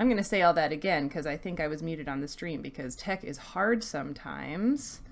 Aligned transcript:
I'm 0.00 0.06
going 0.06 0.16
to 0.16 0.24
say 0.24 0.40
all 0.40 0.54
that 0.54 0.72
again 0.72 1.08
because 1.08 1.26
I 1.26 1.36
think 1.36 1.60
I 1.60 1.68
was 1.68 1.82
muted 1.82 2.08
on 2.08 2.22
the 2.22 2.26
stream 2.26 2.62
because 2.62 2.96
tech 2.96 3.22
is 3.22 3.36
hard 3.36 3.84
sometimes. 3.84 5.02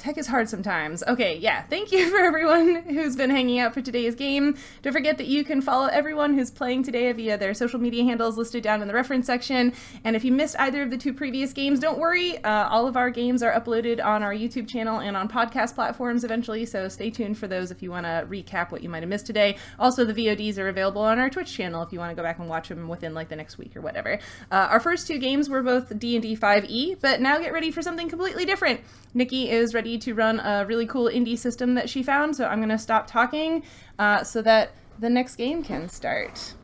Tech 0.00 0.16
is 0.16 0.26
hard 0.26 0.48
sometimes. 0.48 1.02
Okay, 1.06 1.36
yeah. 1.36 1.62
Thank 1.64 1.92
you 1.92 2.08
for 2.10 2.16
everyone 2.16 2.76
who's 2.76 3.16
been 3.16 3.28
hanging 3.28 3.58
out 3.58 3.74
for 3.74 3.82
today's 3.82 4.14
game. 4.14 4.56
Don't 4.80 4.94
forget 4.94 5.18
that 5.18 5.26
you 5.26 5.44
can 5.44 5.60
follow 5.60 5.88
everyone 5.88 6.32
who's 6.32 6.50
playing 6.50 6.84
today 6.84 7.12
via 7.12 7.36
their 7.36 7.52
social 7.52 7.78
media 7.78 8.02
handles 8.04 8.38
listed 8.38 8.62
down 8.62 8.80
in 8.80 8.88
the 8.88 8.94
reference 8.94 9.26
section. 9.26 9.74
And 10.02 10.16
if 10.16 10.24
you 10.24 10.32
missed 10.32 10.56
either 10.58 10.82
of 10.82 10.90
the 10.90 10.96
two 10.96 11.12
previous 11.12 11.52
games, 11.52 11.80
don't 11.80 11.98
worry. 11.98 12.42
Uh, 12.42 12.66
all 12.70 12.86
of 12.86 12.96
our 12.96 13.10
games 13.10 13.42
are 13.42 13.52
uploaded 13.52 14.02
on 14.02 14.22
our 14.22 14.32
YouTube 14.32 14.66
channel 14.66 15.00
and 15.00 15.18
on 15.18 15.28
podcast 15.28 15.74
platforms 15.74 16.24
eventually, 16.24 16.64
so 16.64 16.88
stay 16.88 17.10
tuned 17.10 17.36
for 17.36 17.46
those 17.46 17.70
if 17.70 17.82
you 17.82 17.90
want 17.90 18.06
to 18.06 18.26
recap 18.26 18.72
what 18.72 18.82
you 18.82 18.88
might 18.88 19.02
have 19.02 19.10
missed 19.10 19.26
today. 19.26 19.58
Also, 19.78 20.06
the 20.06 20.14
VODs 20.14 20.56
are 20.56 20.68
available 20.68 21.02
on 21.02 21.18
our 21.18 21.28
Twitch 21.28 21.52
channel 21.52 21.82
if 21.82 21.92
you 21.92 21.98
want 21.98 22.10
to 22.10 22.16
go 22.16 22.22
back 22.22 22.38
and 22.38 22.48
watch 22.48 22.70
them 22.70 22.88
within 22.88 23.12
like 23.12 23.28
the 23.28 23.36
next 23.36 23.58
week 23.58 23.76
or 23.76 23.82
whatever. 23.82 24.18
Uh, 24.50 24.68
our 24.70 24.80
first 24.80 25.06
two 25.06 25.18
games 25.18 25.50
were 25.50 25.62
both 25.62 25.98
D&D 25.98 26.38
5e, 26.38 26.98
but 27.02 27.20
now 27.20 27.38
get 27.38 27.52
ready 27.52 27.70
for 27.70 27.82
something 27.82 28.08
completely 28.08 28.46
different. 28.46 28.80
Nikki 29.12 29.50
is 29.50 29.74
ready 29.74 29.89
to 29.98 30.14
run 30.14 30.40
a 30.40 30.64
really 30.66 30.86
cool 30.86 31.06
indie 31.06 31.38
system 31.38 31.74
that 31.74 31.88
she 31.88 32.02
found, 32.02 32.36
so 32.36 32.46
I'm 32.46 32.58
going 32.58 32.68
to 32.70 32.78
stop 32.78 33.06
talking 33.06 33.62
uh, 33.98 34.24
so 34.24 34.42
that 34.42 34.72
the 34.98 35.10
next 35.10 35.36
game 35.36 35.62
can 35.62 35.88
start. 35.88 36.54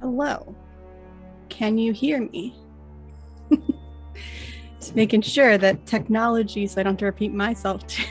Hello. 0.00 0.54
Can 1.48 1.78
you 1.78 1.92
hear 1.92 2.20
me? 2.20 2.54
Just 4.80 4.94
making 4.94 5.22
sure 5.22 5.56
that 5.58 5.86
technology, 5.86 6.66
so 6.66 6.80
I 6.80 6.84
don't 6.84 6.92
have 6.92 6.98
to 6.98 7.06
repeat 7.06 7.32
myself 7.32 7.86
too. 7.86 8.04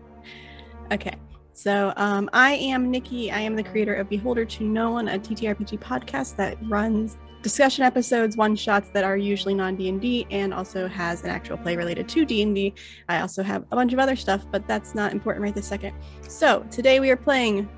okay. 0.92 1.14
So 1.52 1.92
um, 1.96 2.28
I 2.32 2.54
am 2.54 2.90
Nikki. 2.90 3.30
I 3.30 3.40
am 3.40 3.54
the 3.54 3.62
creator 3.62 3.94
of 3.94 4.08
Beholder 4.08 4.44
to 4.44 4.64
No 4.64 4.92
One, 4.92 5.08
a 5.08 5.18
TTRPG 5.18 5.78
podcast 5.78 6.36
that 6.36 6.56
runs 6.62 7.16
discussion 7.44 7.84
episodes, 7.84 8.38
one 8.38 8.56
shots 8.56 8.88
that 8.94 9.04
are 9.04 9.18
usually 9.18 9.54
non 9.54 9.76
D 9.76 10.26
and 10.30 10.52
also 10.52 10.88
has 10.88 11.22
an 11.22 11.30
actual 11.30 11.58
play 11.58 11.76
related 11.76 12.08
to 12.08 12.24
D 12.24 12.42
and 12.42 12.54
D. 12.54 12.74
I 13.08 13.20
also 13.20 13.42
have 13.42 13.62
a 13.70 13.76
bunch 13.76 13.92
of 13.92 13.98
other 14.00 14.16
stuff, 14.16 14.44
but 14.50 14.66
that's 14.66 14.94
not 14.94 15.12
important 15.12 15.44
right 15.44 15.54
this 15.54 15.68
second. 15.68 15.94
So 16.26 16.66
today 16.70 16.98
we 16.98 17.10
are 17.10 17.16
playing 17.16 17.68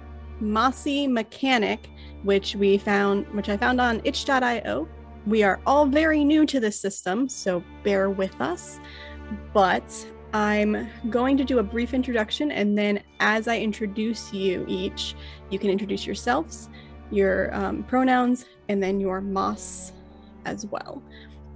Mossy 0.40 1.08
Mechanic, 1.08 1.90
which 2.22 2.54
we 2.54 2.78
found, 2.78 3.26
which 3.34 3.48
I 3.48 3.56
found 3.56 3.80
on 3.80 4.00
itch.io. 4.04 4.88
We 5.26 5.42
are 5.42 5.60
all 5.66 5.84
very 5.84 6.22
new 6.22 6.46
to 6.46 6.60
this 6.60 6.80
system, 6.80 7.28
so 7.28 7.62
bear 7.82 8.08
with 8.08 8.40
us. 8.40 8.78
But 9.52 10.06
I'm 10.32 10.88
going 11.10 11.36
to 11.38 11.44
do 11.44 11.58
a 11.58 11.62
brief 11.64 11.92
introduction, 11.92 12.52
and 12.52 12.78
then 12.78 13.02
as 13.18 13.48
I 13.48 13.58
introduce 13.58 14.32
you 14.32 14.64
each, 14.68 15.16
you 15.50 15.58
can 15.58 15.70
introduce 15.70 16.06
yourselves 16.06 16.68
your 17.10 17.54
um, 17.54 17.84
pronouns, 17.84 18.46
and 18.68 18.82
then 18.82 19.00
your 19.00 19.20
moss 19.20 19.92
as 20.44 20.66
well. 20.66 21.02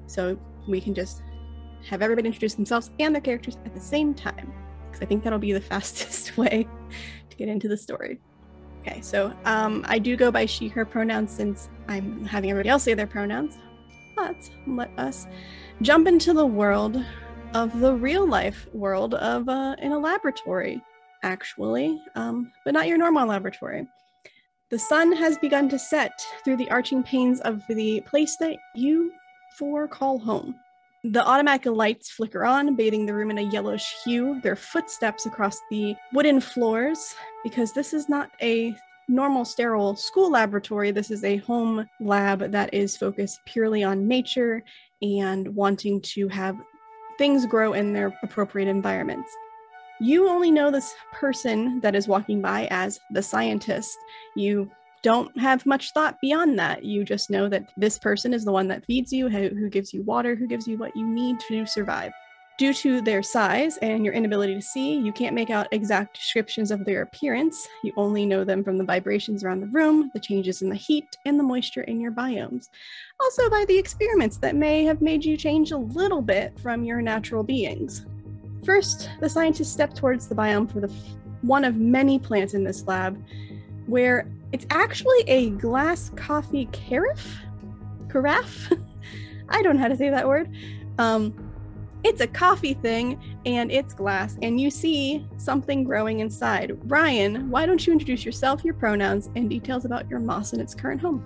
So 0.06 0.38
we 0.68 0.80
can 0.80 0.94
just 0.94 1.22
have 1.88 2.02
everybody 2.02 2.26
introduce 2.26 2.54
themselves 2.54 2.90
and 2.98 3.14
their 3.14 3.22
characters 3.22 3.56
at 3.64 3.74
the 3.74 3.80
same 3.80 4.14
time, 4.14 4.52
because 4.86 5.02
I 5.02 5.06
think 5.06 5.24
that'll 5.24 5.38
be 5.38 5.52
the 5.52 5.60
fastest 5.72 6.36
way 6.36 6.66
to 7.30 7.36
get 7.36 7.48
into 7.48 7.68
the 7.68 7.76
story. 7.76 8.20
Okay, 8.80 9.00
so 9.02 9.32
um, 9.44 9.84
I 9.88 9.98
do 9.98 10.16
go 10.16 10.30
by 10.30 10.46
she, 10.46 10.68
her 10.68 10.86
pronouns 10.86 11.30
since 11.30 11.68
I'm 11.88 12.24
having 12.24 12.50
everybody 12.50 12.70
else 12.70 12.84
say 12.84 12.94
their 12.94 13.06
pronouns. 13.06 13.58
But 14.16 14.36
let 14.66 14.90
us 14.98 15.26
jump 15.82 16.06
into 16.06 16.32
the 16.32 16.46
world 16.46 17.02
of 17.54 17.78
the 17.80 17.94
real 17.94 18.26
life 18.26 18.68
world 18.72 19.14
of 19.14 19.48
uh, 19.48 19.76
in 19.80 19.92
a 19.92 19.98
laboratory, 19.98 20.82
actually, 21.22 22.00
um, 22.14 22.52
but 22.64 22.72
not 22.72 22.86
your 22.86 22.96
normal 22.96 23.26
laboratory. 23.26 23.86
The 24.70 24.78
sun 24.78 25.12
has 25.16 25.36
begun 25.36 25.68
to 25.70 25.78
set 25.80 26.24
through 26.44 26.56
the 26.56 26.70
arching 26.70 27.02
panes 27.02 27.40
of 27.40 27.66
the 27.68 28.02
place 28.02 28.36
that 28.36 28.56
you 28.76 29.12
four 29.58 29.88
call 29.88 30.18
home. 30.20 30.54
The 31.02 31.26
automatic 31.26 31.66
lights 31.66 32.10
flicker 32.10 32.44
on, 32.44 32.76
bathing 32.76 33.04
the 33.04 33.14
room 33.14 33.32
in 33.32 33.38
a 33.38 33.50
yellowish 33.50 33.96
hue. 34.04 34.40
Their 34.42 34.54
footsteps 34.54 35.26
across 35.26 35.58
the 35.70 35.96
wooden 36.12 36.40
floors, 36.40 37.16
because 37.42 37.72
this 37.72 37.92
is 37.92 38.08
not 38.08 38.30
a 38.40 38.76
normal 39.08 39.44
sterile 39.44 39.96
school 39.96 40.30
laboratory. 40.30 40.92
This 40.92 41.10
is 41.10 41.24
a 41.24 41.38
home 41.38 41.88
lab 41.98 42.52
that 42.52 42.72
is 42.72 42.96
focused 42.96 43.40
purely 43.46 43.82
on 43.82 44.06
nature 44.06 44.62
and 45.02 45.52
wanting 45.56 46.00
to 46.02 46.28
have 46.28 46.56
things 47.18 47.44
grow 47.44 47.72
in 47.72 47.92
their 47.92 48.16
appropriate 48.22 48.68
environments. 48.68 49.30
You 50.02 50.28
only 50.28 50.50
know 50.50 50.70
this 50.70 50.94
person 51.12 51.78
that 51.80 51.94
is 51.94 52.08
walking 52.08 52.40
by 52.40 52.68
as 52.70 52.98
the 53.10 53.22
scientist. 53.22 53.94
You 54.34 54.70
don't 55.02 55.38
have 55.38 55.66
much 55.66 55.92
thought 55.92 56.16
beyond 56.22 56.58
that. 56.58 56.84
You 56.84 57.04
just 57.04 57.28
know 57.28 57.50
that 57.50 57.70
this 57.76 57.98
person 57.98 58.32
is 58.32 58.44
the 58.44 58.52
one 58.52 58.66
that 58.68 58.86
feeds 58.86 59.12
you, 59.12 59.28
who, 59.28 59.68
gives 59.68 59.92
you 59.92 60.02
water, 60.02 60.34
who 60.34 60.46
gives 60.46 60.66
you 60.66 60.78
what 60.78 60.96
you 60.96 61.06
need 61.06 61.38
to 61.48 61.66
survive. 61.66 62.12
Due 62.56 62.72
to 62.72 63.02
their 63.02 63.22
size 63.22 63.76
and 63.78 64.02
your 64.02 64.14
inability 64.14 64.54
to 64.54 64.62
see, 64.62 64.94
you 64.94 65.12
can't 65.12 65.34
make 65.34 65.50
out 65.50 65.68
exact 65.70 66.14
descriptions 66.14 66.70
of 66.70 66.84
their 66.86 67.02
appearance. 67.02 67.68
You 67.84 67.92
only 67.98 68.24
know 68.24 68.42
them 68.42 68.64
from 68.64 68.78
the 68.78 68.84
vibrations 68.84 69.44
around 69.44 69.60
the 69.60 69.66
room, 69.66 70.10
the 70.14 70.20
changes 70.20 70.62
in 70.62 70.70
the 70.70 70.74
heat, 70.74 71.16
and 71.26 71.38
the 71.38 71.44
moisture 71.44 71.82
in 71.82 72.00
your 72.00 72.12
biomes. 72.12 72.70
Also, 73.20 73.50
by 73.50 73.66
the 73.66 73.78
experiments 73.78 74.38
that 74.38 74.56
may 74.56 74.84
have 74.84 75.02
made 75.02 75.24
you 75.24 75.36
change 75.36 75.72
a 75.72 75.78
little 75.78 76.22
bit 76.22 76.58
from 76.60 76.84
your 76.84 77.02
natural 77.02 77.42
beings. 77.42 78.06
First, 78.64 79.10
the 79.20 79.28
scientists 79.28 79.72
step 79.72 79.94
towards 79.94 80.28
the 80.28 80.34
biome 80.34 80.70
for 80.70 80.80
the 80.80 80.88
f- 80.88 81.16
one 81.42 81.64
of 81.64 81.76
many 81.76 82.18
plants 82.18 82.54
in 82.54 82.64
this 82.64 82.86
lab, 82.86 83.22
where 83.86 84.30
it's 84.52 84.66
actually 84.70 85.20
a 85.26 85.50
glass 85.50 86.10
coffee 86.16 86.66
carafe. 86.72 87.40
Carafe? 88.08 88.72
I 89.48 89.62
don't 89.62 89.76
know 89.76 89.82
how 89.82 89.88
to 89.88 89.96
say 89.96 90.10
that 90.10 90.26
word. 90.28 90.54
Um, 90.98 91.34
it's 92.02 92.20
a 92.20 92.26
coffee 92.26 92.74
thing, 92.74 93.20
and 93.44 93.70
it's 93.70 93.92
glass, 93.92 94.36
and 94.42 94.60
you 94.60 94.70
see 94.70 95.26
something 95.36 95.84
growing 95.84 96.20
inside. 96.20 96.78
Ryan, 96.90 97.50
why 97.50 97.66
don't 97.66 97.86
you 97.86 97.92
introduce 97.92 98.24
yourself, 98.24 98.64
your 98.64 98.74
pronouns, 98.74 99.30
and 99.36 99.50
details 99.50 99.84
about 99.84 100.08
your 100.08 100.18
moss 100.18 100.52
and 100.52 100.62
its 100.62 100.74
current 100.74 101.00
home? 101.00 101.24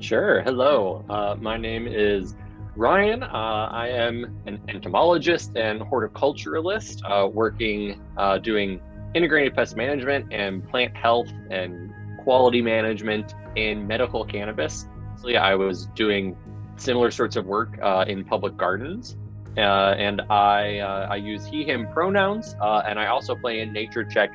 Sure. 0.00 0.42
Hello. 0.42 1.04
Uh, 1.10 1.36
my 1.40 1.56
name 1.56 1.86
is 1.86 2.34
Ryan. 2.78 3.24
Uh, 3.24 3.26
I 3.72 3.88
am 3.88 4.40
an 4.46 4.60
entomologist 4.68 5.56
and 5.56 5.80
horticulturalist 5.80 7.02
uh, 7.04 7.26
working, 7.26 8.00
uh, 8.16 8.38
doing 8.38 8.80
integrated 9.14 9.56
pest 9.56 9.76
management 9.76 10.32
and 10.32 10.66
plant 10.68 10.96
health 10.96 11.28
and 11.50 11.92
quality 12.22 12.62
management 12.62 13.34
in 13.56 13.84
medical 13.84 14.24
cannabis. 14.24 14.86
So, 15.16 15.26
yeah, 15.26 15.42
I 15.42 15.56
was 15.56 15.86
doing 15.96 16.36
similar 16.76 17.10
sorts 17.10 17.34
of 17.34 17.46
work 17.46 17.76
uh, 17.82 18.04
in 18.06 18.24
public 18.24 18.56
gardens. 18.56 19.16
Uh, 19.56 19.96
and 19.98 20.20
I, 20.30 20.78
uh, 20.78 21.08
I 21.10 21.16
use 21.16 21.44
he, 21.46 21.64
him 21.64 21.88
pronouns. 21.92 22.54
and 22.62 23.00
I 23.00 23.08
also 23.08 23.34
play 23.34 23.58
in 23.58 23.72
Nature 23.72 24.04
Check 24.04 24.30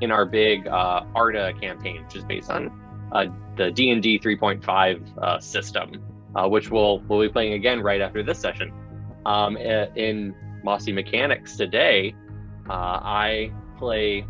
in 0.00 0.12
our 0.12 0.24
big 0.24 0.68
ARDA 0.68 1.60
campaign, 1.60 2.04
which 2.04 2.14
is 2.14 2.22
based 2.22 2.48
on 2.48 2.70
the 3.56 3.72
D&D 3.72 4.20
3.5 4.20 5.42
system 5.42 6.07
uh, 6.34 6.48
which 6.48 6.70
we'll 6.70 7.00
we'll 7.08 7.20
be 7.20 7.28
playing 7.28 7.54
again 7.54 7.80
right 7.80 8.00
after 8.00 8.22
this 8.22 8.38
session. 8.38 8.72
Um, 9.26 9.56
in 9.56 10.34
Mossy 10.64 10.92
Mechanics 10.92 11.56
today, 11.56 12.14
uh, 12.68 12.72
I 13.02 13.52
play 13.78 14.26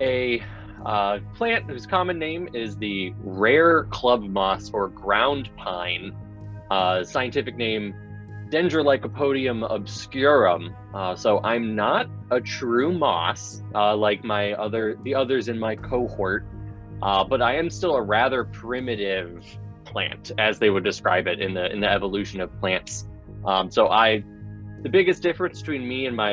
a 0.00 0.42
uh, 0.84 1.18
plant 1.34 1.70
whose 1.70 1.86
common 1.86 2.18
name 2.18 2.48
is 2.54 2.76
the 2.76 3.12
rare 3.22 3.84
club 3.84 4.22
moss 4.22 4.70
or 4.72 4.88
ground 4.88 5.50
pine. 5.56 6.16
Uh, 6.70 7.02
scientific 7.02 7.56
name 7.56 7.94
Dendrolycopodium 8.50 9.70
obscurum. 9.70 10.74
Uh, 10.94 11.14
so 11.14 11.40
I'm 11.42 11.74
not 11.74 12.08
a 12.30 12.40
true 12.40 12.92
moss 12.92 13.62
uh, 13.74 13.96
like 13.96 14.24
my 14.24 14.52
other 14.54 14.98
the 15.04 15.14
others 15.14 15.48
in 15.48 15.58
my 15.58 15.76
cohort, 15.76 16.44
uh, 17.02 17.24
but 17.24 17.40
I 17.40 17.56
am 17.56 17.70
still 17.70 17.94
a 17.94 18.02
rather 18.02 18.44
primitive 18.44 19.44
plant, 19.90 20.32
as 20.38 20.58
they 20.58 20.70
would 20.70 20.84
describe 20.84 21.26
it 21.26 21.40
in 21.40 21.52
the 21.54 21.70
in 21.72 21.80
the 21.80 21.90
evolution 21.90 22.40
of 22.40 22.48
plants. 22.60 23.06
Um, 23.44 23.70
so 23.70 23.88
I, 23.88 24.24
the 24.82 24.88
biggest 24.88 25.22
difference 25.22 25.60
between 25.60 25.88
me 25.88 26.06
and 26.06 26.16
my, 26.16 26.32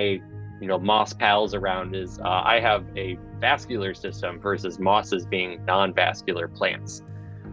you 0.62 0.68
know, 0.68 0.80
moss 0.80 1.14
pals 1.14 1.54
around 1.54 1.96
is 1.96 2.20
uh, 2.20 2.42
I 2.54 2.60
have 2.60 2.86
a 2.98 3.18
vascular 3.40 3.94
system 3.94 4.40
versus 4.40 4.80
mosses 4.80 5.26
being 5.26 5.64
non-vascular 5.66 6.48
plants. 6.48 7.04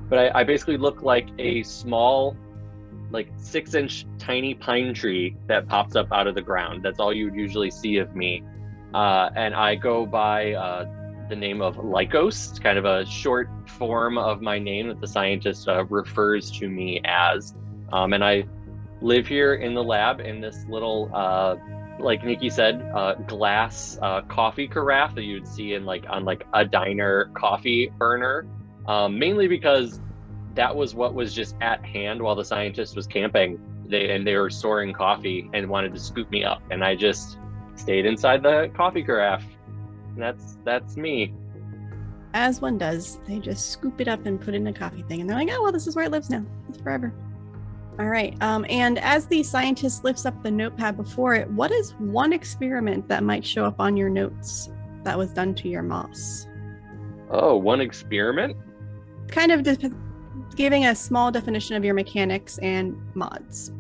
But 0.08 0.18
I, 0.18 0.40
I 0.40 0.44
basically 0.44 0.76
look 0.76 1.02
like 1.02 1.28
a 1.38 1.62
small, 1.62 2.36
like 3.10 3.28
six-inch 3.36 4.06
tiny 4.18 4.54
pine 4.54 4.92
tree 4.94 5.36
that 5.46 5.68
pops 5.68 5.94
up 5.96 6.08
out 6.12 6.26
of 6.26 6.34
the 6.34 6.42
ground. 6.42 6.82
That's 6.82 7.00
all 7.00 7.12
you 7.12 7.26
would 7.26 7.38
usually 7.46 7.70
see 7.70 7.98
of 7.98 8.14
me. 8.14 8.42
Uh, 8.92 9.30
and 9.36 9.54
I 9.54 9.74
go 9.74 10.06
by 10.06 10.52
uh, 10.54 10.86
the 11.28 11.36
name 11.36 11.62
of 11.62 11.76
Lycos. 11.76 12.50
It's 12.50 12.58
kind 12.58 12.78
of 12.78 12.84
a 12.84 13.06
short 13.06 13.48
form 13.66 14.18
of 14.18 14.42
my 14.42 14.58
name 14.58 14.88
that 14.88 15.00
the 15.00 15.06
scientist 15.06 15.68
uh, 15.68 15.84
refers 15.84 16.50
to 16.52 16.68
me 16.68 17.00
as. 17.04 17.54
Um, 17.92 18.12
and 18.12 18.24
I 18.24 18.44
live 19.00 19.26
here 19.26 19.54
in 19.54 19.74
the 19.74 19.82
lab 19.82 20.20
in 20.20 20.40
this 20.40 20.64
little, 20.68 21.10
uh, 21.14 21.56
like 21.98 22.24
Nikki 22.24 22.50
said, 22.50 22.82
uh, 22.94 23.14
glass 23.26 23.98
uh, 24.02 24.22
coffee 24.22 24.66
carafe 24.66 25.14
that 25.14 25.22
you'd 25.22 25.46
see 25.46 25.74
in 25.74 25.84
like 25.84 26.04
on 26.08 26.24
like 26.24 26.44
a 26.52 26.64
diner 26.64 27.30
coffee 27.34 27.90
burner. 27.98 28.46
Um, 28.86 29.18
mainly 29.18 29.48
because 29.48 30.00
that 30.54 30.74
was 30.74 30.94
what 30.94 31.14
was 31.14 31.34
just 31.34 31.56
at 31.60 31.84
hand 31.84 32.22
while 32.22 32.34
the 32.34 32.44
scientist 32.44 32.96
was 32.96 33.06
camping. 33.06 33.58
They 33.86 34.10
and 34.10 34.26
they 34.26 34.36
were 34.36 34.50
storing 34.50 34.92
coffee 34.92 35.50
and 35.52 35.68
wanted 35.68 35.94
to 35.94 36.00
scoop 36.00 36.30
me 36.30 36.44
up, 36.44 36.62
and 36.70 36.82
I 36.82 36.94
just 36.94 37.38
stayed 37.76 38.06
inside 38.06 38.42
the 38.42 38.70
coffee 38.74 39.02
carafe. 39.02 39.44
That's 40.16 40.56
that's 40.64 40.96
me. 40.96 41.34
As 42.32 42.60
one 42.60 42.78
does, 42.78 43.20
they 43.26 43.38
just 43.38 43.70
scoop 43.70 44.00
it 44.00 44.08
up 44.08 44.26
and 44.26 44.40
put 44.40 44.54
it 44.54 44.56
in 44.56 44.66
a 44.66 44.72
coffee 44.72 45.02
thing, 45.02 45.20
and 45.20 45.30
they're 45.30 45.36
like, 45.36 45.48
"Oh 45.50 45.62
well, 45.62 45.72
this 45.72 45.86
is 45.86 45.94
where 45.94 46.04
it 46.04 46.10
lives 46.10 46.30
now. 46.30 46.44
It's 46.68 46.80
forever." 46.80 47.14
All 47.98 48.08
right. 48.08 48.36
Um, 48.42 48.66
and 48.68 48.98
as 48.98 49.26
the 49.26 49.44
scientist 49.44 50.02
lifts 50.02 50.26
up 50.26 50.42
the 50.42 50.50
notepad 50.50 50.96
before 50.96 51.34
it, 51.34 51.48
what 51.50 51.70
is 51.70 51.92
one 51.92 52.32
experiment 52.32 53.06
that 53.08 53.22
might 53.22 53.46
show 53.46 53.64
up 53.64 53.78
on 53.78 53.96
your 53.96 54.10
notes 54.10 54.68
that 55.04 55.16
was 55.16 55.32
done 55.32 55.54
to 55.56 55.68
your 55.68 55.82
moss? 55.82 56.48
Oh, 57.30 57.56
one 57.56 57.80
experiment? 57.80 58.56
Kind 59.28 59.52
of 59.52 59.62
de- 59.62 59.92
giving 60.56 60.86
a 60.86 60.94
small 60.94 61.30
definition 61.30 61.76
of 61.76 61.84
your 61.84 61.94
mechanics 61.94 62.58
and 62.58 62.96
mods. 63.14 63.72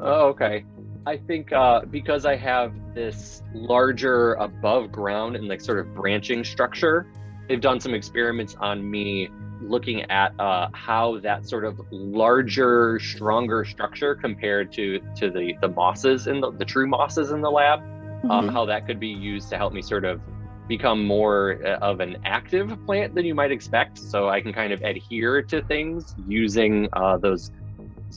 Oh, 0.00 0.26
okay. 0.28 0.64
I 1.06 1.16
think 1.18 1.52
uh, 1.52 1.82
because 1.84 2.24
I 2.24 2.36
have 2.36 2.72
this 2.94 3.42
larger 3.52 4.34
above 4.34 4.90
ground 4.90 5.36
and 5.36 5.48
like 5.48 5.60
sort 5.60 5.78
of 5.78 5.94
branching 5.94 6.44
structure, 6.44 7.06
they've 7.48 7.60
done 7.60 7.80
some 7.80 7.94
experiments 7.94 8.56
on 8.58 8.90
me 8.90 9.28
looking 9.60 10.02
at 10.10 10.38
uh, 10.40 10.68
how 10.72 11.18
that 11.20 11.46
sort 11.46 11.64
of 11.64 11.80
larger, 11.90 12.98
stronger 13.00 13.64
structure 13.64 14.14
compared 14.14 14.72
to 14.72 15.00
to 15.16 15.30
the 15.30 15.54
the 15.60 15.68
mosses 15.68 16.26
in 16.26 16.40
the, 16.40 16.50
the 16.52 16.64
true 16.64 16.86
mosses 16.86 17.30
in 17.30 17.40
the 17.40 17.50
lab, 17.50 17.80
mm-hmm. 17.80 18.30
um, 18.30 18.48
how 18.48 18.64
that 18.64 18.86
could 18.86 18.98
be 18.98 19.08
used 19.08 19.50
to 19.50 19.56
help 19.56 19.72
me 19.72 19.82
sort 19.82 20.04
of 20.04 20.20
become 20.68 21.04
more 21.04 21.60
uh, 21.64 21.76
of 21.80 22.00
an 22.00 22.16
active 22.24 22.74
plant 22.86 23.14
than 23.14 23.26
you 23.26 23.34
might 23.34 23.52
expect. 23.52 23.98
So 23.98 24.30
I 24.30 24.40
can 24.40 24.54
kind 24.54 24.72
of 24.72 24.80
adhere 24.82 25.42
to 25.42 25.62
things 25.62 26.14
using 26.26 26.88
uh, 26.94 27.18
those 27.18 27.50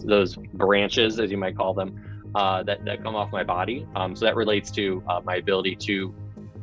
those 0.05 0.35
branches, 0.35 1.19
as 1.19 1.31
you 1.31 1.37
might 1.37 1.57
call 1.57 1.73
them, 1.73 2.06
uh, 2.35 2.63
that 2.63 2.83
that 2.85 3.03
come 3.03 3.15
off 3.15 3.31
my 3.31 3.43
body. 3.43 3.87
Um, 3.95 4.15
so 4.15 4.25
that 4.25 4.35
relates 4.35 4.71
to 4.71 5.03
uh, 5.07 5.21
my 5.23 5.35
ability 5.35 5.75
to 5.75 6.13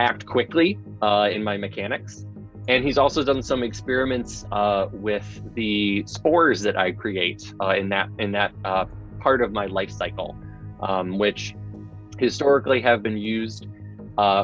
act 0.01 0.27
quickly 0.27 0.79
uh, 1.03 1.29
in 1.31 1.43
my 1.43 1.57
mechanics. 1.57 2.27
And 2.67 2.83
he's 2.85 2.97
also 2.97 3.23
done 3.23 3.43
some 3.43 3.63
experiments 3.63 4.47
uh, 4.51 4.89
with 4.93 5.27
the 5.55 6.05
spores 6.07 6.63
that 6.63 6.79
I 6.79 6.93
create 6.93 7.53
in 7.77 7.89
that 7.91 8.09
in 8.19 8.33
that 8.33 8.53
part 9.21 9.43
of 9.43 9.53
my 9.53 9.67
life 9.67 9.91
cycle, 9.91 10.37
um, 10.81 11.19
which 11.19 11.55
historically 12.19 12.81
have 12.81 13.03
been 13.03 13.19
used 13.19 13.67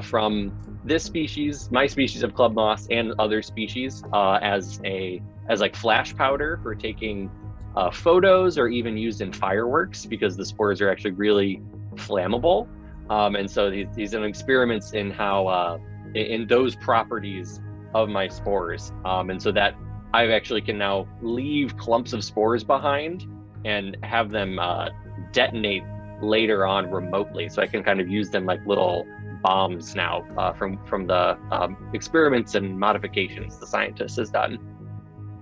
from 0.03 0.53
this 0.85 1.05
species, 1.05 1.71
my 1.71 1.87
species 1.87 2.23
of 2.23 2.35
club 2.35 2.55
moss, 2.55 2.87
and 2.91 3.13
other 3.19 3.43
species 3.43 4.03
uh, 4.13 4.39
as 4.43 4.81
a 4.85 5.23
as 5.49 5.61
like 5.61 5.77
flash 5.77 6.15
powder 6.15 6.59
for 6.63 6.75
taking 6.75 7.31
uh, 7.77 7.91
photos 7.91 8.59
or 8.59 8.69
even 8.69 8.97
used 8.97 9.21
in 9.21 9.33
fireworks 9.33 10.07
because 10.07 10.37
the 10.37 10.45
spores 10.45 10.81
are 10.81 10.91
actually 10.91 11.13
really 11.13 11.63
flammable. 11.95 12.69
Um, 13.09 13.37
and 13.37 13.51
so 13.51 13.71
these, 13.71 13.89
these 13.95 14.15
are 14.15 14.25
experiments 14.25 14.93
in 14.93 15.11
how 15.11 15.47
uh, 15.47 15.79
in, 16.15 16.47
those 16.47 16.77
properties 16.77 17.61
of 17.95 18.09
my 18.09 18.29
spores. 18.29 18.93
Um, 19.05 19.31
and 19.31 19.43
so 19.43 19.53
that 19.53 19.75
I 20.13 20.31
actually 20.31 20.63
can 20.63 20.79
now 20.79 21.09
leave 21.23 21.77
clumps 21.77 22.13
of 22.13 22.23
spores 22.25 22.65
behind 22.65 23.27
and 23.65 23.97
have 24.03 24.31
them 24.31 24.59
uh, 24.59 24.91
detonate 25.33 25.83
later 26.23 26.67
on 26.67 26.91
remotely. 26.91 27.49
So 27.49 27.63
I 27.63 27.67
can 27.67 27.83
kind 27.83 28.01
of 28.01 28.09
use 28.09 28.31
them 28.31 28.47
like 28.47 28.65
little 28.67 29.07
bombs 29.43 29.95
now 29.95 30.27
uh, 30.37 30.53
from 30.53 30.85
from 30.85 31.07
the 31.07 31.39
um, 31.51 31.91
experiments 31.95 32.55
and 32.55 32.79
modifications 32.79 33.59
the 33.59 33.67
scientist 33.67 34.17
has 34.17 34.31
done. 34.31 34.59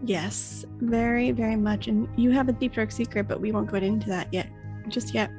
Yes, 0.04 0.64
very 0.78 1.32
very 1.32 1.56
much. 1.56 1.88
And 1.88 2.08
you 2.16 2.30
have 2.30 2.48
a 2.48 2.52
deep 2.52 2.74
dark 2.74 2.90
secret, 2.90 3.28
but 3.28 3.40
we 3.40 3.52
won't 3.52 3.68
go 3.68 3.76
into 3.76 4.08
that 4.08 4.32
yet, 4.32 4.48
just 4.88 5.14
yet. 5.14 5.30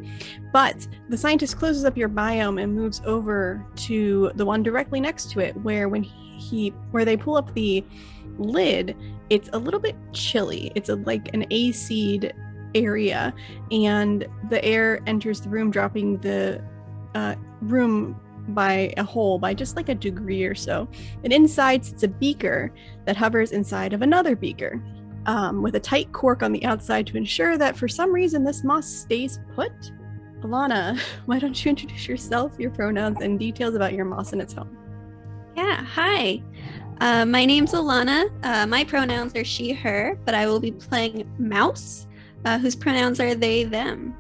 But 0.52 0.88
the 1.10 1.18
scientist 1.18 1.58
closes 1.58 1.86
up 1.86 1.98
your 1.98 2.10
biome 2.10 2.62
and 2.62 2.76
moves 2.76 3.02
over 3.06 3.66
to 3.76 4.32
the 4.36 4.46
one 4.46 4.64
directly 4.64 5.00
next 5.00 5.32
to 5.32 5.40
it, 5.40 5.56
where 5.58 5.88
when 5.90 6.04
he 6.04 6.70
where 6.92 7.06
they 7.06 7.18
pull 7.18 7.38
up 7.38 7.54
the 7.54 7.84
lid, 8.38 8.96
it's 9.30 9.50
a 9.54 9.58
little 9.58 9.80
bit 9.80 9.96
chilly. 10.14 10.72
It's 10.76 10.90
a, 10.90 10.96
like 10.96 11.34
an 11.34 11.46
AC 11.52 12.22
area, 12.76 13.34
and 13.72 14.28
the 14.50 14.64
air 14.64 15.02
enters 15.08 15.42
the 15.42 15.50
room, 15.50 15.72
dropping 15.72 16.18
the 16.18 16.64
uh, 17.16 17.36
room 17.62 18.20
by 18.54 18.94
a 18.98 19.04
hole 19.04 19.40
by 19.40 19.54
just 19.54 19.76
like 19.76 19.90
a 19.90 19.96
degree 19.96 20.44
or 20.44 20.56
so. 20.56 20.88
And 21.24 21.32
inside 21.34 21.86
sits 21.86 22.04
a 22.04 22.08
beaker 22.08 22.74
that 23.06 23.18
hovers 23.18 23.52
inside 23.52 23.94
of 23.94 24.02
another 24.02 24.36
beaker 24.36 24.82
um, 25.26 25.62
with 25.62 25.76
a 25.76 25.80
tight 25.80 26.12
cork 26.12 26.44
on 26.44 26.52
the 26.52 26.64
outside 26.66 27.08
to 27.08 27.18
ensure 27.18 27.58
that 27.58 27.78
for 27.78 27.88
some 27.88 28.12
reason 28.12 28.44
this 28.44 28.64
moss 28.64 28.88
stays 28.88 29.40
put. 29.56 29.72
Alana, 30.42 31.00
why 31.26 31.40
don't 31.40 31.64
you 31.64 31.70
introduce 31.70 32.08
yourself, 32.08 32.54
your 32.58 32.72
pronouns, 32.72 33.22
and 33.22 33.40
details 33.40 33.76
about 33.76 33.94
your 33.94 34.06
moss 34.06 34.34
and 34.34 34.42
its 34.42 34.54
home? 34.54 34.76
Yeah, 35.56 35.84
hi. 35.84 36.42
Uh, 37.02 37.26
my 37.26 37.46
name's 37.46 37.74
Alana. 37.74 38.30
Uh, 38.44 38.66
my 38.68 38.84
pronouns 38.84 39.36
are 39.36 39.44
she, 39.44 39.72
her, 39.74 40.18
but 40.26 40.36
I 40.36 40.48
will 40.48 40.60
be 40.60 40.72
playing 40.72 41.30
Mouse, 41.38 42.08
uh, 42.46 42.58
whose 42.58 42.76
pronouns 42.76 43.20
are 43.20 43.36
they, 43.36 43.64
them. 43.64 44.16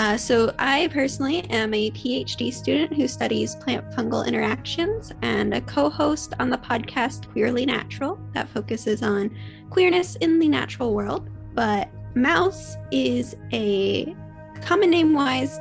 Uh, 0.00 0.16
so, 0.16 0.50
I 0.58 0.88
personally 0.94 1.40
am 1.50 1.74
a 1.74 1.90
PhD 1.90 2.54
student 2.54 2.94
who 2.94 3.06
studies 3.06 3.56
plant 3.56 3.86
fungal 3.90 4.26
interactions 4.26 5.12
and 5.20 5.52
a 5.52 5.60
co 5.60 5.90
host 5.90 6.32
on 6.40 6.48
the 6.48 6.56
podcast 6.56 7.30
Queerly 7.30 7.66
Natural 7.66 8.18
that 8.32 8.48
focuses 8.48 9.02
on 9.02 9.36
queerness 9.68 10.16
in 10.16 10.38
the 10.38 10.48
natural 10.48 10.94
world. 10.94 11.28
But 11.52 11.90
mouse 12.14 12.76
is 12.90 13.36
a 13.52 14.16
common 14.62 14.88
name 14.88 15.12
wise, 15.12 15.58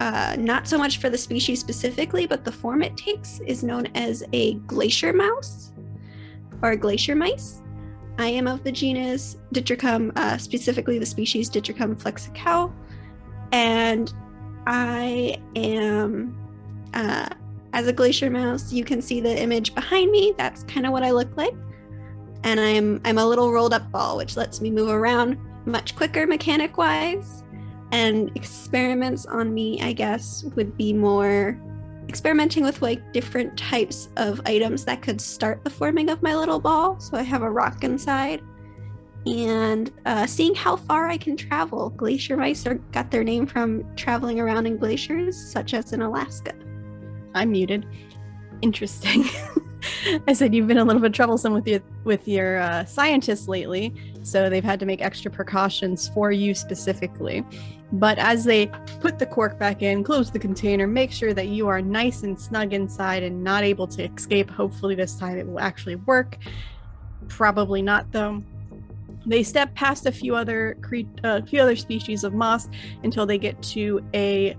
uh, 0.00 0.36
not 0.38 0.68
so 0.68 0.76
much 0.76 0.98
for 0.98 1.08
the 1.08 1.16
species 1.16 1.58
specifically, 1.58 2.26
but 2.26 2.44
the 2.44 2.52
form 2.52 2.82
it 2.82 2.94
takes 2.98 3.40
is 3.46 3.64
known 3.64 3.86
as 3.94 4.22
a 4.34 4.52
glacier 4.66 5.14
mouse 5.14 5.72
or 6.60 6.76
glacier 6.76 7.14
mice. 7.14 7.62
I 8.18 8.26
am 8.26 8.46
of 8.46 8.64
the 8.64 8.72
genus 8.72 9.38
Ditrichum, 9.54 10.12
uh, 10.16 10.36
specifically 10.36 10.98
the 10.98 11.06
species 11.06 11.48
Ditrichum 11.48 11.96
flexicau 11.96 12.70
and 13.52 14.12
I 14.66 15.36
am 15.54 16.36
uh, 16.94 17.28
as 17.72 17.86
a 17.86 17.92
glacier 17.92 18.30
mouse. 18.30 18.72
You 18.72 18.84
can 18.84 19.00
see 19.00 19.20
the 19.20 19.40
image 19.40 19.74
behind 19.74 20.10
me. 20.10 20.34
That's 20.36 20.64
kind 20.64 20.86
of 20.86 20.92
what 20.92 21.02
I 21.02 21.10
look 21.10 21.36
like, 21.36 21.54
and 22.42 22.58
I'm 22.58 23.00
I'm 23.04 23.18
a 23.18 23.26
little 23.26 23.52
rolled 23.52 23.74
up 23.74 23.90
ball, 23.92 24.16
which 24.16 24.36
lets 24.36 24.60
me 24.60 24.70
move 24.70 24.88
around 24.88 25.38
much 25.66 25.94
quicker 25.94 26.26
mechanic 26.26 26.76
wise. 26.76 27.44
And 27.92 28.34
experiments 28.34 29.26
on 29.26 29.52
me, 29.52 29.78
I 29.82 29.92
guess, 29.92 30.44
would 30.56 30.78
be 30.78 30.94
more 30.94 31.60
experimenting 32.08 32.64
with 32.64 32.80
like 32.80 33.12
different 33.12 33.56
types 33.58 34.08
of 34.16 34.40
items 34.46 34.86
that 34.86 35.02
could 35.02 35.20
start 35.20 35.62
the 35.62 35.68
forming 35.68 36.08
of 36.08 36.22
my 36.22 36.34
little 36.34 36.58
ball. 36.58 36.98
So 37.00 37.18
I 37.18 37.22
have 37.22 37.42
a 37.42 37.50
rock 37.50 37.84
inside 37.84 38.40
and 39.26 39.90
uh, 40.04 40.26
seeing 40.26 40.54
how 40.54 40.76
far 40.76 41.08
I 41.08 41.16
can 41.16 41.36
travel. 41.36 41.90
Glacier 41.90 42.36
mice 42.36 42.66
are, 42.66 42.74
got 42.74 43.10
their 43.10 43.24
name 43.24 43.46
from 43.46 43.84
traveling 43.94 44.40
around 44.40 44.66
in 44.66 44.76
glaciers, 44.76 45.36
such 45.36 45.74
as 45.74 45.92
in 45.92 46.02
Alaska. 46.02 46.54
I'm 47.34 47.52
muted. 47.52 47.86
Interesting. 48.62 49.24
I 50.28 50.32
said 50.32 50.54
you've 50.54 50.68
been 50.68 50.78
a 50.78 50.84
little 50.84 51.02
bit 51.02 51.12
troublesome 51.12 51.52
with 51.52 51.66
your 51.66 51.80
with 52.04 52.26
your 52.26 52.58
uh, 52.58 52.84
scientists 52.84 53.48
lately, 53.48 53.92
so 54.22 54.48
they've 54.48 54.62
had 54.62 54.78
to 54.80 54.86
make 54.86 55.00
extra 55.00 55.30
precautions 55.30 56.08
for 56.08 56.30
you 56.30 56.54
specifically. 56.54 57.44
But 57.92 58.18
as 58.18 58.44
they 58.44 58.68
put 59.00 59.18
the 59.18 59.26
cork 59.26 59.58
back 59.58 59.82
in, 59.82 60.02
close 60.02 60.30
the 60.30 60.38
container, 60.38 60.86
make 60.86 61.12
sure 61.12 61.34
that 61.34 61.48
you 61.48 61.68
are 61.68 61.82
nice 61.82 62.22
and 62.22 62.40
snug 62.40 62.72
inside 62.72 63.22
and 63.22 63.44
not 63.44 63.64
able 63.64 63.86
to 63.88 64.04
escape. 64.04 64.50
Hopefully, 64.50 64.94
this 64.94 65.16
time 65.16 65.38
it 65.38 65.46
will 65.46 65.60
actually 65.60 65.96
work. 65.96 66.38
Probably 67.28 67.82
not, 67.82 68.10
though. 68.12 68.42
They 69.26 69.42
step 69.42 69.74
past 69.74 70.06
a 70.06 70.12
few 70.12 70.34
other 70.34 70.76
cre- 70.82 71.42
few 71.46 71.60
other 71.60 71.76
species 71.76 72.24
of 72.24 72.34
moss 72.34 72.68
until 73.02 73.26
they 73.26 73.38
get 73.38 73.60
to 73.62 74.04
a 74.14 74.56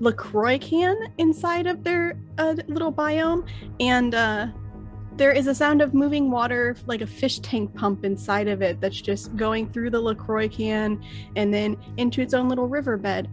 LaCroix 0.00 0.58
can 0.58 1.12
inside 1.18 1.66
of 1.66 1.84
their 1.84 2.18
uh, 2.38 2.56
little 2.68 2.92
biome, 2.92 3.46
and 3.80 4.14
uh, 4.14 4.46
there 5.16 5.32
is 5.32 5.46
a 5.46 5.54
sound 5.54 5.82
of 5.82 5.92
moving 5.92 6.30
water, 6.30 6.74
like 6.86 7.02
a 7.02 7.06
fish 7.06 7.40
tank 7.40 7.74
pump 7.74 8.04
inside 8.04 8.48
of 8.48 8.62
it, 8.62 8.80
that's 8.80 9.00
just 9.00 9.36
going 9.36 9.70
through 9.70 9.90
the 9.90 10.00
LaCroix 10.00 10.48
can 10.48 11.02
and 11.36 11.52
then 11.52 11.76
into 11.98 12.22
its 12.22 12.32
own 12.32 12.48
little 12.48 12.66
riverbed. 12.66 13.28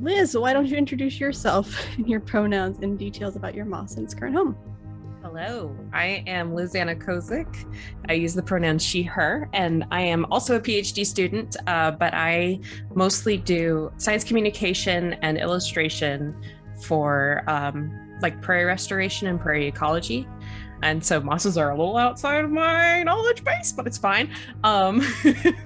Liz, 0.00 0.36
why 0.36 0.52
don't 0.52 0.66
you 0.66 0.76
introduce 0.76 1.18
yourself 1.18 1.74
and 1.96 2.06
your 2.06 2.20
pronouns 2.20 2.78
and 2.80 2.98
details 2.98 3.36
about 3.36 3.54
your 3.54 3.64
moss 3.64 3.94
and 3.94 4.04
its 4.04 4.14
current 4.14 4.34
home? 4.34 4.54
Hello, 5.24 5.74
I 5.94 6.22
am 6.26 6.50
Lizanna 6.50 7.02
Kozik. 7.02 7.48
I 8.10 8.12
use 8.12 8.34
the 8.34 8.42
pronoun 8.42 8.78
she, 8.78 9.02
her, 9.04 9.48
and 9.54 9.86
I 9.90 10.02
am 10.02 10.26
also 10.30 10.56
a 10.56 10.60
PhD 10.60 11.06
student, 11.06 11.56
uh, 11.66 11.92
but 11.92 12.12
I 12.12 12.60
mostly 12.94 13.38
do 13.38 13.90
science 13.96 14.22
communication 14.22 15.14
and 15.22 15.38
illustration 15.38 16.36
for 16.82 17.42
um, 17.46 18.18
like 18.20 18.42
prairie 18.42 18.66
restoration 18.66 19.26
and 19.28 19.40
prairie 19.40 19.66
ecology. 19.66 20.28
and 20.82 21.02
so 21.02 21.18
mosses 21.20 21.56
are 21.56 21.70
a 21.70 21.74
little 21.78 21.96
outside 21.96 22.44
of 22.44 22.50
my 22.50 23.02
knowledge 23.02 23.42
base, 23.44 23.72
but 23.72 23.86
it's 23.86 23.96
fine. 23.96 24.30
Um, 24.62 25.00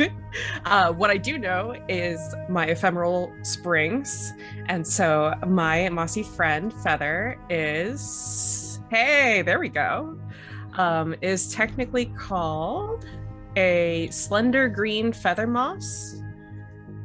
uh, 0.67 0.93
what 0.93 1.11
I 1.11 1.17
do 1.17 1.37
know 1.37 1.75
is 1.88 2.21
my 2.49 2.67
ephemeral 2.67 3.33
springs, 3.43 4.33
and 4.67 4.87
so 4.87 5.35
my 5.49 5.88
mossy 5.88 6.23
friend 6.23 6.73
Feather 6.85 7.41
is 7.50 8.58
hey, 8.90 9.42
there 9.42 9.59
we 9.59 9.68
go. 9.68 10.18
Um, 10.75 11.14
is 11.23 11.52
technically 11.52 12.07
called 12.07 13.04
a 13.57 14.09
slender 14.11 14.68
green 14.68 15.12
feather 15.12 15.47
moss 15.47 16.18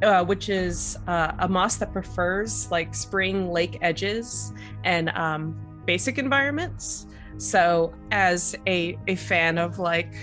uh, 0.03 0.23
which 0.23 0.49
is 0.49 0.97
uh, 1.07 1.31
a 1.39 1.47
moss 1.47 1.77
that 1.77 1.91
prefers 1.93 2.69
like 2.71 2.93
spring 2.93 3.49
lake 3.51 3.77
edges 3.81 4.53
and 4.83 5.09
um, 5.09 5.55
basic 5.85 6.17
environments. 6.17 7.07
So, 7.37 7.93
as 8.11 8.55
a, 8.67 8.97
a 9.07 9.15
fan 9.15 9.57
of 9.57 9.79
like 9.79 10.13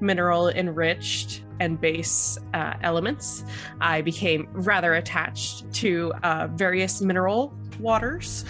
mineral 0.00 0.48
enriched 0.48 1.42
and 1.60 1.80
base 1.80 2.38
uh, 2.54 2.74
elements, 2.82 3.44
I 3.80 4.00
became 4.02 4.48
rather 4.52 4.94
attached 4.94 5.70
to 5.74 6.12
uh, 6.22 6.48
various 6.52 7.00
mineral 7.00 7.56
waters 7.84 8.44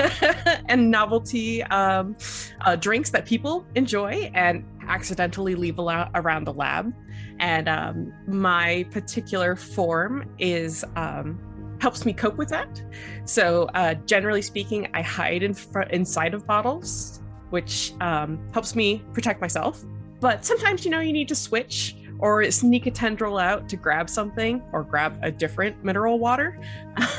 and 0.70 0.90
novelty 0.90 1.62
um, 1.64 2.16
uh, 2.62 2.76
drinks 2.76 3.10
that 3.10 3.26
people 3.26 3.66
enjoy 3.74 4.30
and 4.34 4.64
accidentally 4.88 5.54
leave 5.54 5.78
around 5.78 6.44
the 6.44 6.52
lab 6.52 6.94
and 7.40 7.68
um, 7.68 8.12
my 8.26 8.86
particular 8.90 9.56
form 9.56 10.28
is 10.38 10.84
um, 10.96 11.38
helps 11.80 12.04
me 12.04 12.12
cope 12.12 12.36
with 12.36 12.48
that. 12.48 12.82
So 13.24 13.68
uh, 13.74 13.94
generally 13.94 14.42
speaking, 14.42 14.88
I 14.94 15.02
hide 15.02 15.42
in 15.42 15.54
inside 15.90 16.34
of 16.34 16.46
bottles, 16.46 17.20
which 17.50 17.92
um, 18.00 18.38
helps 18.52 18.74
me 18.74 19.02
protect 19.12 19.40
myself. 19.40 19.84
But 20.20 20.44
sometimes, 20.44 20.84
you 20.84 20.90
know, 20.90 21.00
you 21.00 21.12
need 21.12 21.28
to 21.28 21.36
switch 21.36 21.94
or 22.18 22.50
sneak 22.50 22.86
a 22.86 22.90
tendril 22.90 23.38
out 23.38 23.68
to 23.68 23.76
grab 23.76 24.10
something 24.10 24.62
or 24.72 24.82
grab 24.82 25.18
a 25.22 25.30
different 25.30 25.84
mineral 25.84 26.18
water. 26.18 26.58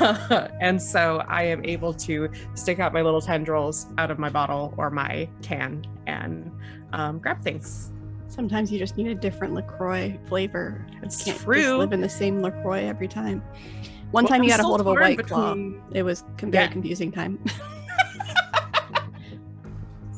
and 0.60 0.80
so 0.80 1.24
I 1.28 1.42
am 1.44 1.64
able 1.64 1.94
to 1.94 2.28
stick 2.54 2.78
out 2.80 2.92
my 2.92 3.02
little 3.02 3.20
tendrils 3.20 3.86
out 3.98 4.10
of 4.10 4.18
my 4.18 4.28
bottle 4.28 4.74
or 4.76 4.90
my 4.90 5.28
can 5.42 5.84
and 6.06 6.50
um, 6.92 7.18
grab 7.18 7.42
things. 7.42 7.90
Sometimes 8.28 8.70
you 8.70 8.78
just 8.78 8.96
need 8.96 9.08
a 9.08 9.14
different 9.14 9.54
LaCroix 9.54 10.18
flavor. 10.28 10.86
It's 11.02 11.24
can't 11.24 11.38
true. 11.38 11.56
Just 11.62 11.74
live 11.74 11.92
in 11.92 12.00
the 12.00 12.08
same 12.08 12.40
LaCroix 12.40 12.84
every 12.84 13.08
time. 13.08 13.42
One 14.10 14.24
Well, 14.24 14.28
time 14.28 14.42
you 14.42 14.52
I'm 14.52 14.58
got 14.58 14.64
a 14.64 14.66
hold 14.66 14.80
of 14.80 14.86
a 14.86 14.92
white 14.92 15.26
claw. 15.26 15.56
It 15.92 16.02
was 16.02 16.22
a 16.42 16.46
very 16.46 16.64
Yeah. 16.64 16.70
confusing 16.70 17.10
time. 17.10 17.38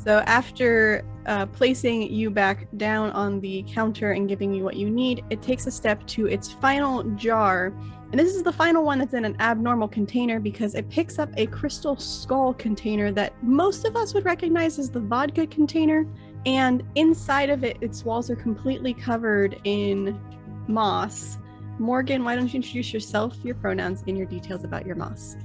so 0.02 0.18
after 0.26 1.04
uh, 1.26 1.46
placing 1.46 2.12
you 2.12 2.30
back 2.30 2.66
down 2.76 3.10
on 3.12 3.40
the 3.40 3.64
counter 3.68 4.12
and 4.12 4.28
giving 4.28 4.52
you 4.52 4.64
what 4.64 4.76
you 4.76 4.90
need, 4.90 5.24
it 5.30 5.40
takes 5.42 5.66
a 5.66 5.70
step 5.70 6.04
to 6.08 6.26
its 6.26 6.50
final 6.50 7.04
jar. 7.14 7.72
And 8.10 8.18
this 8.18 8.34
is 8.34 8.42
the 8.42 8.52
final 8.52 8.84
one 8.84 8.98
that's 8.98 9.14
in 9.14 9.24
an 9.24 9.36
abnormal 9.38 9.88
container 9.88 10.40
because 10.40 10.74
it 10.74 10.88
picks 10.90 11.18
up 11.18 11.30
a 11.36 11.46
crystal 11.46 11.96
skull 11.96 12.52
container 12.52 13.12
that 13.12 13.32
most 13.44 13.84
of 13.84 13.94
us 13.94 14.12
would 14.12 14.24
recognize 14.24 14.78
as 14.78 14.90
the 14.90 15.00
vodka 15.00 15.46
container. 15.46 16.04
And 16.46 16.82
inside 16.96 17.48
of 17.48 17.62
it, 17.62 17.78
its 17.80 18.04
walls 18.04 18.28
are 18.28 18.36
completely 18.36 18.92
covered 18.92 19.60
in 19.62 20.20
moss. 20.66 21.38
Morgan, 21.78 22.24
why 22.24 22.34
don't 22.34 22.52
you 22.52 22.56
introduce 22.56 22.92
yourself, 22.92 23.36
your 23.44 23.54
pronouns, 23.54 24.02
and 24.06 24.18
your 24.18 24.26
details 24.26 24.64
about 24.64 24.84
your 24.84 24.96
moss? 24.96 25.36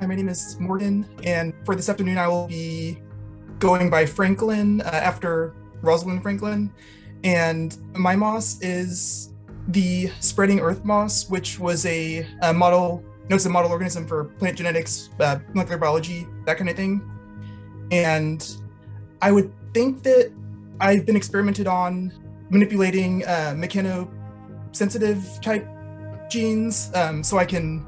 Hi, 0.00 0.06
my 0.06 0.14
name 0.14 0.28
is 0.28 0.58
Morgan, 0.60 1.08
and 1.24 1.54
for 1.64 1.74
this 1.74 1.88
afternoon, 1.88 2.18
I 2.18 2.28
will 2.28 2.46
be 2.46 2.98
going 3.58 3.90
by 3.90 4.06
Franklin 4.06 4.80
uh, 4.82 4.90
after 4.92 5.54
Rosalind 5.82 6.22
Franklin. 6.22 6.72
And 7.22 7.76
my 7.94 8.16
moss 8.16 8.60
is 8.60 9.32
the 9.68 10.10
spreading 10.20 10.60
earth 10.60 10.84
moss, 10.84 11.28
which 11.30 11.58
was 11.58 11.86
a, 11.86 12.26
a 12.42 12.52
model, 12.52 13.02
no, 13.30 13.36
it's 13.36 13.46
a 13.46 13.50
model 13.50 13.70
organism 13.70 14.06
for 14.06 14.24
plant 14.24 14.58
genetics, 14.58 15.10
uh, 15.20 15.38
molecular 15.54 15.78
biology, 15.78 16.26
that 16.44 16.58
kind 16.58 16.68
of 16.68 16.76
thing. 16.76 17.00
And 17.90 18.56
I 19.22 19.32
would 19.32 19.52
think 19.72 20.02
that 20.02 20.32
I've 20.80 21.06
been 21.06 21.16
experimented 21.16 21.66
on 21.66 22.12
manipulating 22.50 23.24
uh, 23.24 23.54
mechanosensitive 23.56 25.40
type 25.40 25.66
genes 26.28 26.90
um, 26.94 27.22
so 27.22 27.38
I 27.38 27.44
can 27.44 27.84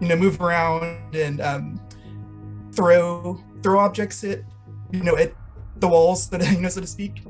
you 0.00 0.08
know 0.08 0.16
move 0.16 0.40
around 0.40 1.14
and 1.14 1.40
um, 1.40 1.80
throw 2.72 3.40
throw 3.62 3.78
objects 3.78 4.24
at 4.24 4.40
you 4.92 5.02
know 5.02 5.16
at 5.16 5.32
the 5.76 5.88
walls 5.88 6.28
that 6.30 6.40
you 6.52 6.60
know 6.60 6.68
so 6.68 6.80
to 6.80 6.86
speak. 6.86 7.22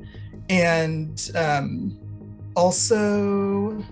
And 0.49 1.31
um, 1.37 1.99
also 2.57 3.85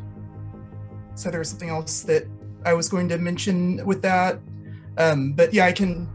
so 1.14 1.30
there 1.30 1.38
was 1.40 1.50
something 1.50 1.68
else 1.68 2.02
that 2.02 2.26
i 2.64 2.72
was 2.72 2.88
going 2.88 3.08
to 3.08 3.18
mention 3.18 3.84
with 3.86 4.02
that. 4.02 4.40
Um, 4.96 5.32
but 5.32 5.54
yeah 5.54 5.66
i 5.66 5.72
can 5.72 6.08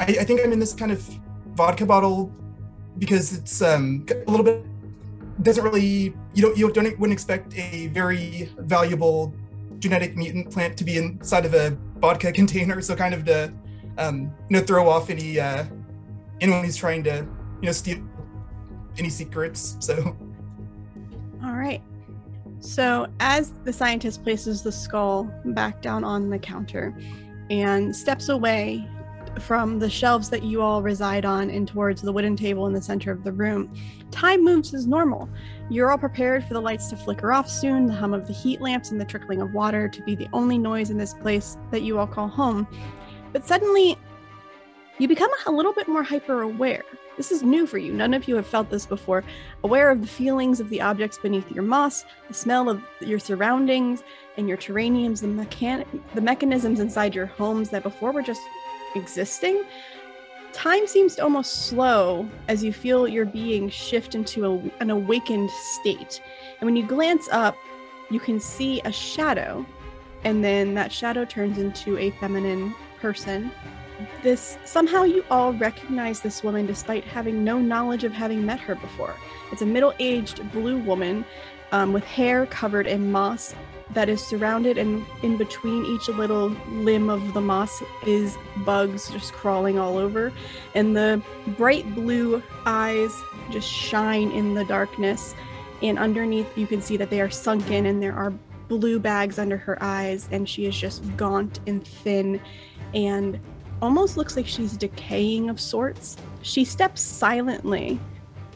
I, 0.00 0.04
I 0.04 0.24
think 0.24 0.40
i'm 0.42 0.52
in 0.52 0.58
this 0.58 0.72
kind 0.72 0.90
of 0.90 1.06
vodka 1.54 1.84
bottle 1.84 2.32
because 2.98 3.36
it's 3.36 3.60
um, 3.60 4.06
a 4.26 4.30
little 4.30 4.44
bit 4.44 4.64
doesn't 5.42 5.64
really 5.64 6.14
you 6.34 6.42
don't 6.42 6.56
you 6.56 6.70
don't 6.72 6.98
wouldn't 6.98 7.12
expect 7.12 7.54
a 7.56 7.88
very 7.88 8.50
valuable 8.58 9.34
genetic 9.78 10.16
mutant 10.16 10.50
plant 10.50 10.76
to 10.76 10.84
be 10.84 10.96
inside 10.96 11.44
of 11.44 11.54
a 11.54 11.76
vodka 11.98 12.30
container. 12.40 12.80
So 12.80 12.94
kind 12.94 13.14
of 13.14 13.24
to 13.24 13.52
um, 13.98 14.32
you 14.48 14.58
know 14.58 14.62
throw 14.62 14.88
off 14.88 15.10
any 15.10 15.40
uh, 15.40 15.64
anyone 16.40 16.64
who's 16.64 16.76
trying 16.76 17.02
to 17.04 17.26
you 17.60 17.66
know 17.66 17.72
steal 17.72 17.98
any 18.98 19.08
secrets 19.08 19.76
so 19.80 20.16
All 21.44 21.54
right. 21.54 21.82
So, 22.60 23.06
as 23.20 23.52
the 23.64 23.72
scientist 23.72 24.22
places 24.22 24.62
the 24.62 24.72
skull 24.72 25.32
back 25.46 25.80
down 25.80 26.04
on 26.04 26.28
the 26.28 26.38
counter 26.38 26.94
and 27.48 27.96
steps 27.96 28.28
away 28.28 28.86
from 29.38 29.78
the 29.78 29.88
shelves 29.88 30.28
that 30.28 30.42
you 30.42 30.60
all 30.60 30.82
reside 30.82 31.24
on 31.24 31.48
and 31.48 31.66
towards 31.66 32.02
the 32.02 32.12
wooden 32.12 32.36
table 32.36 32.66
in 32.66 32.74
the 32.74 32.82
center 32.82 33.10
of 33.10 33.24
the 33.24 33.32
room, 33.32 33.72
time 34.10 34.44
moves 34.44 34.74
as 34.74 34.86
normal. 34.86 35.30
You're 35.70 35.90
all 35.90 35.96
prepared 35.96 36.44
for 36.44 36.52
the 36.52 36.60
lights 36.60 36.88
to 36.88 36.96
flicker 36.96 37.32
off 37.32 37.48
soon, 37.48 37.86
the 37.86 37.94
hum 37.94 38.12
of 38.12 38.26
the 38.26 38.34
heat 38.34 38.60
lamps 38.60 38.90
and 38.90 39.00
the 39.00 39.04
trickling 39.06 39.40
of 39.40 39.54
water 39.54 39.88
to 39.88 40.02
be 40.02 40.14
the 40.14 40.28
only 40.34 40.58
noise 40.58 40.90
in 40.90 40.98
this 40.98 41.14
place 41.14 41.56
that 41.70 41.82
you 41.82 41.98
all 41.98 42.06
call 42.06 42.28
home. 42.28 42.66
But 43.32 43.46
suddenly, 43.46 43.96
you 45.00 45.08
become 45.08 45.30
a 45.46 45.50
little 45.50 45.72
bit 45.72 45.88
more 45.88 46.02
hyper 46.02 46.42
aware. 46.42 46.84
This 47.16 47.32
is 47.32 47.42
new 47.42 47.66
for 47.66 47.78
you. 47.78 47.90
None 47.90 48.12
of 48.12 48.28
you 48.28 48.36
have 48.36 48.46
felt 48.46 48.68
this 48.68 48.84
before 48.84 49.24
aware 49.64 49.90
of 49.90 50.02
the 50.02 50.06
feelings 50.06 50.60
of 50.60 50.68
the 50.68 50.82
objects 50.82 51.16
beneath 51.16 51.50
your 51.50 51.64
moss, 51.64 52.04
the 52.28 52.34
smell 52.34 52.68
of 52.68 52.82
your 53.00 53.18
surroundings 53.18 54.02
and 54.36 54.46
your 54.46 54.58
terraniums, 54.58 55.22
the 55.22 55.26
mechan- 55.26 55.86
the 56.14 56.20
mechanisms 56.20 56.80
inside 56.80 57.14
your 57.14 57.26
homes 57.26 57.70
that 57.70 57.82
before 57.82 58.12
were 58.12 58.22
just 58.22 58.42
existing. 58.94 59.64
Time 60.52 60.86
seems 60.86 61.14
to 61.14 61.22
almost 61.22 61.66
slow 61.66 62.28
as 62.48 62.62
you 62.62 62.72
feel 62.72 63.08
your 63.08 63.24
being 63.24 63.70
shift 63.70 64.14
into 64.14 64.44
a, 64.44 64.82
an 64.82 64.90
awakened 64.90 65.50
state. 65.50 66.20
And 66.58 66.66
when 66.66 66.76
you 66.76 66.86
glance 66.86 67.26
up, 67.32 67.56
you 68.10 68.20
can 68.20 68.38
see 68.38 68.82
a 68.84 68.92
shadow, 68.92 69.64
and 70.24 70.44
then 70.44 70.74
that 70.74 70.92
shadow 70.92 71.24
turns 71.24 71.56
into 71.56 71.96
a 71.96 72.10
feminine 72.12 72.74
person 73.00 73.50
this 74.22 74.58
somehow 74.64 75.04
you 75.04 75.24
all 75.30 75.52
recognize 75.54 76.20
this 76.20 76.42
woman 76.42 76.66
despite 76.66 77.04
having 77.04 77.44
no 77.44 77.58
knowledge 77.58 78.04
of 78.04 78.12
having 78.12 78.44
met 78.44 78.60
her 78.60 78.74
before. 78.74 79.14
It's 79.52 79.62
a 79.62 79.66
middle-aged 79.66 80.52
blue 80.52 80.78
woman 80.78 81.24
um, 81.72 81.92
with 81.92 82.04
hair 82.04 82.46
covered 82.46 82.86
in 82.86 83.12
moss 83.12 83.54
that 83.92 84.08
is 84.08 84.24
surrounded 84.24 84.78
and 84.78 85.04
in 85.22 85.36
between 85.36 85.84
each 85.84 86.08
little 86.08 86.48
limb 86.68 87.10
of 87.10 87.34
the 87.34 87.40
moss 87.40 87.82
is 88.06 88.38
bugs 88.58 89.10
just 89.10 89.32
crawling 89.32 89.78
all 89.78 89.98
over. 89.98 90.32
And 90.74 90.96
the 90.96 91.22
bright 91.56 91.92
blue 91.94 92.42
eyes 92.66 93.12
just 93.50 93.68
shine 93.68 94.30
in 94.30 94.54
the 94.54 94.64
darkness. 94.64 95.34
And 95.82 95.98
underneath 95.98 96.56
you 96.56 96.66
can 96.66 96.80
see 96.80 96.96
that 96.98 97.10
they 97.10 97.20
are 97.20 97.30
sunken 97.30 97.86
and 97.86 98.02
there 98.02 98.14
are 98.14 98.32
blue 98.68 99.00
bags 99.00 99.38
under 99.38 99.56
her 99.56 99.76
eyes. 99.80 100.28
And 100.30 100.48
she 100.48 100.66
is 100.66 100.78
just 100.78 101.02
gaunt 101.16 101.58
and 101.66 101.84
thin 101.84 102.40
and 102.94 103.40
almost 103.82 104.16
looks 104.16 104.36
like 104.36 104.46
she's 104.46 104.76
decaying 104.76 105.50
of 105.50 105.60
sorts. 105.60 106.16
She 106.42 106.64
steps 106.64 107.00
silently 107.00 108.00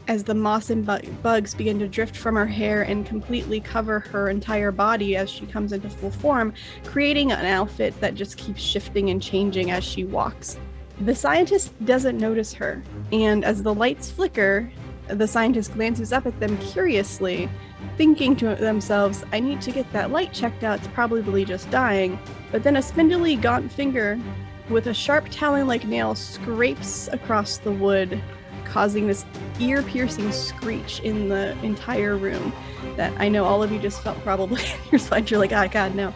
as 0.07 0.23
the 0.23 0.33
moss 0.33 0.69
and 0.69 0.85
bu- 0.85 1.09
bugs 1.23 1.55
begin 1.55 1.79
to 1.79 1.87
drift 1.87 2.15
from 2.15 2.35
her 2.35 2.45
hair 2.45 2.83
and 2.83 3.05
completely 3.05 3.59
cover 3.59 3.99
her 3.99 4.29
entire 4.29 4.71
body 4.71 5.15
as 5.15 5.29
she 5.29 5.45
comes 5.45 5.73
into 5.73 5.89
full 5.89 6.11
form, 6.11 6.53
creating 6.83 7.31
an 7.31 7.45
outfit 7.45 7.99
that 8.01 8.15
just 8.15 8.37
keeps 8.37 8.61
shifting 8.61 9.09
and 9.09 9.21
changing 9.21 9.71
as 9.71 9.83
she 9.83 10.03
walks. 10.03 10.57
The 11.01 11.15
scientist 11.15 11.73
doesn't 11.85 12.17
notice 12.17 12.53
her, 12.53 12.81
and 13.11 13.43
as 13.43 13.63
the 13.63 13.73
lights 13.73 14.09
flicker, 14.09 14.71
the 15.07 15.27
scientist 15.27 15.73
glances 15.73 16.13
up 16.13 16.25
at 16.25 16.39
them 16.39 16.57
curiously, 16.59 17.49
thinking 17.97 18.35
to 18.37 18.55
themselves, 18.55 19.23
I 19.33 19.39
need 19.39 19.61
to 19.61 19.71
get 19.71 19.91
that 19.91 20.11
light 20.11 20.33
checked 20.33 20.63
out, 20.63 20.79
it's 20.79 20.87
probably 20.89 21.45
just 21.45 21.69
dying. 21.69 22.17
But 22.51 22.63
then 22.63 22.77
a 22.77 22.81
spindly, 22.81 23.35
gaunt 23.35 23.71
finger 23.71 24.19
with 24.69 24.87
a 24.87 24.93
sharp 24.93 25.27
talon 25.29 25.67
like 25.67 25.85
nail 25.85 26.15
scrapes 26.15 27.07
across 27.11 27.57
the 27.57 27.71
wood 27.71 28.21
causing 28.65 29.07
this 29.07 29.25
ear 29.59 29.81
piercing 29.83 30.31
screech 30.33 30.99
in 30.99 31.29
the 31.29 31.57
entire 31.63 32.17
room 32.17 32.51
that 32.97 33.13
I 33.17 33.29
know 33.29 33.45
all 33.45 33.63
of 33.63 33.71
you 33.71 33.79
just 33.79 34.01
felt 34.01 34.19
probably 34.21 34.61
in 34.83 34.91
your 34.91 34.99
side. 34.99 35.31
You're 35.31 35.39
like, 35.39 35.53
oh, 35.53 35.67
God, 35.69 35.95
no. 35.95 36.13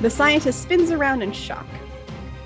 The 0.00 0.10
scientist 0.10 0.62
spins 0.62 0.92
around 0.92 1.22
in 1.22 1.32
shock. 1.32 1.66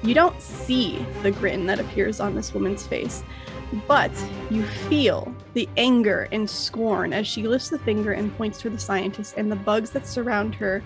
You 0.03 0.15
don't 0.15 0.41
see 0.41 1.05
the 1.23 1.31
grin 1.31 1.67
that 1.67 1.79
appears 1.79 2.21
on 2.21 2.35
this 2.35 2.55
woman's 2.55 2.87
face, 2.87 3.23
but 3.87 4.11
you 4.51 4.65
feel 4.65 5.35
the 5.53 5.69
anger 5.77 6.27
and 6.33 6.49
scorn 6.49 7.13
as 7.13 7.27
she 7.27 7.47
lifts 7.47 7.69
the 7.69 7.79
finger 7.81 8.13
and 8.13 8.35
points 8.39 8.63
to 8.63 8.71
the 8.71 8.79
scientist, 8.79 9.35
and 9.37 9.53
the 9.53 9.57
bugs 9.57 9.91
that 9.91 10.07
surround 10.07 10.55
her 10.55 10.83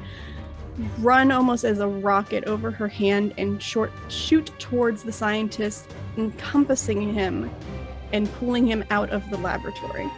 run 0.99 1.31
almost 1.31 1.65
as 1.65 1.79
a 1.79 1.87
rocket 1.87 2.45
over 2.45 2.71
her 2.71 2.89
hand 2.89 3.35
and 3.39 3.63
short 3.63 3.93
shoot 4.09 4.51
towards 4.59 5.03
the 5.03 5.13
scientist, 5.13 5.95
encompassing 6.17 7.13
him 7.15 7.51
and 8.13 8.33
pulling 8.35 8.67
him 8.67 8.85
out 8.91 9.11
of 9.11 9.29
the 9.31 9.39
laboratory. 9.39 10.09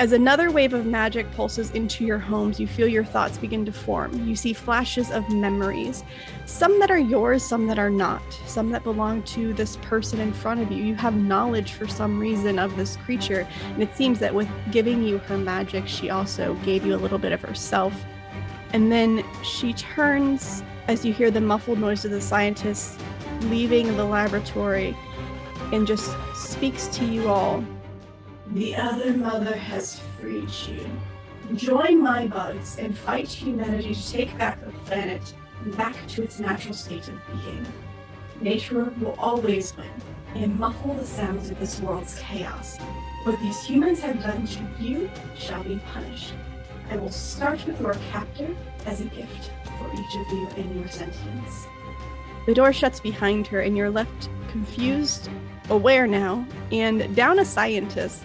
As 0.00 0.10
another 0.10 0.50
wave 0.50 0.72
of 0.72 0.86
magic 0.86 1.30
pulses 1.36 1.70
into 1.70 2.04
your 2.04 2.18
homes, 2.18 2.58
you 2.58 2.66
feel 2.66 2.88
your 2.88 3.04
thoughts 3.04 3.38
begin 3.38 3.64
to 3.64 3.72
form. 3.72 4.26
You 4.26 4.34
see 4.34 4.52
flashes 4.52 5.12
of 5.12 5.28
memories, 5.30 6.02
some 6.46 6.80
that 6.80 6.90
are 6.90 6.98
yours, 6.98 7.44
some 7.44 7.68
that 7.68 7.78
are 7.78 7.90
not, 7.90 8.20
some 8.44 8.70
that 8.70 8.82
belong 8.82 9.22
to 9.22 9.52
this 9.54 9.76
person 9.76 10.18
in 10.18 10.32
front 10.32 10.60
of 10.60 10.72
you. 10.72 10.82
You 10.82 10.96
have 10.96 11.14
knowledge 11.14 11.74
for 11.74 11.86
some 11.86 12.18
reason 12.18 12.58
of 12.58 12.76
this 12.76 12.96
creature, 13.04 13.46
and 13.66 13.80
it 13.84 13.94
seems 13.94 14.18
that 14.18 14.34
with 14.34 14.48
giving 14.72 15.00
you 15.00 15.18
her 15.18 15.38
magic, 15.38 15.86
she 15.86 16.10
also 16.10 16.54
gave 16.64 16.84
you 16.84 16.96
a 16.96 16.98
little 16.98 17.18
bit 17.18 17.30
of 17.30 17.40
herself. 17.40 17.94
And 18.74 18.92
then 18.92 19.24
she 19.42 19.72
turns 19.72 20.62
as 20.88 21.04
you 21.04 21.12
hear 21.14 21.30
the 21.30 21.40
muffled 21.40 21.78
noise 21.78 22.04
of 22.04 22.10
the 22.10 22.20
scientists 22.20 22.98
leaving 23.42 23.96
the 23.96 24.04
laboratory 24.04 24.94
and 25.72 25.86
just 25.86 26.14
speaks 26.34 26.88
to 26.88 27.04
you 27.04 27.28
all 27.28 27.64
the 28.48 28.76
other 28.76 29.12
mother 29.14 29.56
has 29.56 30.00
freed 30.20 30.50
you. 30.68 30.86
Join 31.56 32.02
my 32.02 32.26
bugs 32.26 32.78
and 32.78 32.96
fight 32.96 33.28
humanity 33.28 33.94
to 33.94 34.12
take 34.12 34.36
back 34.38 34.64
the 34.64 34.70
planet 34.86 35.34
back 35.76 35.96
to 36.08 36.22
its 36.22 36.38
natural 36.38 36.74
state 36.74 37.08
of 37.08 37.18
being. 37.32 37.66
Nature 38.40 38.92
will 39.00 39.16
always 39.18 39.76
win 39.76 39.90
and 40.34 40.58
muffle 40.58 40.94
the 40.94 41.06
sounds 41.06 41.50
of 41.50 41.58
this 41.58 41.80
world's 41.80 42.18
chaos. 42.18 42.78
What 43.24 43.40
these 43.40 43.64
humans 43.64 44.00
have 44.00 44.22
done 44.22 44.46
to 44.46 44.68
you 44.78 45.10
shall 45.36 45.62
be 45.64 45.80
punished. 45.92 46.34
I 46.90 46.96
will 46.96 47.10
start 47.10 47.64
with 47.66 47.80
your 47.80 47.94
captor 48.10 48.54
as 48.86 49.00
a 49.00 49.04
gift 49.04 49.50
for 49.78 49.90
each 49.92 50.16
of 50.16 50.32
you 50.32 50.48
in 50.56 50.78
your 50.78 50.88
sentience. 50.88 51.66
The 52.46 52.54
door 52.54 52.72
shuts 52.72 53.00
behind 53.00 53.46
her, 53.48 53.60
and 53.60 53.76
you're 53.76 53.90
left 53.90 54.28
confused 54.48 55.30
aware 55.70 56.06
now, 56.06 56.46
and 56.70 57.14
down 57.16 57.38
a 57.38 57.44
scientist, 57.44 58.22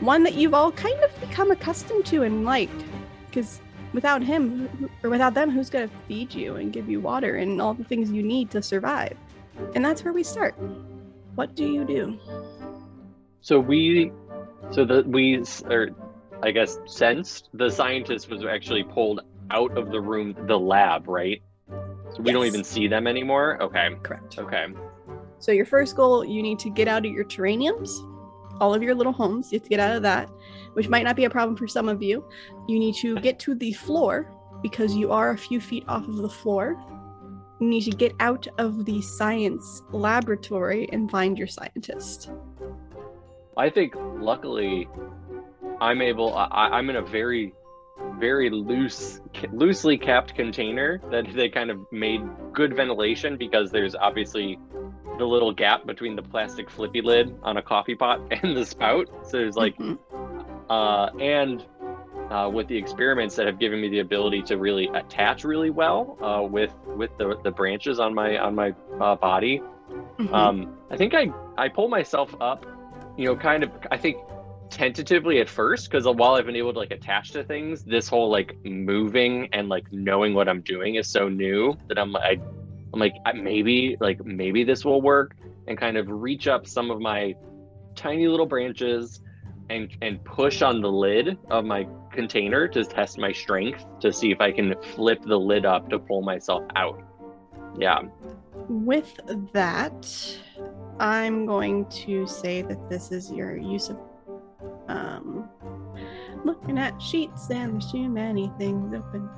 one 0.00 0.22
that 0.22 0.34
you've 0.34 0.54
all 0.54 0.72
kind 0.72 0.98
of 1.02 1.20
become 1.20 1.50
accustomed 1.50 2.06
to 2.06 2.22
and 2.22 2.44
liked. 2.44 2.84
Because 3.26 3.60
without 3.92 4.22
him, 4.22 4.90
or 5.02 5.10
without 5.10 5.34
them, 5.34 5.50
who's 5.50 5.70
going 5.70 5.88
to 5.88 5.94
feed 6.06 6.32
you 6.34 6.56
and 6.56 6.72
give 6.72 6.88
you 6.88 7.00
water 7.00 7.36
and 7.36 7.60
all 7.60 7.74
the 7.74 7.84
things 7.84 8.10
you 8.10 8.22
need 8.22 8.50
to 8.52 8.62
survive? 8.62 9.16
And 9.74 9.84
that's 9.84 10.04
where 10.04 10.12
we 10.12 10.22
start. 10.22 10.54
What 11.34 11.54
do 11.54 11.66
you 11.66 11.84
do? 11.84 12.18
So 13.40 13.58
we, 13.58 14.12
so 14.70 14.84
the 14.84 15.02
we, 15.06 15.42
or 15.68 15.90
I 16.42 16.50
guess 16.50 16.78
sensed 16.86 17.48
the 17.54 17.70
scientist 17.70 18.28
was 18.28 18.44
actually 18.44 18.84
pulled 18.84 19.20
out 19.50 19.76
of 19.76 19.90
the 19.90 20.00
room, 20.00 20.36
the 20.46 20.58
lab, 20.58 21.08
right? 21.08 21.42
So 21.68 22.22
we 22.22 22.26
yes. 22.26 22.34
don't 22.34 22.46
even 22.46 22.64
see 22.64 22.88
them 22.88 23.06
anymore. 23.06 23.62
Okay. 23.62 23.90
Correct. 24.02 24.38
Okay. 24.38 24.66
So 25.38 25.52
your 25.52 25.66
first 25.66 25.96
goal, 25.96 26.24
you 26.24 26.42
need 26.42 26.58
to 26.60 26.70
get 26.70 26.88
out 26.88 27.04
of 27.04 27.12
your 27.12 27.24
terraniums, 27.24 27.90
all 28.60 28.74
of 28.74 28.82
your 28.82 28.94
little 28.94 29.12
homes. 29.12 29.52
You 29.52 29.58
have 29.58 29.64
to 29.64 29.68
get 29.68 29.80
out 29.80 29.96
of 29.96 30.02
that, 30.02 30.30
which 30.74 30.88
might 30.88 31.04
not 31.04 31.16
be 31.16 31.24
a 31.24 31.30
problem 31.30 31.56
for 31.56 31.68
some 31.68 31.88
of 31.88 32.02
you. 32.02 32.24
You 32.68 32.78
need 32.78 32.94
to 32.96 33.16
get 33.20 33.38
to 33.40 33.54
the 33.54 33.72
floor 33.72 34.30
because 34.62 34.94
you 34.94 35.12
are 35.12 35.30
a 35.30 35.38
few 35.38 35.60
feet 35.60 35.84
off 35.88 36.08
of 36.08 36.16
the 36.16 36.28
floor. 36.28 36.76
You 37.60 37.68
need 37.68 37.82
to 37.82 37.90
get 37.90 38.12
out 38.20 38.46
of 38.58 38.84
the 38.84 39.00
science 39.00 39.82
laboratory 39.90 40.88
and 40.92 41.10
find 41.10 41.38
your 41.38 41.46
scientist. 41.46 42.30
I 43.56 43.70
think 43.70 43.94
luckily 43.96 44.88
I'm 45.80 46.02
able 46.02 46.34
I, 46.34 46.68
I'm 46.72 46.90
in 46.90 46.96
a 46.96 47.02
very 47.02 47.54
very 48.18 48.50
loose 48.50 49.20
loosely 49.52 49.98
capped 49.98 50.34
container 50.34 51.00
that 51.10 51.26
they 51.34 51.48
kind 51.48 51.70
of 51.70 51.80
made 51.90 52.20
good 52.52 52.74
ventilation 52.76 53.36
because 53.36 53.70
there's 53.70 53.94
obviously 53.94 54.58
the 55.18 55.24
little 55.24 55.52
gap 55.52 55.86
between 55.86 56.16
the 56.16 56.22
plastic 56.22 56.70
flippy 56.70 57.00
lid 57.00 57.34
on 57.42 57.56
a 57.56 57.62
coffee 57.62 57.94
pot 57.94 58.20
and 58.42 58.56
the 58.56 58.64
spout. 58.64 59.08
So 59.24 59.38
there's 59.38 59.56
like, 59.56 59.76
mm-hmm. 59.78 60.70
uh, 60.70 61.06
and 61.18 61.64
uh, 62.30 62.50
with 62.52 62.66
the 62.68 62.76
experiments 62.76 63.36
that 63.36 63.46
have 63.46 63.58
given 63.58 63.80
me 63.80 63.88
the 63.88 64.00
ability 64.00 64.42
to 64.42 64.56
really 64.56 64.88
attach 64.88 65.44
really 65.44 65.70
well 65.70 66.18
uh, 66.20 66.42
with 66.42 66.72
with 66.96 67.10
the, 67.18 67.38
the 67.44 67.50
branches 67.50 68.00
on 68.00 68.14
my 68.14 68.38
on 68.38 68.54
my 68.54 68.74
uh, 69.00 69.14
body. 69.14 69.62
Mm-hmm. 70.18 70.34
Um, 70.34 70.78
I 70.90 70.96
think 70.96 71.14
I 71.14 71.28
I 71.56 71.68
pull 71.68 71.88
myself 71.88 72.34
up, 72.40 72.66
you 73.16 73.26
know, 73.26 73.36
kind 73.36 73.62
of. 73.62 73.70
I 73.90 73.96
think 73.96 74.16
tentatively 74.70 75.40
at 75.40 75.48
first 75.48 75.90
because 75.90 76.04
while 76.04 76.34
I've 76.34 76.46
been 76.46 76.56
able 76.56 76.72
to 76.72 76.78
like 76.78 76.90
attach 76.90 77.32
to 77.32 77.44
things, 77.44 77.84
this 77.84 78.08
whole 78.08 78.30
like 78.30 78.56
moving 78.64 79.48
and 79.52 79.68
like 79.68 79.90
knowing 79.92 80.34
what 80.34 80.48
I'm 80.48 80.60
doing 80.60 80.96
is 80.96 81.08
so 81.08 81.28
new 81.28 81.76
that 81.88 81.98
I'm 81.98 82.12
like, 82.12 82.40
I'm 82.92 83.00
like, 83.00 83.14
maybe, 83.34 83.96
like, 84.00 84.24
maybe 84.24 84.64
this 84.64 84.84
will 84.84 85.02
work 85.02 85.36
and 85.66 85.76
kind 85.76 85.96
of 85.98 86.06
reach 86.08 86.48
up 86.48 86.66
some 86.66 86.90
of 86.90 87.00
my 87.00 87.34
tiny 87.94 88.26
little 88.28 88.46
branches 88.46 89.20
and 89.68 89.90
and 90.00 90.24
push 90.24 90.62
on 90.62 90.80
the 90.80 90.90
lid 90.90 91.36
of 91.50 91.64
my 91.64 91.86
container 92.12 92.68
to 92.68 92.84
test 92.84 93.18
my 93.18 93.32
strength 93.32 93.84
to 94.00 94.12
see 94.12 94.30
if 94.30 94.40
I 94.40 94.52
can 94.52 94.74
flip 94.94 95.20
the 95.22 95.36
lid 95.36 95.66
up 95.66 95.90
to 95.90 95.98
pull 95.98 96.22
myself 96.22 96.62
out. 96.76 97.02
Yeah. 97.78 98.02
With 98.68 99.18
that, 99.52 100.38
I'm 100.98 101.44
going 101.44 101.86
to 101.86 102.26
say 102.26 102.62
that 102.62 102.88
this 102.88 103.12
is 103.12 103.30
your 103.30 103.56
use 103.56 103.90
of 103.90 103.98
um 104.88 105.48
looking 106.44 106.78
at 106.78 107.00
sheets 107.00 107.50
and 107.50 107.74
there's 107.74 107.90
too 107.90 108.08
many 108.08 108.52
things 108.58 108.94
open. 108.94 109.28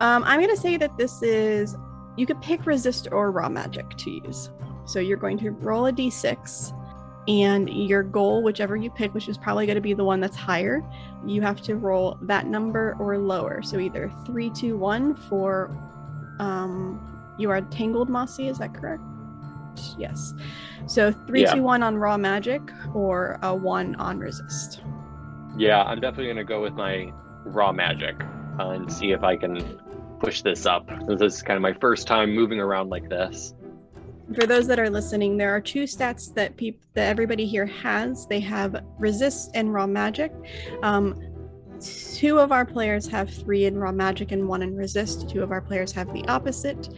Um, 0.00 0.24
I'm 0.24 0.40
gonna 0.40 0.56
say 0.56 0.76
that 0.76 0.96
this 0.96 1.22
is 1.22 1.76
you 2.16 2.26
could 2.26 2.40
pick 2.40 2.66
resist 2.66 3.08
or 3.10 3.30
raw 3.30 3.48
magic 3.48 3.88
to 3.98 4.10
use. 4.10 4.50
So 4.86 5.00
you're 5.00 5.16
going 5.16 5.38
to 5.38 5.50
roll 5.50 5.86
a 5.86 5.92
d6 5.92 6.72
and 7.26 7.70
your 7.70 8.02
goal, 8.02 8.42
whichever 8.42 8.76
you 8.76 8.90
pick, 8.90 9.14
which 9.14 9.28
is 9.28 9.38
probably 9.38 9.66
going 9.66 9.76
to 9.76 9.80
be 9.80 9.94
the 9.94 10.04
one 10.04 10.20
that's 10.20 10.36
higher, 10.36 10.84
you 11.26 11.40
have 11.40 11.62
to 11.62 11.76
roll 11.76 12.18
that 12.22 12.46
number 12.46 12.96
or 13.00 13.16
lower. 13.16 13.62
So 13.62 13.78
either 13.78 14.12
three, 14.26 14.50
two, 14.50 14.76
one 14.76 15.14
for 15.14 15.70
um 16.38 17.10
you 17.38 17.50
are 17.50 17.60
tangled 17.62 18.08
mossy, 18.08 18.48
is 18.48 18.58
that 18.58 18.74
correct? 18.74 19.02
Yes. 19.98 20.34
So 20.86 21.12
three, 21.26 21.42
yeah. 21.42 21.54
two, 21.54 21.62
one 21.62 21.82
on 21.82 21.96
raw 21.96 22.16
magic 22.16 22.62
or 22.94 23.38
a 23.42 23.54
one 23.54 23.94
on 23.96 24.18
resist. 24.18 24.82
Yeah, 25.56 25.82
I'm 25.82 26.00
definitely 26.00 26.28
gonna 26.28 26.44
go 26.44 26.60
with 26.60 26.74
my 26.74 27.12
raw 27.44 27.72
magic 27.72 28.16
uh, 28.58 28.70
and 28.70 28.92
see 28.92 29.12
if 29.12 29.22
I 29.22 29.36
can 29.36 29.80
push 30.18 30.42
this 30.42 30.66
up. 30.66 30.88
This 31.06 31.34
is 31.34 31.42
kind 31.42 31.56
of 31.56 31.62
my 31.62 31.72
first 31.74 32.06
time 32.06 32.34
moving 32.34 32.60
around 32.60 32.90
like 32.90 33.08
this. 33.08 33.54
For 34.34 34.46
those 34.46 34.66
that 34.68 34.78
are 34.78 34.88
listening, 34.88 35.36
there 35.36 35.54
are 35.54 35.60
two 35.60 35.84
stats 35.84 36.32
that 36.34 36.56
people 36.56 36.80
that 36.94 37.08
everybody 37.08 37.44
here 37.44 37.66
has. 37.66 38.26
They 38.26 38.40
have 38.40 38.82
resist 38.98 39.50
and 39.54 39.72
raw 39.72 39.86
magic. 39.86 40.32
Um, 40.82 41.20
two 42.18 42.38
of 42.38 42.52
our 42.52 42.64
players 42.64 43.06
have 43.08 43.28
three 43.30 43.64
in 43.66 43.78
raw 43.78 43.92
magic 43.92 44.32
and 44.32 44.48
one 44.48 44.62
in 44.62 44.76
resist. 44.76 45.28
Two 45.28 45.42
of 45.42 45.50
our 45.50 45.60
players 45.60 45.92
have 45.92 46.12
the 46.12 46.26
opposite, 46.26 46.88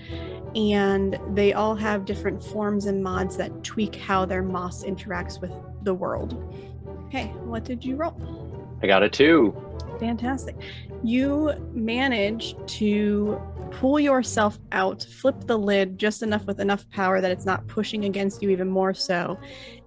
and 0.55 1.19
they 1.35 1.53
all 1.53 1.75
have 1.75 2.05
different 2.05 2.43
forms 2.43 2.87
and 2.87 3.03
mods 3.03 3.37
that 3.37 3.65
tweak 3.65 3.97
how 3.97 4.25
their 4.25 4.43
moss 4.43 4.85
interacts 4.85 5.41
with 5.41 5.53
the 5.83 5.95
world. 5.95 6.55
Okay, 7.07 7.27
what 7.45 7.65
did 7.65 7.85
you 7.85 7.97
roll? 7.97 8.79
I 8.83 8.87
got 8.87 9.03
a 9.03 9.09
two. 9.09 9.55
Fantastic. 9.99 10.57
You 11.03 11.53
manage 11.73 12.57
to 12.79 13.41
pull 13.71 13.99
yourself 13.99 14.59
out, 14.73 15.03
flip 15.03 15.47
the 15.47 15.59
lid 15.59 15.99
just 15.99 16.23
enough 16.23 16.45
with 16.47 16.61
enough 16.61 16.89
power 16.91 17.21
that 17.21 17.31
it's 17.31 17.47
not 17.47 17.67
pushing 17.67 18.05
against 18.05 18.43
you 18.43 18.51
even 18.51 18.69
more 18.69 18.95
so, 18.95 19.39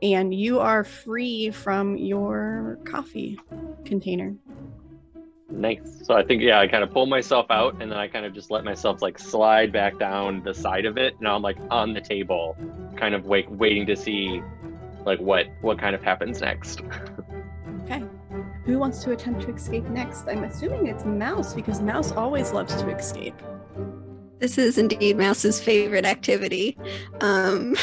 and 0.02 0.34
you 0.34 0.60
are 0.60 0.84
free 0.84 1.52
from 1.52 1.98
your 1.98 2.80
coffee 2.86 3.40
container. 3.86 4.36
Nice. 5.52 6.02
So 6.04 6.14
I 6.14 6.24
think 6.24 6.42
yeah, 6.42 6.60
I 6.60 6.68
kind 6.68 6.84
of 6.84 6.92
pull 6.92 7.06
myself 7.06 7.48
out 7.50 7.82
and 7.82 7.92
then 7.92 7.98
I 7.98 8.08
kind 8.08 8.26
of 8.26 8.34
just 8.34 8.52
let 8.52 8.64
myself 8.64 9.02
like 9.02 9.18
slide 9.18 9.72
back 9.72 9.98
down 9.98 10.44
the 10.44 10.54
side 10.54 10.86
of 10.86 10.98
it. 10.98 11.20
Now 11.20 11.36
I'm 11.36 11.42
like 11.42 11.58
on 11.72 11.94
the 11.94 12.02
table, 12.02 12.56
kind 12.96 13.16
of 13.16 13.26
wait 13.26 13.50
waiting 13.50 13.86
to 13.88 13.96
see 13.96 14.42
like 15.06 15.20
what 15.20 15.48
what 15.62 15.80
kind 15.80 15.96
of 15.96 16.04
happens 16.04 16.42
next. 16.42 16.82
okay. 17.84 18.04
Who 18.66 18.78
wants 18.78 19.04
to 19.04 19.12
attempt 19.12 19.42
to 19.42 19.54
escape 19.54 19.86
next? 19.86 20.28
I'm 20.28 20.44
assuming 20.44 20.88
it's 20.88 21.06
Mouse 21.06 21.56
because 21.56 21.82
Mouse 21.82 22.12
always 22.12 22.52
loves 22.52 22.76
to 22.76 22.90
escape. 22.90 23.36
This 24.40 24.58
is 24.58 24.78
indeed 24.78 25.18
Mouse's 25.18 25.60
favorite 25.60 26.06
activity. 26.06 26.78
Um, 27.20 27.76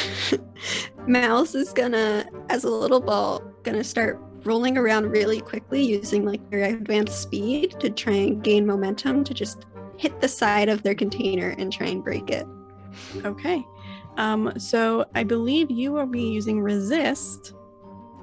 Mouse 1.06 1.54
is 1.54 1.72
gonna, 1.72 2.24
as 2.48 2.64
a 2.64 2.70
little 2.70 3.00
ball, 3.00 3.42
gonna 3.62 3.84
start 3.84 4.18
rolling 4.46 4.78
around 4.78 5.10
really 5.10 5.40
quickly 5.40 5.82
using 5.82 6.24
like 6.24 6.48
their 6.50 6.64
advanced 6.64 7.20
speed 7.20 7.76
to 7.80 7.90
try 7.90 8.14
and 8.14 8.42
gain 8.42 8.64
momentum 8.64 9.24
to 9.24 9.34
just 9.34 9.66
hit 9.98 10.20
the 10.20 10.28
side 10.28 10.68
of 10.68 10.82
their 10.82 10.94
container 10.94 11.50
and 11.58 11.72
try 11.72 11.88
and 11.88 12.04
break 12.04 12.30
it. 12.30 12.46
Okay. 13.24 13.64
Um, 14.16 14.52
so 14.58 15.04
I 15.14 15.24
believe 15.24 15.70
you 15.70 15.92
will 15.92 16.06
be 16.06 16.22
using 16.22 16.60
resist, 16.60 17.52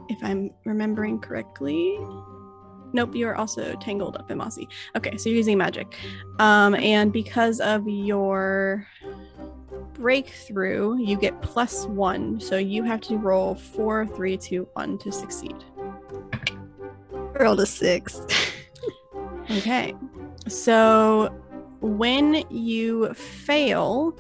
if 0.09 0.23
I'm 0.23 0.51
remembering 0.65 1.19
correctly. 1.19 1.99
Nope, 2.93 3.15
you 3.15 3.27
are 3.27 3.35
also 3.35 3.75
tangled 3.75 4.17
up 4.17 4.29
in 4.29 4.37
Mossy. 4.37 4.67
Okay, 4.95 5.17
so 5.17 5.29
you're 5.29 5.37
using 5.37 5.57
magic. 5.57 5.95
Um, 6.39 6.75
and 6.75 7.11
because 7.11 7.59
of 7.59 7.87
your 7.87 8.87
breakthrough, 9.93 10.97
you 10.99 11.17
get 11.17 11.41
plus 11.41 11.85
one. 11.85 12.39
So 12.39 12.57
you 12.57 12.83
have 12.83 13.01
to 13.01 13.17
roll 13.17 13.55
four, 13.55 14.05
three, 14.05 14.37
two, 14.37 14.67
one 14.73 14.99
to 14.99 15.11
succeed. 15.11 15.55
Rolled 17.39 17.59
a 17.59 17.65
six. 17.65 18.21
Okay. 19.51 19.93
So 20.47 21.29
when 21.81 22.43
you 22.49 23.13
fail 23.13 24.17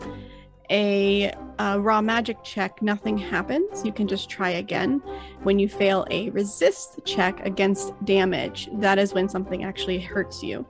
a, 0.69 1.31
uh 1.59 1.77
raw 1.79 2.01
magic 2.01 2.43
check, 2.43 2.81
nothing 2.81 3.17
happens. 3.17 3.85
You 3.85 3.93
can 3.93 4.07
just 4.07 4.29
try 4.29 4.51
again. 4.51 5.01
When 5.43 5.59
you 5.59 5.69
fail 5.69 6.05
a 6.09 6.29
resist 6.31 6.99
check 7.05 7.45
against 7.45 7.93
damage, 8.05 8.69
that 8.73 8.97
is 8.97 9.13
when 9.13 9.29
something 9.29 9.63
actually 9.63 9.99
hurts 9.99 10.41
you. 10.41 10.65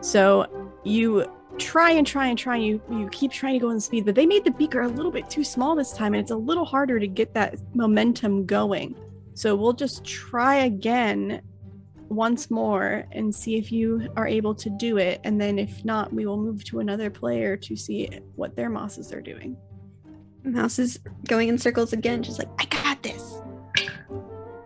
So 0.00 0.46
you 0.84 1.30
try 1.58 1.90
and 1.90 2.06
try 2.06 2.28
and 2.28 2.38
try 2.38 2.56
and 2.56 2.64
you 2.64 2.80
you 2.90 3.08
keep 3.12 3.30
trying 3.30 3.54
to 3.54 3.58
go 3.58 3.70
in 3.70 3.80
speed, 3.80 4.06
but 4.06 4.14
they 4.14 4.26
made 4.26 4.44
the 4.44 4.50
beaker 4.50 4.82
a 4.82 4.88
little 4.88 5.12
bit 5.12 5.28
too 5.28 5.44
small 5.44 5.76
this 5.76 5.92
time 5.92 6.14
and 6.14 6.22
it's 6.22 6.30
a 6.30 6.36
little 6.36 6.64
harder 6.64 6.98
to 6.98 7.06
get 7.06 7.34
that 7.34 7.56
momentum 7.74 8.46
going. 8.46 8.96
So 9.34 9.54
we'll 9.54 9.72
just 9.72 10.04
try 10.04 10.56
again 10.56 11.42
once 12.14 12.50
more 12.50 13.04
and 13.12 13.34
see 13.34 13.56
if 13.56 13.72
you 13.72 14.08
are 14.16 14.26
able 14.26 14.54
to 14.54 14.70
do 14.70 14.98
it. 14.98 15.20
And 15.24 15.40
then 15.40 15.58
if 15.58 15.84
not, 15.84 16.12
we 16.12 16.26
will 16.26 16.36
move 16.36 16.64
to 16.64 16.80
another 16.80 17.10
player 17.10 17.56
to 17.58 17.76
see 17.76 18.08
what 18.36 18.56
their 18.56 18.70
mosses 18.70 19.12
are 19.12 19.20
doing. 19.20 19.56
Mouse 20.44 20.78
is 20.78 21.00
going 21.26 21.48
in 21.48 21.58
circles 21.58 21.92
again, 21.92 22.22
just 22.22 22.38
like, 22.38 22.48
I 22.58 22.66
got 22.66 23.02
this. 23.02 23.40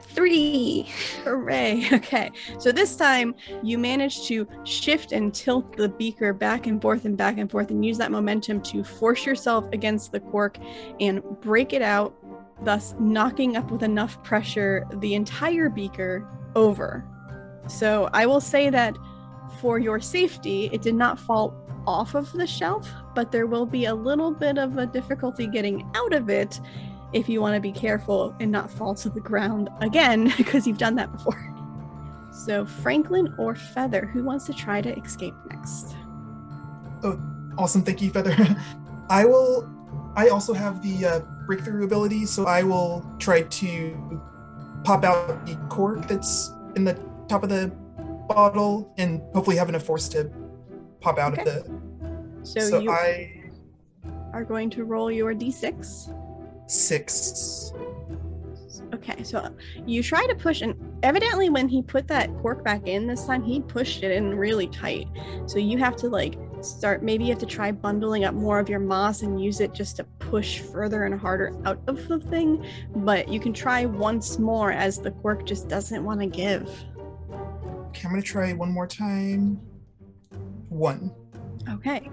Three. 0.00 0.88
Hooray. 1.22 1.88
Okay. 1.92 2.30
So 2.58 2.72
this 2.72 2.96
time 2.96 3.34
you 3.62 3.78
manage 3.78 4.26
to 4.26 4.48
shift 4.64 5.12
and 5.12 5.32
tilt 5.32 5.76
the 5.76 5.88
beaker 5.88 6.32
back 6.32 6.66
and 6.66 6.82
forth 6.82 7.04
and 7.04 7.16
back 7.16 7.38
and 7.38 7.48
forth 7.48 7.70
and 7.70 7.84
use 7.84 7.98
that 7.98 8.10
momentum 8.10 8.60
to 8.62 8.82
force 8.82 9.24
yourself 9.24 9.64
against 9.72 10.10
the 10.10 10.20
cork 10.20 10.58
and 10.98 11.22
break 11.40 11.72
it 11.72 11.82
out, 11.82 12.14
thus 12.64 12.94
knocking 12.98 13.56
up 13.56 13.70
with 13.70 13.84
enough 13.84 14.20
pressure 14.24 14.84
the 14.94 15.14
entire 15.14 15.68
beaker 15.68 16.26
over. 16.56 17.04
So 17.68 18.08
I 18.12 18.26
will 18.26 18.40
say 18.40 18.70
that 18.70 18.96
for 19.60 19.78
your 19.78 20.00
safety, 20.00 20.70
it 20.72 20.82
did 20.82 20.94
not 20.94 21.18
fall 21.18 21.54
off 21.86 22.14
of 22.14 22.32
the 22.32 22.46
shelf, 22.46 22.90
but 23.14 23.32
there 23.32 23.46
will 23.46 23.66
be 23.66 23.86
a 23.86 23.94
little 23.94 24.30
bit 24.30 24.58
of 24.58 24.78
a 24.78 24.86
difficulty 24.86 25.46
getting 25.46 25.90
out 25.94 26.12
of 26.12 26.28
it 26.28 26.60
if 27.12 27.28
you 27.28 27.40
want 27.40 27.54
to 27.54 27.60
be 27.60 27.72
careful 27.72 28.36
and 28.40 28.52
not 28.52 28.70
fall 28.70 28.94
to 28.94 29.08
the 29.08 29.20
ground 29.20 29.70
again 29.80 30.32
because 30.36 30.66
you've 30.66 30.78
done 30.78 30.94
that 30.96 31.10
before. 31.12 31.54
So, 32.30 32.66
Franklin 32.66 33.34
or 33.38 33.54
Feather, 33.54 34.06
who 34.06 34.22
wants 34.22 34.46
to 34.46 34.52
try 34.52 34.80
to 34.80 34.96
escape 34.96 35.34
next? 35.50 35.96
Oh, 37.02 37.18
awesome, 37.56 37.82
thank 37.82 38.00
you, 38.00 38.10
Feather. 38.10 38.36
I 39.10 39.24
will. 39.24 39.68
I 40.14 40.28
also 40.28 40.52
have 40.52 40.82
the 40.82 41.06
uh, 41.06 41.20
breakthrough 41.46 41.84
ability, 41.84 42.26
so 42.26 42.46
I 42.46 42.62
will 42.62 43.04
try 43.18 43.42
to 43.42 44.22
pop 44.84 45.04
out 45.04 45.46
the 45.46 45.56
cork 45.68 46.06
that's 46.06 46.52
in 46.76 46.84
the 46.84 46.98
top 47.28 47.42
of 47.42 47.48
the 47.48 47.68
bottle, 48.28 48.92
and 48.98 49.20
hopefully 49.34 49.56
have 49.56 49.68
enough 49.68 49.82
force 49.82 50.08
to 50.10 50.30
pop 51.00 51.18
out 51.18 51.32
Okay. 51.38 51.42
of 51.42 51.46
the. 51.66 51.80
So, 52.42 52.60
So, 52.60 52.80
you 52.80 52.90
I 52.90 53.42
are 54.32 54.44
going 54.44 54.70
to 54.70 54.84
roll 54.84 55.10
your 55.10 55.34
d6. 55.34 56.12
six. 56.66 57.72
Okay, 58.94 59.22
so 59.22 59.54
you 59.86 60.02
try 60.02 60.26
to 60.26 60.34
push, 60.34 60.62
and 60.62 60.74
evidently, 61.02 61.50
when 61.50 61.68
he 61.68 61.82
put 61.82 62.08
that 62.08 62.34
cork 62.38 62.64
back 62.64 62.86
in 62.88 63.06
this 63.06 63.26
time, 63.26 63.42
he 63.42 63.60
pushed 63.60 64.02
it 64.02 64.12
in 64.12 64.34
really 64.34 64.66
tight. 64.68 65.06
So 65.46 65.58
you 65.58 65.76
have 65.78 65.94
to 65.96 66.08
like 66.08 66.38
start. 66.62 67.02
Maybe 67.02 67.24
you 67.24 67.30
have 67.30 67.38
to 67.40 67.46
try 67.46 67.70
bundling 67.70 68.24
up 68.24 68.34
more 68.34 68.58
of 68.58 68.68
your 68.68 68.80
moss 68.80 69.22
and 69.22 69.42
use 69.42 69.60
it 69.60 69.72
just 69.74 69.96
to 69.96 70.04
push 70.18 70.60
further 70.60 71.04
and 71.04 71.14
harder 71.18 71.52
out 71.66 71.80
of 71.86 72.08
the 72.08 72.18
thing. 72.18 72.64
But 72.96 73.28
you 73.28 73.40
can 73.40 73.52
try 73.52 73.84
once 73.84 74.38
more 74.38 74.72
as 74.72 74.98
the 74.98 75.10
cork 75.10 75.44
just 75.46 75.68
doesn't 75.68 76.02
want 76.02 76.20
to 76.20 76.26
give. 76.26 76.70
Okay, 77.98 78.06
I'm 78.06 78.12
gonna 78.12 78.22
try 78.22 78.52
one 78.52 78.70
more 78.70 78.86
time. 78.86 79.60
One. 80.68 81.12
Okay. 81.68 82.08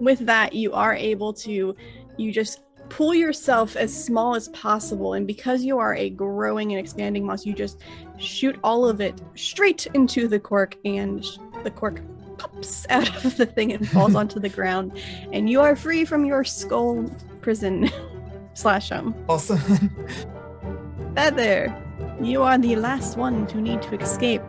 With 0.00 0.20
that, 0.20 0.54
you 0.54 0.72
are 0.72 0.94
able 0.94 1.34
to, 1.34 1.76
you 2.16 2.32
just 2.32 2.60
pull 2.88 3.14
yourself 3.14 3.76
as 3.76 3.92
small 3.92 4.34
as 4.34 4.48
possible. 4.48 5.12
And 5.12 5.26
because 5.26 5.62
you 5.62 5.78
are 5.78 5.94
a 5.94 6.08
growing 6.08 6.72
and 6.72 6.80
expanding 6.80 7.26
moss, 7.26 7.44
you 7.44 7.52
just 7.52 7.82
shoot 8.16 8.58
all 8.64 8.88
of 8.88 9.02
it 9.02 9.20
straight 9.34 9.86
into 9.92 10.26
the 10.26 10.40
cork, 10.40 10.78
and 10.86 11.22
the 11.64 11.70
cork 11.70 12.00
pops 12.38 12.86
out 12.88 13.22
of 13.22 13.36
the 13.36 13.44
thing 13.44 13.74
and 13.74 13.86
falls 13.86 14.14
onto 14.22 14.40
the 14.40 14.48
ground. 14.48 14.98
And 15.32 15.50
you 15.50 15.60
are 15.60 15.76
free 15.76 16.06
from 16.06 16.24
your 16.24 16.44
skull 16.44 17.10
prison 17.42 17.90
slash 18.54 18.88
home. 18.88 19.14
Awesome. 19.28 19.58
Feather, 21.14 21.76
you 22.22 22.42
are 22.42 22.56
the 22.56 22.76
last 22.76 23.18
one 23.18 23.46
to 23.48 23.60
need 23.60 23.82
to 23.82 24.00
escape. 24.00 24.40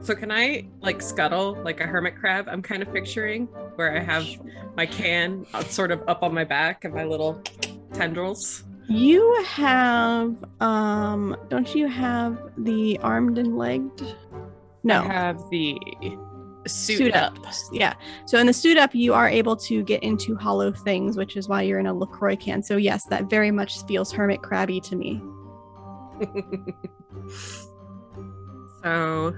So 0.00 0.14
can 0.14 0.30
I 0.30 0.66
like 0.80 1.02
scuttle 1.02 1.56
like 1.64 1.80
a 1.80 1.86
hermit 1.86 2.16
crab? 2.16 2.48
I'm 2.48 2.62
kind 2.62 2.82
of 2.82 2.92
picturing 2.92 3.46
where 3.76 3.96
I 3.96 4.00
have 4.00 4.26
my 4.76 4.86
can 4.86 5.46
uh, 5.54 5.64
sort 5.64 5.90
of 5.90 6.02
up 6.08 6.22
on 6.22 6.34
my 6.34 6.44
back 6.44 6.84
and 6.84 6.94
my 6.94 7.04
little 7.04 7.42
tendrils. 7.92 8.64
You 8.88 9.42
have, 9.44 10.34
um, 10.60 11.36
don't 11.48 11.74
you 11.74 11.88
have 11.88 12.38
the 12.56 12.98
armed 13.02 13.38
and 13.38 13.58
legged? 13.58 14.16
No. 14.82 15.02
I 15.02 15.06
have 15.06 15.38
the 15.50 15.78
suit, 16.66 16.98
suit 16.98 17.14
up. 17.14 17.38
up. 17.46 17.54
Yeah. 17.72 17.94
So 18.26 18.38
in 18.38 18.46
the 18.46 18.52
suit 18.52 18.78
up, 18.78 18.94
you 18.94 19.12
are 19.14 19.28
able 19.28 19.56
to 19.56 19.82
get 19.82 20.02
into 20.02 20.36
hollow 20.36 20.72
things, 20.72 21.16
which 21.16 21.36
is 21.36 21.48
why 21.48 21.62
you're 21.62 21.78
in 21.78 21.86
a 21.86 21.94
LaCroix 21.94 22.36
can. 22.36 22.62
So 22.62 22.76
yes, 22.76 23.04
that 23.06 23.28
very 23.28 23.50
much 23.50 23.84
feels 23.84 24.12
hermit 24.12 24.42
crabby 24.42 24.80
to 24.80 24.96
me. 24.96 25.20
so 28.82 29.34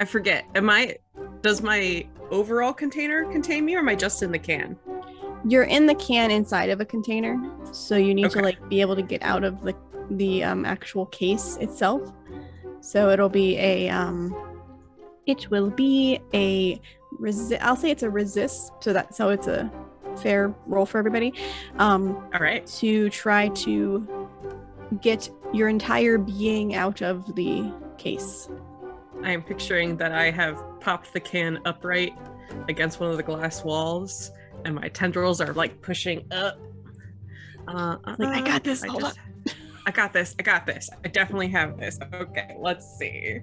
I 0.00 0.04
forget. 0.04 0.44
Am 0.54 0.70
I 0.70 0.96
does 1.40 1.62
my 1.62 2.06
overall 2.30 2.72
container 2.72 3.24
contain 3.30 3.64
me 3.64 3.74
or 3.74 3.78
am 3.78 3.88
I 3.88 3.94
just 3.94 4.22
in 4.22 4.32
the 4.32 4.38
can? 4.38 4.76
You're 5.44 5.64
in 5.64 5.86
the 5.86 5.94
can 5.94 6.30
inside 6.30 6.68
of 6.70 6.80
a 6.80 6.84
container, 6.84 7.40
so 7.72 7.96
you 7.96 8.14
need 8.14 8.30
to 8.30 8.40
like 8.40 8.68
be 8.68 8.80
able 8.80 8.96
to 8.96 9.02
get 9.02 9.22
out 9.22 9.44
of 9.44 9.62
the 9.62 9.74
the 10.10 10.42
um, 10.42 10.64
actual 10.64 11.06
case 11.06 11.56
itself. 11.60 12.12
So 12.80 13.10
it'll 13.10 13.28
be 13.28 13.56
a 13.58 13.88
um, 13.88 14.34
it 15.26 15.50
will 15.50 15.70
be 15.70 16.20
a 16.34 16.80
resi- 17.20 17.58
I'll 17.60 17.76
say 17.76 17.90
it's 17.90 18.02
a 18.02 18.10
resist, 18.10 18.72
so 18.80 18.92
that 18.92 19.14
so 19.14 19.28
it's 19.28 19.46
a 19.46 19.70
fair 20.16 20.54
roll 20.66 20.86
for 20.86 20.98
everybody. 20.98 21.32
Um, 21.78 22.16
All 22.34 22.40
right. 22.40 22.66
to 22.78 23.08
try 23.10 23.48
to 23.48 24.28
get 25.00 25.30
your 25.52 25.68
entire 25.68 26.18
being 26.18 26.74
out 26.74 27.02
of 27.02 27.34
the 27.34 27.72
case. 27.96 28.48
I 29.22 29.32
am 29.32 29.42
picturing 29.42 29.96
that 29.98 30.12
I 30.12 30.30
have 30.30 30.62
popped 30.80 31.12
the 31.12 31.20
can 31.20 31.58
upright 31.64 32.14
against 32.68 33.00
one 33.00 33.10
of 33.10 33.16
the 33.16 33.22
glass 33.22 33.64
walls, 33.64 34.30
and 34.64 34.74
my 34.74 34.88
tendrils 34.88 35.40
are 35.40 35.52
like 35.54 35.80
pushing 35.82 36.26
up. 36.32 36.58
Uh, 37.66 37.96
Like, 38.18 38.20
I 38.20 38.40
uh, 38.40 38.44
got 38.44 38.64
this, 38.64 38.82
I, 38.82 38.88
hold 38.88 39.02
just- 39.02 39.18
I 39.86 39.90
got 39.90 40.12
this. 40.12 40.34
I 40.38 40.42
got 40.42 40.66
this. 40.66 40.88
I 41.04 41.08
definitely 41.08 41.48
have 41.48 41.78
this. 41.78 41.98
Okay, 42.14 42.56
let's 42.58 42.86
see. 42.98 43.40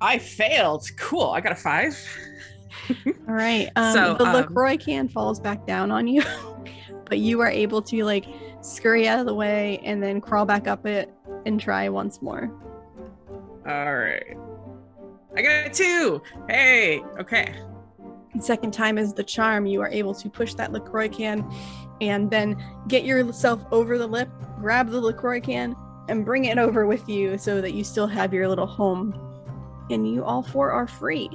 I 0.00 0.18
failed. 0.18 0.88
Cool. 0.96 1.30
I 1.30 1.40
got 1.40 1.52
a 1.52 1.56
five. 1.56 1.96
All 3.06 3.34
right. 3.34 3.68
Um, 3.76 3.92
So, 3.92 4.14
the 4.14 4.24
um, 4.24 4.32
LaCroix 4.34 4.76
can 4.76 5.08
falls 5.08 5.40
back 5.40 5.66
down 5.66 5.90
on 5.90 6.06
you, 6.06 6.22
but 7.06 7.18
you 7.18 7.40
are 7.40 7.50
able 7.50 7.82
to 7.82 8.04
like 8.04 8.26
scurry 8.60 9.08
out 9.08 9.18
of 9.18 9.26
the 9.26 9.34
way 9.34 9.80
and 9.84 10.02
then 10.02 10.20
crawl 10.20 10.44
back 10.44 10.66
up 10.68 10.86
it 10.86 11.10
and 11.46 11.60
try 11.60 11.88
once 11.88 12.20
more. 12.22 12.50
All 13.66 13.96
right. 13.96 14.36
I 15.38 15.42
got 15.42 15.66
a 15.66 15.70
two. 15.70 16.20
Hey. 16.48 17.00
Okay. 17.20 17.54
Second 18.40 18.72
time 18.72 18.98
is 18.98 19.14
the 19.14 19.22
charm. 19.22 19.66
You 19.66 19.80
are 19.82 19.88
able 19.88 20.12
to 20.16 20.28
push 20.28 20.54
that 20.54 20.72
LaCroix 20.72 21.08
can 21.08 21.48
and 22.00 22.28
then 22.28 22.60
get 22.88 23.04
yourself 23.04 23.64
over 23.70 23.98
the 23.98 24.06
lip, 24.06 24.28
grab 24.58 24.90
the 24.90 25.00
LaCroix 25.00 25.40
can, 25.40 25.76
and 26.08 26.24
bring 26.24 26.46
it 26.46 26.58
over 26.58 26.88
with 26.88 27.08
you 27.08 27.38
so 27.38 27.60
that 27.60 27.72
you 27.72 27.84
still 27.84 28.08
have 28.08 28.34
your 28.34 28.48
little 28.48 28.66
home. 28.66 29.14
And 29.90 30.12
you 30.12 30.24
all 30.24 30.42
four 30.42 30.72
are 30.72 30.88
free. 30.88 31.30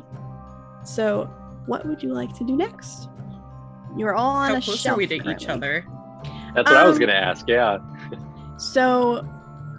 So, 0.83 1.23
what 1.65 1.85
would 1.85 2.03
you 2.03 2.13
like 2.13 2.35
to 2.37 2.43
do 2.43 2.57
next? 2.57 3.07
You're 3.97 4.15
all 4.15 4.31
on 4.31 4.51
How 4.51 4.57
a 4.57 4.61
close 4.61 4.81
shelf 4.81 4.95
are 4.95 4.97
we 4.97 5.07
to 5.07 5.31
each 5.31 5.47
other? 5.47 5.85
That's 6.53 6.69
what 6.69 6.75
I 6.77 6.85
was 6.85 6.97
Um, 6.97 6.99
gonna 6.99 7.13
ask. 7.13 7.47
Yeah. 7.47 7.77
So, 8.57 9.25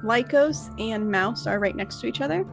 Lycos 0.03 0.71
and 0.81 1.11
Mouse 1.11 1.47
are 1.47 1.59
right 1.59 1.77
next 1.77 2.01
to 2.01 2.07
each 2.07 2.21
other, 2.23 2.47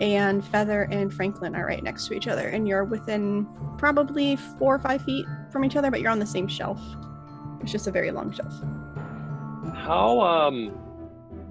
and 0.00 0.44
Feather 0.44 0.88
and 0.90 1.12
Franklin 1.12 1.54
are 1.54 1.66
right 1.66 1.82
next 1.82 2.06
to 2.08 2.14
each 2.14 2.28
other, 2.28 2.48
and 2.48 2.68
you're 2.68 2.84
within 2.84 3.46
probably 3.78 4.36
four 4.36 4.74
or 4.74 4.78
five 4.78 5.02
feet 5.02 5.26
from 5.50 5.64
each 5.64 5.76
other, 5.76 5.90
but 5.90 6.00
you're 6.00 6.10
on 6.10 6.18
the 6.18 6.26
same 6.26 6.48
shelf. 6.48 6.80
It's 7.60 7.72
just 7.72 7.86
a 7.86 7.90
very 7.90 8.10
long 8.10 8.32
shelf. 8.32 8.52
How 9.74 10.20
um 10.20 10.78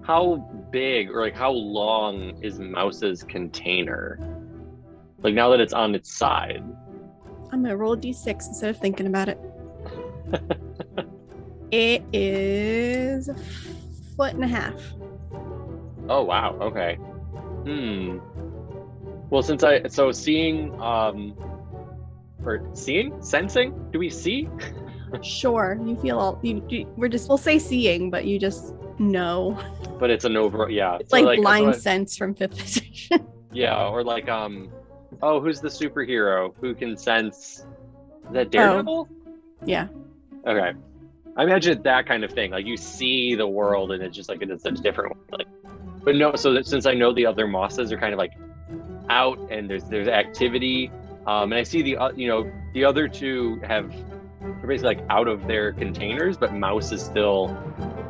how 0.03 0.37
big 0.71 1.09
or 1.11 1.21
like 1.21 1.35
how 1.35 1.51
long 1.51 2.41
is 2.41 2.59
Mouse's 2.59 3.23
container? 3.23 4.17
Like 5.19 5.33
now 5.33 5.49
that 5.49 5.59
it's 5.59 5.73
on 5.73 5.95
its 5.95 6.11
side. 6.11 6.63
I'm 7.51 7.63
gonna 7.63 7.77
roll 7.77 7.93
a 7.93 7.97
d6 7.97 8.27
instead 8.27 8.69
of 8.69 8.77
thinking 8.77 9.07
about 9.07 9.29
it. 9.29 9.39
it 11.71 12.03
is 12.13 13.29
a 13.29 13.35
foot 14.15 14.33
and 14.33 14.43
a 14.43 14.47
half. 14.47 14.81
Oh 16.09 16.23
wow, 16.23 16.57
okay. 16.61 16.95
Hmm. 16.95 18.19
Well 19.29 19.43
since 19.43 19.63
I 19.63 19.87
so 19.87 20.11
seeing 20.11 20.79
um 20.81 21.35
or 22.43 22.69
seeing? 22.73 23.21
Sensing? 23.21 23.89
Do 23.91 23.99
we 23.99 24.09
see? 24.09 24.49
Sure, 25.21 25.79
you 25.85 25.95
feel 25.95 26.19
all 26.19 26.37
you, 26.43 26.61
you. 26.67 26.85
We're 26.97 27.07
just 27.07 27.29
we'll 27.29 27.37
say 27.37 27.59
seeing, 27.59 28.09
but 28.11 28.25
you 28.25 28.37
just 28.37 28.73
know. 28.99 29.57
But 29.99 30.09
it's 30.09 30.25
an 30.25 30.35
over 30.35 30.69
yeah. 30.69 30.97
It's 30.99 31.11
so 31.11 31.21
like, 31.21 31.39
blind 31.39 31.75
so 31.75 31.77
I- 31.77 31.81
sense 31.81 32.17
from 32.17 32.35
fifth 32.35 32.57
position. 32.57 33.25
Yeah, 33.53 33.87
or 33.87 34.03
like 34.03 34.27
um 34.27 34.69
oh 35.21 35.39
who's 35.39 35.61
the 35.61 35.69
superhero 35.69 36.53
who 36.59 36.75
can 36.75 36.97
sense 36.97 37.65
is 38.25 38.33
that 38.33 38.51
Daredevil? 38.51 39.07
yeah. 39.65 39.87
Okay. 40.45 40.77
I 41.37 41.43
imagine 41.43 41.71
it's 41.73 41.83
that 41.83 42.05
kind 42.05 42.25
of 42.25 42.31
thing. 42.31 42.51
Like 42.51 42.65
you 42.65 42.75
see 42.75 43.33
the 43.33 43.47
world 43.47 43.93
and 43.93 44.03
it's 44.03 44.15
just 44.15 44.27
like 44.27 44.41
it's 44.41 44.65
a 44.65 44.71
different 44.71 45.15
like 45.31 45.47
but 46.03 46.15
no, 46.15 46.35
so 46.35 46.53
that 46.53 46.67
since 46.67 46.85
I 46.85 46.93
know 46.93 47.13
the 47.13 47.25
other 47.25 47.47
mosses 47.47 47.91
are 47.93 47.97
kind 47.97 48.13
of 48.13 48.19
like 48.19 48.31
out 49.09 49.39
and 49.51 49.69
there's 49.69 49.83
there's 49.85 50.07
activity, 50.07 50.91
um, 51.25 51.51
and 51.51 51.55
I 51.55 51.63
see 51.63 51.81
the 51.81 51.97
uh, 51.97 52.11
you 52.11 52.27
know 52.27 52.51
the 52.73 52.85
other 52.85 53.07
two 53.07 53.59
have 53.63 53.91
they're 54.41 54.67
basically 54.67 54.95
like 54.95 55.05
out 55.09 55.27
of 55.27 55.47
their 55.47 55.73
containers, 55.73 56.37
but 56.37 56.53
Mouse 56.53 56.91
is 56.91 57.01
still 57.03 57.57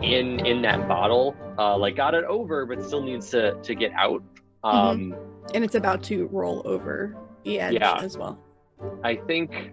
in 0.01 0.45
in 0.45 0.61
that 0.63 0.87
bottle, 0.87 1.35
uh, 1.57 1.77
like 1.77 1.95
got 1.95 2.13
it 2.13 2.25
over, 2.25 2.65
but 2.65 2.83
still 2.83 3.01
needs 3.01 3.29
to 3.31 3.53
to 3.63 3.75
get 3.75 3.91
out. 3.93 4.21
Um, 4.63 5.15
And 5.53 5.63
it's 5.63 5.75
about 5.75 6.03
to 6.03 6.27
roll 6.27 6.61
over 6.65 7.15
the 7.43 7.59
edge 7.59 7.73
Yeah. 7.75 7.99
as 8.01 8.17
well. 8.17 8.37
I 9.03 9.15
think. 9.15 9.71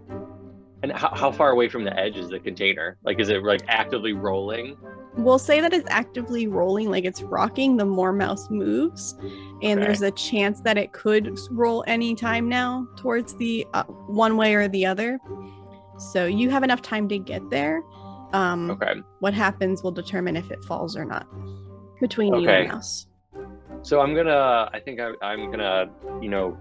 And 0.83 0.91
how, 0.91 1.09
how 1.15 1.31
far 1.31 1.49
away 1.51 1.67
from 1.67 1.83
the 1.83 1.97
edge 1.99 2.15
is 2.15 2.29
the 2.29 2.39
container? 2.39 2.97
Like, 3.03 3.19
is 3.19 3.29
it 3.29 3.43
like 3.43 3.61
actively 3.67 4.13
rolling? 4.13 4.77
We'll 5.17 5.39
say 5.39 5.61
that 5.61 5.73
it's 5.73 5.87
actively 5.89 6.47
rolling, 6.47 6.89
like 6.89 7.05
it's 7.05 7.21
rocking 7.23 7.77
the 7.77 7.85
more 7.85 8.11
mouse 8.11 8.49
moves, 8.49 9.15
and 9.61 9.79
Okay. 9.79 9.85
there's 9.85 10.01
a 10.01 10.11
chance 10.11 10.61
that 10.61 10.77
it 10.77 10.91
could 10.91 11.37
roll 11.51 11.83
anytime 11.87 12.49
now 12.49 12.85
towards 12.97 13.35
the 13.37 13.65
uh, 13.73 13.83
one 13.83 14.35
way 14.37 14.55
or 14.55 14.67
the 14.67 14.85
other. 14.85 15.19
So 15.97 16.25
you 16.25 16.49
have 16.49 16.63
enough 16.63 16.81
time 16.81 17.07
to 17.09 17.17
get 17.17 17.49
there. 17.49 17.81
Um, 18.33 18.71
Okay. 18.71 18.95
What 19.19 19.33
happens 19.33 19.81
will 19.83 19.91
determine 19.93 20.35
if 20.35 20.51
it 20.51 20.63
falls 20.65 20.97
or 20.97 21.05
not 21.05 21.25
between 22.01 22.33
you 22.35 22.49
Okay. 22.49 22.63
and 22.63 22.73
mouse. 22.73 23.07
So 23.83 24.01
I'm 24.01 24.13
gonna. 24.15 24.69
I 24.73 24.79
think 24.83 24.99
I, 24.99 25.11
I'm 25.21 25.49
gonna. 25.51 25.89
You 26.21 26.29
know, 26.29 26.57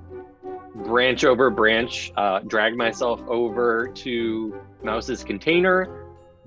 branch 0.84 1.24
over 1.24 1.50
branch. 1.50 2.12
Uh, 2.16 2.40
drag 2.40 2.76
myself 2.76 3.20
over 3.26 3.88
to 3.94 4.54
Mouse's 4.82 5.24
container. 5.24 6.03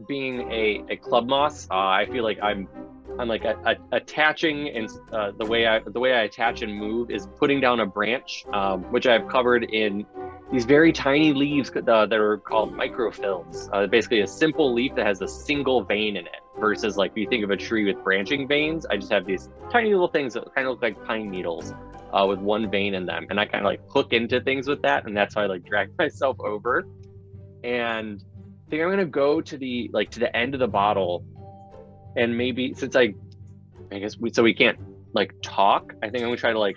Being 0.07 0.51
a, 0.51 0.83
a 0.89 0.97
club 0.97 1.27
moss, 1.27 1.67
uh, 1.71 1.75
I 1.75 2.05
feel 2.11 2.23
like 2.23 2.39
I'm. 2.41 2.67
I'm 3.19 3.27
like 3.27 3.45
a, 3.45 3.55
a, 3.65 3.95
attaching, 3.95 4.69
and 4.69 4.87
uh, 5.11 5.31
the 5.39 5.45
way 5.45 5.65
I 5.65 5.79
the 5.79 5.99
way 5.99 6.13
I 6.13 6.23
attach 6.23 6.61
and 6.61 6.71
move 6.71 7.09
is 7.09 7.27
putting 7.39 7.59
down 7.59 7.79
a 7.79 7.85
branch, 7.85 8.45
um, 8.53 8.83
which 8.91 9.07
I've 9.07 9.27
covered 9.27 9.63
in 9.63 10.05
these 10.51 10.65
very 10.65 10.93
tiny 10.93 11.33
leaves 11.33 11.71
uh, 11.71 12.05
that 12.05 12.13
are 12.13 12.37
called 12.37 12.73
microphylls. 12.73 13.69
Uh, 13.73 13.87
basically, 13.87 14.21
a 14.21 14.27
simple 14.27 14.71
leaf 14.71 14.93
that 14.95 15.07
has 15.07 15.19
a 15.21 15.27
single 15.27 15.83
vein 15.83 16.15
in 16.15 16.27
it, 16.27 16.41
versus 16.59 16.97
like 16.97 17.11
if 17.11 17.17
you 17.17 17.27
think 17.27 17.43
of 17.43 17.51
a 17.51 17.57
tree 17.57 17.85
with 17.85 18.03
branching 18.03 18.47
veins. 18.47 18.85
I 18.85 18.97
just 18.97 19.11
have 19.11 19.25
these 19.25 19.49
tiny 19.71 19.91
little 19.91 20.07
things 20.07 20.33
that 20.33 20.53
kind 20.53 20.67
of 20.67 20.73
look 20.73 20.81
like 20.81 21.03
pine 21.05 21.29
needles 21.29 21.73
uh, 22.13 22.25
with 22.27 22.39
one 22.39 22.69
vein 22.69 22.93
in 22.93 23.05
them, 23.05 23.27
and 23.29 23.39
I 23.39 23.45
kind 23.45 23.65
of 23.65 23.69
like 23.69 23.81
hook 23.89 24.13
into 24.13 24.41
things 24.41 24.67
with 24.67 24.81
that, 24.83 25.05
and 25.05 25.15
that's 25.15 25.35
how 25.35 25.41
I 25.41 25.45
like 25.47 25.65
drag 25.65 25.91
myself 25.99 26.37
over. 26.39 26.87
And 27.63 28.23
I 28.67 28.69
think 28.69 28.83
I'm 28.83 28.89
gonna 28.89 29.05
go 29.05 29.39
to 29.39 29.57
the 29.57 29.89
like 29.93 30.11
to 30.11 30.19
the 30.19 30.35
end 30.35 30.53
of 30.53 30.59
the 30.59 30.67
bottle, 30.67 31.23
and 32.17 32.37
maybe 32.37 32.73
since 32.73 32.97
I, 32.97 33.13
I 33.93 33.99
guess 33.99 34.17
we 34.17 34.29
so 34.33 34.43
we 34.43 34.53
can't 34.53 34.77
like 35.13 35.33
talk. 35.41 35.93
I 36.03 36.09
think 36.09 36.23
I'm 36.23 36.29
gonna 36.29 36.35
try 36.37 36.51
to 36.51 36.59
like 36.59 36.75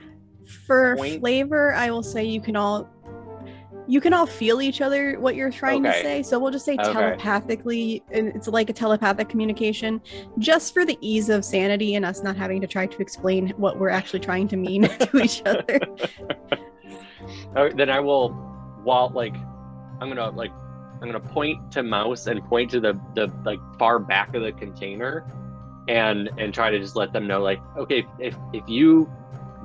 For 0.68 0.94
Point- 0.96 1.20
flavor, 1.20 1.74
I 1.74 1.90
will 1.90 2.04
say 2.04 2.24
you 2.24 2.40
can 2.40 2.54
all 2.54 2.88
you 3.88 4.00
can 4.00 4.12
all 4.12 4.24
feel 4.26 4.62
each 4.62 4.80
other 4.80 5.18
what 5.18 5.34
you're 5.34 5.50
trying 5.50 5.84
Okay. 5.84 5.96
to 5.96 6.02
say. 6.04 6.22
So 6.22 6.38
we'll 6.38 6.52
just 6.52 6.64
say 6.64 6.74
Okay. 6.74 6.92
telepathically, 6.92 8.04
and 8.12 8.28
it's 8.28 8.46
like 8.46 8.70
a 8.70 8.72
telepathic 8.72 9.28
communication, 9.28 10.00
just 10.38 10.72
for 10.72 10.84
the 10.84 10.96
ease 11.00 11.28
of 11.28 11.44
sanity 11.44 11.96
and 11.96 12.04
us 12.04 12.22
not 12.22 12.36
having 12.36 12.60
to 12.60 12.68
try 12.68 12.86
to 12.86 13.02
explain 13.02 13.48
what 13.56 13.80
we're 13.80 13.88
actually 13.90 14.20
trying 14.20 14.46
to 14.46 14.56
mean 14.56 14.82
to 15.00 15.18
each 15.18 15.42
other. 15.44 15.80
Uh, 17.56 17.70
then 17.74 17.90
I 17.90 17.98
will, 17.98 18.28
while 18.84 19.10
like, 19.12 19.34
I'm 20.00 20.08
gonna 20.08 20.30
like, 20.30 20.52
I'm 21.00 21.08
gonna 21.10 21.20
point 21.20 21.72
to 21.72 21.82
mouse 21.82 22.26
and 22.26 22.42
point 22.44 22.70
to 22.72 22.80
the 22.80 22.98
the 23.14 23.32
like 23.44 23.60
far 23.78 23.98
back 23.98 24.34
of 24.34 24.42
the 24.42 24.52
container, 24.52 25.24
and 25.88 26.30
and 26.38 26.52
try 26.52 26.70
to 26.70 26.78
just 26.78 26.96
let 26.96 27.12
them 27.12 27.26
know 27.26 27.40
like, 27.42 27.60
okay, 27.76 28.06
if 28.18 28.36
if 28.52 28.64
you 28.68 29.10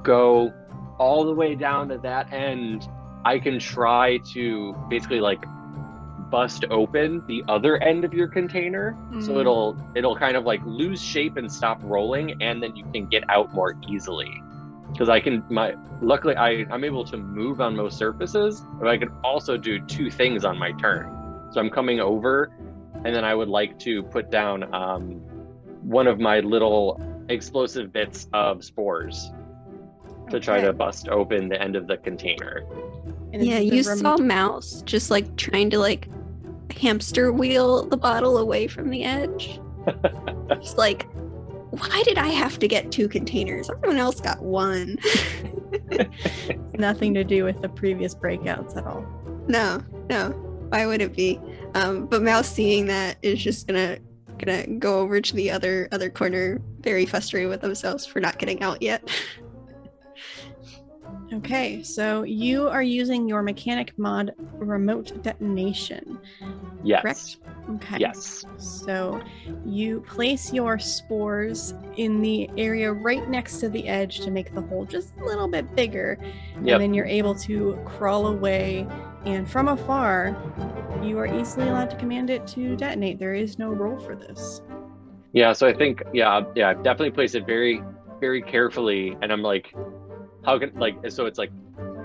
go 0.03 0.53
all 0.97 1.25
the 1.25 1.33
way 1.33 1.55
down 1.55 1.89
to 1.89 1.97
that 1.99 2.31
end, 2.31 2.87
I 3.25 3.39
can 3.39 3.59
try 3.59 4.17
to 4.33 4.73
basically 4.89 5.19
like 5.19 5.43
bust 6.31 6.65
open 6.71 7.21
the 7.27 7.43
other 7.47 7.77
end 7.83 8.03
of 8.05 8.13
your 8.13 8.27
container. 8.27 8.95
So 9.19 9.33
Mm. 9.33 9.41
it'll 9.41 9.77
it'll 9.95 10.15
kind 10.15 10.35
of 10.37 10.45
like 10.45 10.61
lose 10.65 11.01
shape 11.01 11.37
and 11.37 11.51
stop 11.51 11.79
rolling 11.83 12.41
and 12.41 12.61
then 12.63 12.75
you 12.75 12.85
can 12.93 13.07
get 13.07 13.23
out 13.29 13.53
more 13.53 13.75
easily. 13.87 14.41
Because 14.91 15.09
i 15.09 15.19
can 15.19 15.43
my 15.49 15.75
luckily 16.01 16.37
i 16.37 16.65
i'm 16.71 16.85
able 16.85 17.03
to 17.05 17.17
move 17.17 17.59
on 17.59 17.75
most 17.75 17.97
surfaces 17.97 18.63
but 18.79 18.87
i 18.87 18.97
can 18.97 19.09
also 19.25 19.57
do 19.57 19.79
two 19.87 20.09
things 20.09 20.45
on 20.45 20.57
my 20.57 20.71
turn 20.73 21.11
so 21.51 21.59
i'm 21.59 21.69
coming 21.69 21.99
over 21.99 22.51
and 23.03 23.13
then 23.15 23.23
i 23.25 23.33
would 23.35 23.49
like 23.49 23.77
to 23.79 24.03
put 24.03 24.29
down 24.31 24.63
um, 24.73 25.11
one 25.81 26.07
of 26.07 26.19
my 26.19 26.39
little 26.39 26.99
explosive 27.29 27.91
bits 27.93 28.27
of 28.33 28.63
spores 28.63 29.31
to 30.29 30.39
try 30.39 30.57
Okay. 30.57 30.67
to 30.67 30.73
bust 30.73 31.07
open 31.09 31.49
the 31.49 31.61
end 31.61 31.75
of 31.75 31.87
the 31.87 31.97
container 31.97 32.63
And 33.33 33.35
it's 33.41 33.45
yeah, 33.45 33.59
the 33.59 33.65
you 33.65 33.83
rem- 33.83 33.97
saw 33.99 34.17
Mouse 34.17 34.81
just 34.85 35.11
like 35.11 35.35
trying 35.37 35.69
to 35.71 35.77
like 35.79 36.07
hamster 36.79 37.31
wheel 37.31 37.85
the 37.85 37.97
bottle 37.97 38.37
away 38.39 38.65
from 38.67 38.89
the 38.89 39.03
edge. 39.03 39.59
just 40.61 40.77
like, 40.79 41.05
why 41.71 42.01
did 42.05 42.17
I 42.17 42.29
have 42.29 42.57
to 42.59 42.67
get 42.67 42.91
two 42.91 43.07
containers? 43.07 43.69
Everyone 43.69 43.97
else 43.97 44.19
got 44.19 44.41
one. 44.41 44.97
nothing 46.77 47.13
to 47.13 47.23
do 47.23 47.43
with 47.43 47.61
the 47.61 47.69
previous 47.69 48.15
breakouts 48.15 48.75
at 48.77 48.85
all. 48.85 49.05
no, 49.47 49.83
no. 50.09 50.33
Why 50.69 50.85
would 50.85 51.01
it 51.01 51.15
be? 51.15 51.39
Um, 51.73 52.05
but 52.05 52.21
Mouse 52.21 52.49
seeing 52.49 52.87
that 52.87 53.17
is 53.21 53.41
just 53.41 53.67
gonna 53.67 53.99
gonna 54.37 54.67
go 54.79 54.99
over 54.99 55.21
to 55.21 55.35
the 55.35 55.51
other 55.51 55.87
other 55.91 56.09
corner, 56.09 56.61
very 56.81 57.05
frustrated 57.05 57.49
with 57.49 57.61
themselves 57.61 58.05
for 58.05 58.19
not 58.19 58.39
getting 58.39 58.61
out 58.61 58.81
yet. 58.81 59.09
Okay, 61.33 61.81
so 61.81 62.23
you 62.23 62.67
are 62.67 62.83
using 62.83 63.27
your 63.27 63.41
mechanic 63.41 63.97
mod 63.97 64.33
remote 64.53 65.21
detonation, 65.23 66.19
yes 66.83 67.01
correct? 67.01 67.37
Okay. 67.71 67.97
yes 67.99 68.45
So 68.57 69.21
you 69.65 70.01
place 70.01 70.53
your 70.53 70.77
spores 70.77 71.73
in 71.97 72.21
the 72.21 72.49
area 72.57 72.93
right 72.93 73.27
next 73.27 73.57
to 73.59 73.69
the 73.69 73.87
edge 73.87 74.19
to 74.21 74.31
make 74.31 74.53
the 74.53 74.61
hole 74.61 74.85
just 74.85 75.13
a 75.17 75.25
little 75.25 75.47
bit 75.47 75.75
bigger. 75.75 76.17
Yep. 76.21 76.57
And 76.57 76.81
then 76.81 76.93
you're 76.93 77.05
able 77.05 77.33
to 77.35 77.79
crawl 77.85 78.27
away. 78.27 78.87
And 79.25 79.49
from 79.49 79.67
afar, 79.67 80.37
you 81.03 81.17
are 81.17 81.25
easily 81.25 81.67
allowed 81.67 81.89
to 81.89 81.95
command 81.95 82.29
it 82.29 82.45
to 82.47 82.75
detonate. 82.75 83.19
There 83.19 83.33
is 83.33 83.57
no 83.57 83.69
roll 83.69 83.97
for 83.97 84.15
this. 84.15 84.61
Yeah, 85.33 85.51
so 85.53 85.67
I 85.67 85.73
think 85.73 86.03
yeah, 86.13 86.41
yeah, 86.55 86.69
I've 86.69 86.83
definitely 86.83 87.11
placed 87.11 87.35
it 87.35 87.45
very, 87.45 87.83
very 88.19 88.41
carefully, 88.41 89.17
and 89.21 89.31
I'm 89.33 89.41
like, 89.41 89.73
how 90.45 90.59
can 90.59 90.73
like 90.75 90.95
so 91.09 91.25
it's 91.25 91.37
like 91.39 91.51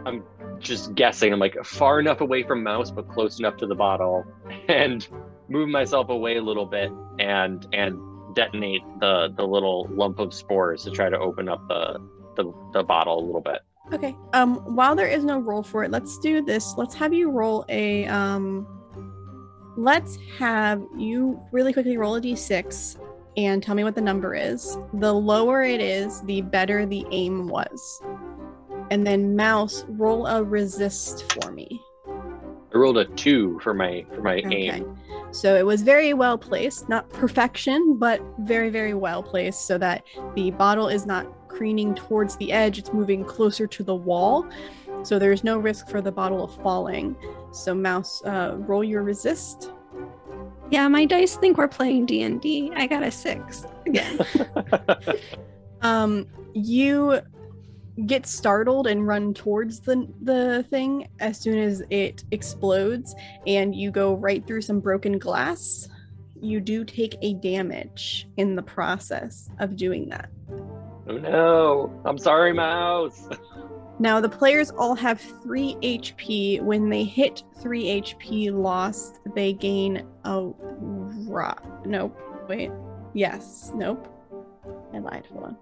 I'm 0.06 0.24
just 0.58 0.94
guessing. 0.94 1.32
I'm 1.32 1.38
like 1.38 1.56
far 1.64 2.00
enough 2.00 2.20
away 2.20 2.42
from 2.42 2.62
mouse, 2.62 2.90
but 2.90 3.08
close 3.08 3.38
enough 3.38 3.56
to 3.58 3.66
the 3.66 3.74
bottle, 3.74 4.24
and 4.68 5.06
move 5.48 5.68
myself 5.68 6.08
away 6.08 6.38
a 6.38 6.42
little 6.42 6.66
bit, 6.66 6.90
and 7.18 7.66
and 7.72 8.34
detonate 8.34 8.82
the 8.98 9.32
the 9.36 9.46
little 9.46 9.88
lump 9.92 10.18
of 10.18 10.32
spores 10.32 10.84
to 10.84 10.90
try 10.90 11.08
to 11.08 11.18
open 11.18 11.48
up 11.48 11.66
the 11.68 12.00
the, 12.36 12.52
the 12.72 12.82
bottle 12.82 13.18
a 13.18 13.24
little 13.24 13.40
bit. 13.40 13.60
Okay. 13.92 14.16
Um, 14.32 14.56
while 14.74 14.94
there 14.94 15.08
is 15.08 15.24
no 15.24 15.38
roll 15.40 15.62
for 15.62 15.82
it, 15.84 15.90
let's 15.90 16.18
do 16.18 16.42
this. 16.42 16.74
Let's 16.76 16.94
have 16.94 17.12
you 17.12 17.30
roll 17.30 17.64
a 17.68 18.06
um 18.06 18.66
let's 19.76 20.18
have 20.38 20.82
you 20.96 21.40
really 21.52 21.72
quickly 21.72 21.96
roll 21.96 22.16
a 22.16 22.20
d6 22.20 22.98
and 23.36 23.62
tell 23.62 23.74
me 23.74 23.84
what 23.84 23.94
the 23.94 24.00
number 24.00 24.34
is. 24.34 24.76
The 24.94 25.12
lower 25.12 25.62
it 25.62 25.80
is, 25.80 26.20
the 26.22 26.42
better 26.42 26.86
the 26.86 27.04
aim 27.10 27.48
was. 27.48 28.02
And 28.90 29.06
then 29.06 29.36
mouse, 29.36 29.84
roll 29.88 30.26
a 30.26 30.42
resist 30.42 31.32
for 31.32 31.52
me. 31.52 31.80
I 32.72 32.78
rolled 32.78 32.98
a 32.98 33.04
two 33.04 33.58
for 33.60 33.74
my 33.74 34.04
for 34.14 34.22
my 34.22 34.36
aim. 34.36 34.96
So 35.32 35.56
it 35.56 35.64
was 35.64 35.82
very 35.82 36.12
well 36.12 36.36
placed, 36.36 36.88
not 36.88 37.08
perfection, 37.10 37.96
but 37.98 38.20
very, 38.40 38.68
very 38.68 38.94
well 38.94 39.22
placed 39.22 39.66
so 39.66 39.78
that 39.78 40.04
the 40.34 40.50
bottle 40.52 40.88
is 40.88 41.06
not 41.06 41.26
craning 41.50 41.94
towards 41.94 42.36
the 42.36 42.52
edge, 42.52 42.78
it's 42.78 42.92
moving 42.92 43.24
closer 43.24 43.66
to 43.66 43.82
the 43.82 43.94
wall. 43.94 44.48
So 45.02 45.18
there's 45.18 45.44
no 45.44 45.58
risk 45.58 45.88
for 45.88 46.00
the 46.00 46.12
bottle 46.12 46.44
of 46.44 46.54
falling. 46.62 47.16
So 47.52 47.74
mouse, 47.74 48.22
uh, 48.24 48.54
roll 48.56 48.84
your 48.84 49.02
resist. 49.02 49.72
Yeah, 50.70 50.86
my 50.88 51.04
dice 51.04 51.36
think 51.36 51.58
we're 51.58 51.68
playing 51.68 52.06
D 52.06 52.22
and 52.22 52.40
D. 52.40 52.72
I 52.76 52.86
got 52.86 53.02
a 53.02 53.10
six 53.10 53.64
again. 53.86 54.20
Um, 55.82 56.26
you 56.52 57.20
get 58.06 58.26
startled 58.26 58.86
and 58.86 59.06
run 59.06 59.34
towards 59.34 59.80
the 59.80 60.08
the 60.22 60.64
thing 60.70 61.08
as 61.18 61.38
soon 61.38 61.58
as 61.58 61.82
it 61.90 62.24
explodes, 62.30 63.14
and 63.46 63.74
you 63.74 63.90
go 63.90 64.14
right 64.14 64.46
through 64.46 64.62
some 64.62 64.80
broken 64.80 65.18
glass. 65.18 65.88
You 66.40 66.60
do 66.60 66.84
take 66.84 67.16
a 67.20 67.34
damage 67.34 68.26
in 68.38 68.56
the 68.56 68.62
process 68.62 69.50
of 69.58 69.76
doing 69.76 70.08
that. 70.08 70.30
Oh 71.08 71.16
no! 71.16 72.02
I'm 72.04 72.18
sorry, 72.18 72.52
mouse. 72.52 73.28
Now, 74.00 74.18
the 74.18 74.30
players 74.30 74.70
all 74.70 74.94
have 74.94 75.20
3 75.20 75.76
HP. 75.82 76.62
When 76.62 76.88
they 76.88 77.04
hit 77.04 77.42
3 77.60 78.00
HP 78.00 78.50
lost, 78.50 79.20
they 79.34 79.52
gain 79.52 80.06
a 80.24 80.40
rot. 80.40 81.62
Nope. 81.86 82.18
Wait. 82.48 82.70
Yes. 83.12 83.72
Nope. 83.74 84.08
I 84.94 85.00
lied. 85.00 85.26
Hold 85.30 85.44
on. 85.44 85.52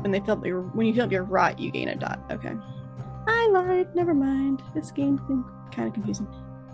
When 0.00 0.10
they 0.10 0.20
fill 0.20 0.38
up 0.38 0.46
your 0.46 0.62
when 0.62 0.86
you 0.86 0.94
fill 0.94 1.04
up 1.04 1.12
your 1.12 1.24
rot, 1.24 1.58
you 1.58 1.70
gain 1.70 1.88
a 1.88 1.96
dot. 1.96 2.18
Okay. 2.30 2.54
I 3.26 3.48
lied. 3.52 3.94
Never 3.94 4.14
mind. 4.14 4.62
This 4.74 4.90
game's 4.90 5.20
kind 5.70 5.86
of 5.86 5.92
confusing. 5.92 6.26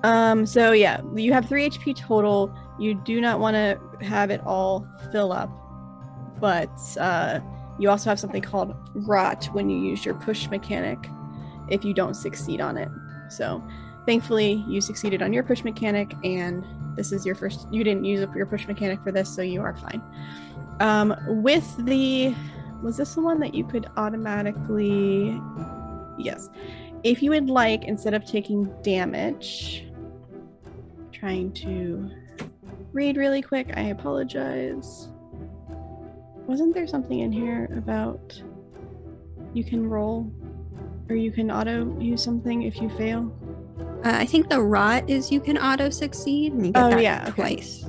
Um. 0.04 0.46
So 0.46 0.70
yeah, 0.70 1.00
you 1.16 1.32
have 1.32 1.48
3 1.48 1.68
HP 1.68 1.96
total. 1.96 2.54
You 2.78 2.94
do 2.94 3.20
not 3.20 3.40
want 3.40 3.56
to 3.56 4.06
have 4.06 4.30
it 4.30 4.40
all 4.46 4.86
fill 5.10 5.32
up, 5.32 5.50
but 6.44 6.78
uh, 7.00 7.40
you 7.78 7.88
also 7.88 8.10
have 8.10 8.20
something 8.20 8.42
called 8.42 8.76
rot 8.92 9.46
when 9.54 9.70
you 9.70 9.78
use 9.78 10.04
your 10.04 10.14
push 10.14 10.46
mechanic 10.50 10.98
if 11.70 11.86
you 11.86 11.94
don't 11.94 12.12
succeed 12.12 12.60
on 12.60 12.76
it. 12.76 12.90
So, 13.30 13.64
thankfully, 14.04 14.62
you 14.68 14.82
succeeded 14.82 15.22
on 15.22 15.32
your 15.32 15.42
push 15.42 15.64
mechanic, 15.64 16.12
and 16.22 16.62
this 16.96 17.12
is 17.12 17.24
your 17.24 17.34
first. 17.34 17.66
You 17.72 17.82
didn't 17.82 18.04
use 18.04 18.22
up 18.22 18.36
your 18.36 18.44
push 18.44 18.68
mechanic 18.68 19.02
for 19.02 19.10
this, 19.10 19.34
so 19.34 19.40
you 19.40 19.62
are 19.62 19.74
fine. 19.74 20.02
Um, 20.80 21.16
with 21.42 21.66
the. 21.86 22.34
Was 22.82 22.98
this 22.98 23.14
the 23.14 23.22
one 23.22 23.40
that 23.40 23.54
you 23.54 23.64
could 23.64 23.86
automatically. 23.96 25.40
Yes. 26.18 26.50
If 27.04 27.22
you 27.22 27.30
would 27.30 27.48
like, 27.48 27.84
instead 27.84 28.12
of 28.12 28.26
taking 28.26 28.70
damage, 28.82 29.86
trying 31.10 31.54
to 31.54 32.10
read 32.92 33.16
really 33.16 33.40
quick, 33.40 33.72
I 33.78 33.84
apologize. 33.84 35.08
Wasn't 36.46 36.74
there 36.74 36.86
something 36.86 37.20
in 37.20 37.32
here 37.32 37.68
about 37.76 38.40
you 39.52 39.64
can 39.64 39.88
roll 39.88 40.30
or 41.08 41.16
you 41.16 41.30
can 41.30 41.50
auto 41.50 41.98
use 42.00 42.22
something 42.22 42.62
if 42.62 42.80
you 42.80 42.88
fail? 42.90 43.32
Uh, 44.04 44.12
I 44.16 44.26
think 44.26 44.48
the 44.50 44.60
rot 44.60 45.08
is 45.08 45.32
you 45.32 45.40
can 45.40 45.56
auto 45.58 45.88
succeed 45.90 46.52
and 46.52 46.66
you 46.66 46.72
get 46.72 46.82
Oh, 46.84 46.90
that 46.90 47.02
yeah, 47.02 47.22
okay. 47.28 47.32
twice. 47.56 47.88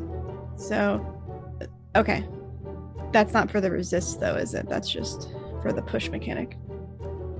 So, 0.57 1.05
okay. 1.95 2.25
That's 3.11 3.33
not 3.33 3.51
for 3.51 3.59
the 3.61 3.71
resist 3.71 4.19
though, 4.19 4.35
is 4.35 4.53
it? 4.53 4.69
That's 4.69 4.89
just 4.89 5.29
for 5.61 5.73
the 5.73 5.81
push 5.81 6.09
mechanic. 6.09 6.57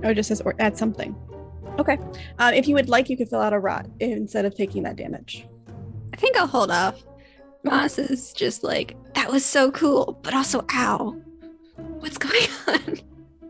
Oh, 0.04 0.10
it 0.10 0.14
just 0.14 0.28
says 0.28 0.42
or 0.42 0.54
add 0.58 0.76
something. 0.76 1.14
Okay. 1.78 1.98
Uh, 2.38 2.52
if 2.54 2.68
you 2.68 2.74
would 2.74 2.88
like, 2.88 3.08
you 3.08 3.16
could 3.16 3.28
fill 3.28 3.40
out 3.40 3.52
a 3.52 3.58
rot 3.58 3.86
instead 4.00 4.44
of 4.44 4.54
taking 4.54 4.82
that 4.84 4.96
damage. 4.96 5.46
I 6.12 6.16
think 6.16 6.36
I'll 6.36 6.46
hold 6.46 6.70
off. 6.70 7.02
Moss 7.66 7.98
is 7.98 8.32
just 8.32 8.62
like, 8.62 8.96
that 9.14 9.28
was 9.28 9.44
so 9.44 9.72
cool, 9.72 10.20
but 10.22 10.34
also 10.34 10.64
ow. 10.72 11.16
What's 11.98 12.16
going 12.16 12.46
on? 12.68 13.00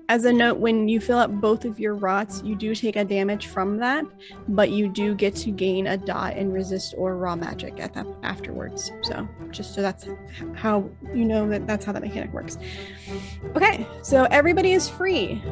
As 0.09 0.25
a 0.25 0.33
note, 0.33 0.57
when 0.59 0.89
you 0.89 1.01
fill 1.01 1.19
up 1.19 1.31
both 1.31 1.67
of 1.67 1.79
your 1.79 1.95
rots, 1.95 2.41
you 2.43 2.55
do 2.55 2.75
take 2.75 2.97
a 2.97 3.05
damage 3.05 3.49
from 3.49 3.77
that, 3.77 4.07
but 4.49 4.71
you 4.71 4.89
do 4.89 5.15
get 5.15 5.35
to 5.37 5.51
gain 5.51 5.89
a 5.89 5.99
dot 5.99 6.35
in 6.39 6.51
resist 6.51 6.95
or 6.97 7.19
raw 7.19 7.37
magic 7.37 7.79
at 7.79 7.93
that 7.93 8.07
afterwards. 8.23 8.91
So 9.03 9.29
just 9.51 9.75
so 9.75 9.83
that's 9.83 10.07
how 10.55 10.89
you 11.13 11.27
know 11.27 11.47
that 11.51 11.67
that's 11.67 11.85
how 11.85 11.93
that 11.93 12.03
mechanic 12.03 12.33
works. 12.33 12.57
Okay, 13.55 13.87
so 14.03 14.25
everybody 14.31 14.73
is 14.73 14.89
free 14.89 15.43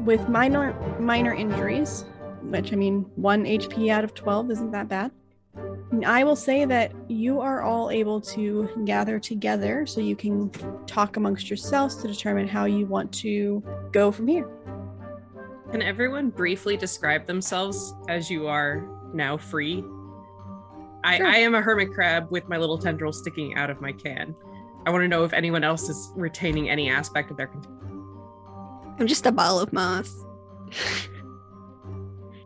with 0.00 0.28
minor 0.28 0.74
minor 0.98 1.32
injuries, 1.32 2.04
which 2.42 2.72
I 2.72 2.76
mean, 2.76 3.06
one 3.14 3.44
HP 3.44 3.90
out 3.90 4.04
of 4.04 4.12
twelve 4.12 4.50
isn't 4.50 4.72
that 4.72 4.88
bad. 4.88 5.10
And 5.90 6.04
I 6.04 6.22
will 6.22 6.36
say 6.36 6.64
that 6.64 6.92
you 7.08 7.40
are 7.40 7.62
all 7.62 7.90
able 7.90 8.20
to 8.20 8.68
gather 8.84 9.18
together 9.18 9.86
so 9.86 10.00
you 10.00 10.14
can 10.14 10.50
talk 10.86 11.16
amongst 11.16 11.50
yourselves 11.50 11.96
to 11.96 12.08
determine 12.08 12.46
how 12.46 12.64
you 12.64 12.86
want 12.86 13.12
to 13.14 13.62
go 13.92 14.12
from 14.12 14.28
here. 14.28 14.48
Can 15.72 15.82
everyone 15.82 16.30
briefly 16.30 16.76
describe 16.76 17.26
themselves 17.26 17.94
as 18.08 18.30
you 18.30 18.46
are 18.46 18.86
now 19.12 19.36
free? 19.36 19.84
I, 21.02 21.16
Sure. 21.16 21.26
I 21.26 21.36
am 21.38 21.54
a 21.54 21.60
hermit 21.60 21.92
crab 21.92 22.30
with 22.30 22.48
my 22.48 22.56
little 22.56 22.78
tendril 22.78 23.12
sticking 23.12 23.56
out 23.56 23.70
of 23.70 23.80
my 23.80 23.90
can. 23.92 24.34
I 24.86 24.90
want 24.90 25.02
to 25.02 25.08
know 25.08 25.24
if 25.24 25.32
anyone 25.32 25.64
else 25.64 25.88
is 25.88 26.12
retaining 26.14 26.70
any 26.70 26.90
aspect 26.90 27.30
of 27.30 27.36
their. 27.36 27.46
Con- 27.48 28.96
I'm 28.98 29.06
just 29.06 29.26
a 29.26 29.32
ball 29.32 29.58
of 29.60 29.72
moss. 29.72 30.14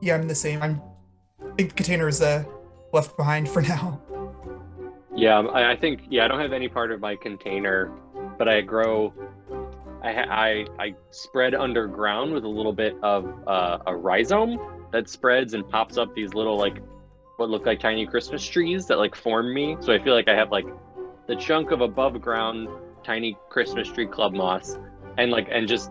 Yeah, 0.00 0.16
I'm 0.16 0.28
the 0.28 0.34
same. 0.34 0.62
I'm. 0.62 0.82
I 1.40 1.54
think 1.56 1.70
the 1.70 1.74
container 1.76 2.06
is 2.08 2.20
uh, 2.20 2.44
left 2.94 3.16
behind 3.16 3.48
for 3.48 3.60
now. 3.60 4.00
Yeah, 5.14 5.46
I, 5.52 5.76
think 5.76 6.02
yeah, 6.08 6.24
I 6.24 6.28
don't 6.28 6.40
have 6.40 6.52
any 6.52 6.68
part 6.68 6.90
of 6.90 7.00
my 7.00 7.14
container, 7.14 7.92
but 8.38 8.48
I 8.48 8.60
grow. 8.62 9.12
I 10.02 10.10
I 10.10 10.66
I 10.78 10.94
spread 11.10 11.54
underground 11.54 12.32
with 12.32 12.44
a 12.44 12.48
little 12.48 12.72
bit 12.72 12.96
of 13.02 13.32
uh, 13.46 13.78
a 13.86 13.96
rhizome 13.96 14.58
that 14.92 15.08
spreads 15.08 15.54
and 15.54 15.68
pops 15.68 15.98
up 15.98 16.14
these 16.14 16.34
little 16.34 16.58
like 16.58 16.78
what 17.36 17.48
look 17.48 17.66
like 17.66 17.80
tiny 17.80 18.06
Christmas 18.06 18.44
trees 18.44 18.86
that 18.86 18.98
like 18.98 19.14
form 19.14 19.54
me. 19.54 19.76
So 19.80 19.92
I 19.92 20.02
feel 20.02 20.14
like 20.14 20.28
I 20.28 20.34
have 20.34 20.50
like 20.50 20.66
the 21.26 21.36
chunk 21.36 21.70
of 21.70 21.80
above 21.80 22.20
ground 22.20 22.68
tiny 23.04 23.36
Christmas 23.50 23.88
tree 23.88 24.06
club 24.06 24.34
moss, 24.34 24.78
and 25.16 25.30
like 25.30 25.48
and 25.50 25.68
just 25.68 25.90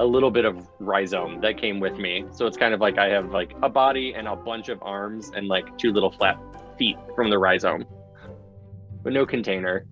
a 0.00 0.04
little 0.04 0.30
bit 0.30 0.44
of 0.44 0.66
rhizome 0.80 1.40
that 1.42 1.56
came 1.56 1.78
with 1.78 1.96
me. 1.96 2.24
So 2.32 2.46
it's 2.46 2.56
kind 2.56 2.74
of 2.74 2.80
like 2.80 2.98
I 2.98 3.08
have 3.10 3.30
like 3.30 3.54
a 3.62 3.68
body 3.68 4.14
and 4.14 4.26
a 4.26 4.34
bunch 4.34 4.68
of 4.68 4.82
arms 4.82 5.30
and 5.36 5.46
like 5.46 5.78
two 5.78 5.92
little 5.92 6.10
flat 6.10 6.38
feet 6.76 6.96
from 7.14 7.30
the 7.30 7.38
rhizome 7.38 7.84
but 9.02 9.12
no 9.12 9.26
container. 9.26 9.86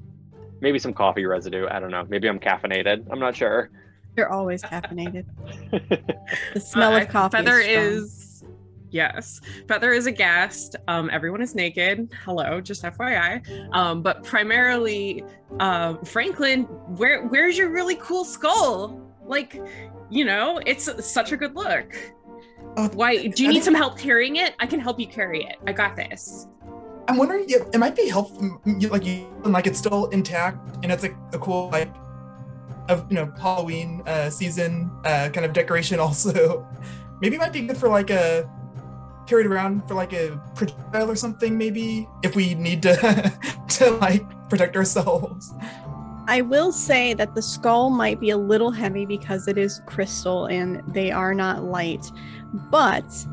Maybe 0.60 0.78
some 0.78 0.92
coffee 0.92 1.24
residue. 1.24 1.66
I 1.70 1.78
don't 1.78 1.90
know. 1.90 2.04
Maybe 2.08 2.28
I'm 2.28 2.40
caffeinated. 2.40 3.06
I'm 3.10 3.20
not 3.20 3.36
sure. 3.36 3.70
You're 4.16 4.30
always 4.30 4.62
caffeinated. 4.62 5.26
The 6.52 6.60
smell 6.60 6.94
Uh, 6.94 7.02
of 7.02 7.08
coffee. 7.08 7.36
Feather 7.36 7.60
is, 7.60 8.02
is 8.02 8.44
yes. 8.90 9.40
Feather 9.68 9.92
is 9.92 10.06
aghast. 10.06 10.74
Um, 10.88 11.08
everyone 11.12 11.40
is 11.40 11.54
naked. 11.54 12.12
Hello, 12.24 12.60
just 12.60 12.82
FYI. 12.82 13.68
Um, 13.72 14.02
but 14.02 14.24
primarily, 14.24 15.22
um, 15.60 16.04
Franklin, 16.04 16.62
where 16.96 17.28
where's 17.28 17.56
your 17.56 17.68
really 17.68 17.96
cool 17.96 18.24
skull? 18.24 19.04
Like, 19.22 19.60
you 20.10 20.24
know, 20.24 20.60
it's 20.66 20.88
such 21.04 21.32
a 21.32 21.36
good 21.36 21.54
look. 21.54 21.94
Oh, 22.76 22.88
Why? 22.94 23.26
Do 23.26 23.42
you 23.42 23.48
need 23.48 23.64
some 23.64 23.74
help 23.74 23.98
carrying 23.98 24.36
it? 24.36 24.54
I 24.58 24.66
can 24.66 24.80
help 24.80 25.00
you 25.00 25.06
carry 25.06 25.44
it. 25.44 25.56
I 25.66 25.72
got 25.72 25.96
this. 25.96 26.46
I'm 27.08 27.16
wondering, 27.16 27.46
yeah, 27.48 27.58
it 27.72 27.78
might 27.78 27.96
be 27.96 28.08
helpful, 28.08 28.60
like 28.90 29.06
you, 29.06 29.26
like 29.42 29.66
it's 29.66 29.78
still 29.78 30.06
intact, 30.06 30.76
and 30.82 30.92
it's 30.92 31.02
like 31.02 31.16
a 31.32 31.38
cool 31.38 31.70
like, 31.70 31.92
of 32.88 33.10
you 33.10 33.16
know 33.16 33.32
Halloween 33.40 34.02
uh, 34.06 34.28
season 34.28 34.90
uh, 35.04 35.30
kind 35.32 35.46
of 35.46 35.52
decoration. 35.52 35.98
Also, 36.08 36.66
maybe 37.20 37.36
it 37.36 37.38
might 37.38 37.52
be 37.52 37.62
good 37.62 37.78
for 37.78 37.88
like 37.88 38.10
a 38.10 38.48
carried 39.26 39.46
around 39.46 39.86
for 39.88 39.94
like 39.94 40.12
a 40.12 40.40
projectile 40.54 41.10
or 41.10 41.16
something. 41.16 41.56
Maybe 41.56 42.06
if 42.22 42.36
we 42.36 42.54
need 42.54 42.82
to 42.82 43.32
to 43.68 43.90
like 43.92 44.24
protect 44.48 44.76
ourselves. 44.76 45.54
I 46.28 46.42
will 46.42 46.72
say 46.72 47.14
that 47.14 47.34
the 47.34 47.40
skull 47.40 47.88
might 47.88 48.20
be 48.20 48.28
a 48.30 48.36
little 48.36 48.70
heavy 48.70 49.06
because 49.06 49.48
it 49.48 49.56
is 49.56 49.80
crystal 49.86 50.44
and 50.44 50.82
they 50.92 51.10
are 51.10 51.32
not 51.32 51.64
light, 51.64 52.12
but 52.70 53.26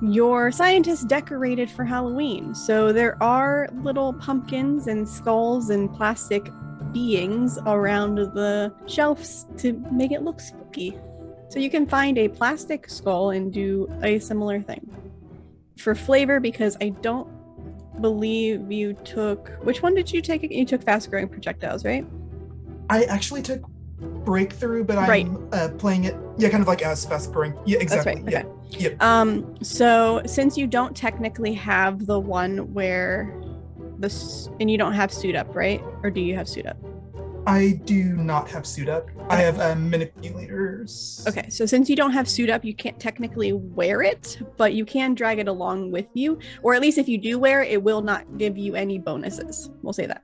your 0.00 0.50
scientists 0.50 1.04
decorated 1.04 1.70
for 1.70 1.84
Halloween. 1.84 2.54
So 2.54 2.94
there 2.94 3.22
are 3.22 3.68
little 3.82 4.14
pumpkins 4.14 4.86
and 4.86 5.06
skulls 5.06 5.68
and 5.68 5.92
plastic 5.92 6.50
beings 6.92 7.58
around 7.66 8.14
the 8.14 8.72
shelves 8.86 9.46
to 9.58 9.74
make 9.92 10.10
it 10.10 10.22
look 10.22 10.40
spooky. 10.40 10.98
So 11.50 11.58
you 11.58 11.68
can 11.68 11.86
find 11.86 12.16
a 12.16 12.28
plastic 12.28 12.88
skull 12.88 13.30
and 13.30 13.52
do 13.52 13.86
a 14.02 14.18
similar 14.18 14.62
thing. 14.62 14.90
For 15.76 15.94
flavor, 15.94 16.40
because 16.40 16.74
I 16.80 16.88
don't 16.88 17.28
believe 18.00 18.70
you 18.70 18.94
took. 18.94 19.50
Which 19.62 19.82
one 19.82 19.94
did 19.94 20.12
you 20.12 20.20
take? 20.22 20.42
You 20.42 20.64
took 20.64 20.82
fast 20.82 21.10
growing 21.10 21.28
projectiles, 21.28 21.84
right? 21.84 22.06
I 22.90 23.04
actually 23.04 23.42
took 23.42 23.62
breakthrough, 24.00 24.84
but 24.84 24.98
I'm 24.98 25.08
Right. 25.08 25.28
uh, 25.52 25.68
playing 25.76 26.04
it. 26.04 26.14
Yeah, 26.36 26.48
kind 26.50 26.62
of 26.62 26.68
like 26.68 26.82
as 26.82 27.04
fast 27.04 27.32
growing. 27.32 27.54
Yeah, 27.66 27.78
exactly. 27.80 28.14
Right. 28.22 28.32
Yeah. 28.32 28.38
Okay. 28.40 28.48
Yep. 28.84 29.02
Um, 29.02 29.54
so 29.62 30.22
since 30.26 30.56
you 30.56 30.66
don't 30.66 30.96
technically 30.96 31.54
have 31.54 32.06
the 32.06 32.18
one 32.20 32.72
where 32.74 33.34
the 33.98 34.06
s- 34.06 34.48
and 34.60 34.70
you 34.70 34.78
don't 34.78 34.92
have 34.92 35.12
suit 35.12 35.34
up, 35.34 35.54
right? 35.56 35.82
Or 36.02 36.10
do 36.10 36.20
you 36.20 36.36
have 36.36 36.48
suit 36.48 36.66
up? 36.66 36.76
I 37.48 37.80
do 37.86 38.04
not 38.04 38.50
have 38.50 38.66
suit 38.66 38.90
up. 38.90 39.08
I 39.30 39.36
have 39.36 39.58
uh, 39.58 39.74
manipulators. 39.74 41.24
Okay, 41.26 41.48
so 41.48 41.64
since 41.64 41.88
you 41.88 41.96
don't 41.96 42.10
have 42.10 42.28
suit 42.28 42.50
up, 42.50 42.62
you 42.62 42.74
can't 42.74 43.00
technically 43.00 43.54
wear 43.54 44.02
it, 44.02 44.38
but 44.58 44.74
you 44.74 44.84
can 44.84 45.14
drag 45.14 45.38
it 45.38 45.48
along 45.48 45.90
with 45.90 46.08
you, 46.12 46.38
or 46.62 46.74
at 46.74 46.82
least 46.82 46.98
if 46.98 47.08
you 47.08 47.16
do 47.16 47.38
wear 47.38 47.62
it, 47.62 47.72
it 47.72 47.82
will 47.82 48.02
not 48.02 48.36
give 48.36 48.58
you 48.58 48.74
any 48.74 48.98
bonuses. 48.98 49.70
We'll 49.80 49.94
say 49.94 50.04
that. 50.04 50.22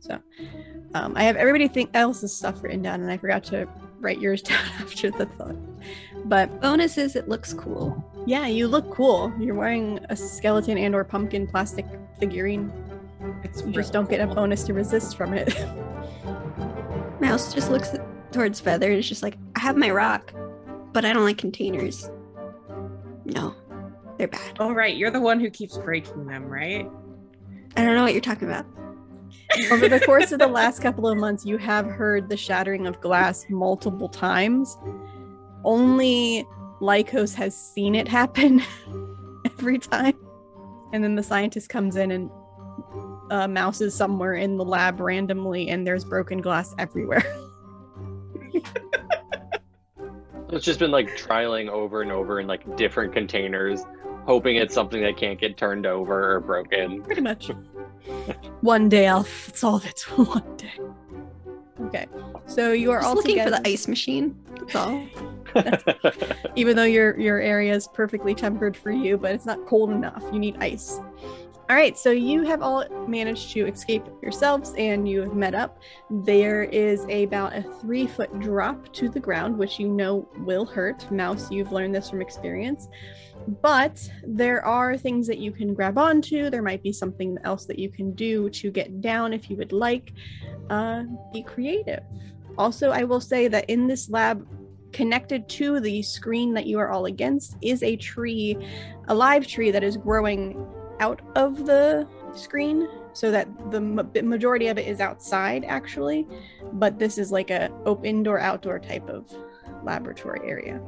So, 0.00 0.18
um, 0.94 1.12
I 1.14 1.22
have 1.22 1.36
everybody 1.36 1.68
think 1.68 1.90
else's 1.94 2.36
stuff 2.36 2.60
written 2.60 2.82
down, 2.82 3.02
and 3.02 3.10
I 3.10 3.18
forgot 3.18 3.44
to 3.44 3.68
write 4.00 4.20
yours 4.20 4.42
down 4.50 4.64
after 4.80 5.12
the 5.12 5.26
thought. 5.26 5.54
But 6.24 6.60
bonuses, 6.60 7.14
it 7.14 7.28
looks 7.28 7.54
cool. 7.54 8.04
yeah, 8.26 8.48
you 8.48 8.66
look 8.66 8.90
cool. 8.92 9.32
You're 9.38 9.54
wearing 9.54 10.00
a 10.10 10.16
skeleton 10.16 10.76
and/or 10.76 11.04
pumpkin 11.04 11.46
plastic 11.46 11.86
figurine. 12.18 12.72
It's 13.44 13.62
You 13.62 13.70
just 13.70 13.92
don't 13.92 14.10
get 14.10 14.20
a 14.20 14.26
bonus 14.26 14.64
to 14.64 14.72
resist 14.72 15.16
from 15.16 15.34
it. 15.34 15.54
Mouse 17.20 17.52
just 17.52 17.70
looks 17.70 17.94
towards 18.32 18.60
Feather 18.60 18.90
and 18.90 18.98
is 18.98 19.08
just 19.08 19.22
like, 19.22 19.36
I 19.56 19.60
have 19.60 19.76
my 19.76 19.90
rock, 19.90 20.32
but 20.92 21.04
I 21.04 21.12
don't 21.12 21.24
like 21.24 21.38
containers. 21.38 22.10
No, 23.24 23.54
they're 24.16 24.28
bad. 24.28 24.58
All 24.58 24.74
right. 24.74 24.96
You're 24.96 25.10
the 25.10 25.20
one 25.20 25.40
who 25.40 25.50
keeps 25.50 25.76
breaking 25.78 26.26
them, 26.26 26.44
right? 26.44 26.88
I 27.76 27.84
don't 27.84 27.94
know 27.94 28.02
what 28.02 28.12
you're 28.12 28.20
talking 28.20 28.48
about. 28.48 28.66
Over 29.70 29.88
the 29.88 30.00
course 30.00 30.32
of 30.32 30.38
the 30.38 30.46
last 30.46 30.80
couple 30.80 31.08
of 31.08 31.18
months, 31.18 31.44
you 31.44 31.58
have 31.58 31.86
heard 31.86 32.28
the 32.28 32.36
shattering 32.36 32.86
of 32.86 33.00
glass 33.00 33.46
multiple 33.48 34.08
times. 34.08 34.76
Only 35.64 36.46
Lycos 36.80 37.34
has 37.34 37.56
seen 37.56 37.94
it 37.94 38.08
happen 38.08 38.62
every 39.44 39.78
time. 39.78 40.18
And 40.92 41.04
then 41.04 41.14
the 41.14 41.22
scientist 41.22 41.68
comes 41.68 41.96
in 41.96 42.10
and 42.10 42.30
uh, 43.30 43.48
Mouse 43.48 43.80
is 43.80 43.94
somewhere 43.94 44.34
in 44.34 44.56
the 44.56 44.64
lab 44.64 45.00
randomly, 45.00 45.68
and 45.68 45.86
there's 45.86 46.04
broken 46.04 46.40
glass 46.40 46.74
everywhere. 46.78 47.24
It's 50.50 50.64
just 50.64 50.78
been 50.78 50.90
like 50.90 51.08
trialing 51.18 51.68
over 51.68 52.00
and 52.00 52.10
over 52.10 52.40
in 52.40 52.46
like 52.46 52.76
different 52.76 53.12
containers, 53.12 53.84
hoping 54.24 54.56
it's 54.56 54.74
something 54.74 55.02
that 55.02 55.16
can't 55.18 55.38
get 55.38 55.58
turned 55.58 55.84
over 55.84 56.36
or 56.36 56.40
broken. 56.40 57.02
Pretty 57.02 57.20
much. 57.20 57.50
One 58.62 58.88
day 58.88 59.08
I'll 59.08 59.20
f- 59.20 59.50
solve 59.54 59.84
it. 59.84 60.00
One 60.16 60.56
day. 60.56 60.72
Okay. 61.82 62.06
So 62.46 62.72
you 62.72 62.90
are 62.92 62.98
Just 63.00 63.08
all 63.08 63.14
looking 63.14 63.32
together. 63.36 63.56
for 63.56 63.62
the 63.62 63.68
ice 63.68 63.86
machine. 63.88 64.36
That's 64.58 64.74
all. 64.74 65.06
even 66.56 66.76
though 66.76 66.84
your 66.84 67.18
your 67.20 67.40
area 67.40 67.74
is 67.74 67.86
perfectly 67.92 68.34
tempered 68.34 68.74
for 68.74 68.90
you, 68.90 69.18
but 69.18 69.32
it's 69.32 69.44
not 69.46 69.66
cold 69.66 69.90
enough. 69.90 70.24
You 70.32 70.38
need 70.38 70.56
ice. 70.62 70.98
All 71.70 71.76
right, 71.76 71.98
so 71.98 72.10
you 72.10 72.44
have 72.44 72.62
all 72.62 72.86
managed 73.06 73.50
to 73.50 73.66
escape 73.66 74.02
yourselves 74.22 74.72
and 74.78 75.06
you 75.06 75.20
have 75.20 75.34
met 75.34 75.54
up. 75.54 75.82
There 76.08 76.64
is 76.64 77.04
about 77.10 77.54
a 77.54 77.62
three 77.62 78.06
foot 78.06 78.40
drop 78.40 78.90
to 78.94 79.10
the 79.10 79.20
ground, 79.20 79.58
which 79.58 79.78
you 79.78 79.86
know 79.86 80.26
will 80.38 80.64
hurt. 80.64 81.10
Mouse, 81.12 81.50
you've 81.50 81.70
learned 81.70 81.94
this 81.94 82.08
from 82.08 82.22
experience. 82.22 82.88
But 83.60 84.10
there 84.26 84.64
are 84.64 84.96
things 84.96 85.26
that 85.26 85.40
you 85.40 85.52
can 85.52 85.74
grab 85.74 85.98
onto. 85.98 86.48
There 86.48 86.62
might 86.62 86.82
be 86.82 86.90
something 86.90 87.36
else 87.44 87.66
that 87.66 87.78
you 87.78 87.90
can 87.90 88.14
do 88.14 88.48
to 88.48 88.70
get 88.70 89.02
down 89.02 89.34
if 89.34 89.50
you 89.50 89.56
would 89.56 89.72
like. 89.72 90.14
Uh, 90.70 91.02
be 91.34 91.42
creative. 91.42 92.02
Also, 92.56 92.92
I 92.92 93.04
will 93.04 93.20
say 93.20 93.46
that 93.46 93.68
in 93.68 93.86
this 93.86 94.08
lab, 94.08 94.46
connected 94.94 95.46
to 95.50 95.80
the 95.80 96.00
screen 96.00 96.54
that 96.54 96.64
you 96.64 96.78
are 96.78 96.90
all 96.90 97.04
against 97.04 97.58
is 97.60 97.82
a 97.82 97.94
tree, 97.96 98.56
a 99.08 99.14
live 99.14 99.46
tree 99.46 99.70
that 99.70 99.84
is 99.84 99.98
growing 99.98 100.66
out 101.00 101.20
of 101.36 101.66
the 101.66 102.06
screen 102.34 102.88
so 103.12 103.30
that 103.30 103.48
the 103.70 103.80
majority 104.22 104.68
of 104.68 104.78
it 104.78 104.86
is 104.86 105.00
outside 105.00 105.64
actually 105.64 106.26
but 106.74 106.98
this 106.98 107.18
is 107.18 107.32
like 107.32 107.50
a 107.50 107.70
open 107.84 108.04
indoor 108.04 108.38
outdoor 108.38 108.78
type 108.78 109.08
of 109.08 109.32
laboratory 109.82 110.40
area 110.48 110.80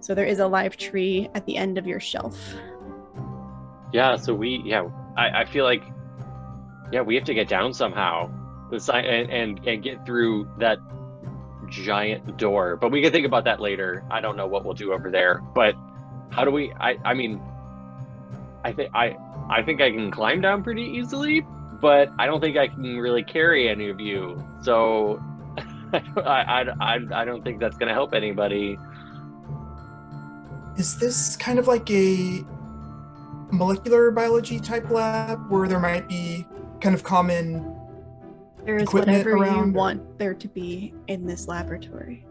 so 0.00 0.14
there 0.14 0.26
is 0.26 0.40
a 0.40 0.46
live 0.46 0.76
tree 0.76 1.28
at 1.34 1.46
the 1.46 1.56
end 1.56 1.78
of 1.78 1.86
your 1.86 2.00
shelf 2.00 2.54
yeah, 3.94 4.16
so 4.16 4.34
we 4.34 4.60
yeah, 4.64 4.88
I, 5.16 5.42
I 5.42 5.44
feel 5.44 5.64
like 5.64 5.84
yeah, 6.90 7.02
we 7.02 7.14
have 7.14 7.22
to 7.24 7.34
get 7.34 7.48
down 7.48 7.72
somehow. 7.72 8.28
The 8.68 8.80
si- 8.80 8.92
and, 8.92 9.30
and 9.30 9.68
and 9.68 9.82
get 9.84 10.04
through 10.04 10.48
that 10.58 10.78
giant 11.68 12.36
door. 12.36 12.74
But 12.74 12.90
we 12.90 13.00
can 13.02 13.12
think 13.12 13.24
about 13.24 13.44
that 13.44 13.60
later. 13.60 14.02
I 14.10 14.20
don't 14.20 14.36
know 14.36 14.48
what 14.48 14.64
we'll 14.64 14.74
do 14.74 14.92
over 14.92 15.12
there. 15.12 15.40
But 15.54 15.76
how 16.30 16.44
do 16.44 16.50
we 16.50 16.72
I 16.72 16.96
I 17.04 17.14
mean 17.14 17.40
I 18.64 18.72
think 18.72 18.90
I 18.94 19.16
I 19.50 19.62
think 19.62 19.80
I 19.80 19.90
can 19.90 20.10
climb 20.10 20.40
down 20.40 20.62
pretty 20.62 20.82
easily, 20.82 21.46
but 21.80 22.10
I 22.18 22.26
don't 22.26 22.40
think 22.40 22.56
I 22.56 22.68
can 22.68 22.98
really 22.98 23.22
carry 23.22 23.68
any 23.68 23.88
of 23.90 24.00
you. 24.00 24.42
So 24.62 25.22
I, 25.92 26.00
I, 26.24 26.64
I, 26.80 26.98
I 27.12 27.24
don't 27.24 27.42
think 27.42 27.60
that's 27.60 27.76
going 27.76 27.88
to 27.88 27.94
help 27.94 28.14
anybody. 28.14 28.78
Is 30.76 30.98
this 30.98 31.36
kind 31.36 31.58
of 31.58 31.68
like 31.68 31.90
a 31.90 32.44
molecular 33.50 34.10
biology 34.10 34.58
type 34.58 34.90
lab 34.90 35.50
where 35.50 35.68
there 35.68 35.78
might 35.78 36.08
be 36.08 36.46
kind 36.80 36.94
of 36.94 37.04
common 37.04 37.74
there 38.64 38.76
is 38.76 38.84
Equipment 38.84 39.18
whatever 39.18 39.36
you 39.36 39.42
around 39.42 39.70
or- 39.70 39.78
want 39.78 40.18
there 40.18 40.34
to 40.34 40.48
be 40.48 40.94
in 41.06 41.26
this 41.26 41.46
laboratory 41.46 42.26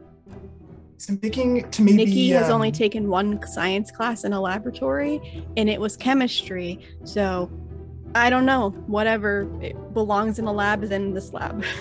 so 0.97 1.13
I'm 1.13 1.19
thinking 1.19 1.69
to 1.71 1.81
maybe 1.81 1.97
Nikki 2.05 2.29
has 2.29 2.49
only 2.49 2.69
um, 2.69 2.73
taken 2.73 3.09
one 3.09 3.45
science 3.47 3.91
class 3.91 4.23
in 4.23 4.33
a 4.33 4.41
laboratory, 4.41 5.43
and 5.57 5.69
it 5.69 5.79
was 5.79 5.97
chemistry. 5.97 6.79
So 7.03 7.51
I 8.15 8.29
don't 8.29 8.45
know. 8.45 8.71
Whatever 8.87 9.49
it 9.61 9.75
belongs 9.93 10.39
in 10.39 10.45
a 10.45 10.53
lab 10.53 10.83
is 10.83 10.91
in 10.91 11.13
this 11.13 11.33
lab. 11.33 11.63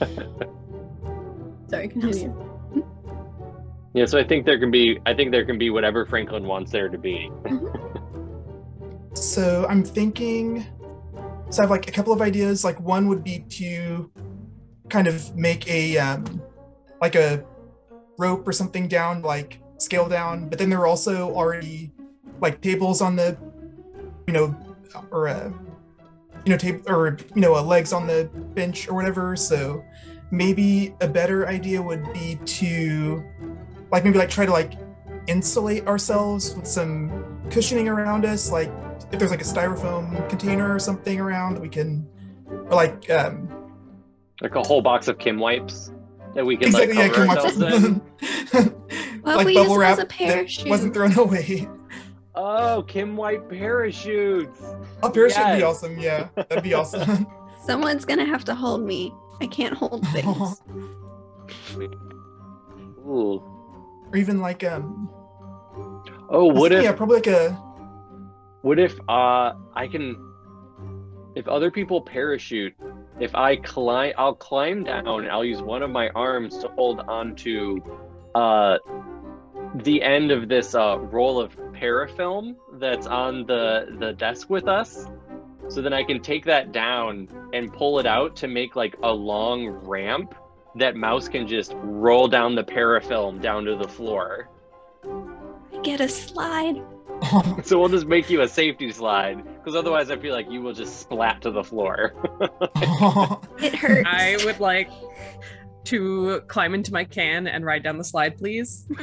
Sorry, 1.68 1.88
continue. 1.88 2.34
Yeah, 3.94 4.06
so 4.06 4.18
I 4.18 4.24
think 4.24 4.46
there 4.46 4.58
can 4.58 4.70
be 4.70 4.98
I 5.04 5.12
think 5.12 5.32
there 5.32 5.44
can 5.44 5.58
be 5.58 5.68
whatever 5.68 6.06
Franklin 6.06 6.46
wants 6.46 6.72
there 6.72 6.88
to 6.88 6.96
be. 6.96 7.30
So 9.12 9.66
I'm 9.68 9.84
thinking. 9.84 10.64
So 11.50 11.60
I 11.60 11.64
have 11.64 11.70
like 11.70 11.88
a 11.88 11.92
couple 11.92 12.14
of 12.14 12.22
ideas. 12.22 12.64
Like 12.64 12.80
one 12.80 13.06
would 13.08 13.22
be 13.22 13.40
to 13.50 14.10
kind 14.88 15.06
of 15.06 15.36
make 15.36 15.68
a 15.68 15.98
um, 15.98 16.42
like 17.02 17.16
a 17.16 17.44
rope 18.16 18.46
or 18.46 18.52
something 18.52 18.86
down, 18.86 19.20
like 19.20 19.58
scale 19.78 20.08
down. 20.08 20.48
But 20.48 20.58
then 20.58 20.70
there 20.70 20.78
are 20.78 20.86
also 20.86 21.30
already 21.34 21.92
like 22.40 22.62
tables 22.62 23.02
on 23.02 23.16
the, 23.16 23.36
you 24.28 24.32
know, 24.32 24.56
or 25.10 25.26
a, 25.26 25.52
you 26.44 26.50
know, 26.50 26.56
table 26.56 26.82
or 26.86 27.18
you 27.34 27.42
know, 27.42 27.60
legs 27.60 27.92
on 27.92 28.06
the 28.06 28.30
bench 28.54 28.88
or 28.88 28.94
whatever. 28.94 29.34
So 29.36 29.84
maybe 30.30 30.94
a 31.00 31.08
better 31.08 31.48
idea 31.48 31.82
would 31.82 32.10
be 32.12 32.38
to 32.46 33.22
like 33.90 34.04
maybe 34.04 34.16
like 34.16 34.30
try 34.30 34.46
to 34.46 34.52
like 34.52 34.74
insulate 35.26 35.86
ourselves 35.86 36.54
with 36.54 36.66
some 36.66 37.24
cushioning 37.50 37.86
around 37.86 38.24
us 38.24 38.50
like 38.50 38.72
if 39.12 39.18
there's 39.20 39.30
like 39.30 39.42
a 39.42 39.44
styrofoam 39.44 40.28
container 40.28 40.74
or 40.74 40.80
something 40.80 41.20
around 41.20 41.54
that 41.54 41.60
we 41.60 41.68
can 41.68 42.04
or 42.48 42.74
like 42.74 43.08
um 43.10 43.46
Like 44.40 44.56
a 44.56 44.62
whole 44.62 44.82
box 44.82 45.06
of 45.06 45.18
Kimwipes 45.18 45.92
that 46.34 46.44
we 46.46 46.56
can 46.56 46.68
exactly 46.68 46.96
yeah 46.96 47.02
like 47.04 47.12
cover 47.12 47.26
Kim 47.26 47.62
ourselves 47.62 47.84
in. 47.84 48.02
Well, 49.22 49.36
like 49.36 49.46
we 49.46 49.54
bubble 49.54 49.74
them 49.74 49.82
as 49.82 49.98
wrap 49.98 49.98
a 49.98 50.00
that 50.00 50.08
parachute. 50.08 50.68
wasn't 50.68 50.94
thrown 50.94 51.16
away 51.16 51.68
Oh, 52.34 52.84
Kimwipe 52.88 53.48
parachutes. 53.48 54.60
a 55.02 55.10
parachute 55.10 55.44
would 55.46 55.56
be 55.58 55.62
awesome 55.62 55.98
yeah 55.98 56.28
that'd 56.34 56.62
be 56.64 56.74
awesome 56.80 57.26
Someone's 57.64 58.04
gonna 58.04 58.24
have 58.24 58.44
to 58.46 58.54
hold 58.56 58.84
me. 58.84 59.14
I 59.40 59.46
can't 59.46 59.74
hold 59.74 60.04
things. 60.12 60.60
Ooh. 63.06 63.42
or 64.10 64.16
even 64.16 64.40
like 64.40 64.64
um 64.64 65.08
Oh, 66.28 66.46
what 66.46 66.72
if 66.72 66.82
yeah 66.82 66.92
probably 66.92 67.16
like 67.16 67.26
a 67.28 67.50
what 68.62 68.78
if 68.78 68.98
uh 69.08 69.52
I 69.74 69.86
can 69.90 70.16
if 71.34 71.46
other 71.48 71.70
people 71.70 72.00
parachute, 72.00 72.74
if 73.20 73.34
I 73.34 73.56
climb 73.56 74.12
I'll 74.18 74.34
climb 74.34 74.84
down 74.84 75.06
and 75.06 75.30
I'll 75.30 75.44
use 75.44 75.62
one 75.62 75.82
of 75.82 75.90
my 75.90 76.08
arms 76.10 76.58
to 76.58 76.68
hold 76.68 77.00
onto 77.00 77.80
uh 78.34 78.78
the 79.76 80.02
end 80.02 80.30
of 80.30 80.48
this 80.48 80.74
uh 80.74 80.98
roll 80.98 81.40
of 81.40 81.56
parafilm 81.72 82.56
that's 82.74 83.06
on 83.06 83.46
the 83.46 83.96
the 83.98 84.12
desk 84.12 84.50
with 84.50 84.68
us. 84.68 85.06
So 85.68 85.80
then 85.80 85.92
I 85.92 86.02
can 86.02 86.20
take 86.20 86.44
that 86.46 86.72
down 86.72 87.28
and 87.52 87.72
pull 87.72 87.98
it 87.98 88.06
out 88.06 88.36
to 88.36 88.48
make 88.48 88.76
like 88.76 88.96
a 89.02 89.12
long 89.12 89.68
ramp 89.68 90.34
that 90.74 90.96
mouse 90.96 91.28
can 91.28 91.46
just 91.46 91.74
roll 91.76 92.28
down 92.28 92.54
the 92.54 92.64
parafilm 92.64 93.40
down 93.40 93.64
to 93.64 93.76
the 93.76 93.88
floor. 93.88 94.48
I 95.04 95.78
Get 95.82 96.00
a 96.00 96.08
slide. 96.08 96.82
So 97.64 97.78
we'll 97.78 97.88
just 97.88 98.06
make 98.06 98.28
you 98.30 98.40
a 98.42 98.48
safety 98.48 98.90
slide, 98.92 99.42
because 99.44 99.74
otherwise 99.76 100.10
I 100.10 100.16
feel 100.16 100.34
like 100.34 100.50
you 100.50 100.60
will 100.62 100.72
just 100.74 101.00
splat 101.00 101.40
to 101.42 101.50
the 101.50 101.62
floor. 101.64 102.12
It 103.58 103.74
hurts. 103.74 104.08
I 104.10 104.38
would 104.44 104.58
like 104.60 104.90
to 105.84 106.40
climb 106.48 106.74
into 106.74 106.92
my 106.92 107.04
can 107.04 107.46
and 107.46 107.64
ride 107.64 107.82
down 107.82 107.98
the 107.98 108.04
slide, 108.04 108.36
please. 108.38 108.86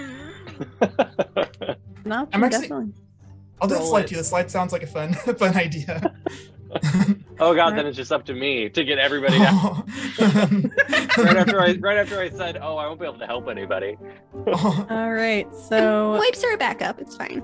No, 2.05 2.27
I'm 2.33 2.43
actually- 2.43 2.61
definitely. 2.61 2.93
I'll 3.61 3.67
do 3.67 3.75
the 3.75 3.81
slide 3.85 4.05
it. 4.05 4.07
too. 4.07 4.15
The 4.15 4.23
slide 4.23 4.49
sounds 4.49 4.71
like 4.71 4.83
a 4.83 4.87
fun, 4.87 5.13
fun 5.13 5.55
idea. 5.55 6.15
oh 7.39 7.53
god, 7.53 7.71
then 7.77 7.85
it's 7.85 7.97
just 7.97 8.11
up 8.11 8.25
to 8.25 8.33
me 8.33 8.69
to 8.69 8.83
get 8.85 8.97
everybody 8.97 9.35
out. 9.37 9.85
right 11.17 11.35
after 11.37 11.59
I 11.61 11.73
right 11.81 11.97
after 11.97 12.19
I 12.21 12.29
said, 12.29 12.57
"Oh, 12.61 12.77
I 12.77 12.87
won't 12.87 12.99
be 13.01 13.05
able 13.05 13.19
to 13.19 13.25
help 13.27 13.49
anybody." 13.49 13.97
All 14.47 15.11
right, 15.11 15.45
so 15.53 16.11
wipes 16.17 16.43
are 16.43 16.55
back 16.57 16.81
up. 16.81 16.99
It's 17.01 17.15
fine. 17.17 17.43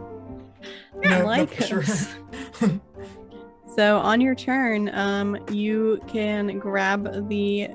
I 1.03 1.07
No, 1.09 1.19
no, 1.19 1.25
like 1.25 1.53
for 1.53 1.83
sure. 1.83 1.83
So 3.75 3.97
on 3.97 4.21
your 4.21 4.35
turn, 4.35 4.89
um, 4.93 5.37
you 5.51 5.99
can 6.07 6.59
grab 6.59 7.27
the 7.27 7.67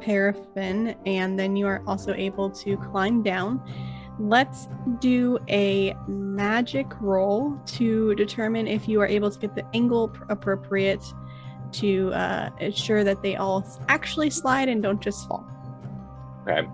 parafilm, 0.00 0.96
and 1.06 1.38
then 1.38 1.54
you 1.54 1.68
are 1.68 1.80
also 1.86 2.12
able 2.12 2.50
to 2.50 2.76
climb 2.78 3.22
down. 3.22 3.62
Let's 4.18 4.66
do 4.98 5.38
a 5.48 5.94
magic 6.08 6.88
roll 7.00 7.56
to 7.66 8.16
determine 8.16 8.66
if 8.66 8.88
you 8.88 9.00
are 9.00 9.06
able 9.06 9.30
to 9.30 9.38
get 9.38 9.54
the 9.54 9.64
angle 9.74 10.08
pr- 10.08 10.24
appropriate 10.28 11.04
to 11.72 12.12
uh, 12.14 12.50
ensure 12.58 13.04
that 13.04 13.22
they 13.22 13.36
all 13.36 13.64
actually 13.88 14.30
slide 14.30 14.68
and 14.68 14.82
don't 14.82 15.00
just 15.00 15.28
fall. 15.28 15.46
Okay. 16.48 16.66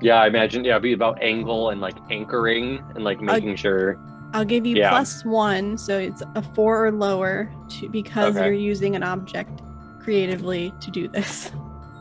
Yeah, 0.00 0.20
I 0.20 0.28
imagine. 0.28 0.62
Yeah, 0.62 0.74
it'd 0.74 0.84
be 0.84 0.92
about 0.92 1.20
angle 1.20 1.70
and 1.70 1.80
like 1.80 1.96
anchoring 2.08 2.84
and 2.94 3.02
like 3.02 3.20
making 3.20 3.56
sure. 3.56 3.98
I'll 4.32 4.44
give 4.44 4.64
you 4.66 4.76
Yeah. 4.76 4.90
plus 4.90 5.24
one, 5.24 5.76
so 5.76 5.98
it's 5.98 6.22
a 6.34 6.42
four 6.42 6.86
or 6.86 6.92
lower, 6.92 7.50
to, 7.70 7.88
because 7.88 8.36
Okay. 8.36 8.44
you're 8.46 8.54
using 8.54 8.94
an 8.96 9.02
object 9.02 9.60
creatively 10.00 10.72
to 10.80 10.90
do 10.90 11.08
this. 11.08 11.50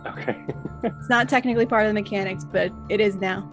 Okay. 0.05 0.35
It's 0.81 1.09
not 1.09 1.27
technically 1.27 1.65
part 1.65 1.83
of 1.83 1.89
the 1.89 1.93
mechanics, 1.93 2.45
but 2.45 2.71
it 2.87 3.01
is 3.01 3.17
now. 3.17 3.51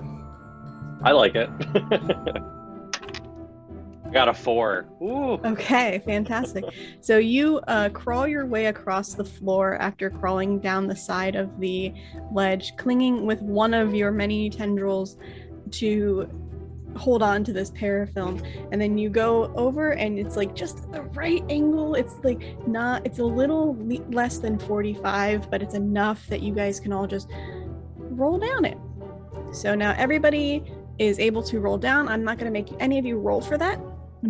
I 1.02 1.10
like 1.10 1.34
it. 1.34 1.50
Got 4.12 4.28
a 4.28 4.34
four. 4.34 4.86
Ooh. 5.02 5.32
Okay, 5.44 6.00
fantastic. 6.06 6.64
so 7.00 7.18
you 7.18 7.58
uh, 7.66 7.88
crawl 7.88 8.28
your 8.28 8.46
way 8.46 8.66
across 8.66 9.14
the 9.14 9.24
floor 9.24 9.74
after 9.82 10.08
crawling 10.08 10.60
down 10.60 10.86
the 10.86 10.94
side 10.94 11.34
of 11.34 11.58
the 11.58 11.92
ledge, 12.32 12.76
clinging 12.76 13.26
with 13.26 13.42
one 13.42 13.74
of 13.74 13.92
your 13.92 14.12
many 14.12 14.48
tendrils 14.48 15.16
to 15.72 16.28
hold 16.96 17.22
on 17.22 17.44
to 17.44 17.52
this 17.52 17.70
parafilm 17.70 18.42
and 18.72 18.80
then 18.80 18.96
you 18.98 19.08
go 19.10 19.52
over 19.54 19.90
and 19.92 20.18
it's 20.18 20.36
like 20.36 20.54
just 20.54 20.90
the 20.92 21.02
right 21.02 21.44
angle 21.50 21.94
it's 21.94 22.14
like 22.24 22.56
not 22.66 23.04
it's 23.06 23.18
a 23.18 23.24
little 23.24 23.76
le- 23.80 24.04
less 24.10 24.38
than 24.38 24.58
45 24.58 25.50
but 25.50 25.62
it's 25.62 25.74
enough 25.74 26.26
that 26.28 26.40
you 26.42 26.54
guys 26.54 26.80
can 26.80 26.92
all 26.92 27.06
just 27.06 27.28
roll 27.98 28.38
down 28.38 28.64
it 28.64 28.78
so 29.52 29.74
now 29.74 29.94
everybody 29.98 30.64
is 30.98 31.18
able 31.18 31.42
to 31.42 31.60
roll 31.60 31.76
down 31.78 32.08
i'm 32.08 32.24
not 32.24 32.38
going 32.38 32.46
to 32.46 32.52
make 32.52 32.68
any 32.80 32.98
of 32.98 33.04
you 33.04 33.18
roll 33.18 33.40
for 33.40 33.58
that 33.58 33.78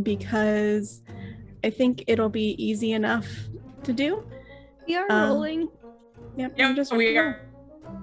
because 0.03 1.03
i 1.65 1.71
think 1.71 2.03
it'll 2.07 2.29
be 2.29 2.55
easy 2.63 2.93
enough 2.93 3.27
to 3.85 3.93
do 3.93 4.25
We 4.87 4.97
are 4.97 5.07
Um, 5.11 5.29
rolling. 5.31 5.69
yep 6.37 6.53
Yeah, 6.57 6.71
you 6.71 6.77
just 6.77 6.93
we 6.93 7.17
roll. 7.17 7.27
are. 7.29 7.41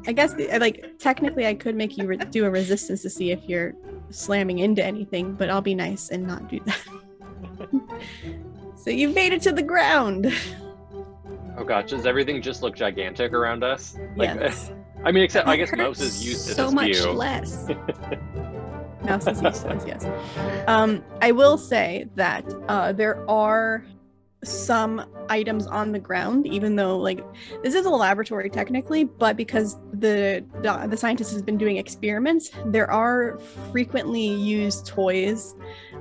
I 0.07 0.14
guess 0.14 0.34
like 0.59 0.97
technically 0.99 1.45
I 1.45 1.53
could 1.53 1.76
make 1.76 1.97
you 1.97 2.05
re- 2.07 2.18
do 2.18 2.45
a 2.45 2.49
resistance 2.49 3.01
to 3.01 3.09
see 3.09 3.32
if 3.32 3.41
you're 3.49 3.74
slamming 4.14 4.59
into 4.59 4.84
anything, 4.84 5.34
but 5.34 5.49
I'll 5.49 5.61
be 5.61 5.76
nice 5.76 6.09
and 6.09 6.26
not 6.26 6.49
do 6.49 6.59
that. 6.66 6.80
so 8.76 8.89
you've 8.89 9.16
made 9.16 9.34
it 9.34 9.41
to 9.43 9.51
the 9.51 9.64
ground. 9.64 10.32
Oh 11.57 11.64
gosh, 11.64 11.89
does 11.89 12.05
everything 12.05 12.41
just 12.41 12.61
look 12.61 12.76
gigantic 12.76 13.34
around 13.34 13.64
us? 13.64 13.97
Like, 14.16 14.36
yes. 14.39 14.72
I 15.03 15.11
mean, 15.11 15.24
except 15.24 15.47
I 15.47 15.57
guess 15.57 15.72
Mouse 15.76 15.99
is 15.99 16.26
used 16.26 16.47
to 16.47 16.53
so 16.53 16.66
this 16.66 16.74
much 16.74 16.95
view. 16.95 17.11
less. 17.11 17.68
Mouse 19.03 19.28
is 19.28 19.41
used 19.41 19.61
to 19.64 19.68
this, 19.68 19.84
yes. 19.86 20.05
Um, 20.68 21.03
I 21.22 21.32
will 21.32 21.57
say 21.57 22.07
that 22.16 22.45
uh, 22.70 22.93
there 22.93 23.30
are 23.30 23.86
some 24.44 25.06
items 25.30 25.68
on 25.68 25.91
the 25.91 26.00
ground, 26.00 26.48
even 26.48 26.76
though 26.76 26.98
like 26.98 27.24
this 27.64 27.74
is 27.74 27.86
a 27.86 27.89
laboratory 27.89 28.50
technically, 28.50 29.04
but 29.04 29.38
because 29.38 29.78
the 29.94 30.46
the, 30.62 30.98
scientist 30.98 31.32
has 31.34 31.41
been 31.41 31.58
doing 31.58 31.78
experiments, 31.78 32.52
there 32.66 32.89
are 32.89 33.39
frequently 33.72 34.26
used 34.26 34.86
toys 34.86 35.56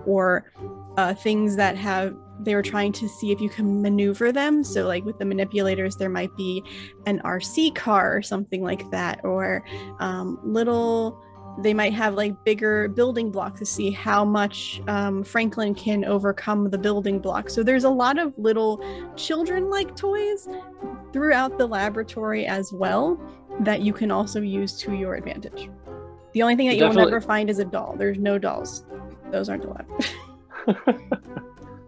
or 0.06 0.52
uh, 0.96 1.14
things 1.14 1.56
that 1.56 1.76
have 1.76 2.14
they 2.40 2.54
were 2.54 2.62
trying 2.62 2.92
to 2.92 3.08
see 3.08 3.30
if 3.30 3.40
you 3.40 3.48
can 3.48 3.82
maneuver 3.82 4.32
them. 4.32 4.64
So 4.64 4.86
like 4.86 5.04
with 5.04 5.18
the 5.18 5.24
manipulators, 5.24 5.96
there 5.96 6.08
might 6.08 6.34
be 6.36 6.62
an 7.06 7.20
RC 7.20 7.74
car 7.74 8.16
or 8.16 8.22
something 8.22 8.62
like 8.62 8.90
that, 8.90 9.24
or 9.24 9.64
um, 10.00 10.38
little 10.42 11.22
they 11.58 11.74
might 11.74 11.92
have 11.92 12.14
like 12.14 12.44
bigger 12.44 12.88
building 12.88 13.30
blocks 13.30 13.58
to 13.60 13.66
see 13.66 13.90
how 13.90 14.24
much 14.24 14.80
um, 14.88 15.22
Franklin 15.22 15.74
can 15.74 16.04
overcome 16.04 16.70
the 16.70 16.78
building 16.78 17.18
block. 17.18 17.50
So 17.50 17.62
there's 17.62 17.84
a 17.84 17.90
lot 17.90 18.18
of 18.18 18.32
little 18.38 18.82
children 19.16 19.70
like 19.70 19.94
toys 19.96 20.48
throughout 21.12 21.58
the 21.58 21.66
laboratory 21.66 22.46
as 22.46 22.72
well 22.72 23.20
that 23.60 23.82
you 23.82 23.92
can 23.92 24.10
also 24.10 24.40
use 24.40 24.78
to 24.78 24.94
your 24.94 25.14
advantage. 25.14 25.68
The 26.32 26.42
only 26.42 26.56
thing 26.56 26.68
that 26.68 26.76
you 26.76 26.84
will 26.84 26.90
Definitely. 26.90 27.12
never 27.12 27.20
find 27.20 27.50
is 27.50 27.58
a 27.58 27.64
doll. 27.64 27.94
There's 27.96 28.18
no 28.18 28.38
dolls. 28.38 28.86
Those 29.30 29.48
aren't 29.50 29.64
allowed. 29.64 29.86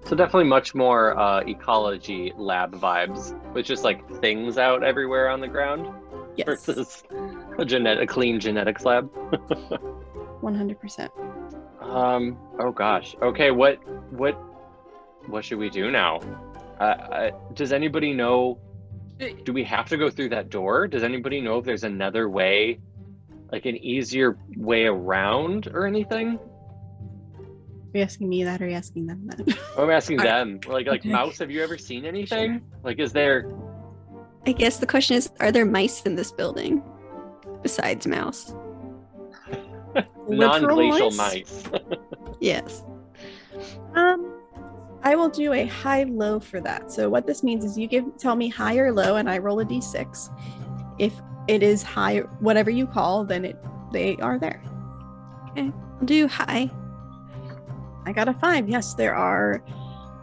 So 0.07 0.15
definitely 0.15 0.45
much 0.45 0.75
more 0.75 1.19
uh, 1.19 1.41
ecology 1.41 2.33
lab 2.37 2.75
vibes, 2.75 3.35
with 3.55 3.65
just 3.65 3.85
like 3.85 4.07
things 4.21 4.59
out 4.59 4.85
everywhere 4.85 5.31
on 5.31 5.41
the 5.41 5.49
ground 5.49 5.89
yes, 6.37 6.45
versus 6.47 7.03
a 7.59 7.65
genet 7.65 8.01
a 8.01 8.07
clean 8.07 8.41
genetics 8.41 8.85
lab. 8.85 9.11
100%. 10.43 11.09
Um. 11.81 12.39
Oh 12.59 12.71
gosh. 12.73 13.15
Okay. 13.23 13.51
What? 13.51 13.77
What? 14.13 14.35
What 15.27 15.45
should 15.45 15.59
we 15.59 15.71
do 15.71 15.91
now? 15.91 16.21
Uh, 16.81 16.83
uh, 16.83 17.31
does 17.55 17.73
anybody 17.73 18.13
know? 18.13 18.59
Do 19.45 19.53
we 19.53 19.63
have 19.65 19.89
to 19.91 19.97
go 19.97 20.11
through 20.11 20.31
that 20.31 20.51
door? 20.51 20.89
Does 20.89 21.03
anybody 21.03 21.41
know 21.41 21.59
if 21.59 21.65
there's 21.65 21.85
another 21.85 22.29
way, 22.29 22.81
like 23.53 23.65
an 23.65 23.77
easier 23.77 24.37
way 24.57 24.87
around 24.87 25.69
or 25.69 25.87
anything? 25.87 26.39
Are 26.39 27.99
you 27.99 28.03
asking 28.03 28.29
me 28.29 28.43
that 28.43 28.61
or 28.61 28.65
are 28.65 28.69
you 28.69 28.75
asking 28.75 29.07
them 29.07 29.27
that? 29.29 29.57
I'm 29.79 29.91
asking 29.91 30.21
I- 30.23 30.25
them. 30.25 30.61
Like, 30.67 30.87
like 30.89 31.05
Mouse, 31.05 31.39
have 31.39 31.51
you 31.51 31.63
ever 31.63 31.79
seen 31.79 32.05
anything? 32.05 32.61
Like, 32.83 32.99
is 32.99 33.13
there? 33.13 33.51
I 34.47 34.53
guess 34.53 34.79
the 34.79 34.87
question 34.87 35.17
is 35.17 35.31
are 35.41 35.53
there 35.53 35.65
mice 35.65 36.03
in 36.03 36.17
this 36.17 36.33
building 36.33 36.83
besides 37.65 38.07
mouse? 38.07 38.55
Non-glacial 40.29 41.11
mice? 41.11 41.65
mice. 41.73 41.83
Yes. 42.41 42.83
Um, 43.95 44.35
I 45.03 45.15
will 45.15 45.31
do 45.31 45.53
a 45.55 45.65
high 45.65 46.03
low 46.03 46.41
for 46.41 46.61
that. 46.61 46.93
So 46.93 47.09
what 47.09 47.27
this 47.27 47.43
means 47.43 47.65
is 47.65 47.79
you 47.79 47.87
give 47.87 48.05
tell 48.19 48.37
me 48.37 48.49
high 48.49 48.77
or 48.77 48.93
low, 48.93 49.17
and 49.17 49.31
I 49.31 49.39
roll 49.39 49.61
a 49.61 49.65
d6. 49.65 50.31
If 50.99 51.15
it 51.49 51.62
is 51.62 51.83
high, 51.83 52.19
whatever 52.41 52.71
you 52.71 52.87
call, 52.87 53.25
then 53.25 53.45
it 53.45 53.57
they 53.93 54.17
are 54.17 54.39
there. 54.39 54.62
Okay, 55.51 55.71
I'll 56.01 56.07
do 56.07 56.29
high. 56.29 56.71
I 58.05 58.12
got 58.12 58.29
a 58.29 58.35
five. 58.35 58.69
Yes, 58.69 58.93
there 58.95 59.15
are 59.15 59.65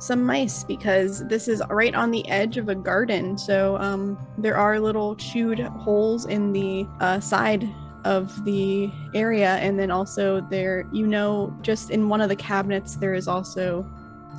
some 0.01 0.25
mice 0.25 0.63
because 0.63 1.25
this 1.27 1.47
is 1.47 1.61
right 1.69 1.93
on 1.93 2.09
the 2.09 2.27
edge 2.27 2.57
of 2.57 2.69
a 2.69 2.75
garden. 2.75 3.37
So 3.37 3.77
um, 3.77 4.17
there 4.35 4.57
are 4.57 4.79
little 4.79 5.15
chewed 5.15 5.59
holes 5.59 6.25
in 6.25 6.51
the 6.51 6.87
uh, 6.99 7.19
side 7.19 7.69
of 8.03 8.43
the 8.43 8.91
area, 9.13 9.57
and 9.57 9.77
then 9.77 9.91
also 9.91 10.41
there, 10.49 10.87
you 10.91 11.05
know, 11.05 11.55
just 11.61 11.91
in 11.91 12.09
one 12.09 12.19
of 12.19 12.29
the 12.29 12.35
cabinets, 12.35 12.95
there 12.95 13.13
is 13.13 13.27
also 13.27 13.87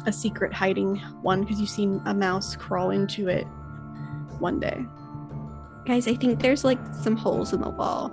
a 0.05 0.13
secret 0.13 0.53
hiding 0.53 0.97
one 1.23 1.43
because 1.43 1.61
you've 1.61 1.71
seen 1.71 2.03
a 2.07 2.15
mouse 2.15 2.57
crawl 2.57 2.91
into 2.91 3.29
it 3.29 3.45
one 4.41 4.59
day. 4.59 4.85
Guys, 5.87 6.09
I 6.09 6.15
think 6.17 6.41
there's 6.41 6.65
like 6.65 6.81
some 6.93 7.17
holes 7.17 7.53
in 7.53 7.61
the 7.61 7.71
wall 7.71 8.13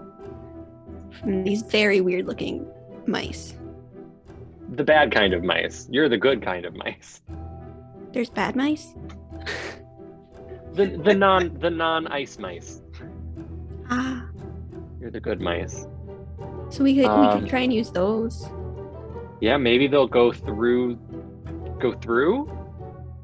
from 1.19 1.43
these 1.43 1.63
very 1.63 1.99
weird 1.99 2.27
looking 2.27 2.71
mice. 3.07 3.55
The 4.71 4.83
bad 4.83 5.11
kind 5.11 5.33
of 5.33 5.43
mice. 5.43 5.87
You're 5.91 6.09
the 6.09 6.17
good 6.17 6.41
kind 6.41 6.65
of 6.65 6.75
mice. 6.75 7.21
There's 8.13 8.29
bad 8.29 8.55
mice? 8.55 8.93
The 10.73 10.85
the 11.03 11.13
non 11.13 11.57
the 11.59 11.69
non 11.69 12.07
ice 12.07 12.37
mice. 12.37 12.81
Ah. 13.89 14.27
You're 15.01 15.11
the 15.11 15.19
good 15.19 15.41
mice. 15.41 15.87
So 16.69 16.83
we 16.83 16.93
could 16.95 17.01
we 17.01 17.27
Um, 17.27 17.39
could 17.39 17.49
try 17.49 17.61
and 17.61 17.73
use 17.73 17.91
those. 17.91 18.47
Yeah, 19.41 19.57
maybe 19.57 19.87
they'll 19.87 20.07
go 20.07 20.31
through 20.31 20.95
go 21.79 21.93
through 21.93 22.51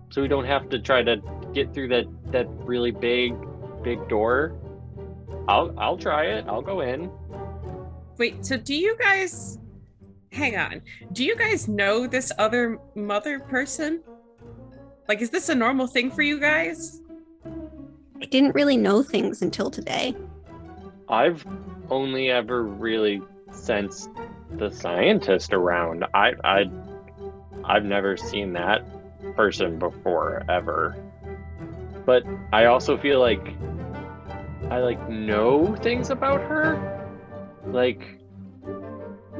so 0.09 0.21
we 0.21 0.27
don't 0.27 0.45
have 0.45 0.69
to 0.69 0.79
try 0.79 1.03
to 1.03 1.17
get 1.53 1.73
through 1.73 1.89
that 1.89 2.05
that 2.31 2.47
really 2.65 2.91
big 2.91 3.35
big 3.83 4.07
door. 4.07 4.55
I'll 5.47 5.73
I'll 5.77 5.97
try 5.97 6.25
it. 6.25 6.45
I'll 6.47 6.61
go 6.61 6.81
in. 6.81 7.11
Wait, 8.17 8.45
so 8.45 8.57
do 8.57 8.73
you 8.73 8.95
guys 8.97 9.59
hang 10.35 10.57
on. 10.57 10.81
Do 11.13 11.23
you 11.23 11.35
guys 11.35 11.67
know 11.67 12.07
this 12.07 12.31
other 12.37 12.77
mother 12.93 13.39
person? 13.39 14.03
Like, 15.07 15.21
is 15.21 15.29
this 15.29 15.49
a 15.49 15.55
normal 15.55 15.87
thing 15.87 16.11
for 16.11 16.21
you 16.21 16.39
guys? 16.39 17.01
I 18.21 18.25
didn't 18.25 18.53
really 18.53 18.77
know 18.77 19.01
things 19.01 19.41
until 19.41 19.71
today. 19.71 20.15
I've 21.07 21.45
only 21.89 22.31
ever 22.31 22.63
really 22.63 23.21
sensed 23.51 24.09
the 24.57 24.69
scientist 24.71 25.53
around. 25.53 26.05
I 26.13 26.33
I 26.43 26.65
I've 27.63 27.85
never 27.85 28.17
seen 28.17 28.53
that 28.53 28.83
person 29.35 29.79
before 29.79 30.43
ever. 30.49 30.95
But 32.05 32.23
I 32.51 32.65
also 32.65 32.97
feel 32.97 33.19
like 33.19 33.55
I 34.69 34.79
like 34.79 35.09
know 35.09 35.75
things 35.77 36.09
about 36.09 36.41
her. 36.41 37.07
Like 37.67 38.14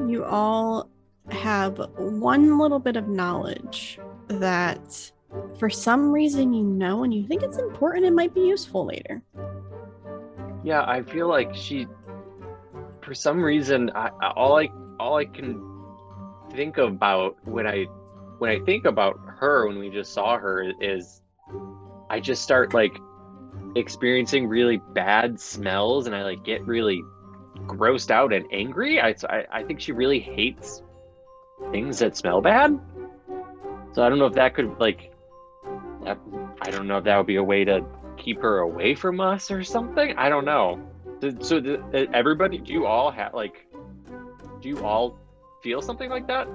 You 0.04 0.24
all 0.24 0.88
have 1.30 1.78
one 1.96 2.58
little 2.58 2.78
bit 2.78 2.96
of 2.96 3.08
knowledge 3.08 3.98
that 4.28 5.12
for 5.58 5.68
some 5.68 6.12
reason 6.12 6.52
you 6.54 6.62
know 6.62 7.02
and 7.04 7.12
you 7.12 7.26
think 7.26 7.42
it's 7.42 7.58
important 7.58 8.04
and 8.06 8.14
might 8.14 8.34
be 8.34 8.42
useful 8.42 8.86
later. 8.86 9.22
yeah, 10.64 10.84
I 10.86 11.02
feel 11.02 11.28
like 11.28 11.54
she 11.54 11.86
for 13.02 13.14
some 13.14 13.42
reason 13.42 13.90
I- 13.94 14.10
all 14.36 14.58
I 14.58 14.68
all 14.98 15.16
I 15.16 15.24
can 15.26 15.60
think 16.52 16.78
about 16.78 17.36
when 17.44 17.66
I 17.66 17.84
when 18.38 18.50
I 18.50 18.58
think 18.64 18.84
about 18.84 19.16
her 19.38 19.66
when 19.68 19.78
we 19.78 19.90
just 19.90 20.12
saw 20.12 20.38
her 20.38 20.72
is 20.80 21.22
I 22.10 22.20
just 22.20 22.42
start 22.42 22.74
like 22.74 22.96
experiencing 23.76 24.46
really 24.48 24.80
bad 24.94 25.38
smells 25.38 26.06
and 26.06 26.14
I 26.16 26.22
like 26.22 26.44
get 26.44 26.66
really 26.66 27.02
grossed 27.66 28.10
out 28.10 28.32
and 28.32 28.46
angry. 28.52 29.00
I 29.00 29.14
I, 29.28 29.44
I 29.52 29.62
think 29.64 29.80
she 29.80 29.92
really 29.92 30.20
hates 30.20 30.82
things 31.70 31.98
that 32.00 32.16
smell 32.16 32.40
bad. 32.40 32.78
So 33.92 34.02
I 34.02 34.08
don't 34.08 34.18
know 34.18 34.26
if 34.26 34.34
that 34.34 34.54
could 34.54 34.78
like 34.78 35.12
that, 36.04 36.18
I 36.60 36.70
don't 36.70 36.86
know 36.86 36.98
if 36.98 37.04
that 37.04 37.16
would 37.16 37.26
be 37.26 37.36
a 37.36 37.42
way 37.42 37.64
to 37.64 37.84
keep 38.16 38.40
her 38.42 38.58
away 38.58 38.94
from 38.94 39.20
us 39.20 39.50
or 39.50 39.64
something. 39.64 40.14
I 40.16 40.28
don't 40.28 40.44
know. 40.44 40.80
So 41.40 41.58
uh, 41.58 42.04
everybody, 42.12 42.58
do 42.58 42.72
you 42.72 42.86
all 42.86 43.10
have 43.10 43.34
like, 43.34 43.66
do 44.60 44.68
you 44.68 44.84
all 44.84 45.18
feel 45.62 45.80
something 45.80 46.10
like 46.10 46.26
that? 46.28 46.46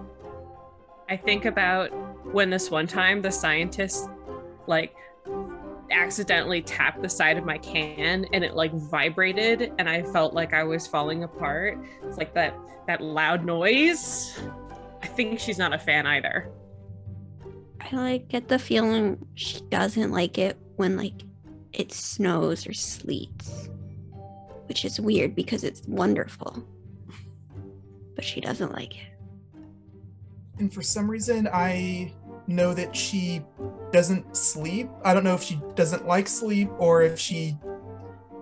I 1.09 1.17
think 1.17 1.45
about 1.45 1.87
when 2.31 2.49
this 2.49 2.71
one 2.71 2.87
time 2.87 3.21
the 3.21 3.31
scientist 3.31 4.09
like 4.67 4.95
accidentally 5.91 6.61
tapped 6.61 7.01
the 7.01 7.09
side 7.09 7.37
of 7.37 7.45
my 7.45 7.57
can 7.57 8.25
and 8.33 8.43
it 8.43 8.55
like 8.55 8.73
vibrated 8.73 9.73
and 9.77 9.89
I 9.89 10.03
felt 10.03 10.33
like 10.33 10.53
I 10.53 10.63
was 10.63 10.87
falling 10.87 11.23
apart. 11.23 11.77
It's 12.03 12.17
like 12.17 12.33
that 12.33 12.55
that 12.87 13.01
loud 13.01 13.45
noise. 13.45 14.39
I 15.03 15.07
think 15.07 15.39
she's 15.39 15.57
not 15.57 15.73
a 15.73 15.77
fan 15.77 16.05
either. 16.05 16.51
I 17.79 17.95
like 17.95 18.27
get 18.27 18.47
the 18.47 18.59
feeling 18.59 19.25
she 19.35 19.61
doesn't 19.69 20.11
like 20.11 20.37
it 20.37 20.57
when 20.75 20.97
like 20.97 21.23
it 21.73 21.91
snows 21.91 22.67
or 22.67 22.73
sleets. 22.73 23.69
Which 24.67 24.85
is 24.85 25.01
weird 25.01 25.35
because 25.35 25.63
it's 25.63 25.81
wonderful. 25.87 26.63
But 28.15 28.23
she 28.23 28.39
doesn't 28.39 28.71
like 28.71 28.95
it. 28.95 29.11
And 30.59 30.71
for 30.71 30.81
some 30.81 31.09
reason, 31.09 31.49
I 31.51 32.13
know 32.51 32.73
that 32.73 32.95
she 32.95 33.41
doesn't 33.91 34.35
sleep. 34.35 34.89
I 35.03 35.13
don't 35.13 35.23
know 35.23 35.33
if 35.33 35.43
she 35.43 35.59
doesn't 35.75 36.07
like 36.07 36.27
sleep 36.27 36.69
or 36.77 37.01
if 37.01 37.19
she 37.19 37.57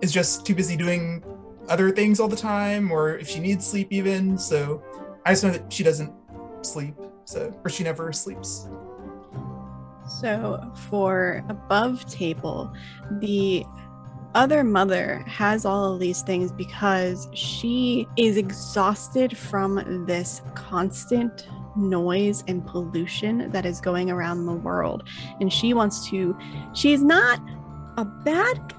is 0.00 0.12
just 0.12 0.46
too 0.46 0.54
busy 0.54 0.76
doing 0.76 1.22
other 1.68 1.90
things 1.90 2.20
all 2.20 2.28
the 2.28 2.36
time 2.36 2.90
or 2.90 3.16
if 3.16 3.28
she 3.28 3.40
needs 3.40 3.66
sleep 3.66 3.88
even. 3.90 4.36
So 4.38 4.82
I 5.24 5.32
just 5.32 5.44
know 5.44 5.50
that 5.50 5.72
she 5.72 5.82
doesn't 5.82 6.12
sleep. 6.62 6.94
So, 7.24 7.52
or 7.64 7.70
she 7.70 7.84
never 7.84 8.12
sleeps. 8.12 8.68
So 10.20 10.72
for 10.90 11.44
above 11.48 12.04
table, 12.10 12.72
the 13.20 13.64
other 14.34 14.64
mother 14.64 15.24
has 15.26 15.64
all 15.64 15.94
of 15.94 16.00
these 16.00 16.22
things 16.22 16.52
because 16.52 17.28
she 17.32 18.06
is 18.16 18.36
exhausted 18.36 19.36
from 19.36 20.04
this 20.06 20.42
constant 20.54 21.48
noise 21.76 22.44
and 22.46 22.66
pollution 22.66 23.50
that 23.52 23.66
is 23.66 23.80
going 23.80 24.10
around 24.10 24.46
the 24.46 24.52
world. 24.52 25.04
And 25.40 25.52
she 25.52 25.74
wants 25.74 26.08
to, 26.10 26.36
she's 26.74 27.02
not 27.02 27.40
a 27.96 28.04
bad 28.04 28.74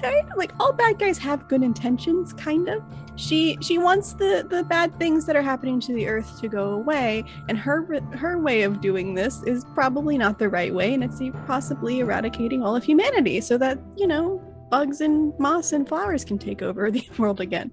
guy. 0.00 0.22
Like 0.36 0.52
all 0.60 0.72
bad 0.72 0.98
guys 0.98 1.18
have 1.18 1.48
good 1.48 1.62
intentions, 1.62 2.32
kind 2.32 2.68
of. 2.68 2.82
She 3.16 3.58
she 3.60 3.76
wants 3.76 4.14
the 4.14 4.46
the 4.48 4.64
bad 4.64 4.98
things 4.98 5.26
that 5.26 5.36
are 5.36 5.42
happening 5.42 5.80
to 5.80 5.92
the 5.92 6.08
earth 6.08 6.40
to 6.40 6.48
go 6.48 6.70
away, 6.70 7.24
and 7.48 7.58
her 7.58 7.86
her 8.16 8.38
way 8.38 8.62
of 8.62 8.80
doing 8.80 9.14
this 9.14 9.42
is 9.42 9.64
probably 9.74 10.16
not 10.16 10.38
the 10.38 10.48
right 10.48 10.72
way, 10.72 10.94
and 10.94 11.04
it's 11.04 11.20
possibly 11.46 12.00
eradicating 12.00 12.62
all 12.62 12.74
of 12.74 12.84
humanity 12.84 13.40
so 13.40 13.58
that 13.58 13.78
you 13.96 14.06
know 14.06 14.40
bugs 14.70 15.02
and 15.02 15.38
moss 15.38 15.72
and 15.72 15.86
flowers 15.86 16.24
can 16.24 16.38
take 16.38 16.62
over 16.62 16.90
the 16.90 17.06
world 17.18 17.40
again. 17.40 17.70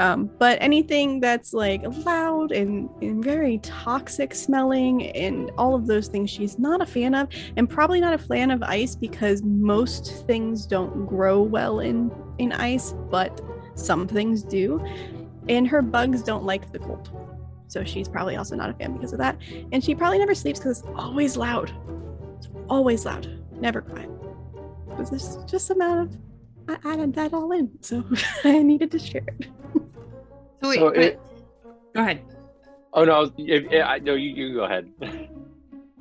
Um, 0.00 0.28
but 0.38 0.58
anything 0.60 1.20
that's 1.20 1.52
like 1.52 1.82
loud 2.04 2.50
and, 2.50 2.88
and 3.00 3.22
very 3.22 3.58
toxic 3.58 4.34
smelling 4.34 5.10
and 5.12 5.52
all 5.56 5.76
of 5.76 5.86
those 5.86 6.08
things 6.08 6.30
she's 6.30 6.58
not 6.58 6.80
a 6.80 6.86
fan 6.86 7.14
of 7.14 7.28
and 7.56 7.70
probably 7.70 8.00
not 8.00 8.12
a 8.12 8.18
fan 8.18 8.50
of 8.50 8.60
ice 8.64 8.96
because 8.96 9.44
most 9.44 10.26
things 10.26 10.66
don't 10.66 11.06
grow 11.06 11.40
well 11.40 11.78
in 11.78 12.10
in 12.38 12.50
ice 12.50 12.92
but 13.08 13.40
some 13.76 14.08
things 14.08 14.42
do. 14.42 14.84
And 15.48 15.68
her 15.68 15.82
bugs 15.82 16.22
don't 16.22 16.44
like 16.44 16.72
the 16.72 16.78
cold. 16.78 17.10
So 17.68 17.84
she's 17.84 18.08
probably 18.08 18.36
also 18.36 18.56
not 18.56 18.70
a 18.70 18.74
fan 18.74 18.94
because 18.94 19.12
of 19.12 19.18
that. 19.18 19.36
And 19.72 19.82
she 19.82 19.94
probably 19.94 20.18
never 20.18 20.34
sleeps 20.34 20.58
because 20.58 20.80
it's 20.80 20.88
always 20.96 21.36
loud. 21.36 21.72
It's 22.38 22.48
always 22.68 23.04
loud. 23.04 23.28
Never 23.60 23.82
quiet 23.82 24.10
but 24.96 25.10
there's 25.10 25.36
just 25.46 25.70
amount 25.70 26.00
of 26.00 26.18
I 26.68 26.92
added 26.92 27.14
that 27.14 27.32
all 27.32 27.52
in 27.52 27.70
so 27.82 28.04
I 28.44 28.62
needed 28.62 28.90
to 28.92 28.98
share 28.98 29.26
it 29.26 29.46
wait, 30.68 30.78
So 30.78 30.90
but- 30.90 30.98
it- 30.98 31.20
go 31.94 32.00
ahead. 32.02 32.20
Oh 32.96 33.04
no, 33.04 33.22
if, 33.38 33.64
if, 33.72 33.84
I 33.84 33.98
no, 33.98 34.14
you, 34.14 34.30
you 34.30 34.54
go 34.54 34.64
ahead. 34.64 34.88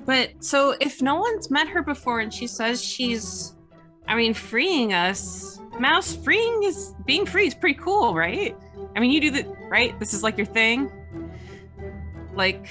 But 0.06 0.32
so 0.44 0.76
if 0.82 1.02
no 1.02 1.16
one's 1.16 1.50
met 1.50 1.68
her 1.70 1.82
before 1.82 2.20
and 2.20 2.32
she 2.34 2.46
says 2.46 2.84
she's 2.84 3.56
I 4.08 4.16
mean 4.16 4.34
freeing 4.34 4.94
us, 4.94 5.60
Mouse 5.80 6.16
freeing 6.16 6.64
is 6.64 6.94
being 7.06 7.26
free 7.26 7.48
is 7.48 7.56
pretty 7.56 7.80
cool, 7.80 8.14
right? 8.14 8.56
I 8.96 9.00
mean 9.00 9.12
you 9.12 9.22
do 9.22 9.32
the 9.32 9.44
right? 9.70 9.98
This 10.00 10.14
is 10.14 10.22
like 10.22 10.38
your 10.38 10.46
thing. 10.46 10.92
Like, 12.36 12.68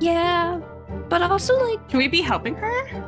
Yeah, 0.00 0.60
but 1.08 1.22
also 1.22 1.58
like 1.70 1.88
can 1.88 1.98
we 1.98 2.08
be 2.08 2.20
helping 2.20 2.54
her? 2.56 3.06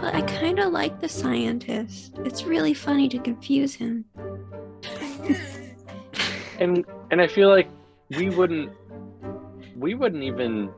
but 0.00 0.14
I 0.14 0.20
kind 0.22 0.58
of 0.58 0.72
like 0.72 1.00
the 1.00 1.08
scientist. 1.08 2.18
It's 2.24 2.44
really 2.44 2.74
funny 2.74 3.08
to 3.08 3.18
confuse 3.18 3.74
him. 3.74 4.04
And 6.60 6.84
and 7.10 7.20
I 7.20 7.26
feel 7.26 7.48
like 7.48 7.68
we 8.10 8.30
wouldn't 8.30 8.72
we 9.76 9.94
wouldn't 9.94 10.22
even 10.22 10.70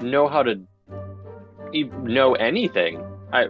know 0.00 0.28
how 0.28 0.42
to 0.42 0.60
know 1.72 2.34
anything. 2.34 3.04
I, 3.32 3.44
I 3.44 3.46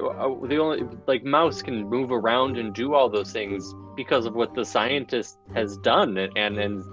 the 0.46 0.58
only 0.58 0.82
like 1.06 1.24
mouse 1.24 1.62
can 1.62 1.88
move 1.88 2.12
around 2.12 2.58
and 2.58 2.74
do 2.74 2.94
all 2.94 3.08
those 3.08 3.32
things 3.32 3.74
because 3.96 4.26
of 4.26 4.34
what 4.34 4.54
the 4.54 4.64
scientist 4.64 5.38
has 5.54 5.76
done 5.78 6.16
and 6.18 6.58
and 6.58 6.84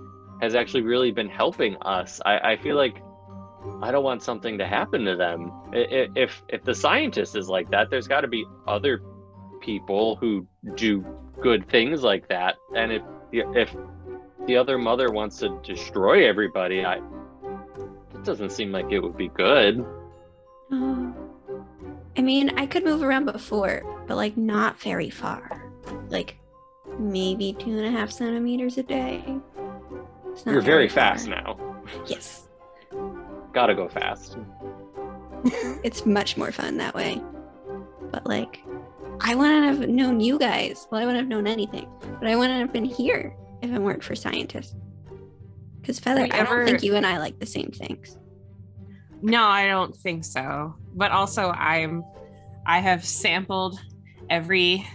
has 0.41 0.55
actually 0.55 0.83
really 0.83 1.11
been 1.11 1.29
helping 1.29 1.75
us. 1.81 2.21
I, 2.25 2.51
I 2.51 2.57
feel 2.57 2.75
like 2.75 3.01
I 3.81 3.91
don't 3.91 4.03
want 4.03 4.23
something 4.23 4.57
to 4.59 4.67
happen 4.67 5.03
to 5.05 5.15
them. 5.15 5.51
If 5.73 6.41
if 6.47 6.63
the 6.63 6.75
scientist 6.75 7.35
is 7.35 7.49
like 7.49 7.69
that, 7.71 7.89
there's 7.89 8.07
got 8.07 8.21
to 8.21 8.27
be 8.27 8.45
other 8.67 9.01
people 9.61 10.15
who 10.15 10.47
do 10.75 11.05
good 11.41 11.69
things 11.69 12.03
like 12.03 12.29
that. 12.29 12.55
And 12.75 12.91
if 12.91 13.01
if 13.31 13.75
the 14.47 14.57
other 14.57 14.77
mother 14.77 15.11
wants 15.11 15.37
to 15.39 15.59
destroy 15.63 16.27
everybody, 16.27 16.83
I 16.83 16.95
it 16.95 18.23
doesn't 18.23 18.51
seem 18.51 18.71
like 18.71 18.89
it 18.89 18.99
would 18.99 19.17
be 19.17 19.27
good. 19.27 19.85
Uh, 20.71 21.11
I 22.17 22.21
mean, 22.21 22.57
I 22.57 22.65
could 22.65 22.83
move 22.83 23.03
around 23.03 23.25
before, 23.25 23.83
but 24.07 24.15
like 24.15 24.35
not 24.37 24.79
very 24.79 25.09
far. 25.09 25.71
Like 26.09 26.39
maybe 26.97 27.53
two 27.59 27.77
and 27.77 27.85
a 27.85 27.91
half 27.91 28.09
centimeters 28.09 28.77
a 28.77 28.83
day. 28.83 29.23
You're 30.45 30.61
very 30.61 30.87
far. 30.87 31.13
fast 31.13 31.27
now. 31.27 31.59
Yes, 32.07 32.47
Gotta 33.53 33.75
go 33.75 33.87
fast. 33.87 34.37
it's 35.83 36.05
much 36.05 36.37
more 36.37 36.51
fun 36.51 36.77
that 36.77 36.93
way. 36.93 37.21
But 38.11 38.25
like, 38.25 38.63
I 39.21 39.35
wouldn't 39.35 39.65
have 39.65 39.89
known 39.89 40.19
you 40.19 40.37
guys. 40.37 40.87
Well, 40.91 41.01
I 41.01 41.05
wouldn't 41.05 41.21
have 41.21 41.29
known 41.29 41.47
anything, 41.47 41.89
but 42.19 42.27
I 42.27 42.35
wouldn't 42.35 42.59
have 42.59 42.71
been 42.71 42.85
here 42.85 43.35
if 43.61 43.71
it 43.71 43.79
weren't 43.79 44.03
for 44.03 44.15
scientists. 44.15 44.75
Because 45.81 45.99
Feather, 45.99 46.23
I 46.23 46.27
don't 46.27 46.39
ever- 46.39 46.65
think 46.65 46.83
you 46.83 46.95
and 46.95 47.05
I 47.05 47.17
like 47.17 47.39
the 47.39 47.45
same 47.45 47.71
things. 47.73 48.17
No, 49.21 49.43
I 49.45 49.67
don't 49.67 49.95
think 49.95 50.25
so. 50.25 50.75
But 50.93 51.11
also 51.11 51.49
I'm 51.51 52.03
I 52.65 52.79
have 52.79 53.03
sampled 53.05 53.79
every 54.29 54.85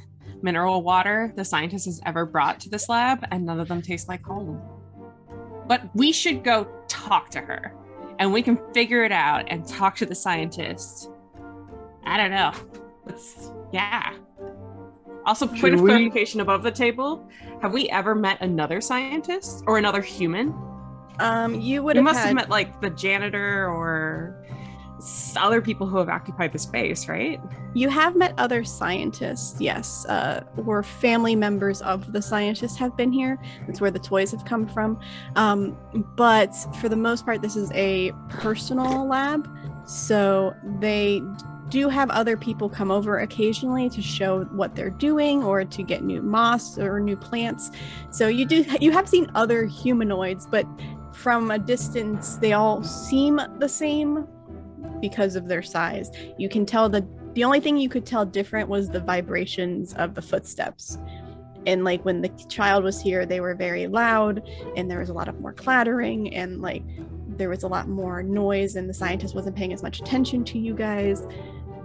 mineral 0.43 0.83
water 0.83 1.33
the 1.37 1.45
scientist 1.45 1.87
has 1.87 2.01
ever 2.05 2.27
brought 2.27 2.61
to 2.61 2.69
this 2.69 2.89
lab 2.89 3.25
and 3.31 3.47
none 3.47 3.59
of 3.61 3.69
them 3.69 3.81
taste 3.81 4.09
like 4.09 4.23
home. 4.25 4.61
but 5.69 5.83
we 5.95 6.13
should 6.13 6.45
go 6.45 6.67
talk 6.89 7.31
to 7.31 7.41
her 7.41 7.75
and 8.19 8.33
we 8.33 8.43
can 8.43 8.59
figure 8.75 9.05
it 9.05 9.13
out 9.13 9.45
and 9.49 9.67
talk 9.67 9.97
to 9.97 10.05
the 10.07 10.15
scientist. 10.15 11.09
I 12.05 12.17
don't 12.17 12.31
know. 12.31 12.53
Let's, 13.07 13.51
yeah. 13.73 14.13
Also, 15.25 15.47
point 15.47 15.59
Should 15.61 15.75
of 15.75 15.81
we- 15.83 15.91
clarification 15.91 16.41
above 16.41 16.63
the 16.63 16.71
table 16.71 17.29
have 17.61 17.73
we 17.73 17.89
ever 17.91 18.15
met 18.15 18.41
another 18.41 18.81
scientist 18.81 19.63
or 19.67 19.79
another 19.79 20.01
human? 20.03 20.53
Um, 21.21 21.61
you 21.61 21.83
would 21.83 21.95
We 21.95 21.99
have 21.99 22.05
must 22.05 22.19
had, 22.21 22.27
have 22.29 22.35
met 22.35 22.51
like 22.51 22.81
the 22.81 22.91
janitor 22.91 23.69
or 23.69 24.45
other 25.37 25.61
people 25.61 25.85
who 25.87 25.99
have 25.99 26.09
occupied 26.09 26.53
the 26.53 26.59
space, 26.59 27.09
right? 27.09 27.41
you 27.75 27.89
have 27.89 28.15
met 28.15 28.35
other 28.37 28.63
scientists, 28.65 29.59
yes, 29.59 30.05
uh, 30.07 30.45
or 30.67 30.83
family 30.83 31.35
members 31.35 31.81
of 31.83 32.13
the 32.13 32.21
scientists 32.21 32.77
have 32.77 32.95
been 32.99 33.11
here. 33.11 33.39
That's 33.67 33.81
where 33.81 33.91
the 33.91 33.99
toys 33.99 34.31
have 34.33 34.45
come 34.45 34.69
from. 34.69 35.01
Um, 35.37 35.77
but 36.17 36.53
for 36.81 36.89
the 36.91 36.97
most 36.97 37.25
part, 37.25 37.41
this 37.41 37.57
is 37.57 37.73
a 37.73 38.13
personal 38.29 39.09
lab, 39.09 39.49
so 39.87 40.55
they 40.81 41.23
do 41.73 41.89
have 41.89 42.11
other 42.11 42.37
people 42.37 42.69
come 42.69 42.91
over 42.91 43.21
occasionally 43.21 43.89
to 43.89 44.03
show 44.03 44.45
what 44.53 44.77
they're 44.77 44.91
doing 44.91 45.43
or 45.43 45.65
to 45.65 45.83
get 45.83 46.05
new 46.05 46.21
moss 46.21 46.79
or 46.79 47.01
new 47.01 47.17
plants. 47.17 47.71
So 48.11 48.29
you 48.29 48.45
do 48.45 48.65
you 48.81 48.93
have 48.93 49.09
seen 49.09 49.31
other 49.35 49.65
humanoids, 49.65 50.47
but 50.47 50.67
from 51.15 51.51
a 51.51 51.59
distance 51.59 52.37
they 52.37 52.53
all 52.53 52.85
seem 52.85 53.41
the 53.59 53.69
same 53.69 54.29
because 55.01 55.35
of 55.35 55.49
their 55.49 55.63
size. 55.63 56.11
You 56.39 56.51
can 56.51 56.67
tell 56.67 56.91
the 56.91 57.09
the 57.33 57.43
only 57.43 57.61
thing 57.61 57.79
you 57.79 57.89
could 57.89 58.05
tell 58.05 58.27
different 58.27 58.69
was 58.69 58.91
the 58.91 59.01
vibrations 59.01 59.95
of 59.95 60.15
the 60.15 60.21
footsteps. 60.21 60.99
And 61.65 61.85
like 61.85 62.05
when 62.05 62.21
the 62.21 62.29
child 62.51 62.85
was 62.85 63.01
here, 63.01 63.25
they 63.25 63.41
were 63.41 63.55
very 63.55 63.87
loud 63.87 64.47
and 64.77 64.91
there 64.91 64.99
was 64.99 65.09
a 65.09 65.15
lot 65.15 65.29
of 65.29 65.41
more 65.41 65.55
clattering 65.55 66.35
and 66.35 66.61
like 66.61 66.83
there 67.39 67.49
was 67.49 67.63
a 67.63 67.69
lot 67.69 67.89
more 67.89 68.23
noise 68.23 68.77
and 68.77 68.91
the 68.91 68.95
scientist 68.95 69.35
wasn't 69.35 69.57
paying 69.57 69.73
as 69.73 69.83
much 69.83 70.01
attention 70.01 70.45
to 70.45 70.59
you 70.59 70.75
guys. 70.75 71.27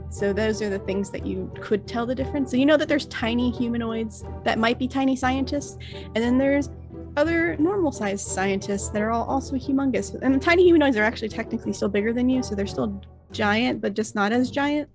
So 0.09 0.33
those 0.33 0.61
are 0.61 0.69
the 0.69 0.79
things 0.79 1.09
that 1.11 1.25
you 1.25 1.51
could 1.61 1.87
tell 1.87 2.05
the 2.05 2.15
difference. 2.15 2.51
So 2.51 2.57
you 2.57 2.65
know 2.65 2.77
that 2.77 2.87
there's 2.87 3.05
tiny 3.07 3.51
humanoids 3.51 4.23
that 4.43 4.57
might 4.57 4.79
be 4.79 4.87
tiny 4.87 5.15
scientists, 5.15 5.77
and 5.91 6.15
then 6.15 6.37
there's 6.37 6.69
other 7.17 7.57
normal 7.57 7.91
sized 7.91 8.27
scientists 8.27 8.89
that 8.89 9.01
are 9.01 9.11
all 9.11 9.25
also 9.25 9.55
humongous. 9.55 10.17
And 10.21 10.33
the 10.33 10.39
tiny 10.39 10.63
humanoids 10.63 10.97
are 10.97 11.03
actually 11.03 11.29
technically 11.29 11.73
still 11.73 11.89
bigger 11.89 12.13
than 12.13 12.29
you, 12.29 12.41
so 12.43 12.55
they're 12.55 12.67
still 12.67 13.01
giant, 13.31 13.81
but 13.81 13.93
just 13.93 14.15
not 14.15 14.31
as 14.31 14.51
giant. 14.51 14.89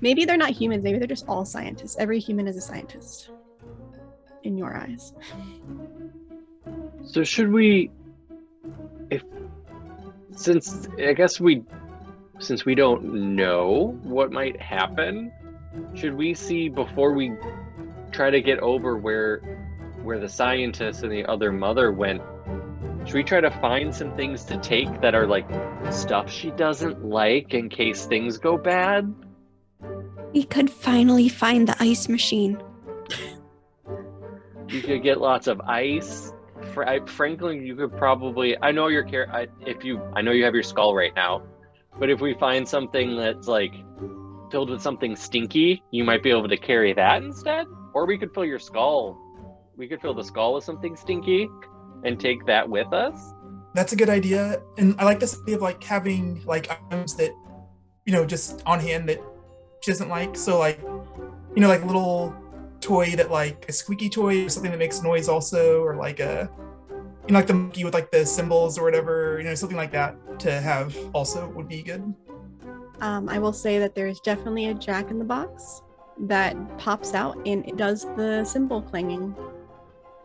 Maybe 0.00 0.24
they're 0.24 0.36
not 0.36 0.50
humans, 0.50 0.84
maybe 0.84 0.98
they're 0.98 1.08
just 1.08 1.26
all 1.28 1.44
scientists. 1.44 1.96
Every 1.98 2.18
human 2.18 2.46
is 2.46 2.56
a 2.56 2.60
scientist 2.60 3.30
in 4.44 4.56
your 4.56 4.76
eyes. 4.76 5.12
So 7.04 7.24
should 7.24 7.50
we 7.50 7.90
if 9.10 9.24
since 10.32 10.88
I 10.98 11.14
guess 11.14 11.40
we 11.40 11.64
since 12.38 12.64
we 12.64 12.74
don't 12.74 13.36
know 13.36 13.98
what 14.02 14.32
might 14.32 14.60
happen, 14.60 15.32
should 15.94 16.14
we 16.14 16.34
see 16.34 16.68
before 16.68 17.12
we 17.12 17.32
try 18.12 18.30
to 18.30 18.40
get 18.40 18.58
over 18.60 18.96
where 18.96 19.38
where 20.02 20.18
the 20.18 20.28
scientist 20.28 21.02
and 21.02 21.12
the 21.12 21.24
other 21.26 21.52
mother 21.52 21.92
went? 21.92 22.22
Should 23.04 23.14
we 23.14 23.24
try 23.24 23.40
to 23.40 23.50
find 23.50 23.94
some 23.94 24.14
things 24.16 24.44
to 24.44 24.58
take 24.58 25.00
that 25.00 25.14
are 25.14 25.26
like 25.26 25.48
stuff 25.90 26.30
she 26.30 26.50
doesn't 26.52 27.04
like 27.04 27.54
in 27.54 27.68
case 27.68 28.06
things 28.06 28.38
go 28.38 28.56
bad? 28.56 29.12
We 30.32 30.44
could 30.44 30.70
finally 30.70 31.28
find 31.28 31.66
the 31.66 31.76
ice 31.82 32.08
machine. 32.08 32.62
You 34.68 34.82
could 34.82 35.02
get 35.02 35.18
lots 35.18 35.46
of 35.46 35.60
ice. 35.62 36.32
Fra- 36.74 36.90
I- 36.90 37.06
Franklin, 37.06 37.64
you 37.64 37.74
could 37.74 37.96
probably. 37.96 38.56
I 38.60 38.70
know 38.70 38.88
your 38.88 39.02
care. 39.02 39.26
I, 39.32 39.48
if 39.66 39.82
you, 39.84 40.02
I 40.14 40.20
know 40.20 40.32
you 40.32 40.44
have 40.44 40.52
your 40.52 40.62
skull 40.62 40.94
right 40.94 41.14
now, 41.16 41.42
but 41.98 42.10
if 42.10 42.20
we 42.20 42.34
find 42.34 42.66
something 42.66 43.16
that's 43.16 43.48
like 43.48 43.74
filled 44.50 44.70
with 44.70 44.80
something 44.80 45.16
stinky, 45.16 45.82
you 45.90 46.04
might 46.04 46.22
be 46.22 46.30
able 46.30 46.48
to 46.48 46.56
carry 46.56 46.92
that 46.94 47.22
instead. 47.22 47.66
Or 47.94 48.06
we 48.06 48.18
could 48.18 48.32
fill 48.32 48.44
your 48.44 48.58
skull. 48.58 49.18
We 49.76 49.88
could 49.88 50.00
fill 50.00 50.14
the 50.14 50.24
skull 50.24 50.54
with 50.54 50.64
something 50.64 50.96
stinky, 50.96 51.48
and 52.04 52.18
take 52.18 52.46
that 52.46 52.68
with 52.68 52.92
us. 52.92 53.32
That's 53.74 53.92
a 53.92 53.96
good 53.96 54.08
idea. 54.08 54.62
And 54.76 54.94
I 54.98 55.04
like 55.04 55.20
this 55.20 55.40
idea 55.42 55.56
of 55.56 55.62
like 55.62 55.82
having 55.82 56.44
like 56.44 56.70
items 56.70 57.14
that, 57.16 57.32
you 58.06 58.12
know, 58.12 58.24
just 58.24 58.62
on 58.66 58.80
hand 58.80 59.08
that 59.08 59.20
she 59.82 59.90
doesn't 59.90 60.08
like. 60.08 60.36
So 60.36 60.58
like, 60.58 60.80
you 61.54 61.60
know, 61.60 61.68
like 61.68 61.84
little 61.84 62.34
toy 62.80 63.16
that 63.16 63.30
like 63.30 63.66
a 63.68 63.72
squeaky 63.72 64.08
toy 64.08 64.46
or 64.46 64.48
something 64.48 64.70
that 64.70 64.78
makes 64.78 65.02
noise 65.02 65.28
also, 65.28 65.82
or 65.82 65.96
like 65.96 66.20
a, 66.20 66.50
you 67.28 67.34
know, 67.34 67.40
like 67.40 67.46
the 67.46 67.54
monkey 67.54 67.84
with 67.84 67.92
like 67.92 68.10
the 68.10 68.24
cymbals 68.24 68.78
or 68.78 68.84
whatever, 68.84 69.36
you 69.38 69.44
know, 69.44 69.54
something 69.54 69.76
like 69.76 69.92
that 69.92 70.16
to 70.40 70.50
have 70.50 70.96
also 71.12 71.46
would 71.50 71.68
be 71.68 71.82
good. 71.82 72.14
Um, 73.02 73.28
I 73.28 73.38
will 73.38 73.52
say 73.52 73.78
that 73.78 73.94
there 73.94 74.06
is 74.06 74.18
definitely 74.20 74.66
a 74.66 74.74
jack 74.74 75.10
in 75.10 75.18
the 75.18 75.26
box 75.26 75.82
that 76.20 76.56
pops 76.78 77.12
out 77.12 77.36
and 77.46 77.68
it 77.68 77.76
does 77.76 78.04
the 78.16 78.44
cymbal 78.44 78.80
clanging. 78.80 79.36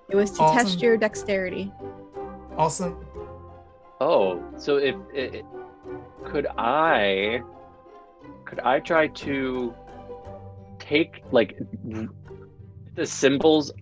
It 0.09 0.15
was 0.15 0.31
to 0.31 0.37
test 0.53 0.81
your 0.81 0.95
dexterity. 0.95 1.73
Awesome. 2.57 3.05
Oh, 3.99 4.41
so 4.57 4.77
if 4.77 4.95
it, 5.13 5.45
could 6.23 6.47
I 6.57 7.41
could 8.45 8.61
I 8.61 8.79
try 8.79 9.07
to 9.07 9.73
take 10.79 11.21
like 11.31 11.59
the 12.95 13.05
cymbals 13.05 13.73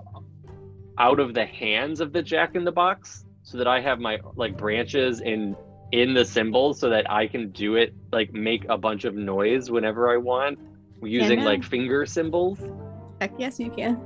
out 0.98 1.20
of 1.20 1.34
the 1.34 1.46
hands 1.46 2.02
of 2.02 2.14
the 2.14 2.22
jack 2.22 2.56
in 2.56 2.64
the 2.64 2.72
box 2.72 3.26
so 3.44 3.58
that 3.58 3.68
I 3.68 3.82
have 3.82 4.00
my 4.00 4.20
like 4.36 4.58
branches 4.58 5.22
in 5.22 5.56
in 5.92 6.14
the 6.14 6.24
cymbals 6.24 6.80
so 6.80 6.90
that 6.90 7.10
I 7.12 7.28
can 7.28 7.52
do 7.52 7.76
it 7.76 7.94
like 8.12 8.34
make 8.34 8.66
a 8.70 8.78
bunch 8.78 9.04
of 9.04 9.16
noise 9.16 9.70
whenever 9.70 10.12
I 10.12 10.18
want 10.18 10.60
using 11.02 11.40
now. 11.40 11.46
like 11.46 11.64
finger 11.64 12.06
cymbals. 12.06 12.60
Heck 13.20 13.34
yes, 13.38 13.60
you 13.60 13.70
can. 13.70 14.00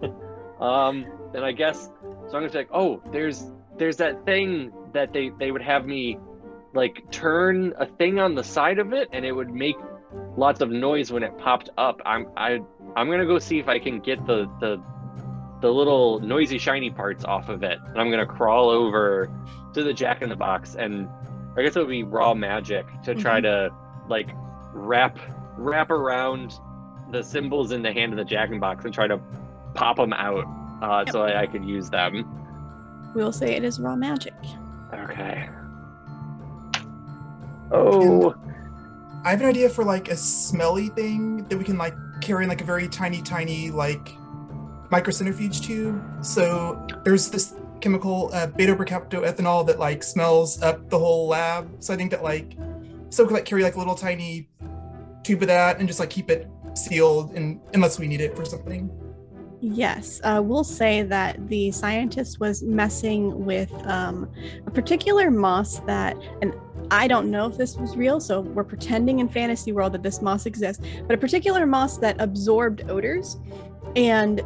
Um, 0.60 1.06
and 1.34 1.42
I 1.42 1.52
guess 1.52 1.90
so 2.30 2.36
I'm 2.36 2.42
gonna 2.42 2.50
be 2.50 2.58
like, 2.58 2.68
oh, 2.72 3.02
there's 3.10 3.50
there's 3.76 3.96
that 3.96 4.24
thing 4.24 4.72
that 4.92 5.12
they 5.12 5.30
they 5.38 5.50
would 5.50 5.62
have 5.62 5.86
me 5.86 6.18
like 6.74 7.10
turn 7.10 7.72
a 7.78 7.86
thing 7.86 8.20
on 8.20 8.34
the 8.34 8.44
side 8.44 8.78
of 8.78 8.92
it, 8.92 9.08
and 9.12 9.24
it 9.24 9.32
would 9.32 9.50
make 9.50 9.76
lots 10.36 10.60
of 10.60 10.70
noise 10.70 11.10
when 11.10 11.22
it 11.22 11.36
popped 11.38 11.70
up. 11.78 12.00
I'm 12.04 12.26
I 12.36 12.60
I'm 12.94 13.10
gonna 13.10 13.26
go 13.26 13.38
see 13.38 13.58
if 13.58 13.68
I 13.68 13.78
can 13.78 14.00
get 14.00 14.24
the 14.26 14.46
the 14.60 14.82
the 15.60 15.70
little 15.70 16.20
noisy 16.20 16.58
shiny 16.58 16.90
parts 16.90 17.24
off 17.24 17.48
of 17.48 17.62
it, 17.62 17.78
and 17.86 18.00
I'm 18.00 18.10
gonna 18.10 18.26
crawl 18.26 18.70
over 18.70 19.30
to 19.74 19.82
the 19.82 19.92
Jack 19.92 20.22
in 20.22 20.28
the 20.28 20.36
Box, 20.36 20.74
and 20.74 21.08
I 21.56 21.62
guess 21.62 21.76
it 21.76 21.80
would 21.80 21.88
be 21.88 22.02
raw 22.02 22.34
magic 22.34 22.86
to 23.04 23.14
try 23.14 23.40
to 23.40 23.70
like 24.08 24.30
wrap 24.72 25.18
wrap 25.56 25.90
around 25.90 26.58
the 27.10 27.22
cymbals 27.22 27.72
in 27.72 27.82
the 27.82 27.92
hand 27.92 28.12
of 28.12 28.18
the 28.18 28.24
Jack 28.24 28.48
in 28.48 28.54
the 28.54 28.60
Box 28.60 28.84
and 28.84 28.94
try 28.94 29.06
to 29.06 29.20
pop 29.74 29.96
them 29.96 30.12
out 30.12 30.44
uh, 30.82 31.04
so 31.10 31.22
I, 31.22 31.42
I 31.42 31.46
could 31.46 31.64
use 31.64 31.90
them. 31.90 32.24
We'll 33.14 33.32
say 33.32 33.56
it 33.56 33.64
is 33.64 33.80
raw 33.80 33.96
magic. 33.96 34.34
Okay. 34.94 35.48
Oh, 37.72 38.34
I 39.24 39.30
have 39.30 39.40
an 39.40 39.46
idea 39.46 39.68
for 39.68 39.84
like 39.84 40.08
a 40.08 40.16
smelly 40.16 40.88
thing 40.88 41.44
that 41.48 41.56
we 41.56 41.64
can 41.64 41.78
like 41.78 41.94
carry 42.20 42.44
in 42.44 42.48
like 42.48 42.60
a 42.60 42.64
very 42.64 42.88
tiny, 42.88 43.22
tiny 43.22 43.70
like 43.70 44.14
microcentrifuge 44.90 45.62
tube. 45.62 46.02
So 46.24 46.86
there's 47.04 47.30
this 47.30 47.54
chemical 47.80 48.30
uh, 48.32 48.46
beta 48.46 48.74
ethanol 48.74 49.66
that 49.66 49.78
like 49.78 50.02
smells 50.02 50.60
up 50.62 50.90
the 50.90 50.98
whole 50.98 51.28
lab. 51.28 51.70
So 51.82 51.94
I 51.94 51.96
think 51.96 52.10
that 52.10 52.22
like 52.22 52.56
so 53.10 53.24
could 53.26 53.34
like 53.34 53.44
carry 53.44 53.62
like 53.62 53.74
a 53.74 53.78
little 53.78 53.94
tiny 53.94 54.48
tube 55.22 55.42
of 55.42 55.48
that 55.48 55.78
and 55.78 55.88
just 55.88 56.00
like 56.00 56.10
keep 56.10 56.30
it 56.30 56.48
sealed 56.74 57.32
and 57.34 57.60
unless 57.74 57.98
we 57.98 58.06
need 58.06 58.20
it 58.20 58.36
for 58.36 58.44
something. 58.44 58.90
Yes, 59.62 60.22
uh, 60.24 60.40
we'll 60.42 60.64
say 60.64 61.02
that 61.02 61.48
the 61.48 61.70
scientist 61.70 62.40
was 62.40 62.62
messing 62.62 63.44
with 63.44 63.70
um, 63.86 64.30
a 64.66 64.70
particular 64.70 65.30
moss 65.30 65.80
that, 65.80 66.16
and 66.40 66.54
I 66.90 67.06
don't 67.06 67.30
know 67.30 67.46
if 67.46 67.58
this 67.58 67.76
was 67.76 67.94
real, 67.94 68.20
so 68.20 68.40
we're 68.40 68.64
pretending 68.64 69.18
in 69.18 69.28
fantasy 69.28 69.72
world 69.72 69.92
that 69.92 70.02
this 70.02 70.22
moss 70.22 70.46
exists, 70.46 70.82
but 71.06 71.12
a 71.12 71.18
particular 71.18 71.66
moss 71.66 71.98
that 71.98 72.18
absorbed 72.18 72.88
odors, 72.88 73.36
and 73.96 74.40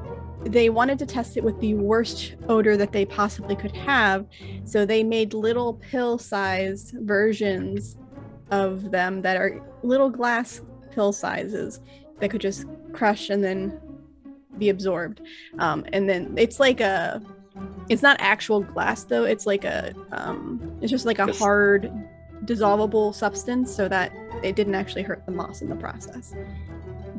they 0.44 0.68
wanted 0.68 0.98
to 0.98 1.06
test 1.06 1.36
it 1.36 1.44
with 1.44 1.58
the 1.60 1.74
worst 1.74 2.34
odor 2.48 2.76
that 2.76 2.92
they 2.92 3.04
possibly 3.04 3.56
could 3.56 3.74
have, 3.76 4.26
so 4.64 4.84
they 4.84 5.02
made 5.02 5.34
little 5.34 5.74
pill-sized 5.74 6.94
versions 7.00 7.96
of 8.50 8.90
them 8.90 9.22
that 9.22 9.36
are 9.36 9.60
little 9.82 10.10
glass 10.10 10.60
pill 10.92 11.12
sizes 11.12 11.80
that 12.20 12.30
could 12.30 12.40
just 12.40 12.66
crush 12.92 13.30
and 13.30 13.42
then 13.42 13.80
be 14.58 14.68
absorbed. 14.68 15.20
Um, 15.58 15.84
and 15.92 16.08
then 16.08 16.34
it's 16.36 16.60
like 16.60 16.80
a 16.80 17.20
it's 17.88 18.02
not 18.02 18.16
actual 18.20 18.60
glass 18.60 19.04
though. 19.04 19.24
It's 19.24 19.46
like 19.46 19.64
a 19.64 19.94
um, 20.12 20.78
it's 20.80 20.90
just 20.90 21.06
like 21.06 21.18
a 21.18 21.32
hard 21.32 21.92
dissolvable 22.44 23.14
substance 23.14 23.74
so 23.74 23.88
that 23.88 24.12
it 24.42 24.56
didn't 24.56 24.74
actually 24.74 25.02
hurt 25.02 25.24
the 25.26 25.32
moss 25.32 25.62
in 25.62 25.68
the 25.68 25.76
process 25.76 26.34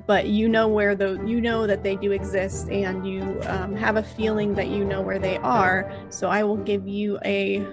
but 0.08 0.28
you 0.28 0.48
know 0.48 0.68
where 0.68 0.96
the 0.96 1.22
you 1.26 1.42
know 1.42 1.66
that 1.66 1.84
they 1.84 1.96
do 1.96 2.12
exist, 2.12 2.70
and 2.70 3.08
you 3.08 3.40
um, 3.48 3.76
have 3.76 3.98
a 3.98 4.04
feeling 4.04 4.54
that 4.56 4.68
you 4.68 4.86
know 4.86 5.02
where 5.02 5.20
they 5.20 5.38
are. 5.38 5.92
So 6.10 6.30
I 6.30 6.44
will 6.44 6.58
give 6.58 6.88
you 6.88 7.18
a, 7.26 7.66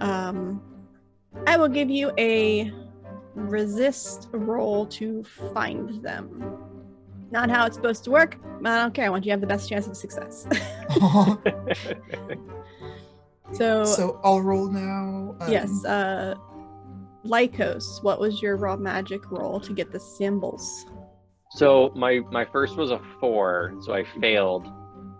um, 0.00 0.62
I 1.46 1.56
will 1.56 1.68
give 1.68 1.90
you 1.90 2.12
a 2.18 2.72
resist 3.34 4.28
roll 4.32 4.86
to 4.86 5.24
find 5.54 6.02
them. 6.02 6.56
Not 7.30 7.50
how 7.50 7.66
it's 7.66 7.76
supposed 7.76 8.04
to 8.04 8.10
work. 8.10 8.36
but 8.60 8.72
I 8.72 8.82
don't 8.82 8.94
care. 8.94 9.06
I 9.06 9.08
want 9.08 9.24
you 9.24 9.30
to 9.30 9.32
have 9.32 9.40
the 9.40 9.46
best 9.46 9.68
chance 9.68 9.86
of 9.86 9.96
success. 9.96 10.46
so, 13.52 13.84
so 13.84 14.20
I'll 14.22 14.42
roll 14.42 14.68
now. 14.68 15.34
um, 15.40 15.50
yes, 15.50 15.84
uh, 15.86 16.34
Lycos, 17.24 18.02
what 18.02 18.20
was 18.20 18.42
your 18.42 18.56
raw 18.56 18.76
magic 18.76 19.30
roll 19.30 19.58
to 19.60 19.72
get 19.72 19.90
the 19.92 20.00
cymbals? 20.00 20.86
So 21.54 21.92
my 21.94 22.20
my 22.30 22.44
first 22.46 22.76
was 22.76 22.90
a 22.90 23.00
four, 23.20 23.74
so 23.80 23.92
I 23.92 24.04
failed. 24.20 24.66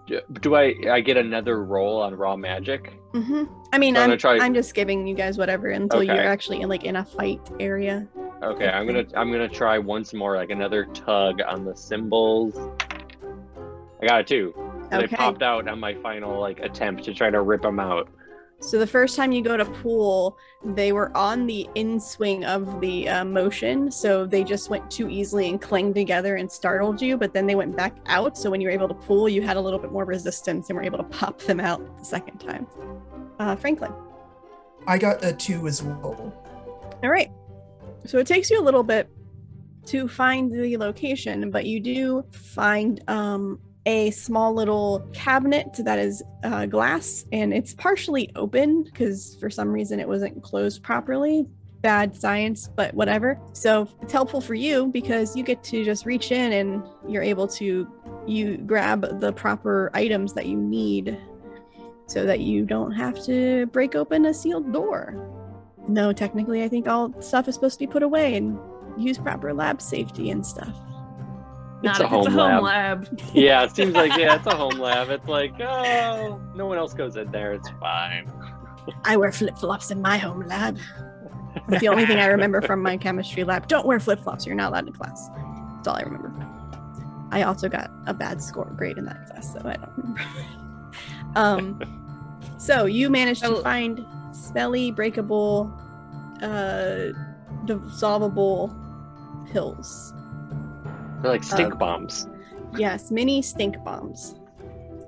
Do, 0.07 0.21
do 0.41 0.55
I 0.57 0.75
I 0.91 1.01
get 1.01 1.17
another 1.17 1.63
roll 1.65 2.01
on 2.01 2.15
raw 2.15 2.37
magic? 2.37 2.99
hmm 3.13 3.45
I 3.73 3.79
mean, 3.79 3.95
So 3.95 4.01
I'm 4.01 4.05
I'm, 4.05 4.09
gonna 4.11 4.17
try- 4.17 4.39
I'm 4.39 4.55
just 4.55 4.75
giving 4.75 5.07
you 5.07 5.15
guys 5.15 5.39
whatever 5.39 5.69
until 5.69 5.99
Okay. 6.01 6.07
you're 6.15 6.25
actually 6.27 6.61
in 6.63 6.69
like 6.69 6.85
in 6.85 6.97
a 6.97 7.05
fight 7.05 7.41
area. 7.61 8.09
Okay, 8.43 8.67
I'm 8.69 8.87
gonna 8.87 9.05
I'm 9.15 9.31
gonna 9.31 9.49
try 9.49 9.79
once 9.79 10.15
more, 10.15 10.37
like 10.37 10.51
another 10.51 10.87
tug 10.87 11.41
on 11.47 11.65
the 11.65 11.77
cymbals. 11.77 12.57
I 14.03 14.07
got 14.07 14.21
a 14.21 14.25
two. 14.25 14.53
So 14.91 14.99
They 14.99 15.05
Okay. 15.05 15.17
popped 15.17 15.43
out 15.43 15.69
on 15.69 15.79
my 15.79 15.95
final 15.95 16.41
like 16.41 16.61
attempt 16.61 17.05
to 17.05 17.15
try 17.15 17.31
to 17.31 17.41
rip 17.43 17.63
them 17.63 17.79
out. 17.79 18.09
So 18.63 18.79
the 18.79 18.87
first 18.87 19.17
time 19.17 19.33
you 19.33 19.43
go 19.43 19.57
to 19.57 19.65
pool, 19.65 20.39
they 20.65 20.93
were 20.93 21.15
on 21.17 21.47
the 21.47 21.69
in 21.75 21.99
swing 21.99 22.45
of 22.45 22.81
the 22.81 23.09
uh, 23.09 23.25
motion, 23.25 23.91
so 23.91 24.25
they 24.25 24.45
just 24.45 24.71
went 24.71 24.89
too 24.89 25.11
easily 25.11 25.49
and 25.49 25.61
clanged 25.61 25.97
together 25.97 26.37
and 26.37 26.51
startled 26.51 27.03
you. 27.03 27.17
But 27.17 27.35
then 27.35 27.49
they 27.49 27.57
went 27.57 27.77
back 27.77 27.97
out, 28.07 28.39
so 28.39 28.51
when 28.51 28.61
you 28.61 28.69
were 28.69 28.73
able 28.73 28.87
to 28.87 28.95
pool, 28.95 29.29
you 29.29 29.43
had 29.43 29.57
a 29.57 29.61
little 29.61 29.81
bit 29.81 29.91
more 29.91 30.05
resistance 30.05 30.71
and 30.71 30.77
were 30.77 30.85
able 30.85 30.99
to 30.99 31.05
pop 31.05 31.41
them 31.41 31.59
out 31.59 31.99
the 31.99 32.05
second 32.05 32.39
time. 32.39 32.69
Uh, 33.41 33.57
Franklin. 33.57 33.93
I 34.87 34.97
got 34.97 35.25
a 35.25 35.33
two 35.33 35.67
as 35.67 35.83
well. 35.83 36.33
All 37.03 37.11
right. 37.11 37.33
So 38.07 38.19
it 38.19 38.29
takes 38.29 38.49
you 38.49 38.61
a 38.61 38.65
little 38.65 38.85
bit 38.85 39.11
to 39.87 40.07
find 40.07 40.53
the 40.53 40.77
location, 40.77 41.51
but 41.51 41.67
you 41.67 41.81
do 41.81 42.25
find 42.31 43.03
um, 43.09 43.59
a 43.87 44.11
small 44.13 44.55
little 44.55 45.09
cabinet 45.13 45.75
that 45.79 45.99
is 45.99 46.23
uh, 46.45 46.67
glass 46.67 47.25
and 47.33 47.53
it's 47.53 47.75
partially 47.75 48.31
open 48.37 48.85
because 48.85 49.37
for 49.41 49.51
some 49.51 49.69
reason 49.69 49.99
it 49.99 50.07
wasn't 50.07 50.43
closed 50.43 50.83
properly. 50.83 51.47
Bad 51.81 52.15
science, 52.15 52.69
but 52.77 52.95
whatever. 52.95 53.41
So 53.55 53.89
it's 54.01 54.13
helpful 54.13 54.41
for 54.41 54.55
you 54.55 54.87
because 54.87 55.35
you 55.35 55.43
get 55.43 55.65
to 55.65 55.85
just 55.85 56.07
reach 56.07 56.31
in 56.31 56.53
and 56.53 56.85
you're 57.09 57.25
able 57.25 57.49
to 57.49 57.89
you 58.25 58.57
grab 58.59 59.19
the 59.19 59.33
proper 59.33 59.91
items 59.93 60.33
that 60.35 60.47
you 60.47 60.57
need 60.57 61.19
so 62.07 62.25
that 62.25 62.41
you 62.41 62.65
don't 62.65 62.93
have 62.93 63.21
to 63.25 63.67
break 63.67 63.97
open 63.97 64.27
a 64.27 64.35
sealed 64.35 64.73
door. 64.73 65.29
No, 65.89 66.13
technically, 66.13 66.63
I 66.63 66.69
think 66.69 66.87
all 66.87 67.13
stuff 67.21 67.49
is 67.49 67.55
supposed 67.55 67.75
to 67.75 67.87
be 67.87 67.91
put 67.91 68.05
away 68.05 68.37
and 68.37 68.57
use 68.97 69.19
proper 69.19 69.53
lab 69.53 69.83
safety 69.83 70.31
and 70.31 70.47
stuff. 70.47 70.77
It's 71.85 71.99
Not 71.99 72.01
a 72.01 72.07
home 72.07 72.27
it's 72.27 72.35
a 72.35 72.39
lab. 72.39 72.55
home 72.55 72.65
lab. 72.65 73.21
Yeah, 73.35 73.65
it 73.65 73.75
seems 73.75 73.93
like 73.95 74.17
yeah, 74.17 74.37
it's 74.37 74.47
a 74.47 74.55
home 74.55 74.79
lab. 74.79 75.11
It's 75.11 75.27
like 75.27 75.53
oh, 75.61 76.41
no 76.55 76.67
one 76.67 76.79
else 76.79 76.95
goes 76.95 77.17
in 77.17 77.31
there. 77.33 77.53
It's 77.55 77.69
fine. 77.81 78.31
I 79.05 79.17
wear 79.17 79.33
flip 79.33 79.59
flops 79.59 79.91
in 79.91 80.01
my 80.01 80.17
home 80.19 80.47
lab. 80.47 80.79
That's 81.69 81.81
the 81.81 81.89
only 81.89 82.07
thing 82.07 82.19
I 82.19 82.27
remember 82.27 82.61
from 82.63 82.83
my 82.83 82.97
chemistry 82.97 83.45
lab. 83.45 83.67
Don't 83.69 83.85
wear 83.87 83.99
flip 84.01 84.21
flops. 84.21 84.47
You're 84.47 84.55
not 84.55 84.71
allowed 84.71 84.87
in 84.87 84.93
class. 84.93 85.29
That's 85.77 85.89
all 85.89 85.97
I 85.97 86.03
remember. 86.03 86.33
I 87.31 87.43
also 87.43 87.69
got 87.69 87.91
a 88.07 88.15
bad 88.15 88.43
score 88.43 88.73
grade 88.77 88.97
in 88.99 89.05
that 89.07 89.27
class, 89.27 89.53
so 89.53 89.61
I 89.65 89.75
don't 89.77 89.93
remember. 89.97 90.21
um, 91.37 92.49
so 92.59 92.85
you 92.87 93.11
managed 93.11 93.43
to 93.43 93.57
Oh. 93.57 93.63
find 93.63 94.05
spelly, 94.33 94.95
breakable, 94.95 95.73
uh, 96.43 97.13
dissolvable 97.67 98.75
pills. 99.53 100.13
They're 101.23 101.31
like 101.31 101.45
stink 101.45 101.75
Uh, 101.75 101.79
bombs. 101.79 102.29
Yes, 102.77 103.11
mini 103.11 103.43
stink 103.43 103.83
bombs 103.85 104.35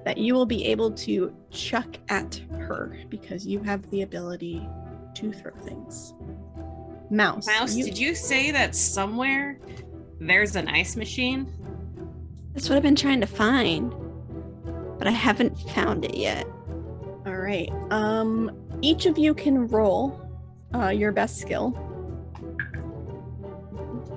that 0.04 0.18
you 0.18 0.34
will 0.34 0.46
be 0.46 0.66
able 0.66 0.90
to 0.90 1.34
chuck 1.50 1.96
at 2.10 2.40
her 2.58 2.96
because 3.08 3.46
you 3.46 3.60
have 3.62 3.88
the 3.90 4.02
ability 4.02 4.68
to 5.14 5.32
throw 5.32 5.52
things. 5.62 6.14
Mouse. 7.10 7.46
Mouse, 7.46 7.74
you- 7.74 7.84
did 7.84 7.98
you 7.98 8.14
say 8.14 8.50
that 8.50 8.74
somewhere 8.74 9.58
there's 10.20 10.56
an 10.56 10.68
ice 10.68 10.94
machine? 10.96 11.50
That's 12.52 12.68
what 12.68 12.76
I've 12.76 12.82
been 12.82 12.94
trying 12.96 13.20
to 13.20 13.26
find, 13.26 13.94
but 14.98 15.06
I 15.08 15.10
haven't 15.10 15.58
found 15.70 16.04
it 16.04 16.16
yet. 16.16 16.46
All 17.26 17.36
right. 17.36 17.70
Um, 17.90 18.50
each 18.82 19.06
of 19.06 19.16
you 19.18 19.34
can 19.34 19.66
roll 19.68 20.20
uh, 20.74 20.88
your 20.88 21.12
best 21.12 21.38
skill. 21.38 21.72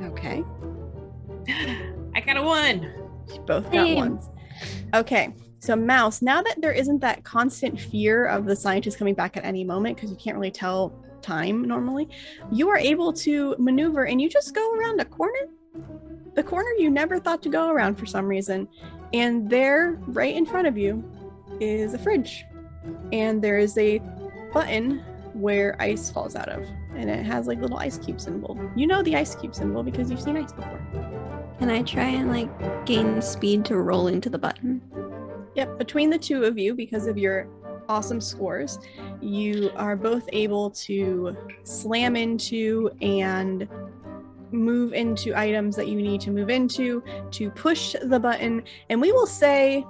Okay. 0.04 0.43
I 2.28 2.34
got 2.34 2.43
a 2.43 2.45
one. 2.45 2.82
You 3.34 3.39
both 3.41 3.63
got 3.71 3.86
Same. 3.86 3.95
ones. 3.95 4.30
Okay. 4.93 5.34
So, 5.59 5.75
Mouse, 5.75 6.21
now 6.21 6.41
that 6.41 6.61
there 6.61 6.71
isn't 6.71 6.99
that 6.99 7.23
constant 7.23 7.80
fear 7.80 8.25
of 8.25 8.45
the 8.45 8.55
scientist 8.55 8.97
coming 8.97 9.15
back 9.15 9.38
at 9.38 9.45
any 9.45 9.63
moment 9.63 9.95
because 9.95 10.11
you 10.11 10.17
can't 10.17 10.38
really 10.38 10.51
tell 10.51 10.93
time 11.21 11.63
normally, 11.63 12.09
you 12.51 12.69
are 12.69 12.78
able 12.78 13.11
to 13.11 13.55
maneuver 13.57 14.05
and 14.05 14.21
you 14.21 14.30
just 14.30 14.53
go 14.53 14.73
around 14.75 14.99
a 15.01 15.05
corner. 15.05 15.47
The 16.36 16.43
corner 16.43 16.69
you 16.78 16.89
never 16.89 17.19
thought 17.19 17.41
to 17.43 17.49
go 17.49 17.69
around 17.69 17.95
for 17.95 18.05
some 18.05 18.25
reason. 18.25 18.67
And 19.13 19.49
there, 19.49 19.97
right 20.07 20.36
in 20.36 20.45
front 20.45 20.67
of 20.67 20.78
you, 20.78 21.03
is 21.59 21.93
a 21.93 21.97
fridge. 21.97 22.45
And 23.11 23.41
there 23.41 23.57
is 23.57 23.78
a 23.78 23.99
button 24.53 25.03
where 25.34 25.75
ice 25.82 26.09
falls 26.09 26.36
out 26.36 26.49
of. 26.49 26.63
And 26.95 27.09
it 27.09 27.25
has 27.25 27.47
like 27.47 27.59
little 27.59 27.78
ice 27.78 27.97
cube 27.97 28.19
symbol. 28.19 28.59
You 28.75 28.88
know 28.88 29.01
the 29.01 29.15
ice 29.15 29.36
cube 29.36 29.55
symbol 29.55 29.84
because 29.84 30.09
you've 30.11 30.21
seen 30.21 30.38
ice 30.38 30.51
before. 30.51 30.82
Can 31.60 31.70
I 31.70 31.82
try 31.82 32.05
and 32.05 32.30
like 32.30 32.86
gain 32.86 33.22
speed 33.22 33.66
to 33.66 33.78
roll 33.78 34.08
into 34.08 34.30
the 34.30 34.38
button? 34.38 34.82
Yep, 35.55 35.80
between 35.80 36.10
the 36.10 36.18
two 36.18 36.43
of 36.43 36.58
you, 36.58 36.76
because 36.76 37.08
of 37.08 37.18
your 37.18 37.47
awesome 37.89 38.22
scores, 38.22 38.80
you 39.22 39.72
are 39.76 39.95
both 39.95 40.30
able 40.34 40.70
to 40.72 41.36
slam 41.64 42.16
into 42.16 42.91
and 43.01 43.68
move 44.51 44.93
into 44.93 45.36
items 45.36 45.76
that 45.76 45.88
you 45.88 45.95
need 45.95 46.22
to 46.22 46.32
move 46.32 46.49
into 46.49 47.03
to 47.32 47.49
push 47.51 47.95
the 48.03 48.20
button. 48.20 48.64
And 48.89 49.01
we 49.01 49.12
will 49.12 49.26
say, 49.26 49.84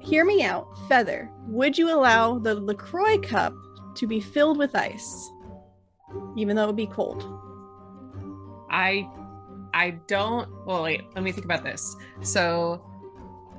hear 0.00 0.24
me 0.24 0.42
out, 0.42 0.66
Feather, 0.88 1.30
would 1.46 1.78
you 1.78 1.94
allow 1.94 2.38
the 2.38 2.54
LaCroix 2.54 3.18
cup 3.18 3.54
to 3.94 4.06
be 4.06 4.20
filled 4.20 4.58
with 4.58 4.74
ice, 4.74 5.30
even 6.36 6.56
though 6.56 6.64
it 6.64 6.68
would 6.68 6.76
be 6.76 6.86
cold? 6.86 7.22
I 8.70 9.08
I 9.74 9.90
don't 10.06 10.48
well 10.66 10.82
wait, 10.82 11.02
let 11.14 11.22
me 11.24 11.32
think 11.32 11.44
about 11.44 11.64
this. 11.64 11.96
So 12.22 12.84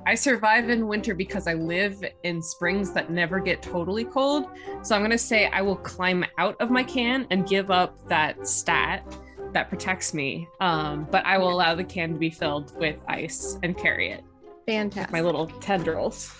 I 0.06 0.14
survive 0.14 0.68
in 0.68 0.88
winter 0.88 1.14
because 1.14 1.46
I 1.46 1.54
live 1.54 2.02
in 2.24 2.42
springs 2.42 2.92
that 2.92 3.10
never 3.10 3.38
get 3.38 3.62
totally 3.62 4.04
cold. 4.04 4.46
So 4.82 4.96
I'm 4.96 5.02
gonna 5.02 5.16
say 5.16 5.46
I 5.46 5.62
will 5.62 5.76
climb 5.76 6.24
out 6.38 6.60
of 6.60 6.70
my 6.70 6.82
can 6.82 7.26
and 7.30 7.46
give 7.48 7.70
up 7.70 8.08
that 8.08 8.46
stat 8.46 9.04
that 9.52 9.68
protects 9.68 10.12
me. 10.12 10.48
Um, 10.60 11.06
but 11.10 11.24
I 11.24 11.38
will 11.38 11.52
allow 11.52 11.74
the 11.74 11.84
can 11.84 12.14
to 12.14 12.18
be 12.18 12.30
filled 12.30 12.76
with 12.78 12.96
ice 13.08 13.58
and 13.62 13.76
carry 13.76 14.10
it. 14.10 14.24
Fantastic. 14.66 15.12
My 15.12 15.20
little 15.20 15.46
tendrils. 15.46 16.34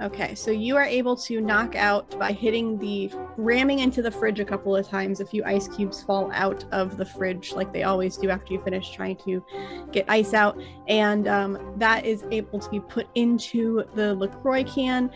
Okay, 0.00 0.34
so 0.34 0.50
you 0.50 0.76
are 0.76 0.84
able 0.84 1.14
to 1.16 1.40
knock 1.40 1.76
out 1.76 2.18
by 2.18 2.32
hitting 2.32 2.78
the 2.78 3.12
ramming 3.36 3.78
into 3.78 4.02
the 4.02 4.10
fridge 4.10 4.40
a 4.40 4.44
couple 4.44 4.74
of 4.74 4.88
times. 4.88 5.20
A 5.20 5.26
few 5.26 5.44
ice 5.44 5.68
cubes 5.68 6.02
fall 6.02 6.32
out 6.32 6.64
of 6.72 6.96
the 6.96 7.04
fridge, 7.04 7.52
like 7.52 7.72
they 7.72 7.84
always 7.84 8.16
do 8.16 8.28
after 8.28 8.52
you 8.52 8.60
finish 8.62 8.90
trying 8.90 9.16
to 9.18 9.44
get 9.92 10.04
ice 10.08 10.34
out, 10.34 10.60
and 10.88 11.28
um, 11.28 11.74
that 11.76 12.04
is 12.04 12.24
able 12.32 12.58
to 12.58 12.68
be 12.70 12.80
put 12.80 13.06
into 13.14 13.84
the 13.94 14.14
LaCroix 14.16 14.64
can. 14.64 15.10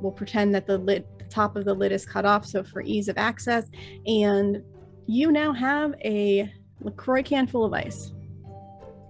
We'll 0.00 0.12
pretend 0.12 0.54
that 0.54 0.66
the 0.66 0.78
lid, 0.78 1.04
the 1.18 1.24
top 1.24 1.56
of 1.56 1.64
the 1.64 1.74
lid 1.74 1.90
is 1.90 2.06
cut 2.06 2.24
off, 2.24 2.46
so 2.46 2.62
for 2.62 2.82
ease 2.82 3.08
of 3.08 3.18
access, 3.18 3.68
and 4.06 4.62
you 5.06 5.32
now 5.32 5.52
have 5.52 5.94
a 6.04 6.52
LaCroix 6.80 7.24
can 7.24 7.48
full 7.48 7.64
of 7.64 7.72
ice. 7.72 8.12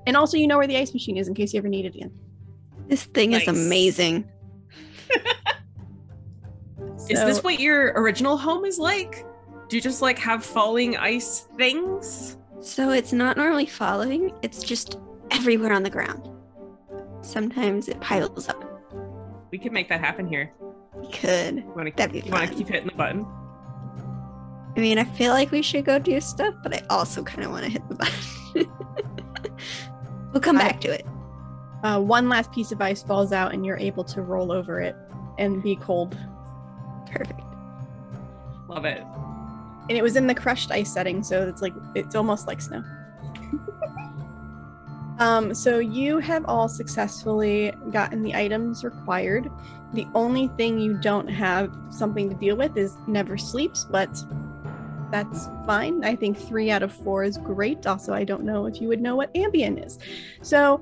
And 0.07 0.17
also, 0.17 0.39
you 0.39 0.47
know 0.47 0.57
where 0.57 0.67
the 0.67 0.77
ice 0.77 0.95
machine 0.95 1.19
is 1.19 1.29
in 1.29 1.35
case 1.35 1.53
you 1.53 1.59
ever 1.59 1.69
need 1.69 1.85
it 1.85 1.95
again. 1.97 2.13
This 2.89 3.05
thing 3.05 3.33
is 3.33 3.47
Nice. 3.47 3.57
Amazing. 6.79 7.11
Is 7.17 7.25
this 7.25 7.43
what 7.45 7.61
your 7.61 7.93
original 7.97 8.37
home 8.37 8.65
is 8.65 8.79
like? 8.79 9.25
Do 9.69 9.77
you 9.77 9.83
just 9.83 10.03
like 10.03 10.19
have 10.19 10.45
falling 10.45 10.97
ice 10.97 11.49
things? 11.57 12.37
So 12.61 12.91
it's 12.91 13.13
not 13.13 13.37
normally 13.37 13.67
falling, 13.67 14.33
it's 14.43 14.63
just 14.63 14.99
everywhere 15.31 15.73
on 15.73 15.83
the 15.83 15.91
ground. 15.91 16.29
Sometimes 17.21 17.89
it 17.89 18.01
piles 18.01 18.49
up. 18.49 18.63
We 19.51 19.59
could 19.59 19.73
make 19.73 19.89
that 19.89 20.01
happen 20.01 20.27
here. 20.27 20.53
We 20.95 21.11
could. 21.11 21.57
You 21.57 21.73
want 21.77 21.89
to 21.89 21.95
That'd 21.97 22.13
be 22.13 22.21
you 22.21 22.33
want 22.33 22.49
to 22.51 22.57
keep 22.57 22.69
hitting 22.69 22.89
the 22.89 22.95
button? 22.95 23.27
I 24.77 24.81
mean, 24.81 24.99
I 24.99 25.05
feel 25.05 25.33
like 25.33 25.51
we 25.51 25.63
should 25.63 25.85
go 25.85 25.99
do 25.99 26.21
stuff, 26.21 26.55
but 26.63 26.75
I 26.75 26.83
also 26.91 27.23
kind 27.23 27.45
of 27.45 27.51
want 27.51 27.65
to 27.65 27.71
hit 27.71 27.89
the 27.89 27.95
button. 27.95 28.73
We'll 30.33 30.43
come 30.43 30.57
I- 30.59 30.69
back 30.69 30.83
to 30.83 30.91
it. 30.91 31.07
Uh, 31.83 32.01
one 32.01 32.29
last 32.29 32.51
piece 32.53 32.73
of 32.73 32.81
ice 32.81 33.03
falls 33.03 33.33
out, 33.33 33.53
and 33.53 33.65
you're 33.65 33.77
able 33.77 34.05
to 34.05 34.23
roll 34.23 34.51
over 34.53 34.81
it 34.81 34.97
and 35.39 35.63
be 35.63 35.77
cold. 35.77 36.17
Perfect. 37.11 37.41
Love 38.69 38.85
it. 38.85 39.03
And 39.89 39.97
it 39.97 40.03
was 40.03 40.17
in 40.17 40.27
the 40.27 40.35
crushed 40.35 40.71
ice 40.73 40.93
setting, 40.93 41.23
so 41.23 41.47
it's 41.49 41.63
like 41.63 41.75
it's 41.95 42.15
almost 42.15 42.47
like 42.47 42.61
snow. 42.61 42.83
um, 45.19 45.55
so 45.55 45.79
you 45.79 46.19
have 46.19 46.45
all 46.47 46.69
successfully 46.69 47.73
gotten 47.93 48.23
the 48.23 48.35
items 48.35 48.83
required. 48.83 49.51
The 49.93 50.07
only 50.15 50.49
thing 50.49 50.81
you 50.81 50.95
don't 50.95 51.29
have 51.29 51.73
something 51.91 52.29
to 52.29 52.35
deal 52.35 52.57
with 52.57 52.77
is 52.77 52.97
never 53.07 53.39
sleeps, 53.39 53.85
but 53.85 54.11
that's 55.11 55.47
fine. 55.67 56.05
I 56.05 56.17
think 56.17 56.37
three 56.37 56.71
out 56.71 56.83
of 56.83 56.93
four 56.93 57.25
is 57.25 57.39
great. 57.39 57.87
Also, 57.87 58.13
I 58.13 58.25
don't 58.25 58.45
know 58.45 58.67
if 58.67 58.81
you 58.81 58.89
would 58.89 59.01
know 59.01 59.17
what 59.17 59.33
Ambien 59.35 59.85
is, 59.85 59.99
so 60.43 60.81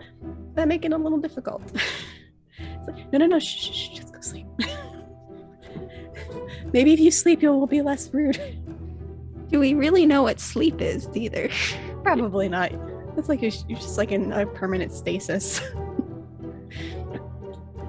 that 0.55 0.69
make 0.69 0.85
it 0.85 0.93
a 0.93 0.97
little 0.97 1.19
difficult. 1.19 1.63
like, 2.87 3.13
no, 3.13 3.19
no, 3.19 3.27
no, 3.27 3.39
shh, 3.39 3.45
shh, 3.45 3.73
shh, 3.73 3.89
just 3.91 4.13
go 4.13 4.21
sleep. 4.21 4.47
Maybe 6.73 6.93
if 6.93 7.01
you 7.01 7.11
sleep, 7.11 7.43
you 7.43 7.53
will 7.53 7.67
be 7.67 7.83
less 7.83 8.13
rude. 8.13 8.37
Do 9.49 9.61
we 9.61 9.75
really 9.75 10.07
know 10.07 10.23
what 10.23 10.41
sleep 10.41 10.81
is 10.81 11.09
either? 11.15 11.51
Probably 12.03 12.49
not. 12.49 12.73
It's 13.17 13.29
like 13.29 13.43
you're, 13.43 13.53
you're 13.69 13.79
just 13.79 13.99
like 13.99 14.11
in 14.11 14.33
a 14.33 14.47
permanent 14.47 14.91
stasis. 14.91 15.61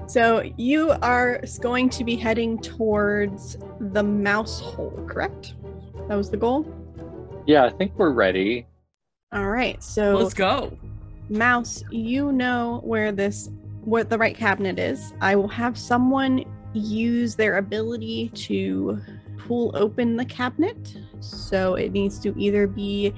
so 0.06 0.42
you 0.56 0.92
are 1.02 1.42
going 1.60 1.88
to 1.90 2.04
be 2.04 2.14
heading 2.14 2.60
towards 2.60 3.56
the 3.80 4.02
mouse 4.02 4.60
hole, 4.60 5.04
correct? 5.08 5.54
That 6.08 6.16
was 6.16 6.30
the 6.30 6.36
goal. 6.36 6.66
Yeah, 7.46 7.64
I 7.64 7.70
think 7.70 7.92
we're 7.96 8.10
ready. 8.10 8.66
All 9.32 9.48
right. 9.48 9.82
So 9.82 10.16
Let's 10.16 10.34
go. 10.34 10.76
mouse, 11.28 11.82
you 11.90 12.32
know 12.32 12.80
where 12.84 13.12
this 13.12 13.50
what 13.84 14.10
the 14.10 14.18
right 14.18 14.36
cabinet 14.36 14.78
is. 14.78 15.12
I 15.20 15.36
will 15.36 15.48
have 15.48 15.78
someone 15.78 16.44
use 16.72 17.34
their 17.34 17.58
ability 17.58 18.30
to 18.30 19.00
pull 19.38 19.70
open 19.74 20.16
the 20.16 20.24
cabinet. 20.24 20.96
So 21.20 21.74
it 21.74 21.92
needs 21.92 22.18
to 22.20 22.34
either 22.38 22.66
be 22.66 23.14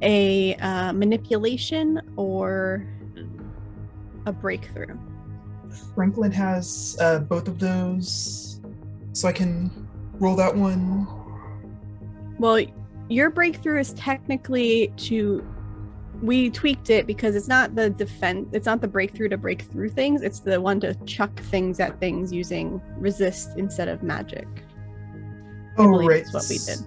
a 0.00 0.54
uh, 0.56 0.92
manipulation 0.92 2.00
or 2.16 2.86
a 4.26 4.32
breakthrough. 4.32 4.98
Franklin 5.94 6.32
has 6.32 6.96
uh, 7.00 7.20
both 7.20 7.48
of 7.48 7.58
those, 7.58 8.60
so 9.12 9.28
I 9.28 9.32
can 9.32 9.88
roll 10.14 10.36
that 10.36 10.54
one. 10.54 11.06
Well, 12.38 12.64
your 13.08 13.30
breakthrough 13.30 13.80
is 13.80 13.92
technically 13.94 14.92
to 14.96 15.46
we 16.22 16.50
tweaked 16.50 16.88
it 16.88 17.06
because 17.06 17.34
it's 17.34 17.48
not 17.48 17.74
the 17.74 17.90
defense 17.90 18.48
it's 18.52 18.66
not 18.66 18.80
the 18.80 18.86
breakthrough 18.86 19.28
to 19.28 19.36
break 19.36 19.62
through 19.62 19.90
things. 19.90 20.22
It's 20.22 20.40
the 20.40 20.60
one 20.60 20.80
to 20.80 20.94
chuck 21.04 21.38
things 21.40 21.80
at 21.80 21.98
things 21.98 22.32
using 22.32 22.80
resist 22.96 23.50
instead 23.56 23.88
of 23.88 24.02
magic. 24.02 24.46
Oh, 25.78 26.06
right. 26.06 26.22
that's 26.24 26.32
what 26.32 26.46
we 26.48 26.58
did. 26.58 26.78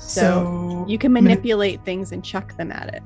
So, 0.00 0.20
So, 0.20 0.84
you 0.88 0.98
can 0.98 1.12
manip- 1.12 1.22
manipulate 1.24 1.84
things 1.84 2.12
and 2.12 2.24
chuck 2.24 2.56
them 2.56 2.72
at 2.72 2.94
it. 2.94 3.02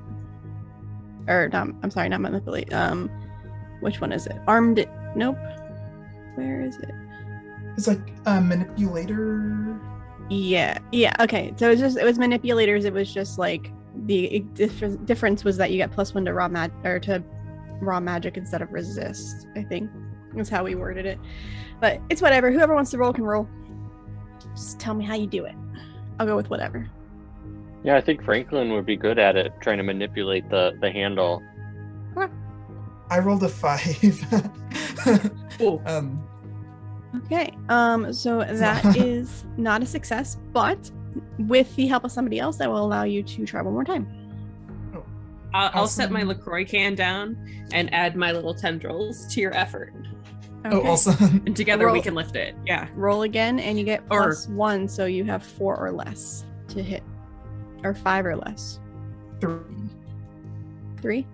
Or 1.29 1.49
not 1.53 1.69
i'm 1.83 1.91
sorry 1.91 2.09
not 2.09 2.21
manipulate 2.21 2.73
um 2.73 3.09
which 3.81 4.01
one 4.01 4.13
is 4.13 4.27
it? 4.27 4.37
Armed 4.47 4.87
nope. 5.17 5.37
Where 6.37 6.63
is 6.63 6.77
it? 6.79 6.95
It's 7.77 7.87
like 7.89 8.01
a 8.27 8.41
manipulator. 8.41 9.79
Yeah, 10.33 10.79
yeah. 10.93 11.15
Okay, 11.21 11.53
so 11.57 11.67
it 11.67 11.73
was 11.73 11.81
just 11.81 11.99
it 11.99 12.05
was 12.05 12.19
manipulators. 12.19 12.87
It 12.87 12.93
was 12.95 13.13
just 13.13 13.39
like 13.39 13.71
the 14.07 14.43
dif- 14.55 15.05
difference 15.05 15.45
was 15.45 15.59
that 15.59 15.71
you 15.71 15.77
get 15.77 15.93
plus 15.93 16.15
one 16.15 16.25
to 16.25 16.33
raw 16.33 16.49
mag 16.49 16.73
or 16.85 16.99
to 17.01 17.23
raw 17.83 18.01
magic 18.01 18.39
instead 18.39 18.63
of 18.63 18.73
resist. 18.73 19.47
I 19.57 19.63
think 19.63 19.91
is 20.35 20.49
how 20.49 20.65
we 20.65 20.75
worded 20.75 21.05
it, 21.05 21.19
but 21.83 22.01
it's 22.09 22.23
whatever. 22.23 22.51
Whoever 22.51 22.75
wants 22.75 22.91
to 22.93 22.99
roll 22.99 23.13
can 23.13 23.25
roll. 23.25 23.47
Just 24.55 24.81
tell 24.81 24.95
me 24.95 25.05
how 25.05 25.17
you 25.17 25.27
do 25.27 25.45
it. 25.45 25.55
I'll 26.19 26.25
go 26.25 26.35
with 26.35 26.49
whatever. 26.49 26.89
Yeah, 27.85 27.97
I 27.97 28.01
think 28.01 28.25
Franklin 28.25 28.73
would 28.73 28.87
be 28.87 28.97
good 28.97 29.19
at 29.19 29.37
it, 29.37 29.53
trying 29.61 29.77
to 29.79 29.85
manipulate 29.85 30.49
the 30.49 30.73
the 30.81 30.91
handle. 30.91 31.43
I 33.11 33.19
rolled 33.19 33.43
a 33.43 33.49
five. 33.51 34.25
Um, 35.85 36.25
Okay. 37.17 37.53
Um. 37.69 38.13
So 38.13 38.39
that 38.45 38.85
is 38.97 39.45
not 39.57 39.83
a 39.83 39.87
success, 39.87 40.39
but 40.53 40.91
with 41.39 41.75
the 41.77 41.87
help 41.87 42.05
of 42.05 42.13
somebody 42.13 42.39
else, 42.41 42.57
that 42.59 42.71
will 42.71 42.85
allow 42.85 43.03
you 43.05 43.23
to 43.23 43.45
try 43.47 43.61
one 43.63 43.75
more 43.75 43.85
time. 43.85 44.07
I'll, 45.55 45.71
I'll 45.75 45.87
set 45.87 46.11
my 46.11 46.21
Awesome. 46.21 46.29
LaCroix 46.29 46.65
can 46.65 46.95
down 46.95 47.37
and 47.73 47.93
add 47.93 48.17
my 48.17 48.33
little 48.33 48.55
tendrils 48.55 49.27
to 49.35 49.41
your 49.41 49.55
effort. 49.55 49.93
Oh, 50.65 50.79
Okay. 50.79 50.89
awesome. 50.89 51.43
And 51.47 51.55
together 51.57 51.91
we 51.93 52.01
can 52.01 52.15
lift 52.15 52.37
it. 52.37 52.55
Yeah. 52.67 52.89
roll 52.95 53.23
again 53.23 53.59
and 53.59 53.79
you 53.79 53.85
get 53.85 54.01
Or- 54.11 54.23
plus 54.29 54.49
one 54.49 54.89
so 54.89 55.05
you 55.07 55.25
have 55.25 55.43
four 55.43 55.77
or 55.77 55.91
less 55.93 56.45
to 56.69 56.83
hit 56.83 57.03
or 57.85 57.93
five 57.95 58.25
or 58.25 58.37
less 58.37 58.79
Three. 59.41 59.59
3 61.03 61.27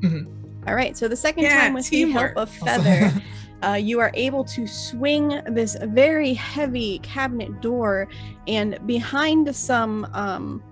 Mhm. 0.00 0.26
All 0.66 0.74
right 0.74 0.96
so 0.96 1.06
the 1.06 1.14
second 1.16 1.44
Yeah, 1.44 1.60
time 1.60 1.74
with 1.74 1.88
the 1.90 2.10
help 2.10 2.32
of 2.36 2.50
feather 2.50 3.12
uh, 3.64 3.72
you 3.72 4.00
are 4.00 4.10
able 4.14 4.44
to 4.44 4.66
swing 4.66 5.40
this 5.46 5.76
very 5.82 6.34
heavy 6.34 6.98
cabinet 7.00 7.60
door 7.60 8.08
and 8.46 8.78
behind 8.86 9.54
some 9.54 10.06
um, 10.12 10.62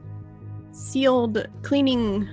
sealed 0.72 1.46
cleaning 1.62 2.28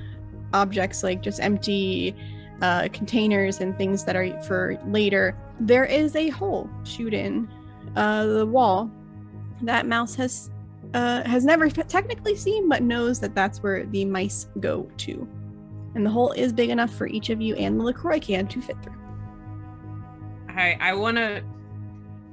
objects 0.53 1.03
like 1.03 1.21
just 1.21 1.39
empty 1.39 2.15
uh, 2.61 2.87
containers 2.91 3.59
and 3.59 3.77
things 3.77 4.03
that 4.03 4.15
are 4.15 4.41
for 4.43 4.77
later 4.87 5.35
there 5.61 5.85
is 5.85 6.15
a 6.15 6.29
hole 6.29 6.69
shoot 6.83 7.13
in 7.13 7.47
uh, 7.95 8.25
the 8.25 8.45
wall. 8.45 8.89
That 9.61 9.85
mouse 9.85 10.15
has 10.15 10.49
uh, 10.93 11.23
has 11.27 11.45
never 11.45 11.69
technically 11.69 12.35
seen 12.35 12.67
but 12.67 12.83
knows 12.83 13.19
that 13.19 13.35
that's 13.35 13.61
where 13.63 13.85
the 13.85 14.03
mice 14.05 14.47
go 14.59 14.89
to. 14.97 15.27
And 15.95 16.05
the 16.05 16.09
hole 16.09 16.31
is 16.31 16.51
big 16.51 16.69
enough 16.69 16.93
for 16.93 17.07
each 17.07 17.29
of 17.29 17.41
you 17.41 17.55
and 17.55 17.79
the 17.79 17.83
LaCroix 17.83 18.19
can 18.19 18.47
to 18.47 18.61
fit 18.61 18.81
through 18.81 18.97
I 20.57 20.77
I 20.79 20.93
want 20.93 21.17
to. 21.17 21.43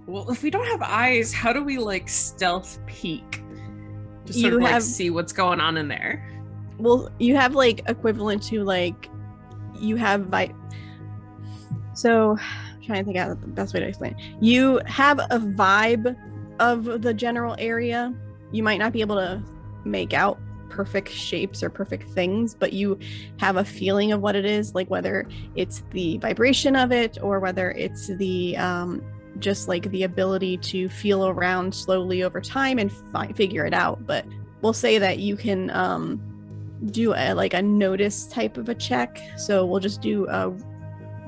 Well, 0.07 0.31
if 0.31 0.43
we 0.43 0.51
don't 0.51 0.67
have 0.67 0.81
eyes, 0.83 1.33
how 1.35 1.53
do 1.53 1.63
we 1.63 1.77
like 1.79 2.09
stealth 2.09 2.79
peek? 2.87 3.43
Just 4.25 4.41
sort 4.41 4.53
You 4.53 4.57
of 4.59 4.63
like 4.65 4.73
have- 4.73 4.83
see 4.83 5.11
what's 5.11 5.33
going 5.33 5.61
on 5.61 5.77
in 5.77 5.89
there. 5.89 6.25
well 6.79 7.11
you 7.19 7.35
have 7.37 7.55
like 7.55 7.81
equivalent 7.89 8.43
to 8.45 8.63
like 8.63 9.09
you 9.81 9.97
have 9.97 10.27
vi- 10.27 10.55
so 11.95 12.37
I'm 12.39 12.83
trying 12.83 13.01
to 13.01 13.05
think 13.05 13.17
out 13.17 13.41
the 13.41 13.47
best 13.49 13.75
way 13.75 13.81
to 13.81 13.87
explain 13.87 14.15
it. 14.19 14.37
you 14.41 14.81
have 14.87 15.19
a 15.19 15.39
vibe 15.39 16.15
of 16.61 17.03
the 17.03 17.13
general 17.15 17.57
area 17.59 18.15
you 18.53 18.63
might 18.63 18.79
not 18.79 18.93
be 18.93 19.01
able 19.01 19.17
to 19.17 19.43
make 19.85 20.13
out 20.15 20.39
perfect 20.69 21.09
shapes 21.09 21.63
or 21.63 21.71
perfect 21.71 22.09
things 22.11 22.55
but 22.55 22.73
you 22.73 22.99
have 23.39 23.57
a 23.57 23.65
feeling 23.65 24.13
of 24.13 24.21
what 24.21 24.37
it 24.37 24.45
is 24.45 24.75
like 24.75 24.89
whether 24.91 25.27
it's 25.55 25.83
the 25.93 26.19
vibration 26.19 26.77
of 26.77 26.93
it 26.93 27.19
or 27.23 27.41
whether 27.41 27.71
it's 27.73 28.09
the 28.19 28.57
um 28.57 29.03
just 29.39 29.69
like 29.69 29.89
the 29.91 30.03
ability 30.03 30.57
to 30.57 30.89
feel 30.89 31.29
around 31.29 31.73
slowly 31.75 32.23
over 32.23 32.41
time 32.41 32.79
and 32.79 32.93
fi- 33.13 33.33
figure 33.33 33.67
it 33.67 33.75
out 33.75 34.05
but 34.07 34.25
we'll 34.63 34.73
say 34.73 34.99
that 34.99 35.19
you 35.19 35.37
can 35.37 35.71
um 35.71 36.21
do 36.87 37.15
a 37.15 37.35
like 37.35 37.55
a 37.55 37.63
notice 37.63 38.27
type 38.27 38.57
of 38.57 38.69
a 38.69 38.75
check. 38.75 39.21
So 39.37 39.65
we'll 39.67 39.81
just 39.81 40.01
do 40.01 40.27
a 40.29 40.51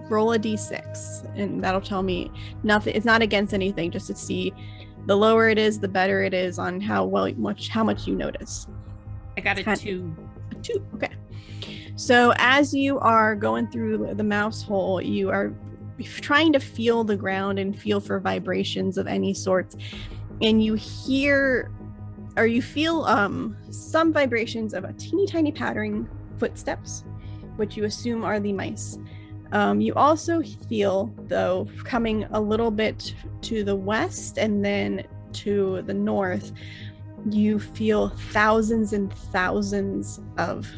roll 0.08 0.32
a 0.32 0.38
d6 0.38 1.38
and 1.38 1.62
that'll 1.62 1.80
tell 1.80 2.02
me 2.02 2.32
nothing 2.64 2.96
it's 2.96 3.06
not 3.06 3.22
against 3.22 3.54
anything 3.54 3.92
just 3.92 4.08
to 4.08 4.14
see 4.16 4.52
the 5.06 5.14
lower 5.14 5.48
it 5.48 5.56
is 5.56 5.78
the 5.78 5.86
better 5.86 6.24
it 6.24 6.34
is 6.34 6.58
on 6.58 6.80
how 6.80 7.04
well 7.04 7.32
much 7.34 7.68
how 7.68 7.84
much 7.84 8.06
you 8.06 8.16
notice. 8.16 8.66
I 9.36 9.40
got 9.40 9.58
a 9.58 9.76
two. 9.76 10.14
A 10.50 10.54
two. 10.56 10.86
Okay. 10.94 11.10
So 11.96 12.32
as 12.36 12.74
you 12.74 12.98
are 13.00 13.36
going 13.36 13.68
through 13.68 14.14
the 14.14 14.24
mouse 14.24 14.62
hole, 14.62 15.00
you 15.00 15.30
are 15.30 15.52
trying 15.98 16.52
to 16.52 16.60
feel 16.60 17.04
the 17.04 17.16
ground 17.16 17.58
and 17.58 17.78
feel 17.78 18.00
for 18.00 18.18
vibrations 18.20 18.96
of 18.96 19.06
any 19.06 19.34
sorts. 19.34 19.76
And 20.40 20.64
you 20.64 20.74
hear 20.74 21.70
or 22.36 22.46
you 22.46 22.62
feel 22.62 23.02
um 23.02 23.56
some 23.70 24.12
vibrations 24.12 24.72
of 24.72 24.84
a 24.84 24.92
teeny 24.94 25.26
tiny 25.26 25.52
pattering 25.52 26.08
footsteps, 26.38 27.04
which 27.56 27.76
you 27.76 27.84
assume 27.84 28.24
are 28.24 28.40
the 28.40 28.52
mice. 28.52 28.98
Um, 29.52 29.80
you 29.80 29.94
also 29.94 30.42
feel, 30.68 31.12
though, 31.26 31.68
coming 31.84 32.24
a 32.30 32.40
little 32.40 32.70
bit 32.70 33.14
to 33.42 33.64
the 33.64 33.74
west 33.74 34.38
and 34.38 34.64
then 34.64 35.04
to 35.32 35.82
the 35.82 35.94
north, 35.94 36.52
you 37.28 37.58
feel 37.58 38.08
thousands 38.08 38.92
and 38.92 39.12
thousands 39.12 40.20
of 40.38 40.68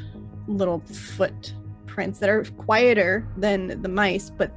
little 0.47 0.81
footprints 0.81 2.19
that 2.19 2.29
are 2.29 2.45
quieter 2.45 3.27
than 3.37 3.81
the 3.83 3.89
mice, 3.89 4.31
but 4.31 4.53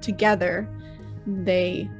together 0.00 0.68
they 1.26 1.90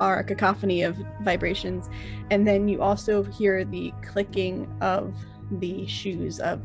are 0.00 0.18
a 0.20 0.24
cacophony 0.24 0.82
of 0.82 0.96
vibrations. 1.22 1.88
And 2.30 2.46
then 2.46 2.68
you 2.68 2.82
also 2.82 3.22
hear 3.22 3.64
the 3.64 3.92
clicking 4.02 4.68
of 4.80 5.14
the 5.50 5.86
shoes 5.86 6.40
of 6.40 6.62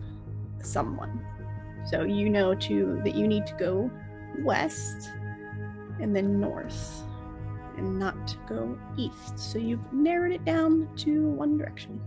someone. 0.61 1.25
So 1.89 2.03
you 2.03 2.29
know 2.29 2.53
to 2.53 3.01
that 3.03 3.15
you 3.15 3.27
need 3.27 3.45
to 3.47 3.53
go 3.55 3.91
west 4.39 5.09
and 5.99 6.15
then 6.15 6.39
north 6.39 7.03
and 7.77 7.97
not 7.99 8.35
go 8.47 8.77
east. 8.97 9.37
So 9.37 9.59
you've 9.59 9.93
narrowed 9.93 10.31
it 10.31 10.45
down 10.45 10.89
to 10.97 11.27
one 11.29 11.57
direction. 11.57 11.99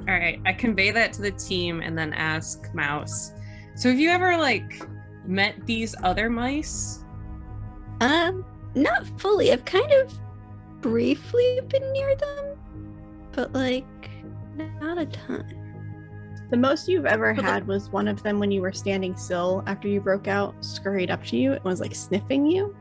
All 0.00 0.14
right, 0.14 0.40
I 0.46 0.52
convey 0.52 0.90
that 0.92 1.12
to 1.14 1.22
the 1.22 1.32
team 1.32 1.80
and 1.80 1.98
then 1.98 2.12
ask 2.12 2.72
Mouse. 2.74 3.32
So 3.74 3.88
have 3.88 3.98
you 3.98 4.10
ever 4.10 4.36
like 4.36 4.86
met 5.26 5.54
these 5.66 5.94
other 6.02 6.30
mice? 6.30 7.04
Um, 8.00 8.44
not 8.74 9.06
fully. 9.20 9.52
I've 9.52 9.64
kind 9.64 9.90
of 9.92 10.12
briefly 10.80 11.60
been 11.68 11.92
near 11.92 12.14
them, 12.16 12.56
but 13.32 13.52
like 13.52 13.84
not 14.80 14.98
a 14.98 15.06
ton. 15.06 15.66
The 16.50 16.56
most 16.56 16.86
you've 16.86 17.06
ever 17.06 17.34
had 17.34 17.66
was 17.66 17.90
one 17.90 18.06
of 18.06 18.22
them 18.22 18.38
when 18.38 18.52
you 18.52 18.60
were 18.60 18.72
standing 18.72 19.16
still 19.16 19.64
after 19.66 19.88
you 19.88 20.00
broke 20.00 20.28
out, 20.28 20.54
scurried 20.64 21.10
up 21.10 21.24
to 21.24 21.36
you 21.36 21.54
and 21.54 21.64
was 21.64 21.80
like 21.80 21.94
sniffing 21.94 22.46
you. 22.46 22.74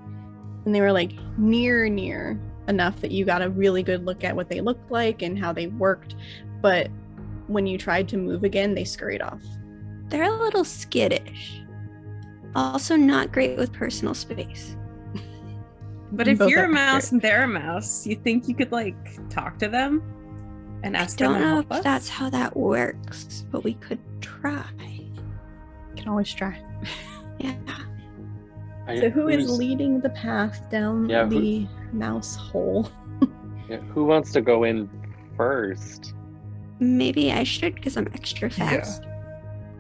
And 0.66 0.74
they 0.74 0.82
were 0.82 0.92
like 0.92 1.14
near, 1.38 1.88
near 1.88 2.40
enough 2.68 3.00
that 3.02 3.12
you 3.12 3.26
got 3.26 3.42
a 3.42 3.50
really 3.50 3.84
good 3.84 4.06
look 4.06 4.24
at 4.24 4.36
what 4.36 4.50
they 4.50 4.62
looked 4.62 4.92
like 4.92 5.22
and 5.22 5.38
how 5.38 5.54
they 5.54 5.68
worked. 5.68 6.16
But 6.62 6.90
when 7.48 7.68
you 7.68 7.78
tried 7.78 8.08
to 8.10 8.18
move 8.18 8.44
again, 8.44 8.74
they 8.74 8.84
scurried 8.84 9.22
off. 9.22 9.42
They're 10.10 10.24
a 10.24 10.32
little 10.32 10.64
skittish. 10.64 11.62
Also, 12.56 12.96
not 12.96 13.32
great 13.32 13.58
with 13.58 13.72
personal 13.74 14.14
space. 14.14 14.76
But 16.12 16.28
if 16.30 16.38
both 16.38 16.50
you're 16.50 16.66
a 16.66 16.70
mouse 16.70 17.12
and 17.12 17.22
they're 17.22 17.44
a 17.44 17.48
mouse, 17.48 18.08
you 18.08 18.16
think 18.16 18.48
you 18.48 18.56
could 18.56 18.72
like 18.72 18.96
talk 19.30 19.58
to 19.60 19.68
them 19.68 20.02
and 20.84 20.96
I 20.96 21.02
ask 21.02 21.18
them 21.18 21.34
don't 21.34 21.42
to 21.42 21.46
know 21.46 21.60
if 21.60 21.72
us? 21.72 21.84
that's 21.84 22.08
how 22.08 22.30
that 22.30 22.56
works, 22.56 23.44
but 23.52 23.64
we 23.64 23.74
could 23.74 24.00
try. 24.22 24.64
Can 25.98 26.08
always 26.08 26.32
try. 26.34 26.62
Yeah. 27.38 27.54
I- 28.88 29.00
So 29.00 29.10
who 29.10 29.28
is 29.30 29.50
leading 29.58 30.00
the 30.02 30.10
path 30.12 30.70
down 30.70 31.10
Yeah, 31.10 31.26
who- 31.26 31.40
the 31.40 31.68
mouse 31.92 32.36
hole? 32.36 32.90
yeah, 33.70 33.78
who 33.94 34.06
wants 34.06 34.32
to 34.34 34.42
go 34.42 34.64
in 34.64 34.90
first? 35.38 36.14
Maybe 36.80 37.32
I 37.32 37.44
should 37.44 37.76
because 37.76 37.98
I'm 37.98 38.08
extra 38.14 38.50
Yeah. 38.50 38.70
fast. 38.70 39.04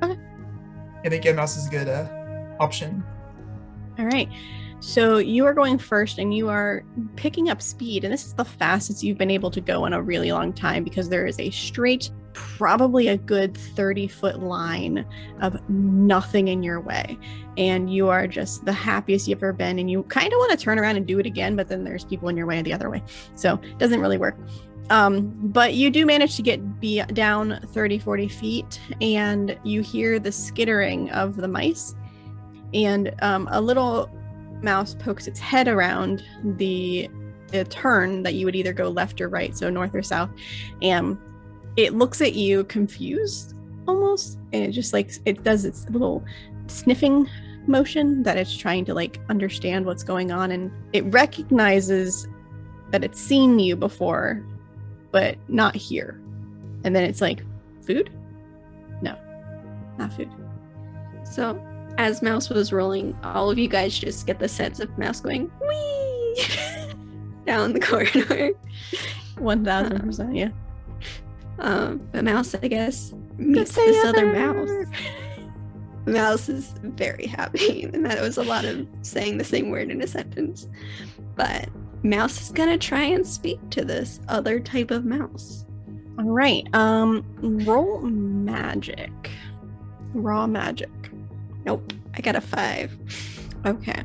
I 0.02 1.10
think 1.10 1.24
yeah, 1.24 1.34
mouse 1.34 1.56
is 1.56 1.68
a 1.68 1.70
good 1.70 1.88
uh, 1.88 2.08
option. 2.60 3.04
All 4.00 4.06
right. 4.06 4.28
So 4.80 5.18
you 5.18 5.46
are 5.46 5.54
going 5.54 5.78
first 5.78 6.18
and 6.18 6.34
you 6.36 6.50
are 6.50 6.84
picking 7.16 7.50
up 7.50 7.62
speed. 7.62 8.04
And 8.04 8.12
this 8.12 8.26
is 8.26 8.34
the 8.34 8.44
fastest 8.46 9.04
you've 9.04 9.18
been 9.18 9.30
able 9.30 9.52
to 9.52 9.62
go 9.62 9.86
in 9.86 9.94
a 9.94 10.02
really 10.02 10.32
long 10.32 10.52
time 10.52 10.84
because 10.84 11.08
there 11.08 11.28
is 11.28 11.40
a 11.40 11.52
straight, 11.52 12.10
probably 12.36 13.08
a 13.08 13.18
good 13.18 13.58
30 13.58 14.08
foot 14.08 14.40
line 14.40 15.06
of 15.42 15.58
nothing 15.70 16.50
in 16.50 16.62
your 16.62 16.80
way. 16.80 17.18
And 17.58 17.92
you 17.92 18.10
are 18.10 18.28
just 18.28 18.66
the 18.66 18.74
happiest 18.74 19.28
you've 19.28 19.40
ever 19.40 19.54
been. 19.54 19.80
And 19.80 19.90
you 19.90 20.04
kind 20.04 20.32
of 20.32 20.38
want 20.38 20.52
to 20.52 20.58
turn 20.58 20.78
around 20.78 20.98
and 20.98 21.08
do 21.08 21.18
it 21.18 21.26
again, 21.26 21.56
but 21.56 21.68
then 21.68 21.84
there's 21.84 22.04
people 22.04 22.30
in 22.30 22.38
your 22.38 22.46
way 22.46 22.62
the 22.62 22.74
other 22.74 22.90
way. 22.90 23.02
So 23.36 23.56
it 23.64 23.80
doesn't 23.80 24.00
really 24.00 24.18
work. 24.18 24.38
Um, 24.92 25.32
but 25.42 25.74
you 25.74 25.90
do 25.90 26.06
manage 26.06 26.36
to 26.36 26.44
get 26.44 26.80
be 26.80 27.02
down 27.02 27.60
30, 27.68 27.98
40 27.98 28.28
feet 28.28 28.80
and 29.02 29.58
you 29.64 29.82
hear 29.82 30.20
the 30.20 30.32
skittering 30.32 31.10
of 31.10 31.38
the 31.38 31.48
mice 31.48 31.96
and 32.76 33.16
um, 33.24 33.48
a 33.52 33.60
little 33.60 34.12
mouse 34.62 34.94
pokes 34.94 35.28
its 35.28 35.40
head 35.40 35.68
around 35.68 36.24
the 36.58 37.10
the 37.52 37.64
turn 37.66 38.24
that 38.24 38.34
you 38.34 38.46
would 38.46 38.56
either 38.56 38.74
go 38.74 38.90
left 38.90 39.22
or 39.22 39.30
right, 39.30 39.56
so 39.56 39.70
north 39.70 39.94
or 39.94 40.02
south, 40.02 40.30
and 40.82 41.18
it 41.78 41.94
looks 41.94 42.22
at 42.22 42.34
you 42.34 42.64
confused 42.66 43.54
almost, 43.88 44.38
and 44.54 44.64
it 44.64 44.72
just 44.72 44.94
like 44.94 45.12
it 45.26 45.44
does 45.44 45.66
its 45.66 45.90
little 45.90 46.24
sniffing 46.68 47.30
motion 47.68 48.24
that 48.24 48.38
it's 48.38 48.56
trying 48.56 48.86
to 48.86 48.94
like 48.94 49.20
understand 49.30 49.86
what's 49.86 50.04
going 50.04 50.32
on, 50.32 50.52
and 50.52 50.72
it 50.94 51.04
recognizes 51.06 52.28
that 52.92 53.04
it's 53.04 53.20
seen 53.20 53.60
you 53.60 53.76
before, 53.76 54.46
but 55.12 55.38
not 55.48 55.76
here, 55.76 56.22
and 56.84 56.96
then 56.96 57.04
it's 57.04 57.22
like, 57.22 57.44
food? 57.86 58.10
No, 59.02 59.18
not 59.98 60.14
food. 60.14 60.30
So, 61.24 61.60
as 61.98 62.22
Mouse 62.22 62.50
was 62.50 62.72
rolling, 62.72 63.18
all 63.24 63.50
of 63.50 63.58
you 63.58 63.68
guys 63.68 63.98
just 63.98 64.28
get 64.28 64.40
the 64.40 64.48
sense 64.48 64.80
of 64.80 64.96
Mouse 64.98 65.20
going 65.20 65.52
wee 65.68 66.46
down 67.46 67.74
the 67.74 67.80
corridor. 67.80 68.52
One 69.38 69.66
thousand 69.66 69.98
uh, 69.98 70.06
percent, 70.06 70.36
yeah. 70.36 70.50
Um, 71.60 72.08
but 72.12 72.24
Mouse, 72.24 72.56
I 72.56 72.68
guess, 72.68 73.14
meets 73.38 73.76
this 73.76 74.06
other 74.06 74.32
mouse. 74.32 74.88
Mouse 76.06 76.50
is 76.50 76.74
very 76.84 77.26
happy, 77.26 77.84
and 77.94 78.06
that 78.06 78.22
was 78.22 78.38
a 78.38 78.44
lot 78.44 78.66
of 78.66 78.88
saying 79.02 79.38
the 79.38 79.44
same 79.44 79.70
word 79.70 79.90
in 79.90 80.02
a 80.02 80.08
sentence. 80.08 80.68
But 81.36 81.70
Mouse 82.04 82.42
is 82.42 82.52
gonna 82.52 82.78
try 82.78 83.04
and 83.04 83.26
speak 83.26 83.60
to 83.72 83.84
this 83.84 84.20
other 84.28 84.60
type 84.60 84.92
of 84.92 85.06
mouse. 85.06 85.66
All 86.18 86.26
right. 86.26 86.64
Um, 86.74 87.26
roll 87.66 88.00
magic. 88.02 89.32
Raw 90.14 90.48
magic. 90.48 90.90
Nope, 91.66 91.94
I 92.14 92.22
got 92.22 92.36
a 92.36 92.42
five. 92.42 92.96
Okay. 93.66 94.04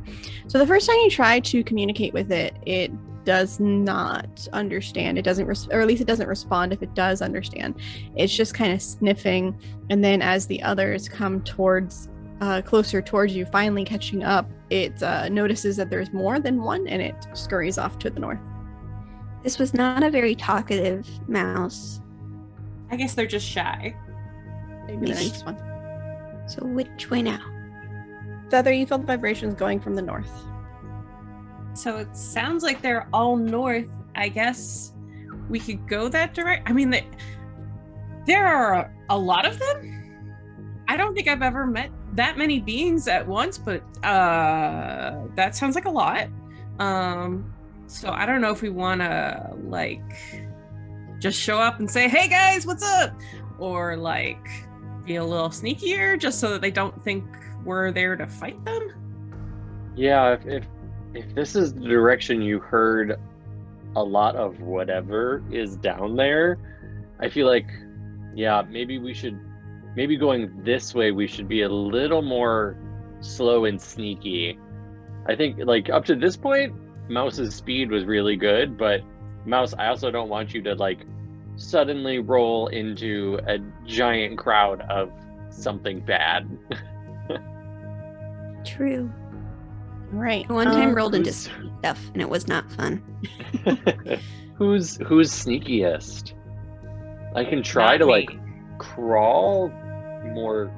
So 0.48 0.58
the 0.58 0.66
first 0.66 0.88
time 0.88 0.96
you 0.96 1.10
try 1.10 1.40
to 1.40 1.62
communicate 1.62 2.12
with 2.14 2.32
it, 2.32 2.54
it 2.66 2.90
does 3.24 3.60
not 3.60 4.48
understand. 4.52 5.18
It 5.18 5.22
doesn't, 5.22 5.46
res- 5.46 5.68
or 5.70 5.80
at 5.80 5.86
least 5.86 6.00
it 6.00 6.06
doesn't 6.06 6.28
respond 6.28 6.72
if 6.72 6.82
it 6.82 6.94
does 6.94 7.22
understand. 7.22 7.74
It's 8.16 8.34
just 8.34 8.54
kind 8.54 8.72
of 8.72 8.80
sniffing, 8.82 9.58
and 9.90 10.02
then 10.02 10.22
as 10.22 10.46
the 10.46 10.62
others 10.62 11.08
come 11.08 11.42
towards, 11.42 12.08
uh, 12.40 12.62
closer 12.62 13.02
towards 13.02 13.34
you, 13.34 13.44
finally 13.46 13.84
catching 13.84 14.24
up, 14.24 14.50
it 14.70 15.02
uh, 15.02 15.28
notices 15.28 15.76
that 15.76 15.90
there's 15.90 16.12
more 16.12 16.40
than 16.40 16.62
one, 16.62 16.86
and 16.88 17.02
it 17.02 17.14
scurries 17.34 17.78
off 17.78 17.98
to 18.00 18.10
the 18.10 18.20
north. 18.20 18.40
This 19.42 19.58
was 19.58 19.74
not 19.74 20.02
a 20.02 20.10
very 20.10 20.34
talkative 20.34 21.08
mouse. 21.28 22.00
I 22.90 22.96
guess 22.96 23.14
they're 23.14 23.26
just 23.26 23.46
shy. 23.46 23.94
Maybe 24.86 25.06
the 25.06 25.14
next 25.14 25.44
one. 25.46 25.56
So 26.46 26.64
which 26.64 27.10
way 27.10 27.22
now? 27.22 27.40
Feather, 28.50 28.72
you 28.72 28.86
feel 28.86 28.98
the 28.98 29.06
vibrations 29.06 29.54
going 29.54 29.78
from 29.78 29.94
the 29.94 30.02
north. 30.02 30.30
So 31.80 31.96
it 31.96 32.14
sounds 32.14 32.62
like 32.62 32.82
they're 32.82 33.08
all 33.10 33.36
north. 33.36 33.86
I 34.14 34.28
guess 34.28 34.92
we 35.48 35.58
could 35.58 35.88
go 35.88 36.08
that 36.08 36.34
direct. 36.34 36.68
I 36.68 36.74
mean, 36.74 36.90
they, 36.90 37.06
there 38.26 38.46
are 38.46 38.74
a, 38.74 38.92
a 39.08 39.18
lot 39.18 39.46
of 39.46 39.58
them. 39.58 40.84
I 40.88 40.98
don't 40.98 41.14
think 41.14 41.26
I've 41.26 41.40
ever 41.40 41.66
met 41.66 41.90
that 42.12 42.36
many 42.36 42.60
beings 42.60 43.08
at 43.08 43.26
once, 43.26 43.56
but 43.56 43.82
uh, 44.04 45.22
that 45.36 45.56
sounds 45.56 45.74
like 45.74 45.86
a 45.86 45.90
lot. 45.90 46.28
Um, 46.80 47.50
so 47.86 48.10
I 48.10 48.26
don't 48.26 48.42
know 48.42 48.50
if 48.50 48.60
we 48.60 48.68
want 48.68 49.00
to 49.00 49.54
like 49.64 50.02
just 51.18 51.40
show 51.40 51.58
up 51.58 51.78
and 51.78 51.90
say, 51.90 52.08
"Hey 52.08 52.28
guys, 52.28 52.66
what's 52.66 52.82
up?" 52.82 53.12
or 53.58 53.96
like 53.96 54.46
be 55.06 55.16
a 55.16 55.24
little 55.24 55.48
sneakier, 55.48 56.18
just 56.18 56.40
so 56.40 56.50
that 56.50 56.60
they 56.60 56.70
don't 56.70 57.02
think 57.02 57.24
we're 57.64 57.90
there 57.90 58.16
to 58.16 58.26
fight 58.26 58.62
them. 58.66 59.92
Yeah, 59.96 60.34
if, 60.34 60.46
if 60.46 60.66
if 61.14 61.34
this 61.34 61.56
is 61.56 61.74
the 61.74 61.80
direction 61.80 62.42
you 62.42 62.58
heard 62.58 63.18
a 63.96 64.02
lot 64.02 64.36
of 64.36 64.60
whatever 64.60 65.42
is 65.50 65.76
down 65.76 66.16
there, 66.16 66.58
I 67.18 67.28
feel 67.28 67.46
like 67.46 67.66
yeah, 68.34 68.62
maybe 68.68 68.98
we 68.98 69.12
should 69.12 69.38
maybe 69.96 70.16
going 70.16 70.62
this 70.62 70.94
way 70.94 71.10
we 71.10 71.26
should 71.26 71.48
be 71.48 71.62
a 71.62 71.68
little 71.68 72.22
more 72.22 72.76
slow 73.20 73.64
and 73.64 73.80
sneaky. 73.80 74.58
I 75.26 75.36
think 75.36 75.58
like 75.64 75.90
up 75.90 76.04
to 76.06 76.14
this 76.14 76.36
point, 76.36 76.74
Mouse's 77.08 77.54
speed 77.54 77.90
was 77.90 78.04
really 78.04 78.36
good, 78.36 78.78
but 78.78 79.00
Mouse, 79.44 79.74
I 79.74 79.88
also 79.88 80.10
don't 80.10 80.28
want 80.28 80.54
you 80.54 80.62
to 80.62 80.74
like 80.74 81.06
suddenly 81.56 82.18
roll 82.20 82.68
into 82.68 83.38
a 83.46 83.58
giant 83.86 84.38
crowd 84.38 84.80
of 84.82 85.10
something 85.50 86.00
bad. 86.00 86.48
True. 88.64 89.10
All 90.12 90.18
right. 90.18 90.48
One 90.48 90.66
time 90.66 90.90
um, 90.90 90.94
rolled 90.94 91.14
into 91.14 91.30
who's- 91.30 91.48
stuff 91.80 92.10
and 92.12 92.20
it 92.22 92.28
was 92.28 92.48
not 92.48 92.70
fun. 92.72 93.02
who's 94.54 94.96
who's 94.98 95.30
sneakiest? 95.30 96.34
I 97.34 97.44
can 97.44 97.62
try 97.62 97.92
Not 97.92 97.98
to 97.98 98.06
me. 98.06 98.12
like 98.12 98.30
crawl 98.78 99.68
more. 100.34 100.70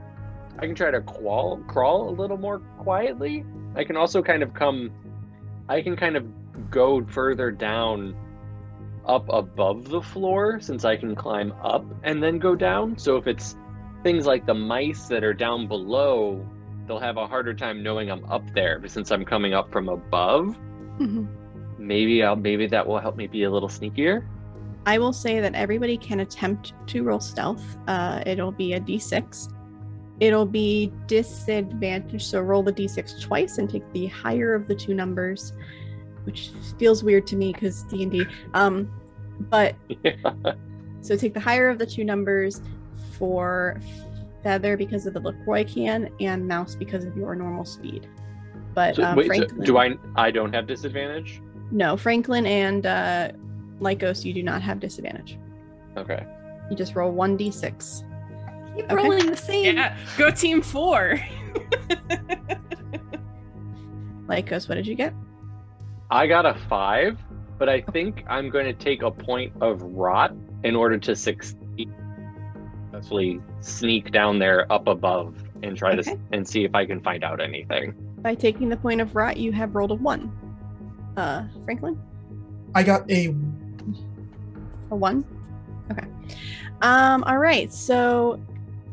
I 0.58 0.66
can 0.66 0.74
try 0.74 0.90
to 0.90 1.00
crawl 1.00 1.58
crawl 1.66 2.10
a 2.10 2.14
little 2.14 2.36
more 2.36 2.58
quietly. 2.78 3.44
I 3.74 3.84
can 3.84 3.96
also 3.96 4.22
kind 4.22 4.42
of 4.42 4.52
come. 4.54 4.90
I 5.68 5.80
can 5.80 5.96
kind 5.96 6.16
of 6.16 6.26
go 6.70 7.02
further 7.06 7.50
down, 7.50 8.14
up 9.06 9.26
above 9.30 9.88
the 9.88 10.02
floor, 10.02 10.60
since 10.60 10.84
I 10.84 10.96
can 10.96 11.14
climb 11.14 11.52
up 11.62 11.84
and 12.02 12.22
then 12.22 12.38
go 12.38 12.54
down. 12.54 12.98
So 12.98 13.16
if 13.16 13.26
it's 13.26 13.56
things 14.02 14.26
like 14.26 14.44
the 14.44 14.54
mice 14.54 15.06
that 15.06 15.24
are 15.24 15.32
down 15.32 15.66
below, 15.68 16.46
they'll 16.86 16.98
have 16.98 17.16
a 17.16 17.26
harder 17.26 17.54
time 17.54 17.82
knowing 17.82 18.10
I'm 18.10 18.24
up 18.26 18.42
there. 18.54 18.78
But 18.78 18.90
since 18.90 19.10
I'm 19.10 19.24
coming 19.24 19.54
up 19.54 19.70
from 19.72 19.88
above, 19.88 20.56
mhm. 20.98 21.28
maybe 21.78 22.22
I'll 22.22 22.36
maybe 22.36 22.66
that 22.68 22.86
will 22.86 22.98
help 22.98 23.16
me 23.16 23.26
be 23.26 23.44
a 23.44 23.50
little 23.50 23.68
sneakier. 23.68 24.24
I 24.84 24.98
will 24.98 25.12
say 25.12 25.40
that 25.40 25.54
everybody 25.54 25.96
can 25.96 26.20
attempt 26.20 26.72
to 26.88 27.04
roll 27.04 27.20
stealth. 27.20 27.62
Uh, 27.86 28.22
it'll 28.26 28.50
be 28.52 28.72
a 28.72 28.80
d6. 28.80 29.52
it'll 30.20 30.46
be 30.46 30.92
disadvantage. 31.06 32.24
So 32.24 32.40
roll 32.40 32.62
the 32.62 32.72
d6 32.72 33.20
twice 33.22 33.58
and 33.58 33.68
take 33.70 33.90
the 33.92 34.06
higher 34.06 34.54
of 34.54 34.66
the 34.68 34.74
two 34.74 34.94
numbers, 34.94 35.52
which 36.24 36.50
feels 36.78 37.02
weird 37.04 37.26
to 37.28 37.36
me 37.36 37.52
because 37.52 37.84
D 37.84 38.02
and 38.02 38.12
D. 38.12 38.26
Um, 38.54 38.90
but 39.50 39.76
so 41.00 41.16
take 41.16 41.34
the 41.34 41.40
higher 41.40 41.68
of 41.68 41.78
the 41.78 41.86
two 41.86 42.04
numbers 42.04 42.60
for 43.18 43.80
feather 44.42 44.76
because 44.76 45.06
of 45.06 45.14
the 45.14 45.20
LaCroix 45.20 45.64
can 45.64 46.08
and 46.20 46.46
mouse 46.46 46.74
because 46.74 47.04
of 47.04 47.16
your 47.16 47.34
normal 47.34 47.64
speed. 47.64 48.08
But 48.74 48.96
So, 48.96 49.04
um, 49.04 49.16
wait, 49.16 49.24
so 49.24 49.28
Franklin, 49.28 49.64
do 49.64 49.78
I? 49.78 49.96
I 50.16 50.30
don't 50.30 50.52
have 50.54 50.66
disadvantage. 50.66 51.40
No, 51.70 51.96
Franklin 51.96 52.46
and 52.46 52.86
uh, 52.86 53.32
Lycos, 53.80 54.24
you 54.24 54.32
do 54.34 54.42
not 54.42 54.62
have 54.62 54.80
disadvantage. 54.80 55.38
Okay. 55.96 56.26
You 56.70 56.76
just 56.76 56.94
roll 56.94 57.10
one 57.12 57.36
d6. 57.36 58.04
Keep 58.76 58.84
Okay. 58.86 58.94
rolling 58.94 59.26
the 59.26 59.36
same. 59.36 59.76
Yeah, 59.76 59.96
go 60.16 60.30
team 60.30 60.62
four. 60.62 61.18
Lycos, 64.26 64.68
what 64.68 64.76
did 64.76 64.86
you 64.86 64.94
get? 64.94 65.12
I 66.10 66.26
got 66.26 66.46
a 66.46 66.54
five, 66.68 67.18
but 67.58 67.68
I 67.68 67.80
think 67.80 68.24
I'm 68.28 68.48
going 68.50 68.64
to 68.66 68.72
take 68.72 69.02
a 69.02 69.10
point 69.10 69.52
of 69.60 69.82
rot 69.82 70.34
in 70.64 70.74
order 70.76 70.96
to 70.98 71.14
succeed. 71.16 71.58
Successfully 73.02 73.40
sneak 73.60 74.12
down 74.12 74.38
there 74.38 74.70
up 74.72 74.86
above 74.86 75.34
and 75.64 75.76
try 75.76 75.90
Okay. 75.92 76.02
to 76.02 76.18
and 76.30 76.46
see 76.46 76.64
if 76.64 76.72
I 76.72 76.86
can 76.86 77.00
find 77.00 77.24
out 77.24 77.40
anything. 77.40 77.94
By 78.18 78.36
taking 78.36 78.68
the 78.68 78.76
point 78.76 79.00
of 79.00 79.16
rot, 79.16 79.36
you 79.36 79.50
have 79.50 79.74
rolled 79.74 79.90
a 79.90 79.96
one. 79.96 80.30
Uh, 81.16 81.42
Franklin, 81.64 82.00
I 82.76 82.84
got 82.84 83.10
a 83.10 83.34
a 84.92 84.94
one. 84.96 85.24
Okay. 85.90 86.06
Um. 86.80 87.24
All 87.24 87.38
right. 87.38 87.72
So, 87.72 88.40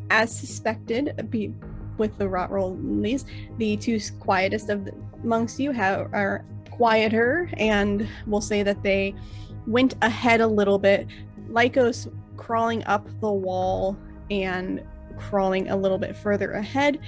as 0.10 0.36
suspected, 0.36 1.28
be 1.30 1.54
with 2.00 2.18
the 2.18 2.28
rot 2.28 2.50
roll 2.50 2.80
these, 2.82 3.26
the 3.60 3.78
two 3.78 4.00
quietest 4.20 4.70
of 4.70 4.86
the, 4.86 4.94
amongst 5.24 5.60
you 5.60 5.72
have 5.72 6.12
are 6.14 6.44
quieter, 6.72 7.48
and 7.58 8.08
we'll 8.26 8.42
say 8.42 8.64
that 8.64 8.82
they 8.82 9.14
went 9.68 9.94
ahead 10.02 10.42
a 10.42 10.48
little 10.48 10.80
bit. 10.80 11.06
Lycos 11.50 12.12
crawling 12.40 12.84
up 12.86 13.06
the 13.20 13.32
wall 13.32 13.98
and 14.32 14.82
crawling 15.18 15.70
a 15.70 15.76
little 15.76 15.98
bit 15.98 16.16
further 16.16 16.54
ahead. 16.54 17.00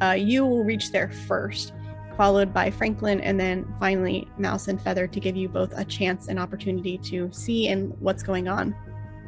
Uh, 0.00 0.12
you 0.12 0.46
will 0.46 0.64
reach 0.64 0.90
there 0.90 1.10
first, 1.10 1.74
followed 2.16 2.54
by 2.54 2.70
Franklin, 2.70 3.20
and 3.20 3.38
then 3.38 3.72
finally 3.78 4.26
Mouse 4.38 4.68
and 4.68 4.80
Feather 4.80 5.06
to 5.06 5.20
give 5.20 5.36
you 5.36 5.48
both 5.48 5.72
a 5.76 5.84
chance 5.84 6.28
and 6.28 6.38
opportunity 6.38 6.96
to 6.98 7.30
see 7.32 7.68
and 7.68 7.92
what's 8.00 8.22
going 8.22 8.48
on. 8.48 8.74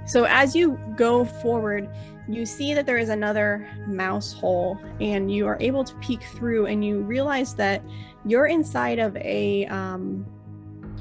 So 0.07 0.25
as 0.25 0.57
you 0.57 0.79
go 0.97 1.27
forward, 1.27 1.91
you 2.27 2.47
see 2.47 2.73
that 2.73 2.87
there 2.87 2.99
is 2.99 3.11
another 3.11 3.69
mouse 3.87 4.33
hole, 4.33 4.79
and 4.99 5.31
you 5.31 5.47
are 5.47 5.59
able 5.61 5.85
to 5.85 5.95
peek 5.97 6.23
through, 6.23 6.67
and 6.67 6.83
you 6.83 7.03
realize 7.03 7.55
that 7.57 7.83
you're 8.25 8.47
inside 8.47 8.99
of 8.99 9.15
a 9.17 9.67
um, 9.67 10.25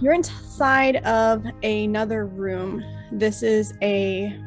you're 0.01 0.13
inside 0.13 0.97
of 0.97 1.45
another 1.63 2.25
room. 2.25 2.83
This 3.11 3.41
is 3.41 3.73
a 3.81 4.37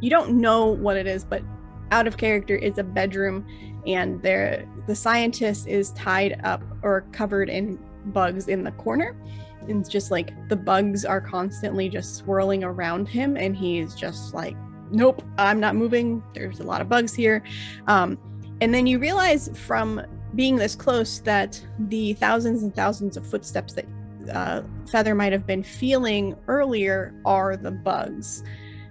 you 0.00 0.10
don't 0.10 0.32
know 0.32 0.66
what 0.66 0.96
it 0.96 1.06
is, 1.06 1.24
but 1.24 1.42
out 1.90 2.06
of 2.06 2.16
character 2.16 2.54
is 2.54 2.78
a 2.78 2.84
bedroom, 2.84 3.46
and 3.86 4.22
there 4.22 4.68
the 4.86 4.94
scientist 4.94 5.66
is 5.66 5.90
tied 5.92 6.40
up 6.44 6.62
or 6.82 7.06
covered 7.12 7.48
in 7.48 7.78
bugs 8.06 8.48
in 8.48 8.64
the 8.64 8.72
corner. 8.72 9.16
And 9.60 9.80
it's 9.80 9.88
just 9.88 10.10
like 10.10 10.32
the 10.48 10.56
bugs 10.56 11.04
are 11.04 11.20
constantly 11.20 11.88
just 11.88 12.16
swirling 12.16 12.64
around 12.64 13.08
him, 13.08 13.36
and 13.36 13.56
he's 13.56 13.94
just 13.94 14.34
like, 14.34 14.56
Nope, 14.90 15.22
I'm 15.36 15.60
not 15.60 15.76
moving. 15.76 16.22
There's 16.32 16.60
a 16.60 16.64
lot 16.64 16.80
of 16.80 16.88
bugs 16.88 17.14
here. 17.14 17.42
Um, 17.86 18.18
and 18.62 18.72
then 18.72 18.86
you 18.86 18.98
realize 18.98 19.50
from 19.54 20.02
being 20.34 20.56
this 20.56 20.74
close 20.74 21.20
that 21.20 21.62
the 21.78 22.14
thousands 22.14 22.62
and 22.62 22.74
thousands 22.74 23.16
of 23.16 23.26
footsteps 23.26 23.74
that 23.74 23.86
uh, 24.32 24.62
Feather 24.90 25.14
might 25.14 25.32
have 25.32 25.46
been 25.46 25.62
feeling 25.62 26.36
earlier 26.48 27.14
are 27.24 27.56
the 27.56 27.70
bugs 27.70 28.42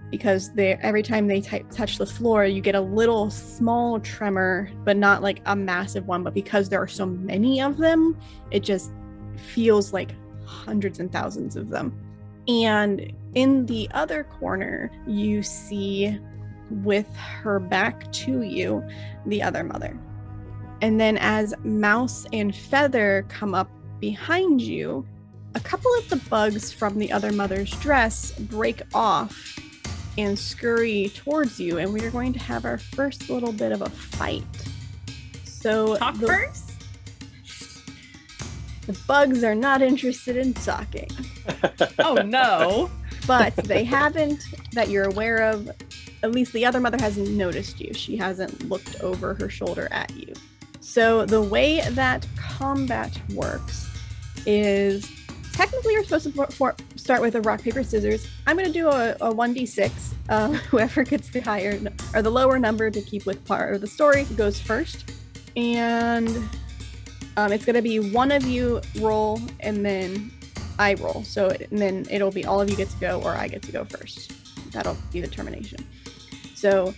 because 0.10 0.54
they 0.54 0.74
every 0.76 1.04
time 1.04 1.28
they 1.28 1.42
touch 1.42 1.98
the 1.98 2.06
floor 2.06 2.46
you 2.46 2.62
get 2.62 2.76
a 2.76 2.82
little 2.82 3.30
small 3.30 4.00
tremor 4.00 4.70
but 4.86 4.96
not 4.96 5.22
like 5.22 5.42
a 5.46 5.56
massive 5.56 6.08
one 6.08 6.24
but 6.24 6.34
because 6.34 6.70
there 6.70 6.82
are 6.82 6.88
so 6.88 7.06
many 7.06 7.62
of 7.62 7.78
them 7.78 8.18
it 8.52 8.62
just 8.62 8.92
feels 9.38 9.94
like 9.94 10.12
hundreds 10.46 11.00
and 11.00 11.12
thousands 11.12 11.56
of 11.56 11.70
them. 11.70 11.94
And 12.48 13.14
in 13.36 13.66
the 13.66 13.90
other 13.94 14.24
corner 14.24 14.92
you 15.06 15.44
see 15.44 16.18
with 16.70 17.14
her 17.16 17.60
back 17.60 18.12
to 18.12 18.42
you 18.42 18.84
the 19.26 19.42
other 19.44 19.64
mother. 19.64 19.98
And 20.82 21.00
then 21.00 21.18
as 21.18 21.54
mouse 21.64 22.26
and 22.34 22.56
feather 22.56 23.26
come 23.30 23.54
up 23.54 23.70
behind 24.00 24.62
you 24.62 25.08
a 25.56 25.60
couple 25.60 25.92
of 25.98 26.08
the 26.10 26.18
bugs 26.30 26.72
from 26.72 27.00
the 27.00 27.12
other 27.12 27.32
mother's 27.32 27.72
dress 27.80 28.32
break 28.34 28.82
off 28.94 29.60
and 30.18 30.38
scurry 30.38 31.12
towards 31.16 31.60
you, 31.60 31.78
and 31.78 31.94
we 31.94 32.02
are 32.02 32.12
going 32.12 32.34
to 32.34 32.40
have 32.40 32.66
our 32.66 32.78
first 32.78 33.30
little 33.30 33.52
bit 33.52 33.72
of 33.72 33.82
a 33.82 33.90
fight. 33.90 34.44
So 35.44 35.96
Talk 35.98 36.18
the, 36.18 36.28
first. 36.28 36.72
the 38.88 39.00
bugs 39.08 39.44
are 39.44 39.56
not 39.56 39.82
interested 39.82 40.38
in 40.38 40.54
talking, 40.54 41.10
Oh 42.00 42.16
no. 42.16 42.90
but 43.28 43.56
they 43.58 43.84
haven't, 43.84 44.44
that 44.74 44.90
you're 44.90 45.06
aware 45.06 45.44
of. 45.44 45.70
At 46.24 46.32
least 46.32 46.52
the 46.54 46.66
other 46.66 46.80
mother 46.80 46.98
hasn't 47.00 47.30
noticed 47.30 47.80
you. 47.80 47.94
She 47.94 48.18
hasn't 48.18 48.68
looked 48.70 49.02
over 49.02 49.36
her 49.36 49.50
shoulder 49.50 49.88
at 49.92 50.12
you. 50.16 50.34
So 50.80 51.26
the 51.26 51.42
way 51.42 51.82
that 51.92 52.26
combat 52.38 53.20
works 53.34 53.88
is 54.46 55.12
technically 55.58 55.94
you're 55.94 56.04
supposed 56.04 56.26
to 56.26 56.32
for, 56.32 56.46
for, 56.48 56.76
start 56.96 57.20
with 57.20 57.36
a 57.36 57.42
rock 57.42 57.62
paper 57.62 57.84
scissors. 57.84 58.28
I'm 58.46 58.56
going 58.56 58.68
to 58.68 58.74
do 58.74 58.88
a, 58.88 59.12
a 59.14 59.34
1d6. 59.34 60.14
Uh, 60.30 60.50
whoever 60.70 61.04
gets 61.04 61.30
the 61.30 61.40
higher 61.40 61.80
or 62.14 62.22
the 62.22 62.30
lower 62.30 62.60
number 62.60 62.92
to 62.92 63.02
keep 63.02 63.26
with 63.26 63.44
part 63.46 63.74
of 63.74 63.82
the 63.82 63.88
story 63.88 64.26
goes 64.36 64.60
first, 64.60 65.12
and 65.56 66.30
um, 67.38 67.52
it's 67.52 67.66
going 67.66 67.76
to 67.76 67.82
be 67.82 68.12
one 68.12 68.32
of 68.32 68.44
you 68.44 68.82
roll 69.00 69.42
and 69.60 69.84
then 69.84 70.32
I 70.78 70.94
roll. 70.94 71.24
So 71.24 71.50
and 71.50 71.80
then 71.80 72.06
it'll 72.12 72.32
be 72.32 72.46
all 72.46 72.62
of 72.62 72.70
you 72.70 72.76
get 72.76 72.90
to 72.90 73.00
go 73.00 73.22
or 73.24 73.32
I 73.32 73.48
get 73.48 73.64
to 73.64 73.72
go 73.72 73.84
first. 73.84 74.34
That'll 74.74 74.98
be 75.12 75.22
the 75.22 75.28
termination. 75.28 75.80
So 76.54 76.94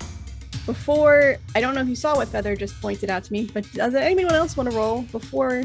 before 0.66 1.38
I 1.56 1.62
don't 1.62 1.76
know 1.76 1.82
if 1.82 1.88
you 1.88 1.96
saw 1.96 2.18
what 2.18 2.28
Feather 2.28 2.58
just 2.58 2.80
pointed 2.82 3.10
out 3.10 3.24
to 3.24 3.32
me, 3.32 3.50
but 3.54 3.72
does 3.72 3.96
anyone 3.96 4.36
else 4.36 4.58
want 4.58 4.70
to 4.70 4.76
roll 4.76 5.04
before 5.04 5.64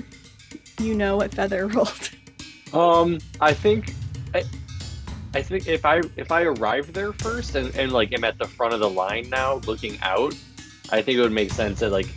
you 0.78 0.94
know 0.94 1.16
what 1.16 1.34
Feather 1.34 1.66
rolled? 1.74 2.10
Um, 2.74 3.18
I 3.40 3.52
think, 3.54 3.94
I, 4.34 4.42
I 5.32 5.42
think 5.42 5.66
if 5.68 5.84
I 5.84 6.00
if 6.16 6.30
I 6.32 6.42
arrive 6.42 6.92
there 6.92 7.12
first 7.12 7.54
and, 7.54 7.74
and 7.76 7.92
like 7.92 8.12
am 8.12 8.24
at 8.24 8.36
the 8.38 8.46
front 8.46 8.74
of 8.74 8.80
the 8.80 8.90
line 8.90 9.30
now, 9.30 9.54
looking 9.66 9.98
out, 10.02 10.34
I 10.90 11.00
think 11.02 11.18
it 11.18 11.22
would 11.22 11.32
make 11.32 11.52
sense 11.52 11.80
that 11.80 11.90
like 11.90 12.08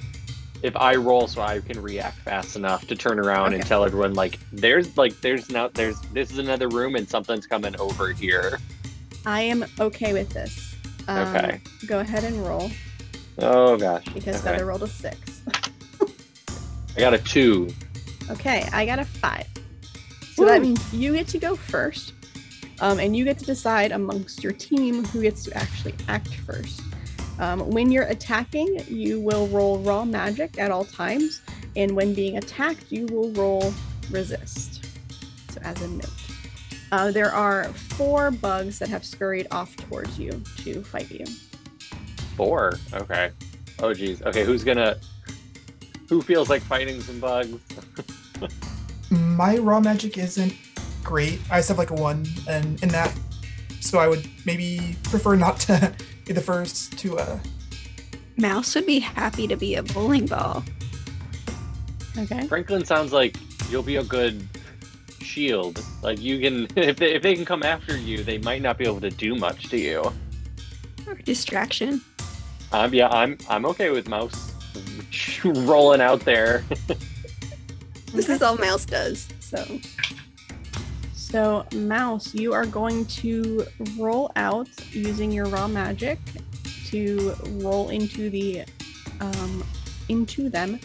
if 0.64 0.76
I 0.76 0.96
roll 0.96 1.28
so 1.28 1.42
I 1.42 1.60
can 1.60 1.80
react 1.82 2.18
fast 2.20 2.56
enough 2.56 2.88
to 2.88 2.96
turn 2.96 3.20
around 3.20 3.54
and 3.54 3.64
tell 3.66 3.86
everyone 3.86 4.16
like 4.16 4.40
there's 4.52 4.98
like 4.98 5.20
there's 5.22 5.50
now 5.52 5.68
there's 5.68 6.00
this 6.14 6.32
is 6.32 6.40
another 6.40 6.68
room 6.68 6.96
and 6.96 7.08
something's 7.08 7.46
coming 7.46 7.80
over 7.80 8.12
here. 8.12 8.60
I 9.26 9.42
am 9.42 9.66
okay 9.80 10.14
with 10.14 10.30
this. 10.32 10.76
Um, 11.08 11.28
Okay. 11.36 11.62
Go 11.86 12.00
ahead 12.00 12.24
and 12.24 12.44
roll 12.46 12.72
Oh 13.40 13.78
gosh. 13.78 14.06
because 14.06 14.42
okay. 14.42 14.54
Feather 14.54 14.66
rolled 14.66 14.82
a 14.84 14.88
six. 14.88 15.42
I 16.96 17.00
got 17.00 17.14
a 17.14 17.20
two. 17.20 17.70
Okay, 18.32 18.68
I 18.74 18.86
got 18.88 18.98
a 19.00 19.06
five. 19.06 19.46
So 20.38 20.46
that 20.46 20.62
means 20.62 20.94
you 20.94 21.14
get 21.14 21.28
to 21.30 21.40
go 21.40 21.56
first, 21.56 22.14
um, 22.80 23.00
and 23.00 23.18
you 23.18 23.26
get 23.26 23.40
to 23.40 23.46
decide 23.46 23.92
amongst 23.92 24.44
your 24.44 24.54
team 24.54 25.04
who 25.06 25.24
gets 25.24 25.44
to 25.46 25.58
actually 25.58 25.96
act 26.08 26.36
first. 26.36 26.80
Um, 27.40 27.68
when 27.72 27.92
you're 27.92 28.04
attacking, 28.04 28.84
you 28.88 29.20
will 29.20 29.48
roll 29.48 29.80
raw 29.80 30.06
magic 30.06 30.60
at 30.60 30.70
all 30.70 30.86
times, 30.86 31.42
and 31.76 31.96
when 31.96 32.14
being 32.14 32.38
attacked, 32.38 32.92
you 32.92 33.08
will 33.08 33.32
roll 33.32 33.74
resist. 34.12 34.86
So, 35.50 35.60
as 35.64 35.82
a 35.82 35.88
note, 35.88 36.06
uh, 36.92 37.10
there 37.12 37.34
are 37.34 37.74
four 37.74 38.30
bugs 38.30 38.78
that 38.78 38.90
have 38.90 39.04
scurried 39.04 39.48
off 39.50 39.76
towards 39.76 40.20
you 40.20 40.44
to 40.58 40.84
fight 40.84 41.10
you. 41.10 41.26
Four. 42.36 42.74
Okay. 42.94 43.32
Oh 43.80 43.92
geez. 43.92 44.22
Okay, 44.22 44.46
who's 44.46 44.64
gonna? 44.64 44.98
Who 46.10 46.22
feels 46.22 46.48
like 46.48 46.62
fighting 46.62 47.02
some 47.02 47.20
bugs? 47.20 47.60
my 49.10 49.58
raw 49.58 49.80
magic 49.80 50.18
isn't 50.18 50.54
great. 51.04 51.40
I 51.50 51.60
just 51.60 51.70
have 51.70 51.78
like 51.78 51.92
a 51.92 51.96
one, 51.96 52.26
and 52.48 52.82
in 52.84 52.90
that, 52.90 53.14
so 53.80 54.00
I 54.00 54.08
would 54.08 54.28
maybe 54.46 54.96
prefer 55.04 55.36
not 55.36 55.60
to 55.62 55.94
be 56.26 56.34
the 56.34 56.42
first 56.42 56.98
to. 57.00 57.18
uh 57.18 57.40
Mouse 58.40 58.76
would 58.76 58.86
be 58.86 59.00
happy 59.00 59.48
to 59.48 59.56
be 59.56 59.76
a 59.76 59.84
bowling 59.84 60.28
ball. 60.28 60.64
Okay. 62.18 62.46
Franklin 62.48 62.86
sounds 62.86 63.12
like 63.12 63.36
you'll 63.70 63.82
be 63.82 63.96
a 63.96 64.04
good 64.04 64.48
shield. 65.22 65.84
Like 66.04 66.22
you 66.22 66.40
can, 66.40 66.68
if 66.76 66.98
they, 66.98 67.16
if 67.16 67.24
they 67.24 67.36
can 67.36 67.46
come 67.46 67.64
after 67.64 67.98
you, 67.98 68.24
they 68.24 68.38
might 68.38 68.62
not 68.62 68.78
be 68.78 68.86
able 68.86 69.02
to 69.02 69.10
do 69.10 69.36
much 69.36 69.70
to 69.70 69.78
you. 69.78 70.04
Or 71.08 71.16
distraction. 71.16 72.02
Um, 72.72 72.94
yeah, 72.94 73.08
I'm 73.10 73.38
I'm 73.50 73.66
okay 73.68 73.90
with 73.90 74.08
mouse. 74.08 74.54
rolling 75.44 76.02
out 76.02 76.22
there. 76.22 76.64
This 78.14 78.30
is 78.30 78.42
all 78.42 78.58
Mouse 78.58 78.86
does. 78.86 79.28
So 79.40 79.64
So, 81.14 81.66
Mouse, 81.76 82.34
you 82.34 82.54
are 82.54 82.66
going 82.66 83.06
to 83.06 83.66
roll 83.98 84.32
out 84.38 84.70
using 84.92 85.32
your 85.32 85.46
raw 85.48 85.68
magic 85.68 86.20
to 86.86 87.36
roll 87.60 87.90
into 87.90 88.30
the 88.30 88.64
um, 89.20 89.64
into 90.08 90.50
them, 90.50 90.80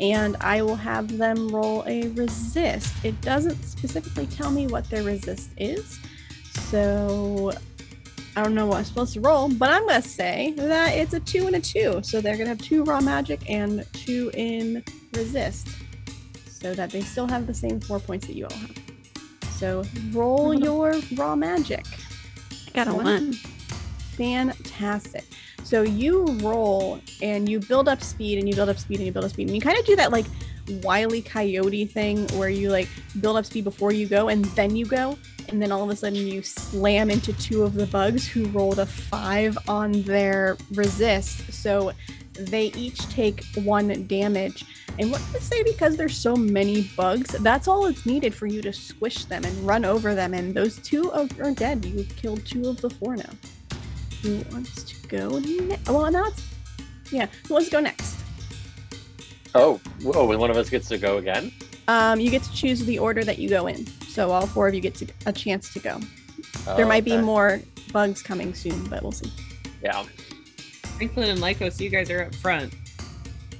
and 0.00 0.36
I 0.40 0.62
will 0.62 0.74
have 0.74 1.16
them 1.16 1.48
roll 1.48 1.84
a 1.86 2.08
resist. 2.08 2.92
It 3.04 3.20
doesn't 3.20 3.62
specifically 3.62 4.26
tell 4.26 4.50
me 4.50 4.66
what 4.66 4.90
their 4.90 5.04
resist 5.04 5.50
is, 5.56 6.00
so 6.70 7.52
I 8.36 8.42
don't 8.42 8.54
know 8.56 8.66
what 8.66 8.78
I'm 8.78 8.84
supposed 8.84 9.14
to 9.14 9.20
roll. 9.20 9.48
But 9.48 9.70
I'm 9.70 9.86
gonna 9.86 10.02
say 10.02 10.54
that 10.56 10.96
it's 10.96 11.14
a 11.14 11.20
two 11.20 11.46
and 11.46 11.54
a 11.54 11.60
two, 11.60 12.02
so 12.02 12.20
they're 12.20 12.36
gonna 12.36 12.48
have 12.48 12.58
two 12.58 12.82
raw 12.82 13.00
magic 13.00 13.48
and 13.48 13.86
two 13.92 14.32
in 14.34 14.82
resist, 15.12 15.68
so 16.64 16.72
that 16.72 16.88
they 16.88 17.02
still 17.02 17.26
have 17.26 17.46
the 17.46 17.52
same 17.52 17.78
four 17.78 18.00
points 18.00 18.26
that 18.26 18.34
you 18.34 18.46
all 18.46 18.56
have. 18.56 18.78
So 19.50 19.84
roll 20.12 20.54
your 20.54 20.98
raw 21.14 21.36
magic. 21.36 21.84
I 22.68 22.70
got 22.72 22.88
a 22.88 22.94
one. 22.94 23.34
Fantastic. 24.16 25.26
So 25.62 25.82
you 25.82 26.24
roll 26.40 27.00
and 27.20 27.50
you 27.50 27.60
build 27.60 27.86
up 27.86 28.02
speed 28.02 28.38
and 28.38 28.48
you 28.48 28.54
build 28.54 28.70
up 28.70 28.78
speed 28.78 28.96
and 28.96 29.04
you 29.04 29.12
build 29.12 29.26
up 29.26 29.32
speed. 29.32 29.48
And 29.48 29.54
you 29.54 29.60
kind 29.60 29.78
of 29.78 29.84
do 29.84 29.94
that 29.96 30.10
like 30.10 30.24
wily 30.82 31.20
coyote 31.20 31.84
thing 31.84 32.26
where 32.28 32.48
you 32.48 32.70
like 32.70 32.88
build 33.20 33.36
up 33.36 33.44
speed 33.44 33.64
before 33.64 33.92
you 33.92 34.06
go 34.06 34.28
and 34.28 34.46
then 34.56 34.74
you 34.74 34.86
go. 34.86 35.18
And 35.50 35.60
then 35.60 35.70
all 35.70 35.84
of 35.84 35.90
a 35.90 35.96
sudden 35.96 36.16
you 36.26 36.42
slam 36.42 37.10
into 37.10 37.34
two 37.34 37.62
of 37.62 37.74
the 37.74 37.84
bugs 37.88 38.26
who 38.26 38.46
rolled 38.46 38.78
a 38.78 38.86
five 38.86 39.58
on 39.68 40.00
their 40.04 40.56
resist. 40.72 41.52
So 41.52 41.92
they 42.34 42.66
each 42.66 42.98
take 43.08 43.44
one 43.56 44.06
damage. 44.06 44.64
And 44.98 45.10
what 45.10 45.20
I 45.34 45.38
say? 45.38 45.62
Because 45.62 45.96
there's 45.96 46.16
so 46.16 46.36
many 46.36 46.82
bugs, 46.96 47.30
that's 47.40 47.66
all 47.66 47.86
it's 47.86 48.06
needed 48.06 48.34
for 48.34 48.46
you 48.46 48.62
to 48.62 48.72
squish 48.72 49.24
them 49.24 49.44
and 49.44 49.66
run 49.66 49.84
over 49.84 50.14
them. 50.14 50.34
And 50.34 50.54
those 50.54 50.78
two 50.78 51.10
are, 51.12 51.26
dead. 51.52 51.84
You've 51.84 52.14
killed 52.16 52.44
two 52.46 52.68
of 52.68 52.80
the 52.80 52.90
four 52.90 53.16
now. 53.16 53.30
Who 54.22 54.42
wants 54.52 54.82
to 54.84 55.08
go 55.08 55.38
next? 55.38 55.88
Well, 55.88 56.10
now 56.10 56.26
it's 56.26 56.42
yeah. 57.10 57.26
Who 57.46 57.54
wants 57.54 57.68
to 57.68 57.72
go 57.72 57.80
next? 57.80 58.18
Oh, 59.54 59.80
whoa! 60.02 60.30
And 60.30 60.40
one 60.40 60.50
of 60.50 60.56
us 60.56 60.70
gets 60.70 60.88
to 60.88 60.98
go 60.98 61.18
again. 61.18 61.52
Um, 61.88 62.18
you 62.18 62.30
get 62.30 62.42
to 62.42 62.52
choose 62.52 62.84
the 62.84 62.98
order 62.98 63.22
that 63.24 63.38
you 63.38 63.48
go 63.48 63.66
in. 63.66 63.86
So 64.08 64.30
all 64.30 64.46
four 64.46 64.68
of 64.68 64.74
you 64.74 64.80
get 64.80 64.94
to, 64.96 65.06
a 65.26 65.32
chance 65.32 65.72
to 65.74 65.78
go. 65.78 66.00
Oh, 66.66 66.76
there 66.76 66.86
might 66.86 67.04
be 67.04 67.16
more 67.18 67.60
bugs 67.92 68.22
coming 68.22 68.54
soon, 68.54 68.82
but 68.86 69.02
we'll 69.02 69.12
see. 69.12 69.30
Yeah. 69.82 70.04
Franklin 70.96 71.30
and 71.30 71.40
Lycos, 71.40 71.80
you 71.80 71.90
guys 71.90 72.10
are 72.10 72.22
up 72.22 72.34
front. 72.36 72.74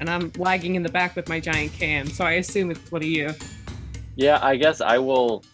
And 0.01 0.09
I'm 0.11 0.33
lagging 0.37 0.75
in 0.75 0.83
the 0.83 0.89
back 0.89 1.17
with 1.17 1.29
my 1.29 1.41
giant 1.41 1.73
can, 1.73 2.07
so 2.07 2.25
I 2.25 2.33
assume 2.33 2.71
it's 2.71 2.91
one 2.91 3.03
of 3.03 3.09
you. 3.09 3.33
Yeah, 4.17 4.39
I 4.43 4.57
guess 4.57 4.81
I 4.81 4.99
will. 4.99 5.45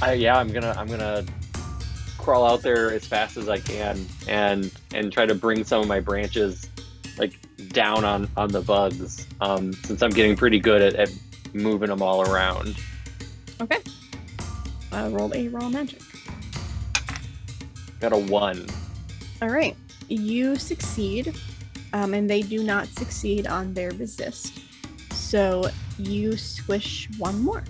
I 0.00 0.14
yeah, 0.14 0.36
I'm 0.36 0.52
gonna 0.52 0.74
I'm 0.76 0.88
gonna 0.88 1.24
crawl 2.18 2.44
out 2.44 2.62
there 2.62 2.92
as 2.92 3.06
fast 3.06 3.36
as 3.36 3.48
I 3.48 3.58
can 3.58 4.06
and 4.28 4.72
and 4.94 5.12
try 5.12 5.26
to 5.26 5.34
bring 5.34 5.64
some 5.64 5.82
of 5.82 5.88
my 5.88 6.00
branches 6.00 6.68
like 7.18 7.38
down 7.68 8.04
on 8.04 8.28
on 8.36 8.48
the 8.48 8.62
bugs. 8.62 9.26
Um, 9.40 9.72
since 9.72 10.02
I'm 10.02 10.10
getting 10.10 10.36
pretty 10.36 10.60
good 10.60 10.82
at, 10.82 10.94
at 10.94 11.10
moving 11.52 11.88
them 11.88 12.02
all 12.02 12.22
around. 12.30 12.76
Okay. 13.60 13.78
I 14.92 15.08
rolled 15.08 15.34
a 15.34 15.48
raw 15.48 15.68
magic. 15.68 16.02
Got 18.00 18.12
a 18.12 18.18
one. 18.18 18.66
All 19.40 19.48
right. 19.48 19.76
You 20.12 20.56
succeed, 20.56 21.34
um, 21.92 22.12
and 22.14 22.28
they 22.28 22.42
do 22.42 22.62
not 22.62 22.86
succeed 22.88 23.46
on 23.46 23.72
their 23.74 23.90
resist. 23.92 24.60
So 25.12 25.70
you 25.98 26.36
squish 26.36 27.08
one 27.18 27.40
more. 27.42 27.64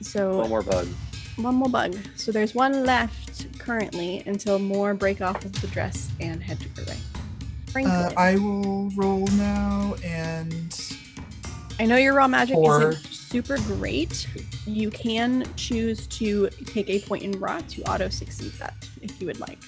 So 0.00 0.38
One 0.38 0.48
more 0.48 0.62
bug. 0.62 0.88
one 1.36 1.54
more 1.56 1.68
bug. 1.68 1.96
So 2.16 2.32
there's 2.32 2.54
one 2.54 2.84
left 2.84 3.58
currently 3.58 4.22
until 4.26 4.58
more 4.58 4.94
break 4.94 5.20
off 5.20 5.44
of 5.44 5.52
the 5.60 5.66
dress 5.68 6.10
and 6.20 6.42
head 6.42 6.60
to 6.60 6.68
her 6.80 6.86
way. 6.88 6.98
Franklin, 7.66 7.94
Uh, 7.94 8.12
I 8.16 8.36
will 8.36 8.90
roll 8.90 9.26
now, 9.32 9.94
and 10.04 10.74
I 11.80 11.86
know 11.86 11.96
your 11.96 12.14
raw 12.14 12.28
magic 12.28 12.54
Four. 12.54 12.90
isn't 12.92 13.04
super 13.12 13.56
great. 13.58 14.26
You 14.66 14.90
can 14.90 15.44
choose 15.56 16.06
to 16.08 16.48
take 16.66 16.88
a 16.88 17.00
point 17.00 17.22
in 17.24 17.32
raw 17.40 17.58
to 17.60 17.82
auto 17.90 18.08
succeed 18.08 18.52
that 18.60 18.74
if 19.02 19.20
you 19.20 19.26
would 19.26 19.40
like. 19.40 19.58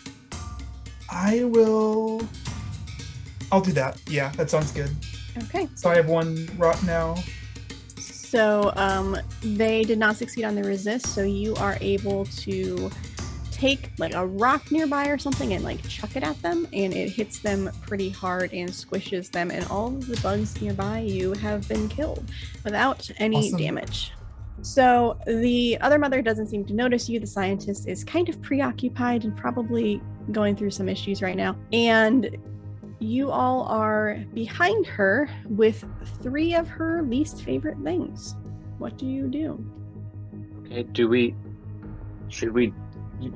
I 1.18 1.44
will. 1.44 2.20
I'll 3.50 3.60
do 3.62 3.72
that. 3.72 3.98
Yeah, 4.06 4.30
that 4.32 4.50
sounds 4.50 4.70
good. 4.72 4.90
Okay. 5.44 5.66
So 5.74 5.88
I 5.90 5.96
have 5.96 6.08
one 6.08 6.48
rot 6.58 6.82
now. 6.84 7.16
So 7.98 8.72
um, 8.76 9.16
they 9.42 9.82
did 9.82 9.98
not 9.98 10.16
succeed 10.16 10.44
on 10.44 10.54
the 10.54 10.62
resist, 10.64 11.06
so 11.06 11.22
you 11.22 11.54
are 11.56 11.78
able 11.80 12.26
to 12.26 12.90
take 13.50 13.90
like 13.96 14.12
a 14.12 14.26
rock 14.26 14.70
nearby 14.70 15.06
or 15.08 15.16
something 15.16 15.54
and 15.54 15.64
like 15.64 15.86
chuck 15.88 16.16
it 16.16 16.22
at 16.22 16.40
them, 16.42 16.68
and 16.74 16.92
it 16.92 17.08
hits 17.10 17.38
them 17.38 17.70
pretty 17.86 18.10
hard 18.10 18.52
and 18.52 18.68
squishes 18.68 19.30
them, 19.30 19.50
and 19.50 19.64
all 19.68 19.88
of 19.88 20.06
the 20.06 20.20
bugs 20.20 20.60
nearby 20.60 20.98
you 20.98 21.32
have 21.34 21.66
been 21.66 21.88
killed 21.88 22.24
without 22.64 23.08
any 23.18 23.48
Awesome. 23.48 23.58
damage. 23.58 24.12
So 24.62 25.18
the 25.26 25.78
other 25.80 25.98
mother 25.98 26.22
doesn't 26.22 26.48
seem 26.48 26.64
to 26.66 26.74
notice 26.74 27.08
you. 27.08 27.20
The 27.20 27.26
scientist 27.26 27.86
is 27.86 28.02
kind 28.04 28.28
of 28.28 28.40
preoccupied 28.42 29.24
and 29.24 29.36
probably 29.36 30.00
going 30.32 30.56
through 30.56 30.70
some 30.70 30.88
issues 30.88 31.22
right 31.22 31.36
now. 31.36 31.56
And 31.72 32.36
you 32.98 33.30
all 33.30 33.62
are 33.64 34.18
behind 34.34 34.86
her 34.86 35.28
with 35.48 35.84
three 36.22 36.54
of 36.54 36.66
her 36.68 37.02
least 37.02 37.42
favorite 37.42 37.78
things. 37.82 38.34
What 38.78 38.96
do 38.96 39.06
you 39.06 39.28
do? 39.28 39.64
Okay, 40.64 40.82
do 40.82 41.08
we? 41.08 41.34
Should 42.28 42.52
we 42.52 42.72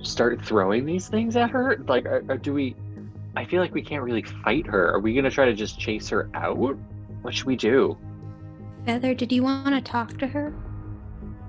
start 0.02 0.42
throwing 0.44 0.84
these 0.84 1.09
things 1.09 1.36
at 1.36 1.51
her? 1.51 1.76
Like, 1.86 2.06
or, 2.06 2.24
or 2.28 2.36
do 2.38 2.52
we? 2.52 2.74
I 3.36 3.44
feel 3.44 3.60
like 3.60 3.72
we 3.72 3.82
can't 3.82 4.02
really 4.02 4.22
fight 4.22 4.66
her. 4.66 4.92
Are 4.92 4.98
we 4.98 5.14
gonna 5.14 5.30
try 5.30 5.44
to 5.44 5.55
just 5.55 5.78
chase 5.78 6.09
her 6.09 6.28
out? 6.34 6.76
What 7.22 7.34
should 7.34 7.47
we 7.47 7.56
do? 7.56 7.97
Feather, 8.86 9.14
did 9.14 9.30
you 9.30 9.42
want 9.42 9.74
to 9.74 9.80
talk 9.80 10.18
to 10.18 10.26
her? 10.26 10.52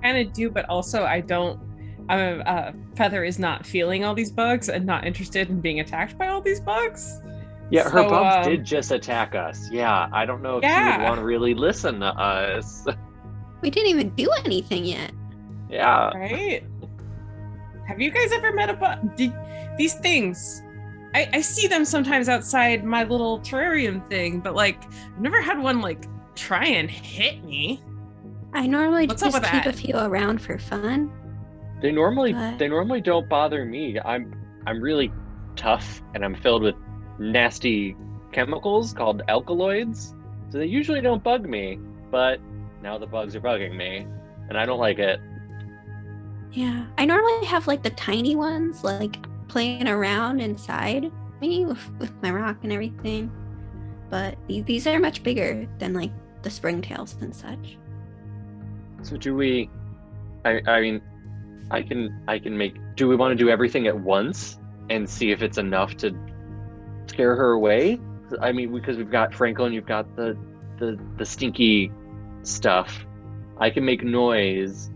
Kind 0.02 0.18
of 0.18 0.32
do, 0.32 0.50
but 0.50 0.68
also 0.68 1.04
I 1.04 1.20
don't. 1.20 1.60
I'm 2.08 2.42
uh, 2.46 2.72
Feather 2.96 3.22
is 3.24 3.38
not 3.38 3.64
feeling 3.64 4.04
all 4.04 4.14
these 4.14 4.32
bugs 4.32 4.68
and 4.68 4.84
not 4.84 5.06
interested 5.06 5.48
in 5.48 5.60
being 5.60 5.80
attacked 5.80 6.18
by 6.18 6.28
all 6.28 6.40
these 6.40 6.60
bugs. 6.60 7.20
Yeah, 7.70 7.84
her 7.84 8.02
So, 8.02 8.08
bugs 8.10 8.46
um, 8.46 8.52
did 8.52 8.64
just 8.64 8.90
attack 8.90 9.34
us. 9.34 9.70
Yeah, 9.70 10.08
I 10.12 10.26
don't 10.26 10.42
know 10.42 10.58
if 10.58 10.64
she 10.64 10.70
would 10.70 11.04
want 11.04 11.18
to 11.20 11.24
really 11.24 11.54
listen 11.54 12.00
to 12.00 12.06
us. 12.06 12.86
We 13.62 13.70
didn't 13.70 13.90
even 13.90 14.08
do 14.16 14.28
anything 14.44 14.84
yet. 14.84 15.12
yeah. 15.70 16.08
Right? 16.08 16.64
Have 17.86 18.00
you 18.00 18.10
guys 18.10 18.32
ever 18.32 18.52
met 18.52 18.70
a 18.70 18.74
bug? 18.74 19.14
Did 19.16 19.32
these 19.78 19.94
things? 19.94 20.60
I, 21.14 21.28
I 21.32 21.40
see 21.42 21.68
them 21.68 21.84
sometimes 21.84 22.28
outside 22.28 22.84
my 22.84 23.04
little 23.04 23.38
terrarium 23.38 24.04
thing, 24.08 24.40
but 24.40 24.56
like 24.56 24.82
I've 24.84 25.20
never 25.20 25.40
had 25.40 25.60
one 25.60 25.80
like 25.80 26.06
try 26.34 26.66
and 26.66 26.90
hit 26.90 27.44
me. 27.44 27.80
I 28.54 28.66
normally 28.66 29.06
What's 29.06 29.22
just 29.22 29.34
with 29.34 29.50
keep 29.50 29.66
a 29.66 29.72
few 29.72 29.96
around 29.96 30.40
for 30.40 30.58
fun. 30.58 31.10
They 31.80 31.90
normally 31.90 32.32
But- 32.32 32.58
they 32.58 32.68
normally 32.68 33.00
don't 33.00 33.28
bother 33.28 33.64
me. 33.64 33.98
I'm 34.04 34.34
I'm 34.66 34.80
really 34.80 35.10
tough 35.56 36.02
and 36.14 36.24
I'm 36.24 36.34
filled 36.34 36.62
with 36.62 36.76
nasty 37.18 37.96
chemicals 38.32 38.92
called 38.92 39.22
alkaloids. 39.28 40.14
So 40.50 40.58
they 40.58 40.66
usually 40.66 41.00
don't 41.00 41.22
bug 41.22 41.48
me, 41.48 41.78
but 42.10 42.40
now 42.82 42.98
the 42.98 43.06
bugs 43.06 43.34
are 43.34 43.40
bugging 43.40 43.76
me 43.76 44.06
and 44.48 44.58
I 44.58 44.66
don't 44.66 44.78
like 44.78 44.98
it. 44.98 45.20
Yeah, 46.52 46.84
I 46.98 47.06
normally 47.06 47.46
have 47.46 47.66
like 47.66 47.82
the 47.82 47.90
tiny 47.90 48.36
ones, 48.36 48.84
like 48.84 49.16
playing 49.48 49.88
around 49.88 50.40
inside 50.40 51.10
me 51.40 51.64
with, 51.66 51.90
with 51.98 52.22
my 52.22 52.30
rock 52.30 52.58
and 52.62 52.72
everything. 52.72 53.30
But 54.10 54.36
these, 54.46 54.64
these 54.64 54.86
are 54.86 54.98
much 54.98 55.22
bigger 55.22 55.66
than 55.78 55.94
like 55.94 56.10
the 56.42 56.50
springtails 56.50 57.20
and 57.22 57.34
such. 57.34 57.78
So 59.02 59.16
do 59.16 59.34
we 59.34 59.70
I 60.44 60.60
I 60.66 60.80
mean 60.80 61.02
I 61.70 61.82
can 61.82 62.22
I 62.28 62.38
can 62.38 62.56
make 62.56 62.76
do 62.96 63.08
we 63.08 63.16
want 63.16 63.36
to 63.36 63.44
do 63.44 63.50
everything 63.50 63.86
at 63.86 63.98
once 63.98 64.58
and 64.90 65.08
see 65.08 65.30
if 65.30 65.42
it's 65.42 65.58
enough 65.58 65.96
to 65.98 66.16
scare 67.06 67.34
her 67.36 67.52
away? 67.52 68.00
I 68.40 68.52
mean 68.52 68.72
because 68.72 68.96
we've 68.96 69.10
got 69.10 69.34
Franklin, 69.34 69.72
you've 69.72 69.86
got 69.86 70.16
the 70.16 70.36
the 70.78 70.98
the 71.16 71.24
stinky 71.24 71.92
stuff. 72.42 73.04
I 73.58 73.70
can 73.70 73.84
make 73.84 74.02
noise 74.02 74.90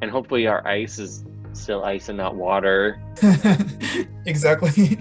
and 0.00 0.10
hopefully 0.10 0.46
our 0.46 0.66
ice 0.66 0.98
is 0.98 1.24
still 1.52 1.84
ice 1.84 2.08
and 2.08 2.18
not 2.18 2.36
water. 2.36 3.00
exactly. 4.26 4.98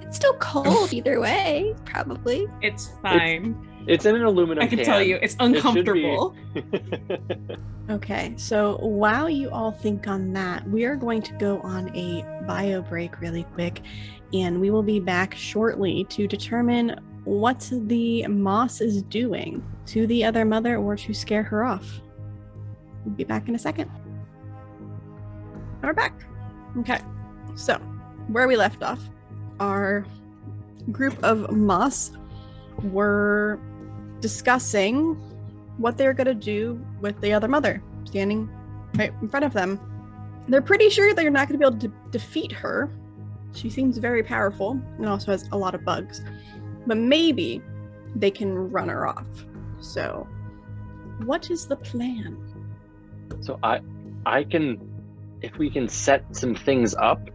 It's 0.00 0.16
still 0.16 0.34
cold 0.34 0.92
either 0.92 1.20
way, 1.20 1.74
probably. 1.84 2.46
It's 2.62 2.92
fine. 3.02 3.67
It's 3.88 4.04
in 4.04 4.14
an 4.14 4.22
aluminum 4.22 4.62
I 4.62 4.66
can 4.66 4.78
can. 4.78 4.86
tell 4.86 5.02
you, 5.02 5.18
it's 5.22 5.32
should 5.34 5.52
be- 5.52 5.56
uncomfortable. 5.58 6.36
Okay, 7.90 8.34
so 8.36 8.76
while 8.82 9.30
you 9.30 9.48
all 9.48 9.72
think 9.72 10.08
on 10.08 10.34
that, 10.34 10.68
we 10.68 10.84
are 10.84 10.94
going 10.94 11.22
to 11.22 11.32
go 11.38 11.58
on 11.60 11.88
a 11.96 12.22
bio 12.46 12.82
break 12.82 13.18
really 13.22 13.44
quick, 13.54 13.80
and 14.34 14.60
we 14.60 14.68
will 14.68 14.82
be 14.82 15.00
back 15.00 15.34
shortly 15.34 16.04
to 16.10 16.26
determine 16.26 17.00
what 17.24 17.66
the 17.86 18.26
moss 18.26 18.82
is 18.82 19.00
doing 19.04 19.64
to 19.86 20.06
the 20.06 20.22
other 20.22 20.44
mother 20.44 20.76
or 20.76 20.96
to 20.96 21.14
scare 21.14 21.42
her 21.42 21.64
off. 21.64 22.02
We'll 23.06 23.14
be 23.14 23.24
back 23.24 23.48
in 23.48 23.54
a 23.54 23.58
second. 23.58 23.90
We're 25.82 25.94
back. 25.94 26.12
Okay, 26.80 27.00
so 27.54 27.78
where 28.26 28.46
we 28.46 28.56
left 28.56 28.82
off, 28.82 29.00
our 29.60 30.04
group 30.92 31.16
of 31.24 31.50
moss 31.52 32.10
were 32.82 33.58
discussing 34.20 35.14
what 35.76 35.96
they're 35.96 36.12
going 36.12 36.26
to 36.26 36.34
do 36.34 36.84
with 37.00 37.20
the 37.20 37.32
other 37.32 37.48
mother 37.48 37.82
standing 38.04 38.48
right 38.94 39.12
in 39.22 39.28
front 39.28 39.44
of 39.44 39.52
them. 39.52 39.80
They're 40.48 40.62
pretty 40.62 40.90
sure 40.90 41.14
they're 41.14 41.30
not 41.30 41.48
going 41.48 41.58
to 41.60 41.66
be 41.70 41.74
able 41.74 41.80
to 41.88 41.92
defeat 42.10 42.52
her. 42.52 42.90
She 43.54 43.70
seems 43.70 43.98
very 43.98 44.22
powerful 44.22 44.80
and 44.96 45.06
also 45.06 45.32
has 45.32 45.48
a 45.52 45.58
lot 45.58 45.74
of 45.74 45.84
bugs. 45.84 46.22
But 46.86 46.96
maybe 46.96 47.62
they 48.14 48.30
can 48.30 48.70
run 48.70 48.88
her 48.88 49.06
off. 49.06 49.26
So, 49.80 50.26
what 51.24 51.50
is 51.50 51.66
the 51.66 51.76
plan? 51.76 52.36
So 53.40 53.58
I 53.62 53.80
I 54.26 54.44
can 54.44 54.78
if 55.42 55.58
we 55.58 55.70
can 55.70 55.88
set 55.88 56.24
some 56.34 56.54
things 56.54 56.94
up 56.94 57.30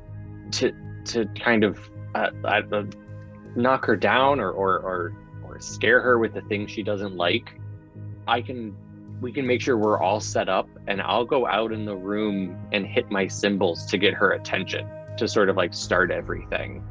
to 0.52 0.72
to 1.06 1.26
kind 1.40 1.64
of 1.64 1.80
uh, 2.16 2.30
uh, 2.44 2.84
knock 3.56 3.86
her 3.86 3.96
down 3.96 4.40
or, 4.40 4.52
or 4.52 4.80
or 4.80 5.14
or 5.54 5.60
scare 5.60 6.02
her 6.02 6.18
with 6.18 6.34
the 6.34 6.42
things 6.42 6.72
she 6.72 6.84
doesn't 6.84 7.16
like, 7.16 7.60
I 8.28 8.42
can 8.42 8.76
we 9.22 9.32
can 9.32 9.48
make 9.48 9.62
sure 9.62 9.78
we're 9.78 10.02
all 10.02 10.20
set 10.20 10.50
up 10.50 10.68
and 10.88 11.02
I'll 11.02 11.24
go 11.24 11.48
out 11.48 11.72
in 11.72 11.86
the 11.86 11.96
room 11.96 12.58
and 12.74 12.86
hit 12.86 13.10
my 13.10 13.28
cymbals 13.28 13.86
to 13.86 13.98
get 13.98 14.14
her 14.14 14.32
attention 14.32 14.86
to 15.18 15.28
sort 15.30 15.48
of 15.50 15.56
like 15.56 15.74
start 15.74 16.12
everything. 16.12 16.84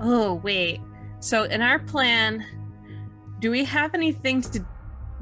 Oh, 0.00 0.34
wait. 0.34 0.80
So 1.18 1.44
in 1.44 1.60
our 1.60 1.80
plan, 1.80 2.44
do 3.40 3.50
we 3.50 3.64
have 3.64 3.94
anything 3.94 4.40
to 4.42 4.64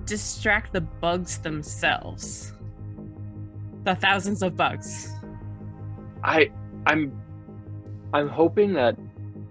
distract 0.05 0.75
the 0.75 0.83
bugs 0.83 1.39
themselves? 1.39 2.53
The 3.85 3.95
thousands 3.95 4.43
of 4.43 4.57
bugs. 4.57 5.11
I 6.23 6.51
I'm 6.87 7.19
I'm 8.13 8.29
hoping 8.29 8.75
that 8.75 8.97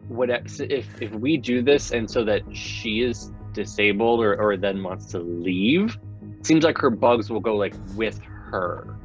what 0.10 0.30
if 0.30 0.60
if 1.02 1.12
we 1.12 1.38
do 1.38 1.62
this 1.62 1.92
and 1.92 2.10
so 2.10 2.24
that 2.26 2.42
she 2.52 3.02
is 3.02 3.32
disabled 3.54 4.22
or, 4.22 4.40
or 4.42 4.58
then 4.58 4.84
wants 4.84 5.06
to 5.08 5.20
leave, 5.20 5.98
seems 6.42 6.64
like 6.64 6.78
her 6.78 6.90
bugs 6.90 7.30
will 7.30 7.40
go 7.40 7.56
like 7.56 7.76
with 7.96 8.20
her. 8.20 8.96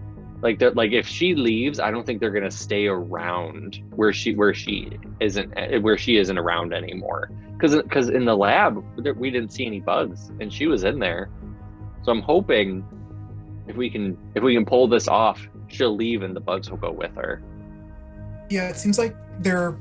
Like 0.42 0.58
that 0.58 0.76
like 0.76 0.92
if 0.92 1.06
she 1.06 1.34
leaves, 1.34 1.78
I 1.78 1.90
don't 1.90 2.04
think 2.04 2.20
they're 2.20 2.30
gonna 2.30 2.50
stay 2.50 2.86
around 2.86 3.82
where 3.94 4.12
she 4.12 4.34
where 4.34 4.54
she 4.54 4.98
isn't 5.20 5.52
eh, 5.56 5.78
where 5.78 5.98
she 5.98 6.16
isn't 6.16 6.38
around 6.38 6.72
anymore. 6.72 7.30
Because 7.52 7.76
because 7.76 8.08
in 8.08 8.24
the 8.24 8.36
lab 8.36 8.82
we 9.16 9.30
didn't 9.30 9.50
see 9.50 9.66
any 9.66 9.80
bugs 9.80 10.32
and 10.40 10.52
she 10.52 10.66
was 10.66 10.84
in 10.84 10.98
there. 10.98 11.30
So 12.02 12.12
I'm 12.12 12.22
hoping 12.22 12.84
if 13.68 13.76
we 13.76 13.90
can 13.90 14.16
if 14.34 14.42
we 14.42 14.54
can 14.54 14.64
pull 14.64 14.88
this 14.88 15.06
off, 15.06 15.46
she'll 15.68 15.94
leave 15.94 16.22
and 16.22 16.34
the 16.34 16.40
bugs 16.40 16.70
will 16.70 16.78
go 16.78 16.92
with 16.92 17.14
her. 17.14 17.42
Yeah, 18.50 18.68
it 18.68 18.76
seems 18.76 18.98
like 18.98 19.16
they're 19.40 19.78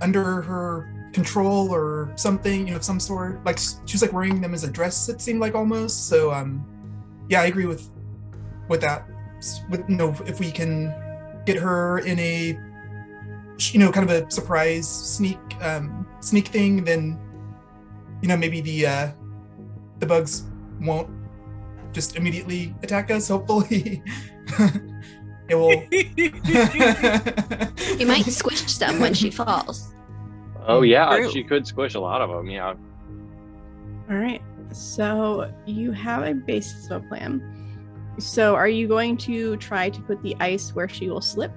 under 0.00 0.42
her 0.42 0.88
control 1.12 1.72
or 1.74 2.12
something, 2.16 2.66
you 2.66 2.72
know, 2.72 2.76
of 2.76 2.84
some 2.84 3.00
sort. 3.00 3.44
Like 3.44 3.58
she 3.58 3.92
was 3.92 4.02
like 4.02 4.12
wearing 4.12 4.40
them 4.40 4.54
as 4.54 4.64
a 4.64 4.70
dress. 4.70 5.08
It 5.08 5.20
seemed 5.20 5.40
like 5.40 5.54
almost. 5.54 6.08
So 6.08 6.32
um, 6.32 6.64
yeah, 7.28 7.42
I 7.42 7.46
agree 7.46 7.66
with 7.66 7.90
with 8.68 8.80
that. 8.82 9.06
With 9.70 9.88
you 9.88 9.96
know, 9.96 10.14
if 10.26 10.40
we 10.40 10.50
can 10.50 10.94
get 11.46 11.56
her 11.56 11.98
in 12.00 12.18
a 12.18 12.58
you 13.58 13.78
know 13.78 13.90
kind 13.92 14.08
of 14.08 14.24
a 14.24 14.30
surprise 14.30 14.88
sneak 14.88 15.38
um 15.60 16.06
sneak 16.20 16.48
thing, 16.48 16.84
then 16.84 17.18
you 18.22 18.28
know 18.28 18.36
maybe 18.36 18.60
the 18.60 18.86
uh 18.86 19.10
the 19.98 20.06
bugs 20.06 20.44
won't 20.80 21.10
just 21.92 22.16
immediately 22.16 22.74
attack 22.82 23.10
us. 23.10 23.28
Hopefully. 23.28 24.02
it 25.50 25.54
will. 25.56 25.82
You 27.98 28.06
might 28.06 28.24
squish 28.26 28.78
them 28.78 29.00
when 29.00 29.14
she 29.14 29.30
falls. 29.30 29.92
Oh 30.66 30.82
yeah, 30.82 31.16
True. 31.16 31.30
she 31.30 31.42
could 31.42 31.66
squish 31.66 31.94
a 31.94 32.00
lot 32.00 32.20
of 32.20 32.30
them. 32.30 32.48
Yeah. 32.48 32.74
All 34.10 34.16
right. 34.16 34.42
So 34.72 35.52
you 35.66 35.92
have 35.92 36.22
a 36.24 36.34
basis 36.34 36.90
of 36.90 37.04
a 37.04 37.08
plan. 37.08 37.56
So 38.18 38.54
are 38.54 38.68
you 38.68 38.86
going 38.88 39.16
to 39.18 39.56
try 39.56 39.90
to 39.90 40.00
put 40.02 40.22
the 40.22 40.36
ice 40.40 40.74
where 40.74 40.88
she 40.88 41.08
will 41.08 41.20
slip? 41.20 41.52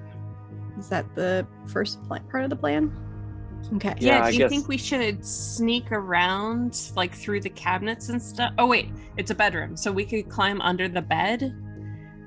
Is 0.80 0.90
that 0.90 1.06
the 1.16 1.46
first 1.68 2.02
pla- 2.08 2.20
part 2.32 2.44
of 2.44 2.50
the 2.50 2.56
plan? 2.56 2.92
Okay. 3.76 3.94
Yeah, 4.00 4.18
Yeah, 4.20 4.24
I 4.26 4.32
do 4.32 4.34
you 4.38 4.40
guess- 4.44 4.50
think 4.50 4.68
we 4.68 4.78
should 4.78 5.26
sneak 5.26 5.92
around 5.92 6.92
like 6.96 7.14
through 7.14 7.42
the 7.42 7.50
cabinets 7.50 8.10
and 8.10 8.22
stuff? 8.22 8.54
Oh 8.58 8.68
wait, 8.68 8.90
it's 9.18 9.32
a 9.32 9.36
bedroom. 9.36 9.78
So 9.78 9.92
we 9.92 10.06
could 10.06 10.30
climb 10.30 10.60
under 10.62 10.88
the 10.88 11.02
bed 11.02 11.56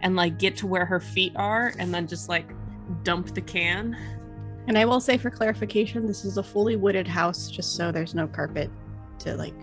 and 0.02 0.16
like 0.16 0.39
get 0.39 0.56
to 0.59 0.66
where 0.66 0.85
her 0.85 1.01
feet 1.01 1.32
are 1.36 1.73
and 1.78 1.93
then 1.93 2.06
just 2.06 2.28
like 2.28 2.51
dump 3.02 3.35
the 3.35 3.40
can. 3.40 3.97
And 4.68 4.77
I 4.77 4.85
will 4.85 5.01
say 5.01 5.16
for 5.16 5.31
clarification, 5.31 6.06
this 6.06 6.24
is 6.24 6.39
a 6.39 6.43
fully 6.43 6.77
wooded 6.77 7.06
house, 7.06 7.51
just 7.51 7.77
so 7.77 7.93
there's 7.93 8.14
no 8.14 8.27
carpet 8.27 8.70
to 9.20 9.36
like 9.36 9.55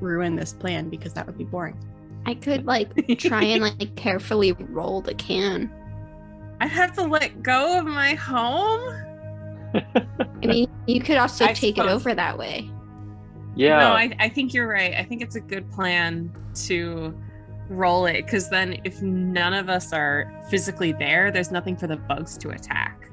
ruin 0.00 0.36
this 0.36 0.52
plan 0.52 0.88
because 0.88 1.12
that 1.14 1.26
would 1.26 1.38
be 1.38 1.44
boring. 1.44 1.78
I 2.26 2.34
could 2.34 2.66
like 2.66 2.90
try 3.18 3.44
and 3.44 3.62
like 3.62 3.94
carefully 3.96 4.52
roll 4.52 5.00
the 5.00 5.14
can. 5.14 5.70
I'd 6.60 6.70
have 6.70 6.92
to 6.94 7.02
let 7.02 7.42
go 7.42 7.78
of 7.78 7.86
my 7.86 8.14
home? 8.14 8.80
I 9.74 10.46
mean, 10.46 10.68
you 10.86 11.00
could 11.00 11.16
also 11.16 11.46
I 11.46 11.54
take 11.54 11.78
it 11.78 11.86
over 11.86 12.14
that 12.14 12.38
way. 12.38 12.70
Yeah. 13.54 13.78
No, 13.78 13.92
I, 13.92 14.14
I 14.18 14.28
think 14.28 14.54
you're 14.54 14.68
right. 14.68 14.94
I 14.94 15.02
think 15.02 15.22
it's 15.22 15.36
a 15.36 15.40
good 15.40 15.70
plan 15.70 16.32
to 16.66 17.14
roll 17.72 18.06
it 18.06 18.24
because 18.24 18.48
then 18.50 18.80
if 18.84 19.00
none 19.02 19.54
of 19.54 19.68
us 19.68 19.92
are 19.92 20.32
physically 20.50 20.92
there, 20.92 21.30
there's 21.30 21.50
nothing 21.50 21.76
for 21.76 21.86
the 21.86 21.96
bugs 21.96 22.36
to 22.38 22.50
attack. 22.50 23.10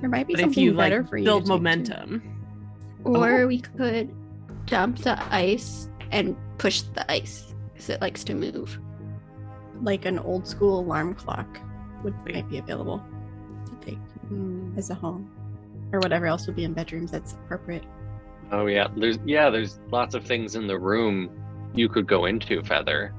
There 0.00 0.10
might 0.10 0.26
be 0.26 0.34
But 0.34 0.40
if 0.40 0.44
something 0.46 0.62
you 0.62 0.74
better 0.74 1.00
like 1.02 1.08
for 1.10 1.16
you. 1.18 1.24
build 1.24 1.44
to 1.46 1.48
take, 1.48 1.56
too. 1.56 1.58
momentum. 1.58 2.22
Or 3.04 3.46
we 3.46 3.60
could 3.60 4.12
dump 4.66 4.98
the 4.98 5.16
ice 5.32 5.88
and 6.10 6.36
push 6.58 6.82
the 6.82 7.10
ice 7.10 7.54
because 7.72 7.88
it 7.90 8.00
likes 8.00 8.24
to 8.24 8.34
move. 8.34 8.78
like 9.82 10.06
an 10.06 10.18
old 10.20 10.46
school 10.48 10.80
alarm 10.80 11.14
clock 11.14 11.46
would 12.02 12.14
Wait. 12.24 12.34
might 12.36 12.48
be 12.48 12.56
available 12.56 13.04
to 13.66 13.86
take 13.86 13.98
Hmm. 14.28 14.72
as 14.78 14.88
a 14.88 14.94
home 14.94 15.30
or 15.92 15.98
whatever 16.00 16.24
else 16.26 16.46
would 16.46 16.56
be 16.56 16.64
in 16.64 16.72
bedrooms 16.72 17.10
that's 17.10 17.34
appropriate 17.34 17.84
Oh 18.52 18.66
yeah. 18.66 18.86
There's 18.96 19.18
yeah. 19.26 19.50
There's 19.50 19.80
lots 19.90 20.14
of 20.14 20.24
things 20.24 20.54
in 20.56 20.66
the 20.68 20.78
room 20.78 21.28
you 21.74 21.88
could 21.88 22.06
go 22.06 22.24
into, 22.26 22.62
Feather. 22.62 23.12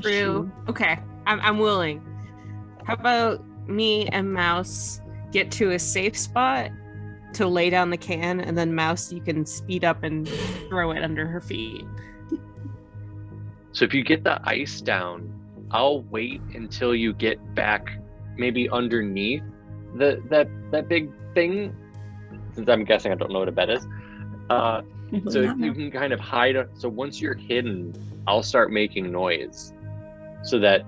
True. 0.00 0.50
Okay, 0.68 0.98
I'm, 1.26 1.40
I'm 1.40 1.58
willing. 1.58 2.04
How 2.84 2.94
about 2.94 3.44
me 3.68 4.06
and 4.08 4.32
Mouse 4.32 5.00
get 5.30 5.50
to 5.52 5.72
a 5.72 5.78
safe 5.78 6.16
spot 6.16 6.70
to 7.34 7.46
lay 7.46 7.70
down 7.70 7.90
the 7.90 7.96
can, 7.96 8.40
and 8.40 8.56
then 8.56 8.74
Mouse, 8.74 9.12
you 9.12 9.20
can 9.20 9.44
speed 9.44 9.84
up 9.84 10.02
and 10.02 10.28
throw 10.68 10.90
it 10.92 11.02
under 11.02 11.26
her 11.26 11.40
feet. 11.40 11.84
So 13.72 13.84
if 13.84 13.94
you 13.94 14.02
get 14.02 14.24
the 14.24 14.40
ice 14.48 14.80
down, 14.80 15.32
I'll 15.70 16.00
wait 16.02 16.40
until 16.54 16.94
you 16.94 17.12
get 17.12 17.54
back, 17.54 17.90
maybe 18.36 18.68
underneath 18.70 19.42
the 19.94 20.22
that 20.30 20.48
that 20.70 20.88
big 20.88 21.10
thing. 21.34 21.76
Since 22.54 22.68
I'm 22.68 22.84
guessing 22.84 23.12
I 23.12 23.14
don't 23.14 23.30
know 23.30 23.40
what 23.40 23.48
a 23.48 23.52
bed 23.52 23.70
is. 23.70 23.86
Uh, 24.50 24.82
so 25.28 25.40
you 25.40 25.72
can 25.74 25.90
kind 25.90 26.12
of 26.12 26.20
hide. 26.20 26.56
So 26.74 26.88
once 26.88 27.20
you're 27.20 27.34
hidden, 27.34 27.94
I'll 28.26 28.42
start 28.42 28.72
making 28.72 29.12
noise, 29.12 29.72
so 30.42 30.58
that 30.58 30.82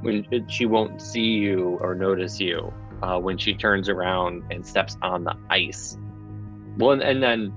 when 0.00 0.26
it, 0.30 0.50
she 0.50 0.66
won't 0.66 1.00
see 1.00 1.20
you 1.20 1.78
or 1.80 1.94
notice 1.94 2.40
you 2.40 2.72
uh, 3.02 3.18
when 3.18 3.38
she 3.38 3.54
turns 3.54 3.88
around 3.88 4.44
and 4.50 4.66
steps 4.66 4.96
on 5.02 5.24
the 5.24 5.36
ice. 5.50 5.96
Well, 6.76 6.92
and, 6.92 7.02
and 7.02 7.22
then 7.22 7.52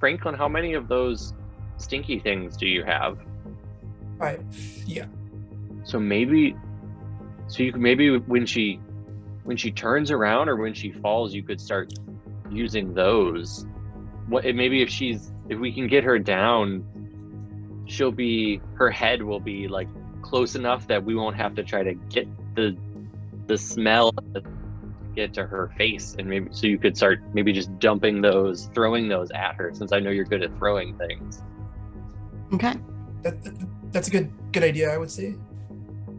Franklin, 0.00 0.34
how 0.34 0.48
many 0.48 0.74
of 0.74 0.88
those 0.88 1.32
stinky 1.76 2.18
things 2.18 2.56
do 2.56 2.66
you 2.66 2.84
have? 2.84 3.18
Five. 4.18 4.44
Yeah. 4.86 5.06
So 5.84 5.98
maybe, 5.98 6.56
so 7.46 7.62
you 7.62 7.72
could 7.72 7.80
maybe 7.80 8.18
when 8.18 8.46
she, 8.46 8.80
when 9.44 9.56
she 9.56 9.70
turns 9.70 10.10
around 10.10 10.48
or 10.48 10.56
when 10.56 10.74
she 10.74 10.90
falls, 10.90 11.34
you 11.34 11.42
could 11.42 11.60
start 11.60 11.92
using 12.50 12.94
those. 12.94 13.66
What 14.28 14.44
maybe 14.44 14.82
if 14.82 14.88
she's 14.88 15.30
if 15.48 15.58
we 15.58 15.72
can 15.72 15.86
get 15.86 16.04
her 16.04 16.18
down, 16.18 16.84
she'll 17.86 18.12
be 18.12 18.60
her 18.74 18.90
head 18.90 19.22
will 19.22 19.40
be 19.40 19.68
like 19.68 19.88
close 20.34 20.56
enough 20.56 20.84
that 20.88 21.04
we 21.04 21.14
won't 21.14 21.36
have 21.36 21.54
to 21.54 21.62
try 21.62 21.84
to 21.84 21.94
get 22.10 22.26
the 22.56 22.76
the 23.46 23.56
smell 23.56 24.12
get 25.14 25.32
to 25.32 25.46
her 25.46 25.70
face 25.78 26.16
and 26.18 26.28
maybe 26.28 26.48
so 26.50 26.66
you 26.66 26.76
could 26.76 26.96
start 26.96 27.20
maybe 27.34 27.52
just 27.52 27.70
dumping 27.78 28.20
those 28.20 28.68
throwing 28.74 29.06
those 29.06 29.30
at 29.30 29.54
her 29.54 29.70
since 29.72 29.92
i 29.92 30.00
know 30.00 30.10
you're 30.10 30.24
good 30.24 30.42
at 30.42 30.50
throwing 30.58 30.92
things 30.98 31.40
okay 32.52 32.74
That, 33.22 33.44
that- 33.44 33.92
that's 33.92 34.08
a 34.08 34.10
good 34.10 34.32
good 34.50 34.64
idea, 34.64 34.90
I 34.92 34.98
would 34.98 35.10
say. 35.10 35.36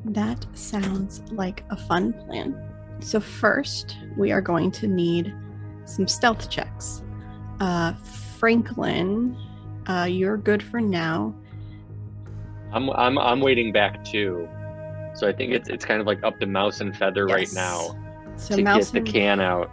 that 0.05 0.45
sounds 0.53 1.21
like 1.31 1.65
a 1.71 1.75
fun 1.75 2.13
plan 2.13 2.55
so 3.01 3.19
first 3.19 3.97
we 4.17 4.31
are 4.31 4.39
going 4.39 4.71
to 4.71 4.87
need 4.87 5.35
some 5.83 6.07
stealth 6.07 6.49
checks 6.49 7.03
uh 7.59 7.91
franklin 8.39 9.35
Uh, 9.87 10.07
you're 10.09 10.37
good 10.37 10.63
for 10.63 10.79
now. 10.81 11.35
I'm 12.75 12.89
I'm 12.91 13.17
I'm 13.17 13.39
waiting 13.39 13.71
back 13.71 14.03
too. 14.03 14.47
So 15.15 15.27
I 15.27 15.33
think 15.33 15.53
it's 15.53 15.69
it's 15.69 15.85
kind 15.85 16.01
of 16.01 16.05
like 16.07 16.21
up 16.23 16.39
to 16.41 16.45
Mouse 16.45 16.81
and 16.81 16.95
Feather 16.95 17.25
right 17.25 17.51
now 17.53 17.95
So 18.35 18.57
to 18.57 18.61
mouse 18.63 18.91
get 18.91 18.91
the 18.91 18.97
and 18.99 19.07
can 19.07 19.39
out. 19.39 19.71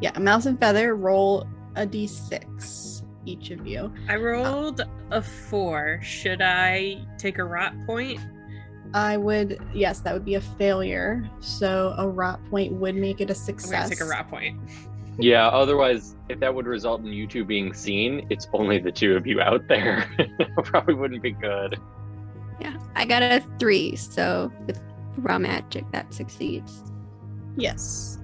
yeah, 0.00 0.18
mouse 0.18 0.46
and 0.46 0.58
feather 0.58 0.96
roll 0.96 1.46
a 1.76 1.86
d6 1.86 3.02
each 3.26 3.50
of 3.50 3.66
you. 3.66 3.92
I 4.08 4.16
rolled 4.16 4.80
a 5.10 5.20
four. 5.22 6.00
Should 6.02 6.40
I 6.40 7.04
take 7.18 7.36
a 7.38 7.44
rot 7.44 7.74
point? 7.86 8.20
I 8.94 9.18
would 9.18 9.62
yes, 9.74 10.00
that 10.00 10.14
would 10.14 10.24
be 10.24 10.36
a 10.36 10.40
failure. 10.40 11.28
So 11.40 11.94
a 11.98 12.08
rot 12.08 12.40
point 12.48 12.72
would 12.72 12.94
make 12.96 13.20
it 13.20 13.28
a 13.28 13.34
I'm 13.34 13.38
success. 13.38 13.70
gonna 13.70 13.88
take 13.90 14.00
a 14.00 14.06
rot 14.06 14.30
point. 14.30 14.58
Yeah, 15.18 15.48
otherwise 15.48 16.14
if 16.28 16.38
that 16.40 16.54
would 16.54 16.66
result 16.66 17.00
in 17.00 17.06
you 17.06 17.26
two 17.26 17.44
being 17.44 17.74
seen, 17.74 18.26
it's 18.30 18.48
only 18.52 18.78
the 18.78 18.92
two 18.92 19.16
of 19.16 19.26
you 19.26 19.40
out 19.40 19.66
there. 19.68 20.08
Probably 20.62 20.94
wouldn't 20.94 21.22
be 21.22 21.32
good. 21.32 21.78
Yeah, 22.60 22.76
I 22.94 23.04
got 23.04 23.22
a 23.22 23.44
three, 23.58 23.96
so 23.96 24.52
with 24.66 24.80
raw 25.16 25.38
magic 25.38 25.90
that 25.92 26.12
succeeds. 26.14 26.84
Yes. 27.56 28.18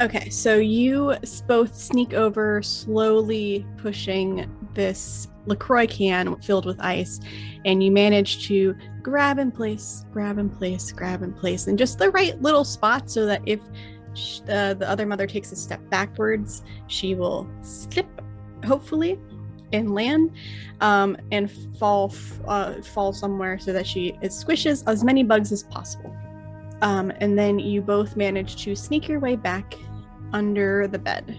Okay, 0.00 0.30
so 0.30 0.56
you 0.56 1.14
both 1.46 1.74
sneak 1.76 2.14
over, 2.14 2.62
slowly 2.62 3.66
pushing 3.76 4.50
this 4.72 5.28
LaCroix 5.46 5.86
can 5.86 6.40
filled 6.40 6.64
with 6.64 6.80
ice, 6.80 7.20
and 7.64 7.82
you 7.82 7.90
manage 7.90 8.46
to 8.46 8.74
grab 9.02 9.38
and 9.38 9.52
place, 9.52 10.06
grab 10.10 10.38
and 10.38 10.56
place, 10.56 10.92
grab 10.92 11.22
and 11.22 11.36
place, 11.36 11.66
in 11.66 11.76
just 11.76 11.98
the 11.98 12.10
right 12.10 12.40
little 12.40 12.64
spot 12.64 13.10
so 13.10 13.26
that 13.26 13.42
if 13.44 13.60
sh- 13.60 13.64
uh, 14.48 14.74
the 14.74 14.88
other 14.88 15.06
mother 15.06 15.26
takes 15.26 15.52
a 15.52 15.56
step 15.56 15.80
backwards, 15.90 16.62
she 16.86 17.14
will 17.14 17.48
slip, 17.62 18.08
hopefully, 18.64 19.18
and 19.72 19.94
land 19.94 20.32
um, 20.80 21.16
and 21.30 21.50
fall 21.78 22.12
uh, 22.46 22.80
fall 22.82 23.12
somewhere 23.12 23.58
so 23.58 23.72
that 23.72 23.86
she 23.86 24.12
squishes 24.24 24.82
as 24.86 25.04
many 25.04 25.22
bugs 25.22 25.52
as 25.52 25.62
possible. 25.64 26.14
Um, 26.82 27.12
and 27.20 27.38
then 27.38 27.58
you 27.58 27.82
both 27.82 28.16
manage 28.16 28.62
to 28.64 28.74
sneak 28.74 29.06
your 29.08 29.20
way 29.20 29.36
back 29.36 29.74
under 30.32 30.88
the 30.88 30.98
bed 30.98 31.36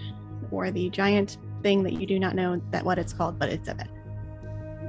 or 0.51 0.69
the 0.69 0.89
giant 0.89 1.37
thing 1.63 1.83
that 1.83 1.93
you 1.93 2.05
do 2.05 2.19
not 2.19 2.35
know 2.35 2.61
that 2.69 2.83
what 2.83 2.99
it's 2.99 3.13
called, 3.13 3.39
but 3.39 3.49
it's 3.49 3.67
a 3.67 3.75
bed. 3.75 3.89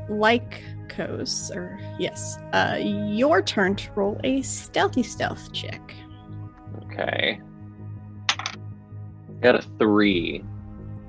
Like 0.09 0.63
Kos, 0.89 1.51
or 1.51 1.79
yes, 1.99 2.39
uh, 2.53 2.79
your 2.81 3.41
turn 3.41 3.77
to 3.77 3.93
roll 3.93 4.21
a 4.25 4.43
stealthy 4.43 5.03
stealth 5.03 5.53
check. 5.53 5.95
Okay. 6.85 7.41
Got 9.43 9.57
a 9.57 9.63
three. 9.79 10.45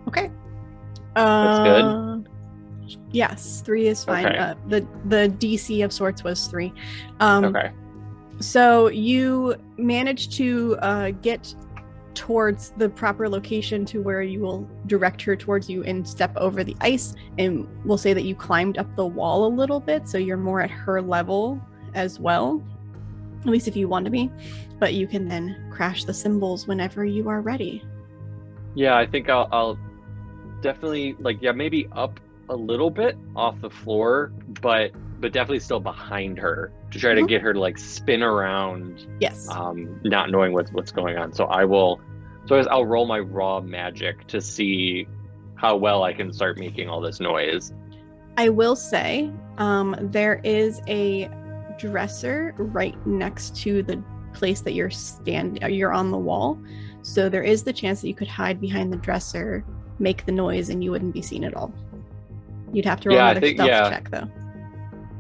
Okay. 0.08 0.32
That's 1.16 1.60
good? 1.68 1.84
Uh, 1.84 2.20
Yes, 3.12 3.62
three 3.62 3.88
is 3.88 4.04
fine. 4.04 4.26
Okay. 4.26 4.38
Uh, 4.38 4.56
the 4.68 4.86
the 5.06 5.34
DC 5.38 5.86
of 5.86 5.94
sorts 5.94 6.24
was 6.24 6.48
three. 6.48 6.74
Um, 7.20 7.46
Okay. 7.46 7.72
So 8.40 8.88
you 8.88 9.56
manage 9.78 10.36
to 10.38 10.76
uh, 10.82 11.12
get 11.22 11.56
towards 12.14 12.72
the 12.78 12.90
proper 12.90 13.30
location 13.30 13.86
to 13.86 14.02
where 14.02 14.22
you 14.22 14.40
will 14.42 14.68
direct 14.88 15.22
her 15.22 15.36
towards 15.36 15.70
you 15.70 15.84
and 15.84 16.08
step 16.08 16.36
over 16.36 16.64
the 16.64 16.76
ice. 16.82 17.16
And 17.38 17.68
we'll 17.86 17.98
say 17.98 18.14
that 18.14 18.24
you 18.24 18.36
climbed 18.36 18.78
up 18.78 18.94
the 18.96 19.06
wall 19.06 19.46
a 19.46 19.52
little 19.54 19.80
bit, 19.80 20.08
so 20.08 20.18
you're 20.18 20.38
more 20.38 20.62
at 20.62 20.72
her 20.72 21.02
level 21.02 21.62
as 21.94 22.20
well. 22.20 22.62
At 23.42 23.48
least 23.48 23.68
if 23.68 23.76
you 23.76 23.88
want 23.88 24.06
to 24.06 24.12
be. 24.12 24.30
But 24.80 24.94
you 24.94 25.08
can 25.08 25.28
then 25.28 25.70
crash 25.72 26.04
the 26.04 26.14
cymbals 26.14 26.68
whenever 26.68 27.06
you 27.06 27.30
are 27.30 27.42
ready. 27.42 27.84
Yeah, 28.76 28.96
I 28.98 29.06
think 29.06 29.30
I'll, 29.30 29.48
I'll 29.52 29.80
definitely 30.62 31.16
like 31.20 31.42
yeah 31.42 31.52
maybe 31.52 31.88
up 31.92 32.20
a 32.50 32.56
little 32.56 32.90
bit 32.90 33.18
off 33.36 33.60
the 33.62 33.70
floor, 33.70 34.32
but 34.62 34.92
but 35.20 35.32
definitely 35.32 35.60
still 35.60 35.80
behind 35.80 36.38
her 36.38 36.72
to 36.92 37.00
try 37.00 37.12
Mhm. 37.14 37.22
to 37.22 37.28
get 37.28 37.42
her 37.42 37.54
to 37.54 37.60
like 37.60 37.78
spin 37.78 38.22
around, 38.24 39.08
Yes. 39.22 39.48
um, 39.50 40.00
not 40.04 40.30
knowing 40.32 40.52
what's 40.54 40.72
what's 40.72 40.92
going 40.92 41.18
on. 41.18 41.32
So 41.34 41.46
I 41.46 41.66
will. 41.66 42.02
So 42.46 42.56
I'll 42.58 42.86
roll 42.86 43.06
my 43.06 43.20
raw 43.20 43.62
magic 43.62 44.28
to 44.28 44.42
see 44.42 45.08
how 45.56 45.78
well 45.78 46.04
I 46.04 46.12
can 46.14 46.34
start 46.34 46.58
making 46.60 46.90
all 46.90 47.00
this 47.00 47.22
noise. 47.22 47.74
I 48.36 48.50
will 48.50 48.76
say 48.76 49.32
um, 49.60 49.96
there 50.02 50.42
is 50.44 50.82
a 50.88 51.30
dresser 51.78 52.54
right 52.58 52.96
next 53.08 53.56
to 53.58 53.82
the 53.84 54.04
place 54.34 54.62
that 54.62 54.74
you're 54.74 54.90
stand 54.90 55.60
you're 55.70 55.94
on 55.94 56.12
the 56.12 56.18
wall. 56.18 56.60
So 57.04 57.30
there 57.30 57.44
is 57.44 57.64
the 57.64 57.74
chance 57.74 58.02
that 58.02 58.08
you 58.08 58.16
could 58.16 58.28
hide 58.28 58.60
behind 58.60 58.92
the 58.92 58.98
dresser, 58.98 59.64
make 60.00 60.26
the 60.26 60.32
noise, 60.32 60.70
and 60.70 60.84
you 60.84 60.90
wouldn't 60.92 61.14
be 61.14 61.22
seen 61.22 61.44
at 61.44 61.54
all. 61.54 61.74
You'd 62.72 62.86
have 62.86 63.00
to 63.02 63.10
roll 63.10 63.18
Yeah, 63.18 63.26
another 63.32 63.40
think- 63.42 63.58
stealth 63.58 63.70
yeah. 63.70 63.90
check 63.90 64.10
though. 64.10 64.30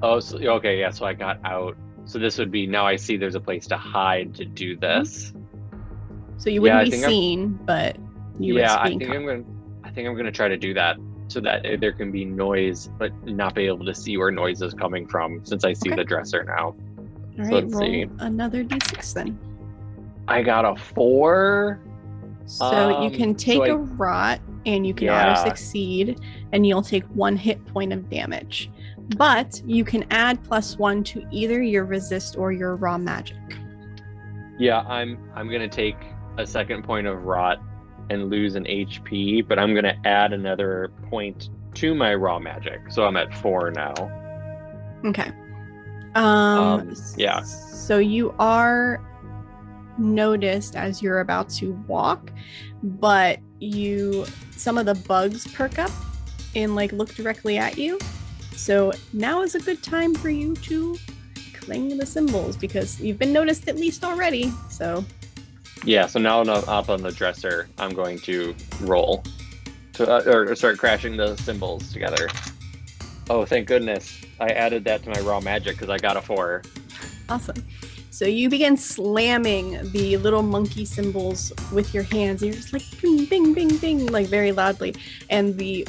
Oh, 0.01 0.19
so, 0.19 0.37
okay, 0.37 0.79
yeah. 0.79 0.89
So 0.89 1.05
I 1.05 1.13
got 1.13 1.39
out. 1.45 1.77
So 2.05 2.19
this 2.19 2.37
would 2.37 2.51
be 2.51 2.65
now. 2.67 2.85
I 2.85 2.95
see 2.97 3.15
there's 3.15 3.35
a 3.35 3.39
place 3.39 3.67
to 3.67 3.77
hide 3.77 4.33
to 4.35 4.43
do 4.45 4.75
this. 4.75 5.31
So 6.37 6.49
you 6.49 6.61
wouldn't 6.61 6.81
I 6.81 6.83
be 6.85 6.91
think 6.91 7.03
I'm- 7.03 7.11
seen, 7.11 7.59
but 7.65 7.97
you 8.39 8.57
yeah, 8.57 8.75
I 8.79 8.89
think 8.89 9.03
caught. 9.05 9.15
I'm 9.15 9.25
gonna. 9.25 9.43
I 9.85 9.89
think 9.91 10.07
I'm 10.07 10.15
gonna 10.17 10.31
try 10.31 10.47
to 10.47 10.57
do 10.57 10.73
that 10.73 10.97
so 11.27 11.39
that 11.41 11.65
uh, 11.65 11.77
there 11.79 11.93
can 11.93 12.11
be 12.11 12.25
noise, 12.25 12.89
but 12.97 13.11
not 13.25 13.55
be 13.55 13.67
able 13.67 13.85
to 13.85 13.93
see 13.93 14.17
where 14.17 14.31
noise 14.31 14.61
is 14.61 14.73
coming 14.73 15.07
from, 15.07 15.45
since 15.45 15.63
I 15.63 15.71
see 15.73 15.89
Okay. 15.91 15.97
the 15.97 16.03
dresser 16.03 16.43
now. 16.43 16.65
All 16.65 16.75
so 17.37 17.43
right, 17.43 17.53
let's 17.53 17.73
roll 17.73 17.81
see. 17.83 18.05
another 18.19 18.63
d6 18.63 19.13
then. 19.13 19.39
I 20.27 20.41
got 20.41 20.65
a 20.65 20.75
four. 20.75 21.79
So 22.45 22.89
you 23.01 23.07
Um, 23.07 23.13
can 23.13 23.37
so 23.37 23.45
take 23.45 23.61
I- 23.61 23.67
a 23.69 23.75
rot 23.75 24.39
and 24.65 24.85
you 24.87 24.93
can 24.93 25.07
Yeah. 25.07 25.31
auto 25.31 25.43
succeed, 25.49 26.19
and 26.51 26.65
you'll 26.65 26.81
take 26.81 27.03
one 27.13 27.35
hit 27.35 27.63
point 27.65 27.91
of 27.93 28.09
damage. 28.09 28.69
But 29.17 29.61
you 29.65 29.83
can 29.83 30.05
add 30.11 30.41
plus 30.43 30.77
one 30.77 31.03
to 31.05 31.25
either 31.31 31.61
your 31.61 31.83
resist 31.85 32.37
or 32.37 32.51
your 32.53 32.75
raw 32.77 32.97
magic. 32.97 33.37
Yeah, 34.57 34.79
I'm. 34.81 35.17
I'm 35.35 35.49
gonna 35.51 35.67
take 35.67 35.97
a 36.37 36.45
second 36.45 36.83
point 36.83 37.07
of 37.07 37.23
rot 37.25 37.59
and 38.09 38.29
lose 38.29 38.55
an 38.55 38.65
HP, 38.65 39.41
but 39.41 39.59
I'm 39.59 39.73
gonna 39.75 39.95
add 40.05 40.31
another 40.31 40.91
point 41.09 41.49
to 41.75 41.93
my 41.95 42.13
raw 42.15 42.39
magic, 42.39 42.79
so 42.89 43.03
I'm 43.05 43.17
at 43.17 43.33
four 43.35 43.71
now. 43.71 43.93
Okay. 45.05 45.31
Um, 46.15 46.23
Um, 46.23 46.93
yeah. 47.17 47.41
So 47.41 47.97
you 47.97 48.33
are 48.39 49.01
noticed 49.97 50.75
as 50.75 51.01
you're 51.01 51.19
about 51.19 51.49
to 51.49 51.73
walk, 51.87 52.31
but 52.83 53.39
you 53.59 54.25
some 54.51 54.77
of 54.77 54.85
the 54.85 54.95
bugs 54.95 55.47
perk 55.53 55.79
up 55.79 55.91
and 56.55 56.75
like 56.75 56.91
look 56.91 57.13
directly 57.15 57.57
at 57.57 57.77
you. 57.77 57.99
So 58.55 58.93
now 59.13 59.41
is 59.41 59.55
a 59.55 59.59
good 59.59 59.81
time 59.81 60.13
for 60.13 60.29
you 60.29 60.55
to 60.55 60.97
cling 61.53 61.97
the 61.97 62.05
cymbals 62.05 62.55
because 62.55 62.99
you've 62.99 63.17
been 63.17 63.33
noticed 63.33 63.67
at 63.67 63.75
least 63.75 64.03
already. 64.03 64.51
So 64.69 65.03
Yeah, 65.83 66.07
so 66.07 66.19
now 66.19 66.41
up 66.41 66.89
on 66.89 67.01
the 67.01 67.11
dresser. 67.11 67.69
I'm 67.77 67.93
going 67.93 68.19
to 68.19 68.55
roll 68.81 69.23
to 69.93 70.11
uh, 70.11 70.23
or 70.25 70.55
start 70.55 70.77
crashing 70.77 71.17
the 71.17 71.35
cymbals 71.37 71.91
together. 71.91 72.27
Oh, 73.29 73.45
thank 73.45 73.67
goodness! 73.67 74.21
I 74.39 74.49
added 74.49 74.83
that 74.85 75.03
to 75.03 75.09
my 75.09 75.19
raw 75.21 75.39
magic 75.39 75.75
because 75.75 75.89
I 75.89 75.97
got 75.97 76.17
a 76.17 76.21
four. 76.21 76.63
Awesome. 77.29 77.55
So 78.13 78.25
you 78.25 78.47
begin 78.47 78.77
slamming 78.77 79.91
the 79.91 80.17
little 80.17 80.43
monkey 80.43 80.85
cymbals 80.85 81.51
with 81.71 81.95
your 81.95 82.03
hands. 82.03 82.43
You're 82.43 82.53
just 82.53 82.71
like 82.71 82.83
bing, 83.01 83.25
bing, 83.25 83.55
bing, 83.55 83.77
bing, 83.77 84.05
like 84.05 84.27
very 84.27 84.51
loudly. 84.51 84.93
And 85.31 85.57
the 85.57 85.83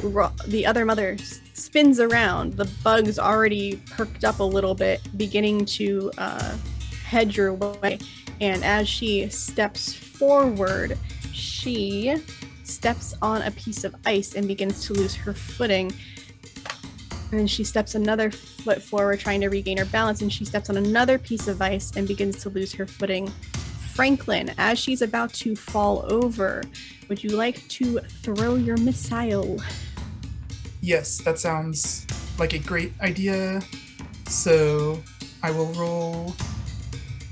the 0.46 0.64
other 0.64 0.86
mother 0.86 1.18
spins 1.52 2.01
around. 2.01 2.55
The 2.55 2.64
bugs 2.82 3.18
already 3.18 3.76
perked 3.90 4.24
up 4.24 4.38
a 4.38 4.42
little 4.42 4.74
bit, 4.74 5.02
beginning 5.18 5.66
to 5.66 6.10
uh, 6.16 6.56
head 7.05 7.36
your 7.36 7.52
way. 7.52 7.98
And 8.40 8.64
as 8.64 8.88
she 8.88 9.28
steps 9.28 9.92
forward, 9.92 10.96
she 11.30 12.16
steps 12.62 13.14
on 13.20 13.42
a 13.42 13.51
piece 13.51 13.84
of 13.84 13.94
ice 14.06 14.34
and 14.34 14.48
begins 14.48 14.86
to 14.86 14.94
lose 14.94 15.14
her 15.14 15.34
footing. 15.34 15.92
And 17.30 17.40
then 17.40 17.46
she 17.46 17.64
steps 17.64 17.94
another 17.94 18.30
foot 18.30 18.80
forward, 18.80 19.18
trying 19.20 19.40
to 19.40 19.48
regain 19.48 19.78
her 19.78 19.84
balance, 19.86 20.22
and 20.22 20.32
she 20.32 20.44
steps 20.44 20.70
on 20.70 20.76
another 20.76 21.18
piece 21.18 21.48
of 21.48 21.60
ice 21.60 21.92
and 21.96 22.06
begins 22.06 22.40
to 22.42 22.51
lose 22.51 22.72
her 22.74 22.86
footing. 22.86 23.28
Franklin, 23.94 24.52
as 24.59 24.78
she's 24.78 25.02
about 25.02 25.32
to 25.34 25.55
fall 25.56 26.05
over, 26.10 26.62
would 27.09 27.22
you 27.22 27.30
like 27.30 27.66
to 27.68 27.98
throw 28.22 28.56
your 28.56 28.76
missile? 28.76 29.60
Yes, 30.80 31.18
that 31.18 31.38
sounds 31.38 32.06
like 32.38 32.52
a 32.52 32.59
great 32.59 32.92
idea. 33.01 33.62
So 34.28 35.01
I 35.42 35.51
will 35.51 35.72
roll. 35.74 36.34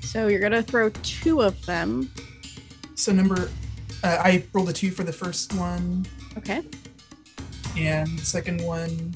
So 0.02 0.28
you're 0.28 0.40
gonna 0.40 0.62
throw 0.62 0.90
two 1.02 1.42
of 1.42 1.64
them. 1.66 2.10
So 2.94 3.12
number, 3.12 3.50
uh, 4.04 4.18
I 4.20 4.44
rolled 4.52 4.68
a 4.68 4.72
two 4.72 4.90
for 4.90 5.02
the 5.04 5.12
first 5.12 5.52
one, 5.54 6.06
Okay. 6.36 6.62
and 7.76 8.18
the 8.18 8.24
second 8.24 8.62
one 8.62 9.14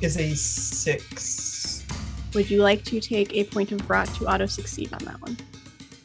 is 0.00 0.16
a 0.16 0.34
six. 0.34 1.84
Would 2.34 2.50
you 2.50 2.62
like 2.62 2.84
to 2.84 3.00
take 3.00 3.34
a 3.34 3.44
point 3.44 3.72
of 3.72 3.88
rot 3.90 4.06
to 4.14 4.26
auto 4.26 4.46
succeed 4.46 4.92
on 4.92 5.04
that 5.04 5.20
one? 5.20 5.36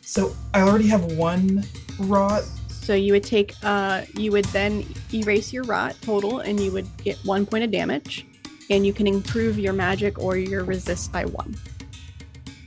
So 0.01 0.35
I 0.53 0.61
already 0.61 0.87
have 0.87 1.03
one 1.13 1.63
rot, 1.99 2.43
So 2.69 2.93
you 2.93 3.13
would 3.13 3.23
take, 3.23 3.53
uh, 3.63 4.03
you 4.15 4.31
would 4.31 4.45
then 4.45 4.85
erase 5.13 5.51
your 5.51 5.63
rot 5.63 5.95
total, 6.01 6.39
and 6.39 6.59
you 6.59 6.71
would 6.71 6.87
get 6.97 7.17
one 7.25 7.45
point 7.45 7.63
of 7.63 7.71
damage, 7.71 8.25
and 8.69 8.85
you 8.85 8.93
can 8.93 9.07
improve 9.07 9.57
your 9.57 9.73
magic 9.73 10.19
or 10.19 10.37
your 10.37 10.63
resist 10.63 11.11
by 11.11 11.25
one. 11.25 11.55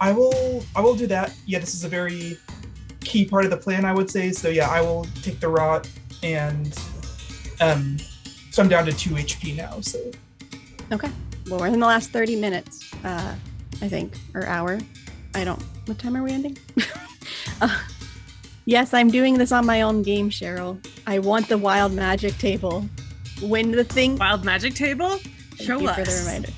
I 0.01 0.13
will 0.13 0.65
I 0.77 0.81
will 0.81 0.95
do 0.95 1.07
that. 1.09 1.35
Yeah, 1.47 1.59
this 1.59 1.75
is 1.75 1.85
a 1.85 1.89
very 1.89 2.39
key 3.01 3.25
part 3.25 3.45
of 3.45 3.51
the 3.51 3.57
plan, 3.57 3.85
I 3.85 3.93
would 3.93 4.11
say. 4.11 4.31
So 4.33 4.49
yeah, 4.49 4.69
I 4.69 4.81
will 4.81 5.07
take 5.23 5.41
the 5.41 5.49
rot 5.49 5.89
and 6.23 6.79
um 7.61 7.99
so 8.51 8.63
I'm 8.63 8.69
down 8.69 8.87
to 8.87 8.93
two 8.93 9.11
HP 9.11 9.57
now, 9.57 9.81
so 9.81 9.99
Okay. 10.91 11.11
Well, 11.49 11.61
we're 11.61 11.67
in 11.67 11.81
the 11.81 11.87
last 11.87 12.11
30 12.11 12.37
minutes, 12.37 12.93
uh, 13.05 13.35
I 13.83 13.89
think, 13.89 14.15
or 14.35 14.47
hour. 14.47 14.79
I 15.35 15.45
don't. 15.45 15.63
What 15.87 15.99
time 15.99 16.17
are 16.17 16.23
we 16.23 16.33
ending? 16.33 16.57
uh, 17.61 17.79
yes, 18.65 18.95
I'm 18.95 19.11
doing 19.11 19.39
this 19.39 19.53
on 19.53 19.67
my 19.67 19.83
own 19.83 20.03
game, 20.03 20.31
Cheryl. 20.31 20.85
I 21.07 21.19
want 21.19 21.49
the 21.49 21.59
wild 21.59 21.93
magic 21.93 22.37
table. 22.39 22.87
When 23.43 23.71
the 23.71 23.85
thing. 23.85 24.17
Wild 24.17 24.45
magic 24.45 24.75
table? 24.75 25.19
Thank 25.19 25.61
Show 25.61 25.81
you 25.81 25.89
us. 25.89 25.97
for 25.97 26.05
the 26.05 26.25
reminder. 26.25 26.53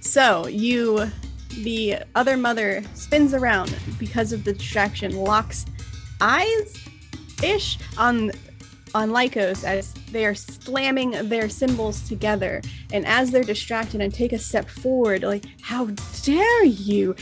So 0.00 0.46
you, 0.46 1.10
the 1.62 1.98
other 2.14 2.36
mother 2.36 2.82
spins 2.94 3.34
around 3.34 3.76
because 3.98 4.32
of 4.32 4.44
the 4.44 4.52
distraction, 4.52 5.16
locks 5.16 5.66
eyes 6.20 6.86
ish 7.42 7.78
on 7.98 8.30
on 8.94 9.10
Lycos 9.10 9.64
as 9.64 9.92
they 10.12 10.24
are 10.24 10.34
slamming 10.34 11.10
their 11.28 11.48
cymbals 11.48 12.06
together. 12.08 12.62
And 12.92 13.06
as 13.06 13.30
they're 13.30 13.44
distracted 13.44 14.00
and 14.00 14.12
take 14.12 14.32
a 14.32 14.38
step 14.38 14.68
forward, 14.68 15.22
like, 15.22 15.44
how 15.60 15.86
dare 16.22 16.64
you? 16.64 17.14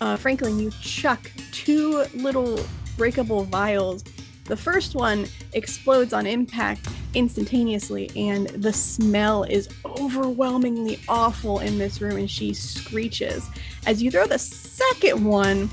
Uh, 0.00 0.16
Franklin, 0.16 0.58
you 0.58 0.70
chuck 0.82 1.30
two 1.52 2.04
little 2.14 2.60
breakable 2.96 3.44
vials. 3.44 4.04
The 4.44 4.56
first 4.56 4.94
one 4.94 5.26
explodes 5.52 6.12
on 6.12 6.26
impact 6.26 6.88
instantaneously, 7.14 8.10
and 8.16 8.48
the 8.48 8.72
smell 8.72 9.44
is 9.44 9.68
overwhelmingly 9.84 10.98
awful 11.08 11.58
in 11.60 11.78
this 11.78 12.00
room, 12.00 12.16
and 12.16 12.30
she 12.30 12.54
screeches. 12.54 13.48
As 13.86 14.02
you 14.02 14.10
throw 14.10 14.26
the 14.26 14.38
second 14.38 15.22
one, 15.24 15.68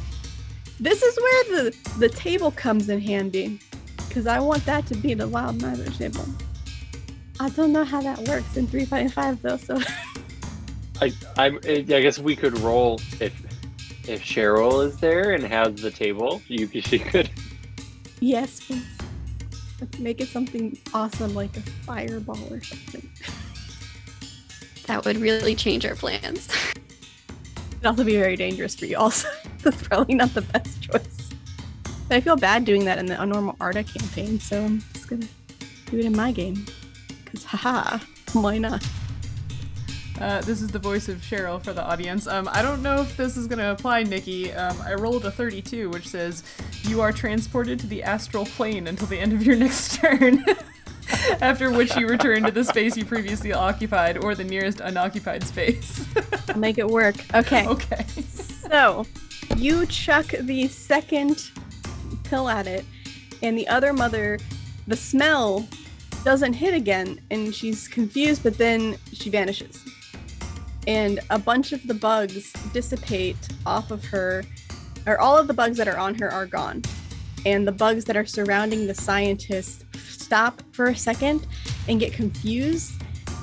this 0.79 1.01
is 1.03 1.17
where 1.17 1.43
the, 1.43 1.77
the 1.99 2.09
table 2.09 2.51
comes 2.51 2.89
in 2.89 2.99
handy 2.99 3.59
because 4.15 4.27
I 4.27 4.39
want 4.39 4.65
that 4.65 4.85
to 4.87 4.95
be 4.95 5.13
the 5.13 5.27
wild 5.27 5.61
magic 5.61 5.93
table. 5.95 6.25
I 7.37 7.49
don't 7.49 7.73
know 7.73 7.83
how 7.83 8.01
that 8.01 8.17
works 8.29 8.55
in 8.55 8.65
3.5 8.65 9.41
though, 9.41 9.57
so 9.57 9.77
I, 11.01 11.13
I, 11.37 11.59
I 11.67 11.81
guess 11.81 12.17
we 12.17 12.33
could 12.33 12.57
roll 12.59 13.01
if 13.19 13.33
if 14.07 14.23
Cheryl 14.23 14.87
is 14.87 14.95
there 14.99 15.31
and 15.31 15.43
has 15.43 15.81
the 15.81 15.91
table. 15.91 16.41
You, 16.47 16.65
she 16.81 16.97
could. 16.97 17.29
yes, 18.21 18.61
please. 18.61 18.85
Let's 19.81 19.99
make 19.99 20.21
it 20.21 20.29
something 20.29 20.79
awesome 20.93 21.35
like 21.35 21.57
a 21.57 21.61
fireball 21.61 22.41
or 22.53 22.61
something. 22.61 23.09
That 24.85 25.03
would 25.03 25.17
really 25.17 25.55
change 25.55 25.85
our 25.85 25.95
plans. 25.95 26.47
It'd 27.71 27.85
also 27.85 28.05
be 28.05 28.15
very 28.15 28.37
dangerous 28.37 28.75
for 28.75 28.85
you. 28.85 28.97
Also, 28.97 29.27
that's 29.61 29.85
probably 29.85 30.15
not 30.15 30.33
the 30.33 30.41
best 30.41 30.81
choice. 30.81 31.24
But 32.07 32.17
I 32.17 32.21
feel 32.21 32.35
bad 32.35 32.65
doing 32.65 32.85
that 32.85 32.97
in 32.97 33.05
the 33.05 33.23
normal 33.25 33.55
Arda 33.59 33.83
campaign, 33.83 34.39
so 34.39 34.63
I'm 34.63 34.83
just 34.93 35.07
gonna 35.07 35.27
do 35.87 35.99
it 35.99 36.05
in 36.05 36.15
my 36.15 36.31
game. 36.31 36.65
Cause 37.25 37.43
haha, 37.43 37.99
why 38.33 38.57
not? 38.57 38.85
Uh, 40.19 40.41
this 40.41 40.61
is 40.61 40.69
the 40.69 40.79
voice 40.79 41.09
of 41.09 41.17
Cheryl 41.17 41.61
for 41.61 41.73
the 41.73 41.83
audience. 41.83 42.25
Um, 42.25 42.47
I 42.51 42.61
don't 42.61 42.81
know 42.81 43.01
if 43.01 43.17
this 43.17 43.35
is 43.35 43.47
going 43.47 43.59
to 43.59 43.71
apply, 43.71 44.03
Nikki. 44.03 44.53
Um, 44.53 44.81
I 44.81 44.93
rolled 44.93 45.25
a 45.25 45.31
32, 45.31 45.89
which 45.89 46.07
says 46.07 46.43
you 46.83 47.01
are 47.01 47.11
transported 47.11 47.79
to 47.81 47.87
the 47.87 48.01
astral 48.01 48.45
plane 48.45 48.87
until 48.87 49.07
the 49.07 49.19
end 49.19 49.33
of 49.33 49.45
your 49.45 49.55
next 49.57 49.95
turn. 49.95 50.45
After 51.41 51.69
which 51.69 51.95
you 51.97 52.07
return 52.07 52.43
to 52.43 52.51
the 52.51 52.63
space 52.63 52.97
you 52.97 53.05
previously 53.05 53.53
occupied 53.53 54.23
or 54.23 54.35
the 54.35 54.43
nearest 54.43 54.79
unoccupied 54.79 55.43
space. 55.43 56.05
I'll 56.49 56.57
make 56.57 56.77
it 56.77 56.87
work. 56.87 57.15
Okay. 57.33 57.67
okay. 57.67 58.05
So, 58.69 59.05
you 59.57 59.85
chuck 59.85 60.27
the 60.27 60.67
second 60.67 61.51
pill 62.29 62.49
at 62.49 62.67
it, 62.67 62.85
and 63.41 63.57
the 63.57 63.67
other 63.67 63.93
mother, 63.93 64.39
the 64.87 64.95
smell 64.95 65.67
doesn't 66.23 66.53
hit 66.53 66.73
again, 66.73 67.19
and 67.31 67.53
she's 67.53 67.87
confused, 67.87 68.43
but 68.43 68.57
then 68.57 68.97
she 69.13 69.29
vanishes. 69.29 69.83
And 70.87 71.19
a 71.29 71.39
bunch 71.39 71.71
of 71.71 71.85
the 71.87 71.93
bugs 71.93 72.51
dissipate 72.73 73.37
off 73.65 73.91
of 73.91 74.03
her, 74.05 74.43
or 75.05 75.19
all 75.19 75.37
of 75.37 75.47
the 75.47 75.53
bugs 75.53 75.77
that 75.77 75.87
are 75.87 75.97
on 75.97 76.15
her 76.15 76.31
are 76.31 76.45
gone. 76.45 76.81
And 77.45 77.67
the 77.67 77.71
bugs 77.71 78.05
that 78.05 78.17
are 78.17 78.25
surrounding 78.25 78.87
the 78.87 78.95
scientist 78.95 79.85
stop 79.95 80.61
for 80.71 80.87
a 80.87 80.95
second 80.95 81.45
and 81.87 81.99
get 81.99 82.13
confused, 82.13 82.93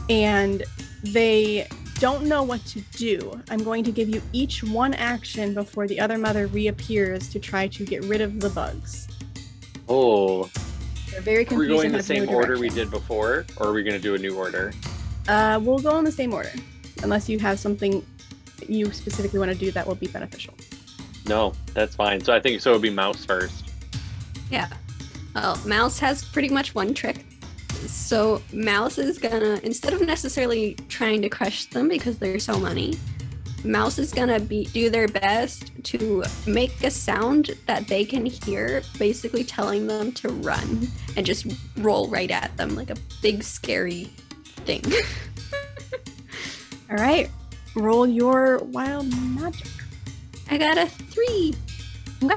and 0.08 0.64
they 1.04 1.68
don't 2.02 2.24
know 2.24 2.42
what 2.42 2.66
to 2.66 2.80
do. 2.96 3.40
I'm 3.48 3.62
going 3.62 3.84
to 3.84 3.92
give 3.92 4.08
you 4.08 4.20
each 4.32 4.64
one 4.64 4.92
action 4.92 5.54
before 5.54 5.86
the 5.86 6.00
other 6.00 6.18
mother 6.18 6.48
reappears 6.48 7.28
to 7.28 7.38
try 7.38 7.68
to 7.68 7.84
get 7.84 8.02
rid 8.06 8.20
of 8.20 8.40
the 8.40 8.50
bugs. 8.50 9.06
Oh, 9.88 10.50
They're 11.12 11.20
very 11.20 11.36
are 11.36 11.38
we 11.42 11.46
confused. 11.46 11.68
going 11.70 11.92
the 11.92 11.98
have 11.98 12.08
no 12.08 12.14
same 12.26 12.28
order 12.28 12.58
we 12.58 12.70
did 12.70 12.90
before, 12.90 13.46
or 13.56 13.68
are 13.68 13.72
we 13.72 13.84
going 13.84 13.94
to 13.94 14.02
do 14.02 14.16
a 14.16 14.18
new 14.18 14.36
order? 14.36 14.72
Uh, 15.28 15.60
we'll 15.62 15.78
go 15.78 15.96
in 15.98 16.04
the 16.04 16.10
same 16.10 16.34
order, 16.34 16.50
unless 17.04 17.28
you 17.28 17.38
have 17.38 17.60
something 17.60 18.04
you 18.66 18.90
specifically 18.92 19.38
want 19.38 19.52
to 19.52 19.56
do 19.56 19.70
that 19.70 19.86
will 19.86 19.94
be 19.94 20.08
beneficial. 20.08 20.54
No, 21.28 21.52
that's 21.72 21.94
fine. 21.94 22.20
So 22.24 22.34
I 22.34 22.40
think 22.40 22.60
so. 22.62 22.70
It'd 22.70 22.82
be 22.82 22.90
mouse 22.90 23.24
first. 23.24 23.70
Yeah. 24.50 24.68
Well, 25.36 25.56
Mouse 25.64 26.00
has 26.00 26.24
pretty 26.24 26.48
much 26.48 26.74
one 26.74 26.94
trick. 26.94 27.24
So 27.86 28.42
Mouse 28.52 28.98
is 28.98 29.18
gonna 29.18 29.60
instead 29.62 29.92
of 29.92 30.00
necessarily 30.00 30.74
trying 30.88 31.22
to 31.22 31.28
crush 31.28 31.66
them 31.66 31.88
because 31.88 32.18
they're 32.18 32.38
so 32.38 32.58
many, 32.58 32.96
Mouse 33.64 33.98
is 33.98 34.12
gonna 34.12 34.40
be 34.40 34.64
do 34.66 34.90
their 34.90 35.08
best 35.08 35.70
to 35.84 36.24
make 36.46 36.82
a 36.82 36.90
sound 36.90 37.50
that 37.66 37.86
they 37.86 38.04
can 38.04 38.26
hear, 38.26 38.82
basically 38.98 39.44
telling 39.44 39.86
them 39.86 40.12
to 40.12 40.28
run 40.28 40.88
and 41.16 41.24
just 41.24 41.46
roll 41.78 42.08
right 42.08 42.30
at 42.30 42.56
them 42.56 42.74
like 42.74 42.90
a 42.90 42.96
big 43.20 43.42
scary 43.42 44.04
thing. 44.64 44.84
All 46.90 46.96
right, 46.96 47.30
roll 47.74 48.06
your 48.06 48.58
wild 48.58 49.06
magic. 49.36 49.68
I 50.50 50.58
got 50.58 50.76
a 50.76 50.86
three. 50.86 51.54
Okay. 52.22 52.34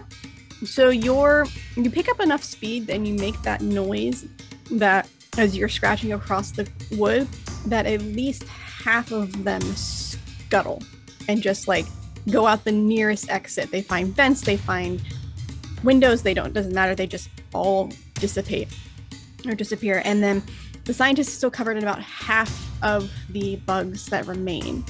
So 0.64 0.90
you're 0.90 1.46
you 1.76 1.90
pick 1.92 2.10
up 2.10 2.20
enough 2.20 2.44
speed 2.44 2.90
and 2.90 3.08
you 3.08 3.14
make 3.16 3.40
that 3.42 3.62
noise 3.62 4.26
that 4.72 5.10
as 5.38 5.58
you're 5.58 5.70
scratching 5.70 6.14
across 6.14 6.52
the 6.52 6.70
wood 6.92 7.28
that 7.68 7.86
at 7.86 8.02
least 8.02 8.44
half 8.44 9.12
of 9.12 9.44
them 9.44 9.62
scuttle 9.76 10.82
and 11.28 11.42
just 11.42 11.68
like 11.68 11.86
go 12.30 12.48
out 12.48 12.64
the 12.64 12.72
nearest 12.72 13.30
exit. 13.30 13.72
They 13.72 13.82
find 13.82 14.16
vents, 14.16 14.42
they 14.42 14.58
find 14.58 15.02
windows, 15.84 16.24
they 16.24 16.34
don't 16.34 16.54
doesn't 16.54 16.74
matter, 16.74 16.96
they 16.96 17.08
just 17.08 17.30
all 17.54 17.92
dissipate 18.16 18.68
or 19.46 19.56
disappear. 19.56 20.02
And 20.06 20.24
then 20.24 20.44
the 20.86 20.94
scientist 20.94 21.30
is 21.30 21.38
still 21.38 21.52
covered 21.52 21.78
in 21.78 21.84
about 21.84 22.02
half 22.02 22.70
of 22.84 23.12
the 23.30 23.58
bugs 23.58 24.06
that 24.08 24.26
remain. 24.28 24.84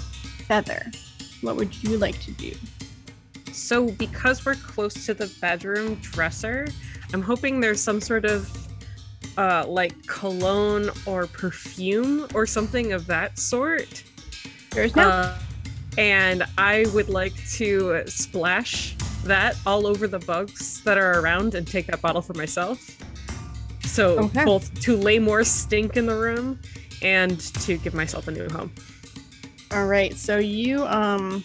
Feather, 0.47 0.91
what 1.41 1.55
would 1.55 1.84
you 1.84 1.97
like 1.97 2.19
to 2.22 2.31
do? 2.31 2.53
So, 3.51 3.89
because 3.91 4.45
we're 4.45 4.55
close 4.55 5.05
to 5.05 5.13
the 5.13 5.34
bedroom 5.39 5.95
dresser, 5.95 6.67
I'm 7.13 7.22
hoping 7.22 7.61
there's 7.61 7.81
some 7.81 8.01
sort 8.01 8.26
of 8.26 8.49
uh, 9.37 9.65
like 9.67 9.93
cologne 10.07 10.89
or 11.05 11.27
perfume 11.27 12.27
or 12.33 12.45
something 12.45 12.93
of 12.93 13.05
that 13.07 13.37
sort. 13.37 14.03
There's 14.71 14.95
no 14.95 15.09
Uh, 15.09 15.37
and 15.97 16.43
I 16.57 16.85
would 16.93 17.09
like 17.09 17.33
to 17.53 18.03
splash 18.05 18.95
that 19.23 19.55
all 19.65 19.87
over 19.87 20.07
the 20.07 20.19
bugs 20.19 20.81
that 20.83 20.97
are 20.97 21.19
around 21.21 21.55
and 21.55 21.65
take 21.65 21.87
that 21.87 22.01
bottle 22.01 22.21
for 22.21 22.33
myself. 22.33 22.79
So, 23.83 24.19
Okay. 24.19 24.43
both 24.43 24.77
to 24.81 24.97
lay 24.97 25.19
more 25.19 25.43
stink 25.45 25.95
in 25.95 26.05
the 26.05 26.15
room 26.15 26.59
and 27.01 27.39
to 27.61 27.77
give 27.77 27.93
myself 27.93 28.27
a 28.27 28.31
new 28.31 28.49
home. 28.49 28.71
All 29.71 29.85
right, 29.87 30.13
so 30.15 30.37
you 30.37 30.85
um 30.85 31.43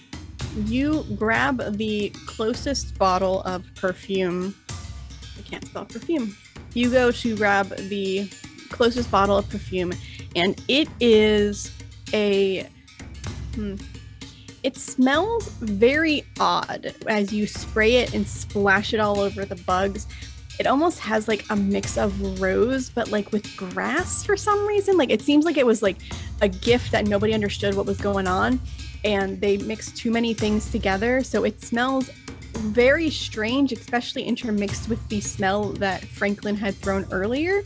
you 0.66 1.04
grab 1.16 1.76
the 1.76 2.10
closest 2.26 2.98
bottle 2.98 3.42
of 3.42 3.64
perfume. 3.76 4.54
I 5.38 5.42
can't 5.42 5.64
spell 5.64 5.84
perfume. 5.84 6.36
You 6.74 6.90
go 6.90 7.10
to 7.10 7.36
grab 7.36 7.68
the 7.76 8.28
closest 8.68 9.10
bottle 9.10 9.36
of 9.36 9.48
perfume, 9.48 9.92
and 10.36 10.60
it 10.68 10.88
is 11.00 11.72
a. 12.12 12.68
Hmm, 13.54 13.76
it 14.62 14.76
smells 14.76 15.48
very 15.60 16.24
odd 16.38 16.94
as 17.06 17.32
you 17.32 17.46
spray 17.46 17.96
it 17.96 18.14
and 18.14 18.26
splash 18.26 18.92
it 18.92 19.00
all 19.00 19.20
over 19.20 19.44
the 19.44 19.56
bugs. 19.56 20.06
It 20.58 20.66
almost 20.66 21.00
has 21.00 21.26
like 21.26 21.44
a 21.48 21.56
mix 21.56 21.96
of 21.96 22.40
rose, 22.40 22.90
but 22.90 23.10
like 23.10 23.32
with 23.32 23.56
grass 23.56 24.22
for 24.22 24.36
some 24.36 24.66
reason. 24.66 24.98
Like 24.98 25.10
it 25.10 25.22
seems 25.22 25.46
like 25.46 25.56
it 25.56 25.64
was 25.64 25.82
like 25.82 25.96
a 26.42 26.48
gift 26.48 26.92
that 26.92 27.06
nobody 27.06 27.32
understood 27.32 27.74
what 27.74 27.86
was 27.86 27.98
going 27.98 28.26
on 28.26 28.60
and 29.04 29.40
they 29.40 29.56
mixed 29.58 29.96
too 29.96 30.10
many 30.10 30.34
things 30.34 30.70
together 30.70 31.22
so 31.22 31.44
it 31.44 31.60
smells 31.62 32.10
very 32.58 33.10
strange, 33.10 33.72
especially 33.72 34.22
intermixed 34.24 34.88
with 34.88 35.06
the 35.08 35.20
smell 35.20 35.72
that 35.74 36.04
Franklin 36.04 36.56
had 36.56 36.74
thrown 36.76 37.06
earlier. 37.10 37.62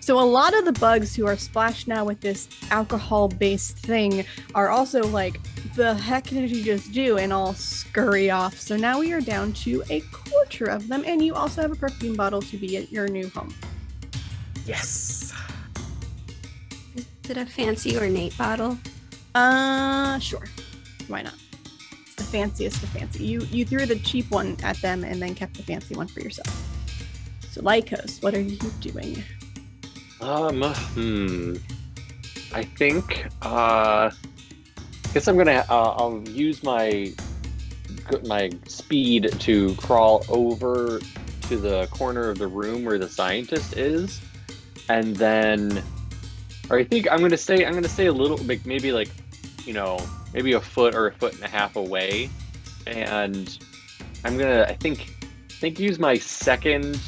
So 0.00 0.18
a 0.18 0.24
lot 0.24 0.56
of 0.56 0.64
the 0.64 0.72
bugs 0.72 1.14
who 1.14 1.26
are 1.26 1.36
splashed 1.36 1.86
now 1.86 2.02
with 2.02 2.22
this 2.22 2.48
alcohol-based 2.70 3.78
thing 3.78 4.24
are 4.54 4.70
also 4.70 5.02
like, 5.08 5.38
the 5.74 5.92
heck 5.92 6.24
did 6.24 6.50
you 6.50 6.64
just 6.64 6.92
do? 6.92 7.18
And 7.18 7.30
all 7.30 7.52
scurry 7.52 8.30
off. 8.30 8.58
So 8.58 8.76
now 8.76 9.00
we 9.00 9.12
are 9.12 9.20
down 9.20 9.52
to 9.64 9.82
a 9.90 10.00
quarter 10.00 10.64
of 10.64 10.88
them, 10.88 11.04
and 11.06 11.22
you 11.22 11.34
also 11.34 11.60
have 11.60 11.72
a 11.72 11.76
perfume 11.76 12.16
bottle 12.16 12.40
to 12.40 12.56
be 12.56 12.78
at 12.78 12.90
your 12.90 13.06
new 13.08 13.28
home. 13.28 13.54
Yes. 14.64 15.34
Is 16.96 17.06
it 17.28 17.36
a 17.36 17.44
fancy 17.44 17.98
ornate 17.98 18.36
bottle? 18.38 18.78
Uh, 19.34 20.18
sure. 20.20 20.46
Why 21.08 21.20
not? 21.20 21.34
The 22.18 22.24
fanciest 22.24 22.82
of 22.82 22.88
fancy. 22.90 23.24
You 23.24 23.40
you 23.42 23.64
threw 23.64 23.86
the 23.86 23.98
cheap 24.00 24.28
one 24.30 24.56
at 24.62 24.76
them 24.82 25.04
and 25.04 25.22
then 25.22 25.34
kept 25.34 25.56
the 25.56 25.62
fancy 25.62 25.94
one 25.94 26.08
for 26.08 26.20
yourself. 26.20 26.50
So 27.50 27.62
Lycos, 27.62 28.22
what 28.22 28.34
are 28.34 28.40
you 28.40 28.58
doing? 28.80 29.22
Um, 30.20 30.62
hmm. 30.62 31.54
I 32.52 32.64
think, 32.64 33.28
uh, 33.42 34.10
guess 35.14 35.28
I'm 35.28 35.36
gonna, 35.36 35.64
uh, 35.68 35.94
I'll 35.96 36.22
use 36.28 36.62
my, 36.64 37.12
my 38.26 38.50
speed 38.66 39.32
to 39.38 39.74
crawl 39.76 40.24
over 40.28 41.00
to 41.42 41.56
the 41.56 41.86
corner 41.92 42.30
of 42.30 42.38
the 42.38 42.48
room 42.48 42.84
where 42.84 42.98
the 42.98 43.08
scientist 43.08 43.76
is. 43.76 44.20
And 44.88 45.14
then, 45.14 45.84
or 46.68 46.78
I 46.78 46.84
think 46.84 47.06
I'm 47.10 47.20
gonna 47.20 47.36
stay, 47.36 47.64
I'm 47.64 47.74
gonna 47.74 47.88
stay 47.88 48.06
a 48.06 48.12
little 48.12 48.38
bit, 48.38 48.66
maybe 48.66 48.92
like, 48.92 49.10
you 49.64 49.72
know, 49.72 49.98
maybe 50.32 50.52
a 50.52 50.60
foot 50.60 50.94
or 50.94 51.08
a 51.08 51.12
foot 51.12 51.34
and 51.34 51.42
a 51.42 51.48
half 51.48 51.76
away. 51.76 52.30
And 52.86 53.58
I'm 54.24 54.36
gonna, 54.38 54.66
I 54.68 54.74
think, 54.74 55.14
I 55.22 55.54
think 55.54 55.78
use 55.78 55.98
my 55.98 56.16
second 56.18 57.00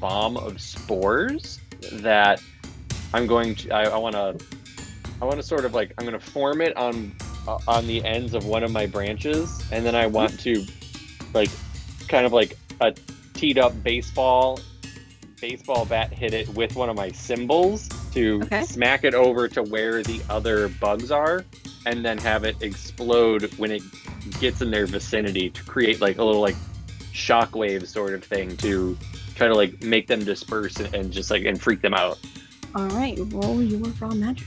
bomb 0.00 0.36
of 0.36 0.60
spores 0.60 1.60
that 1.92 2.42
I'm 3.14 3.26
going 3.26 3.54
to 3.56 3.70
I, 3.70 3.84
I 3.84 3.96
want 3.96 4.14
to 4.14 4.36
I 5.20 5.24
want 5.24 5.36
to 5.38 5.42
sort 5.42 5.64
of 5.64 5.74
like 5.74 5.92
I'm 5.98 6.06
going 6.06 6.18
to 6.18 6.24
form 6.24 6.60
it 6.60 6.76
on 6.76 7.14
uh, 7.46 7.58
on 7.66 7.86
the 7.86 8.04
ends 8.04 8.34
of 8.34 8.44
one 8.46 8.62
of 8.62 8.70
my 8.70 8.86
branches 8.86 9.62
and 9.72 9.84
then 9.84 9.94
I 9.94 10.06
want 10.06 10.38
to 10.40 10.64
like 11.34 11.50
kind 12.08 12.26
of 12.26 12.32
like 12.32 12.56
a 12.80 12.94
teed 13.34 13.58
up 13.58 13.80
baseball 13.82 14.60
baseball 15.40 15.84
bat 15.84 16.12
hit 16.12 16.34
it 16.34 16.48
with 16.50 16.74
one 16.74 16.88
of 16.90 16.96
my 16.96 17.10
cymbals 17.12 17.88
to 18.12 18.42
Okay. 18.44 18.62
smack 18.62 19.04
it 19.04 19.14
over 19.14 19.48
to 19.48 19.62
where 19.62 20.02
the 20.02 20.20
other 20.28 20.68
bugs 20.68 21.10
are 21.10 21.44
and 21.86 22.04
then 22.04 22.18
have 22.18 22.44
it 22.44 22.60
explode 22.62 23.52
when 23.54 23.70
it 23.70 23.82
gets 24.40 24.60
in 24.60 24.70
their 24.70 24.86
vicinity 24.86 25.50
to 25.50 25.62
create 25.64 26.00
like 26.00 26.18
a 26.18 26.24
little 26.24 26.40
like 26.40 26.56
shockwave 27.12 27.86
sort 27.86 28.14
of 28.14 28.22
thing 28.22 28.56
to 28.58 28.96
try 29.34 29.48
to 29.48 29.54
like 29.54 29.82
make 29.82 30.06
them 30.06 30.24
disperse 30.24 30.78
and, 30.80 31.12
just 31.12 31.30
like 31.30 31.44
and 31.44 31.60
freak 31.60 31.80
them 31.80 31.94
out. 31.94 32.18
All 32.74 32.88
right, 32.88 33.18
roll 33.26 33.62
your 33.62 33.88
raw 34.00 34.10
magic. 34.10 34.46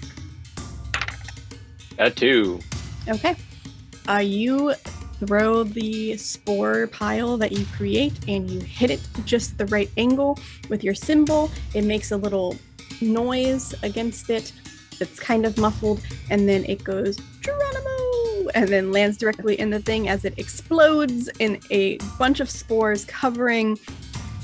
A 1.98 2.10
two. 2.10 2.60
Okay. 3.08 3.36
Uh, 4.08 4.18
you 4.18 4.74
throw 5.26 5.64
the 5.64 6.18
spore 6.18 6.88
pile 6.88 7.38
that 7.38 7.52
you 7.52 7.66
create 7.78 8.14
and 8.28 8.50
you 8.50 8.60
hit 8.60 8.90
it 8.90 9.02
just 9.26 9.58
the 9.58 9.66
right 9.68 9.90
angle 9.98 10.38
with 10.70 10.84
your 10.84 10.96
cymbal. 10.96 11.52
It 11.74 11.84
makes 11.84 12.12
a 12.12 12.18
little 12.18 12.56
noise 13.02 13.74
against 13.84 14.30
it 14.30 14.52
that's 15.02 15.20
kind 15.20 15.48
of 15.48 15.58
muffled, 15.58 16.00
and 16.30 16.48
then 16.48 16.64
it 16.66 16.84
goes 16.84 17.18
Geronimo 17.42 18.50
and 18.54 18.68
then 18.68 18.92
lands 18.92 19.18
directly 19.18 19.60
in 19.60 19.72
the 19.72 19.80
thing 19.80 20.08
as 20.10 20.26
it 20.26 20.38
explodes 20.38 21.28
in 21.40 21.60
a 21.72 21.98
bunch 22.20 22.40
of 22.40 22.50
spores 22.50 23.04
covering 23.06 23.80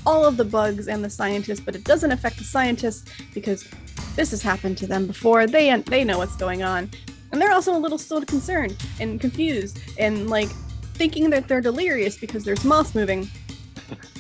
all 0.06 0.26
of 0.26 0.36
the 0.36 0.46
bugs 0.46 0.88
and 0.88 1.04
the 1.04 1.10
scientists, 1.10 1.60
but 1.60 1.76
it 1.76 1.84
doesn't 1.84 2.12
affect 2.12 2.38
the 2.38 2.44
scientists 2.44 3.12
because 3.36 3.68
this 4.16 4.32
has 4.32 4.42
happened 4.42 4.78
to 4.80 4.88
them 4.88 5.06
before. 5.06 5.46
They 5.46 5.76
they 5.82 6.04
know 6.04 6.18
what's 6.18 6.36
going 6.36 6.64
on. 6.64 6.90
And 7.32 7.40
they're 7.40 7.54
also 7.54 7.76
a 7.76 7.78
little 7.78 8.00
still 8.00 8.24
concerned 8.24 8.76
and 9.00 9.22
confused 9.22 9.80
and 10.00 10.28
like 10.30 10.50
thinking 10.96 11.30
that 11.30 11.48
they're 11.48 11.62
delirious 11.62 12.18
because 12.18 12.44
there's 12.44 12.66
moss 12.66 12.96
moving. 12.96 13.30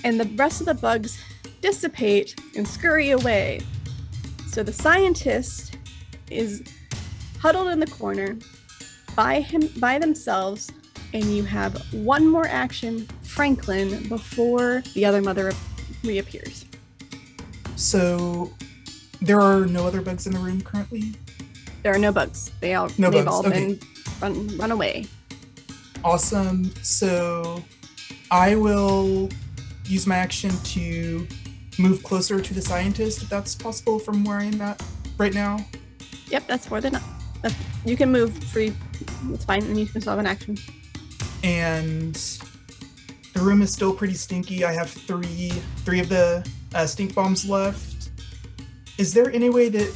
And 0.03 0.17
the 0.17 0.29
rest 0.37 0.61
of 0.61 0.67
the 0.67 0.75
bugs 0.75 1.19
dissipate 1.59 2.39
and 2.55 2.65
scurry 2.65 3.09
away. 3.09 3.59
So 4.47 4.63
the 4.63 4.71
scientist 4.71 5.76
is 6.29 6.63
huddled 7.39 7.69
in 7.69 7.79
the 7.79 7.87
corner 7.87 8.37
by 9.15 9.41
him 9.41 9.69
by 9.79 9.97
themselves 9.99 10.71
and 11.13 11.23
you 11.25 11.43
have 11.43 11.81
one 11.93 12.27
more 12.27 12.47
action 12.47 13.07
Franklin 13.23 14.07
before 14.09 14.83
the 14.93 15.05
other 15.05 15.21
mother 15.21 15.53
reappears. 16.03 16.65
So 17.75 18.51
there 19.21 19.39
are 19.39 19.65
no 19.65 19.85
other 19.85 20.01
bugs 20.01 20.27
in 20.27 20.33
the 20.33 20.39
room 20.39 20.61
currently. 20.61 21.13
There 21.83 21.93
are 21.93 21.99
no 21.99 22.11
bugs. 22.11 22.51
They 22.59 22.75
all 22.75 22.89
No 22.97 23.09
they've 23.09 23.25
bugs, 23.25 23.35
all 23.35 23.47
okay. 23.47 23.67
been 23.67 23.79
run 24.21 24.57
run 24.57 24.71
away. 24.71 25.05
Awesome. 26.03 26.73
So 26.83 27.63
I 28.31 28.55
will 28.55 29.29
use 29.85 30.05
my 30.05 30.17
action 30.17 30.51
to 30.63 31.27
move 31.79 32.03
closer 32.03 32.41
to 32.41 32.53
the 32.53 32.61
scientist 32.61 33.21
if 33.21 33.29
that's 33.29 33.55
possible 33.55 33.99
from 33.99 34.23
where 34.23 34.39
I 34.39 34.45
am 34.45 34.61
at 34.61 34.83
right 35.17 35.33
now. 35.33 35.65
Yep, 36.29 36.47
that's 36.47 36.69
more 36.69 36.81
than 36.81 36.95
enough. 36.95 37.83
You 37.85 37.95
can 37.95 38.11
move 38.11 38.37
free. 38.45 38.73
It's 39.31 39.45
fine, 39.45 39.63
and 39.63 39.79
you 39.79 39.85
can 39.85 40.01
still 40.01 40.11
have 40.11 40.19
an 40.19 40.25
action. 40.25 40.57
And 41.43 42.15
the 43.33 43.39
room 43.41 43.61
is 43.61 43.71
still 43.71 43.93
pretty 43.93 44.15
stinky. 44.15 44.65
I 44.65 44.73
have 44.73 44.89
three 44.89 45.49
three 45.85 45.99
of 45.99 46.09
the 46.09 46.47
uh, 46.73 46.85
stink 46.85 47.13
bombs 47.15 47.47
left. 47.47 48.09
Is 48.97 49.13
there 49.13 49.31
any 49.31 49.49
way 49.49 49.69
that 49.69 49.95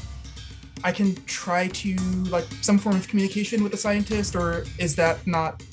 I 0.84 0.92
can 0.92 1.16
try 1.26 1.68
to 1.68 1.96
like 2.30 2.46
some 2.62 2.78
form 2.78 2.96
of 2.96 3.08
communication 3.08 3.64
with 3.64 3.72
the 3.72 3.78
scientist, 3.78 4.36
or 4.36 4.64
is 4.78 4.96
that 4.96 5.26
not? 5.26 5.64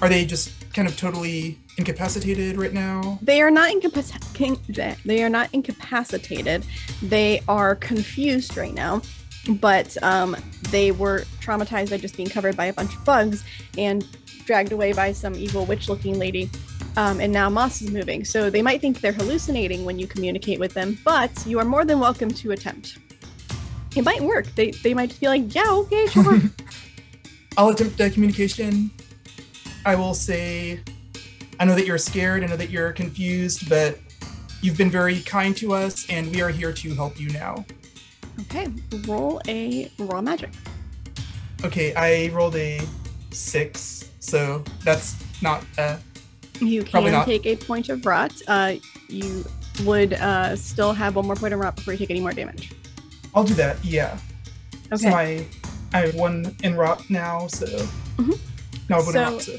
Are 0.00 0.08
they 0.08 0.24
just 0.24 0.52
kind 0.74 0.86
of 0.86 0.96
totally 0.96 1.58
incapacitated 1.76 2.56
right 2.56 2.72
now? 2.72 3.18
They 3.22 3.40
are 3.40 3.50
not 3.50 3.70
incapacitated. 3.72 4.96
They 5.04 5.24
are 5.24 5.28
not 5.28 5.48
incapacitated. 5.52 6.64
They 7.02 7.40
are 7.48 7.74
confused 7.74 8.56
right 8.56 8.74
now, 8.74 9.02
but 9.48 9.96
um, 10.02 10.36
they 10.70 10.92
were 10.92 11.24
traumatized 11.40 11.90
by 11.90 11.98
just 11.98 12.16
being 12.16 12.28
covered 12.28 12.56
by 12.56 12.66
a 12.66 12.72
bunch 12.72 12.94
of 12.94 13.04
bugs 13.04 13.44
and 13.76 14.06
dragged 14.44 14.72
away 14.72 14.92
by 14.92 15.12
some 15.12 15.34
evil 15.34 15.64
witch-looking 15.66 16.18
lady. 16.18 16.50
Um, 16.96 17.20
and 17.20 17.32
now 17.32 17.48
Moss 17.48 17.80
is 17.80 17.90
moving, 17.90 18.24
so 18.24 18.50
they 18.50 18.62
might 18.62 18.80
think 18.80 19.00
they're 19.00 19.12
hallucinating 19.12 19.84
when 19.84 19.98
you 19.98 20.06
communicate 20.06 20.58
with 20.58 20.74
them. 20.74 20.98
But 21.04 21.46
you 21.46 21.58
are 21.60 21.64
more 21.64 21.84
than 21.84 22.00
welcome 22.00 22.30
to 22.30 22.50
attempt. 22.50 22.98
It 23.94 24.04
might 24.04 24.20
work. 24.20 24.46
They 24.54 24.70
they 24.70 24.94
might 24.94 25.18
be 25.20 25.28
like, 25.28 25.54
yeah, 25.54 25.70
okay, 25.70 26.06
sure. 26.08 26.40
I'll 27.56 27.68
attempt 27.68 27.98
the 27.98 28.10
communication. 28.10 28.90
I 29.84 29.94
will 29.94 30.14
say, 30.14 30.80
I 31.60 31.64
know 31.64 31.74
that 31.74 31.86
you're 31.86 31.98
scared. 31.98 32.42
I 32.42 32.46
know 32.46 32.56
that 32.56 32.70
you're 32.70 32.92
confused, 32.92 33.68
but 33.68 33.98
you've 34.60 34.76
been 34.76 34.90
very 34.90 35.20
kind 35.20 35.56
to 35.58 35.74
us, 35.74 36.08
and 36.10 36.30
we 36.34 36.42
are 36.42 36.50
here 36.50 36.72
to 36.72 36.94
help 36.94 37.20
you 37.20 37.30
now. 37.30 37.64
Okay, 38.42 38.68
roll 39.06 39.40
a 39.48 39.90
raw 39.98 40.20
magic. 40.20 40.50
Okay, 41.64 41.94
I 41.94 42.28
rolled 42.34 42.56
a 42.56 42.80
six, 43.30 44.10
so 44.20 44.62
that's 44.84 45.16
not. 45.42 45.64
Uh, 45.76 45.96
You 46.60 46.82
Probably 46.84 47.10
can 47.10 47.18
not. 47.20 47.26
take 47.26 47.46
a 47.46 47.56
point 47.56 47.88
of 47.88 48.04
rot. 48.04 48.32
Uh, 48.48 48.74
you 49.08 49.44
would 49.84 50.14
uh, 50.14 50.56
still 50.56 50.92
have 50.92 51.14
one 51.16 51.26
more 51.26 51.36
point 51.36 51.54
of 51.54 51.60
rot 51.60 51.76
before 51.76 51.92
you 51.94 51.98
take 51.98 52.10
any 52.10 52.20
more 52.20 52.32
damage. 52.32 52.72
I'll 53.34 53.44
do 53.44 53.54
that. 53.54 53.82
Yeah. 53.84 54.18
Okay. 54.92 54.96
So 54.96 55.08
I, 55.10 55.46
I 55.92 55.98
have 56.06 56.14
one 56.14 56.56
in 56.64 56.74
rot 56.76 57.08
now, 57.10 57.46
so. 57.46 57.66
Mhm. 58.16 58.38
No, 58.88 58.96
I 58.96 58.98
wouldn't 58.98 59.14
So- 59.14 59.32
rot, 59.32 59.42
so. 59.42 59.58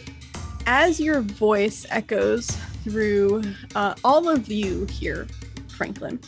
As 0.66 1.00
your 1.00 1.22
voice 1.22 1.86
echoes 1.90 2.48
through 2.84 3.42
uh, 3.76 3.96
all 4.04 4.30
of 4.30 4.50
you 4.52 4.86
here, 4.86 5.26
Franklin, 5.70 6.20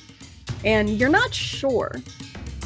and 0.65 0.89
you're 0.89 1.09
not 1.09 1.31
sure 1.33 1.91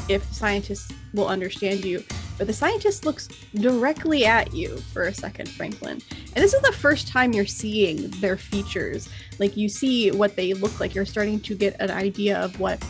if 0.08 0.24
scientists 0.32 0.92
will 1.12 1.28
understand 1.28 1.84
you, 1.84 2.02
but 2.38 2.46
the 2.46 2.52
scientist 2.52 3.06
looks 3.06 3.28
directly 3.54 4.26
at 4.26 4.52
you 4.52 4.76
for 4.92 5.04
a 5.04 5.14
second, 5.14 5.48
Franklin. 5.48 6.02
And 6.10 6.44
this 6.44 6.52
is 6.52 6.60
the 6.62 6.72
first 6.72 7.08
time 7.08 7.32
you're 7.32 7.46
seeing 7.46 8.10
their 8.20 8.36
features. 8.36 9.08
Like 9.38 9.56
you 9.56 9.68
see 9.68 10.10
what 10.10 10.36
they 10.36 10.52
look 10.52 10.78
like. 10.78 10.94
You're 10.94 11.06
starting 11.06 11.40
to 11.40 11.54
get 11.54 11.80
an 11.80 11.90
idea 11.90 12.38
of 12.38 12.60
what 12.60 12.84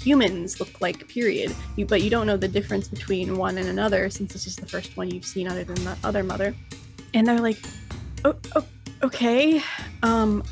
humans 0.00 0.58
look 0.58 0.80
like, 0.80 1.06
period. 1.08 1.54
You, 1.76 1.84
but 1.84 2.02
you 2.02 2.08
don't 2.08 2.26
know 2.26 2.36
the 2.36 2.48
difference 2.48 2.88
between 2.88 3.36
one 3.36 3.58
and 3.58 3.68
another 3.68 4.08
since 4.08 4.32
this 4.32 4.46
is 4.46 4.56
the 4.56 4.66
first 4.66 4.96
one 4.96 5.10
you've 5.10 5.26
seen 5.26 5.48
other 5.48 5.64
than 5.64 5.82
the 5.84 5.96
other 6.02 6.22
mother. 6.22 6.54
And 7.12 7.26
they're 7.26 7.40
like, 7.40 7.58
oh, 8.24 8.36
oh 8.56 8.64
okay. 9.02 9.62
Um, 10.02 10.42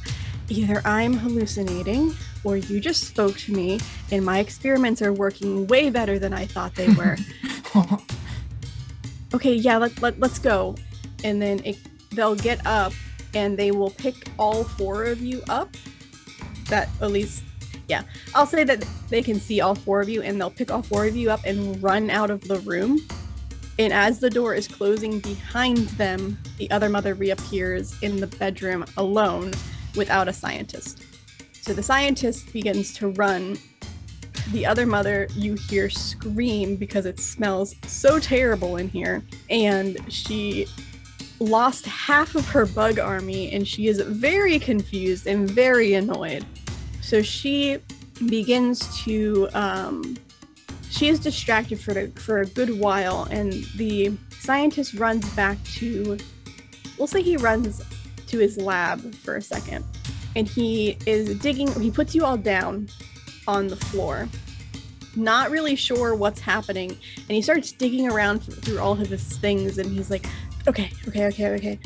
either 0.49 0.83
I'm 0.85 1.15
hallucinating 1.15 2.15
or 2.47 2.57
you 2.57 2.79
just 2.79 3.03
spoke 3.03 3.37
to 3.37 3.53
me 3.53 3.81
and 4.13 4.25
my 4.25 4.39
experiments 4.39 5.03
are 5.03 5.13
working 5.13 5.67
way 5.67 5.91
better 5.91 6.17
than 6.17 6.33
I 6.33 6.47
thought 6.47 6.77
they 6.77 6.89
were. 6.93 7.17
okay, 9.35 9.53
yeah, 9.53 9.79
let, 9.79 10.01
let, 10.01 10.21
let's 10.21 10.39
go. 10.39 10.77
And 11.25 11.43
then 11.43 11.61
it, 11.65 11.77
they'll 12.13 12.37
get 12.37 12.65
up 12.65 12.93
and 13.35 13.59
they 13.59 13.73
will 13.73 13.91
pick 13.91 14.29
all 14.39 14.63
four 14.63 15.05
of 15.05 15.21
you 15.21 15.43
up. 15.49 15.77
That 16.69 16.89
at 17.01 17.11
least, 17.11 17.43
yeah, 17.89 18.03
I'll 18.33 18.47
say 18.47 18.63
that 18.63 18.87
they 19.09 19.23
can 19.23 19.41
see 19.41 19.61
all 19.61 19.75
four 19.75 20.01
of 20.01 20.09
you, 20.09 20.23
and 20.23 20.41
they'll 20.41 20.51
pick 20.51 20.73
all 20.73 20.83
four 20.83 21.07
of 21.07 21.15
you 21.15 21.31
up 21.31 21.45
and 21.45 21.81
run 21.81 22.11
out 22.11 22.31
of 22.31 22.41
the 22.43 22.59
room. 22.61 22.99
And 23.79 23.93
as 23.93 24.19
the 24.19 24.31
door 24.31 24.55
is 24.55 24.67
closing 24.67 25.21
behind 25.21 25.79
them, 25.91 26.39
the 26.59 26.69
other 26.73 26.89
mother 26.89 27.15
reappears 27.15 27.95
in 28.03 28.17
the 28.17 28.27
bedroom 28.27 28.85
alone 28.97 29.53
without 29.95 30.27
a 30.27 30.33
scientist. 30.33 31.06
So 31.67 31.73
the 31.73 31.83
scientist 31.83 32.53
begins 32.53 32.95
to 32.95 33.09
run. 33.09 33.59
The 34.53 34.65
other 34.65 34.87
mother, 34.87 35.27
you 35.35 35.55
hear 35.55 35.91
scream 35.91 36.77
because 36.77 37.07
it 37.07 37.19
smells 37.19 37.75
so 37.89 38.21
terrible 38.21 38.77
in 38.77 38.89
here. 38.89 39.25
And 39.51 39.99
she 40.09 40.69
lost 41.41 41.85
half 41.85 42.37
of 42.37 42.47
her 42.51 42.67
bug 42.67 43.01
army 43.01 43.51
and 43.51 43.67
she 43.67 43.89
is 43.89 44.01
very 44.01 44.61
confused 44.61 45.27
and 45.27 45.51
very 45.51 45.95
annoyed. 45.95 46.47
So 47.03 47.21
she 47.21 47.79
begins 48.29 49.03
to 49.03 49.49
um, 49.53 50.17
she 50.89 51.09
is 51.09 51.19
distracted 51.19 51.81
for 51.81 52.07
for 52.13 52.43
a 52.43 52.47
good 52.47 52.79
while, 52.79 53.27
and 53.33 53.53
the 53.75 54.17
scientist 54.39 54.95
runs 54.95 55.29
back 55.31 55.63
to. 55.65 56.17
We'll 56.97 57.09
say 57.09 57.23
he 57.23 57.37
runs 57.37 57.83
to 58.29 58.39
his 58.39 58.57
lab 58.57 59.15
for 59.17 59.37
a 59.37 59.43
second, 59.43 59.85
and 60.37 60.47
he 60.47 60.97
is 61.07 61.37
digging. 61.41 61.69
He 61.81 61.91
puts 61.91 62.15
you 62.15 62.25
all 62.25 62.37
down 62.37 62.89
on 63.49 63.67
the 63.67 63.75
floor, 63.75 64.29
not 65.17 65.51
really 65.51 65.75
sure 65.75 66.15
what's 66.15 66.39
happening, 66.39 66.91
and 66.91 67.31
he 67.31 67.43
starts 67.43 67.73
digging 67.73 68.09
around 68.09 68.41
through 68.41 68.79
all 68.79 68.93
of 68.93 69.09
his 69.09 69.25
things, 69.39 69.79
and 69.79 69.91
he's 69.91 70.11
like, 70.11 70.27
"Okay, 70.69 70.93
okay, 71.09 71.27
okay, 71.27 71.55
okay, 71.55 71.79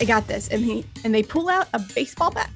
I 0.00 0.04
got 0.04 0.26
this." 0.26 0.48
And 0.48 0.64
he 0.64 0.84
and 1.04 1.14
they 1.14 1.22
pull 1.22 1.48
out 1.48 1.68
a 1.72 1.78
baseball 1.94 2.32
bat. 2.32 2.50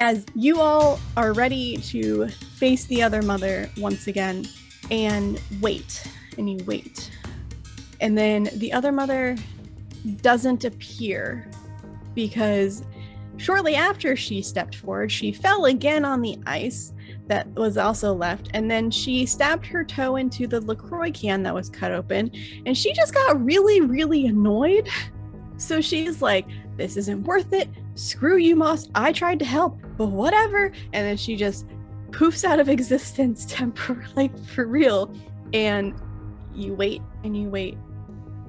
As 0.00 0.26
you 0.34 0.60
all 0.60 1.00
are 1.16 1.32
ready 1.32 1.78
to 1.78 2.28
face 2.28 2.84
the 2.84 3.02
other 3.02 3.22
mother 3.22 3.70
once 3.78 4.06
again, 4.06 4.46
and 4.90 5.40
wait 5.62 6.06
and 6.36 6.50
you 6.50 6.62
wait 6.66 7.10
and 8.00 8.16
then 8.16 8.48
the 8.54 8.72
other 8.72 8.92
mother 8.92 9.36
doesn't 10.22 10.64
appear 10.64 11.50
because 12.14 12.82
shortly 13.40 13.74
after 13.74 14.14
she 14.14 14.42
stepped 14.42 14.74
forward 14.76 15.10
she 15.10 15.32
fell 15.32 15.64
again 15.66 16.04
on 16.04 16.20
the 16.20 16.38
ice 16.46 16.92
that 17.26 17.48
was 17.54 17.76
also 17.76 18.12
left 18.12 18.50
and 18.54 18.70
then 18.70 18.90
she 18.90 19.24
stabbed 19.24 19.66
her 19.66 19.84
toe 19.84 20.16
into 20.16 20.46
the 20.46 20.60
lacroix 20.60 21.10
can 21.10 21.42
that 21.42 21.54
was 21.54 21.70
cut 21.70 21.92
open 21.92 22.30
and 22.66 22.76
she 22.76 22.92
just 22.92 23.14
got 23.14 23.42
really 23.44 23.80
really 23.80 24.26
annoyed 24.26 24.88
so 25.56 25.80
she's 25.80 26.22
like 26.22 26.46
this 26.76 26.96
isn't 26.96 27.24
worth 27.24 27.52
it 27.52 27.68
screw 27.94 28.36
you 28.36 28.56
moss 28.56 28.88
i 28.94 29.12
tried 29.12 29.38
to 29.38 29.44
help 29.44 29.78
but 29.96 30.06
whatever 30.06 30.66
and 30.92 31.06
then 31.06 31.16
she 31.16 31.36
just 31.36 31.66
poofs 32.10 32.44
out 32.44 32.60
of 32.60 32.68
existence 32.68 33.44
temporarily, 33.48 34.12
like 34.16 34.38
for 34.46 34.66
real. 34.66 35.14
And 35.52 35.94
you 36.54 36.74
wait 36.74 37.02
and 37.24 37.36
you 37.36 37.48
wait 37.48 37.76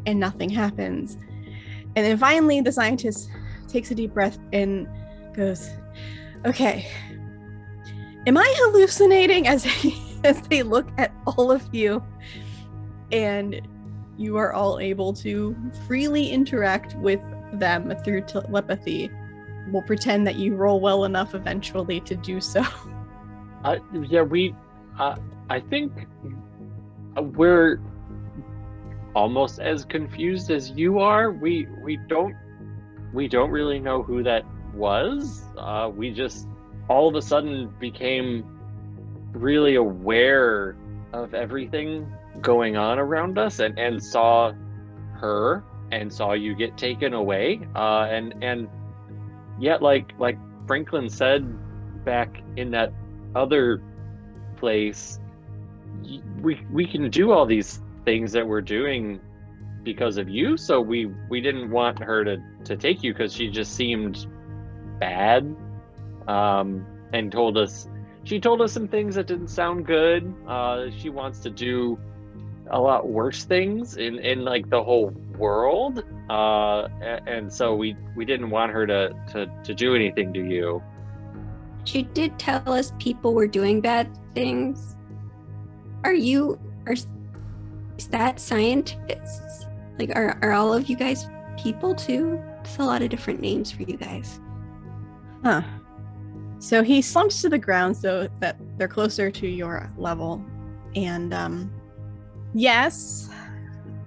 and 0.05 0.19
nothing 0.19 0.49
happens. 0.49 1.17
And 1.95 2.05
then 2.05 2.17
finally, 2.17 2.61
the 2.61 2.71
scientist 2.71 3.29
takes 3.71 3.91
a 3.91 3.95
deep 3.95 4.13
breath 4.13 4.37
and 4.53 4.87
goes, 5.33 5.69
Okay, 6.45 6.87
am 8.27 8.37
I 8.37 8.53
hallucinating 8.57 9.47
as 9.47 9.63
they, 9.63 9.95
as 10.23 10.41
they 10.43 10.63
look 10.63 10.87
at 10.97 11.13
all 11.25 11.51
of 11.51 11.67
you? 11.73 12.03
And 13.11 13.61
you 14.17 14.37
are 14.37 14.53
all 14.53 14.79
able 14.79 15.13
to 15.13 15.55
freely 15.87 16.29
interact 16.29 16.95
with 16.95 17.19
them 17.53 17.93
through 18.03 18.21
telepathy. 18.21 19.09
We'll 19.69 19.81
pretend 19.83 20.25
that 20.27 20.35
you 20.35 20.55
roll 20.55 20.79
well 20.79 21.05
enough 21.05 21.35
eventually 21.35 21.99
to 22.01 22.15
do 22.15 22.41
so. 22.41 22.63
Uh, 23.63 23.77
yeah, 24.09 24.23
we. 24.23 24.55
Uh, 24.97 25.15
I 25.51 25.59
think 25.59 25.93
we're 27.15 27.79
almost 29.15 29.59
as 29.59 29.85
confused 29.85 30.49
as 30.49 30.71
you 30.71 30.97
are. 30.97 31.31
We 31.31 31.67
we 31.83 31.99
don't 32.07 32.35
we 33.13 33.27
don't 33.27 33.51
really 33.51 33.79
know 33.79 34.03
who 34.03 34.23
that 34.23 34.45
was. 34.73 35.43
Uh, 35.57 35.91
we 35.93 36.11
just 36.11 36.47
all 36.89 37.07
of 37.07 37.15
a 37.15 37.21
sudden 37.21 37.73
became 37.79 38.43
really 39.33 39.75
aware 39.75 40.75
of 41.13 41.33
everything 41.33 42.11
going 42.41 42.77
on 42.77 42.99
around 42.99 43.37
us 43.37 43.59
and, 43.59 43.77
and 43.77 44.03
saw 44.03 44.51
her 45.13 45.63
and 45.91 46.11
saw 46.11 46.33
you 46.33 46.55
get 46.55 46.77
taken 46.77 47.13
away 47.13 47.59
uh, 47.75 48.07
and 48.09 48.33
and 48.43 48.67
yet 49.59 49.81
like 49.81 50.13
like 50.17 50.37
franklin 50.65 51.09
said 51.09 51.45
back 52.05 52.41
in 52.55 52.71
that 52.71 52.93
other 53.35 53.81
place 54.57 55.19
we 56.41 56.59
we 56.71 56.85
can 56.85 57.09
do 57.09 57.31
all 57.31 57.45
these 57.45 57.81
things 58.05 58.31
that 58.31 58.47
we're 58.47 58.61
doing 58.61 59.19
because 59.83 60.17
of 60.17 60.29
you 60.29 60.57
so 60.57 60.79
we 60.79 61.07
we 61.29 61.41
didn't 61.41 61.69
want 61.69 62.01
her 62.01 62.23
to 62.23 62.37
to 62.63 62.75
take 62.75 63.03
you 63.03 63.13
because 63.13 63.33
she 63.33 63.49
just 63.49 63.75
seemed 63.75 64.27
bad 64.99 65.55
um 66.27 66.85
and 67.13 67.31
told 67.31 67.57
us 67.57 67.87
she 68.23 68.39
told 68.39 68.61
us 68.61 68.71
some 68.71 68.87
things 68.87 69.15
that 69.15 69.27
didn't 69.27 69.47
sound 69.47 69.85
good 69.85 70.33
uh 70.47 70.89
she 70.97 71.09
wants 71.09 71.39
to 71.39 71.49
do 71.49 71.99
a 72.71 72.79
lot 72.79 73.09
worse 73.09 73.43
things 73.43 73.97
in 73.97 74.19
in 74.19 74.45
like 74.45 74.69
the 74.69 74.81
whole 74.81 75.09
world 75.37 76.03
uh 76.29 76.87
and 77.25 77.51
so 77.51 77.75
we 77.75 77.95
we 78.15 78.23
didn't 78.23 78.49
want 78.49 78.71
her 78.71 78.85
to 78.85 79.09
to 79.31 79.51
to 79.63 79.73
do 79.73 79.95
anything 79.95 80.31
to 80.31 80.45
you 80.45 80.81
she 81.83 82.03
did 82.03 82.37
tell 82.37 82.71
us 82.71 82.93
people 82.99 83.33
were 83.33 83.47
doing 83.47 83.81
bad 83.81 84.09
things. 84.33 84.95
Are 86.03 86.13
you 86.13 86.59
are 86.85 86.93
is 86.93 88.07
that 88.09 88.39
scientists? 88.39 89.67
Like 90.01 90.15
are 90.15 90.35
are 90.41 90.51
all 90.51 90.73
of 90.73 90.89
you 90.89 90.95
guys 90.95 91.27
people 91.61 91.93
too? 91.93 92.41
It's 92.61 92.79
a 92.79 92.83
lot 92.83 93.03
of 93.03 93.09
different 93.09 93.39
names 93.39 93.71
for 93.71 93.83
you 93.83 93.97
guys. 93.97 94.39
Huh. 95.43 95.61
So 96.57 96.81
he 96.81 97.03
slumps 97.03 97.39
to 97.43 97.49
the 97.49 97.59
ground 97.59 97.95
so 97.95 98.27
that 98.39 98.57
they're 98.77 98.87
closer 98.87 99.29
to 99.29 99.47
your 99.47 99.91
level. 99.97 100.43
And 100.95 101.35
um 101.35 101.71
yes, 102.55 103.29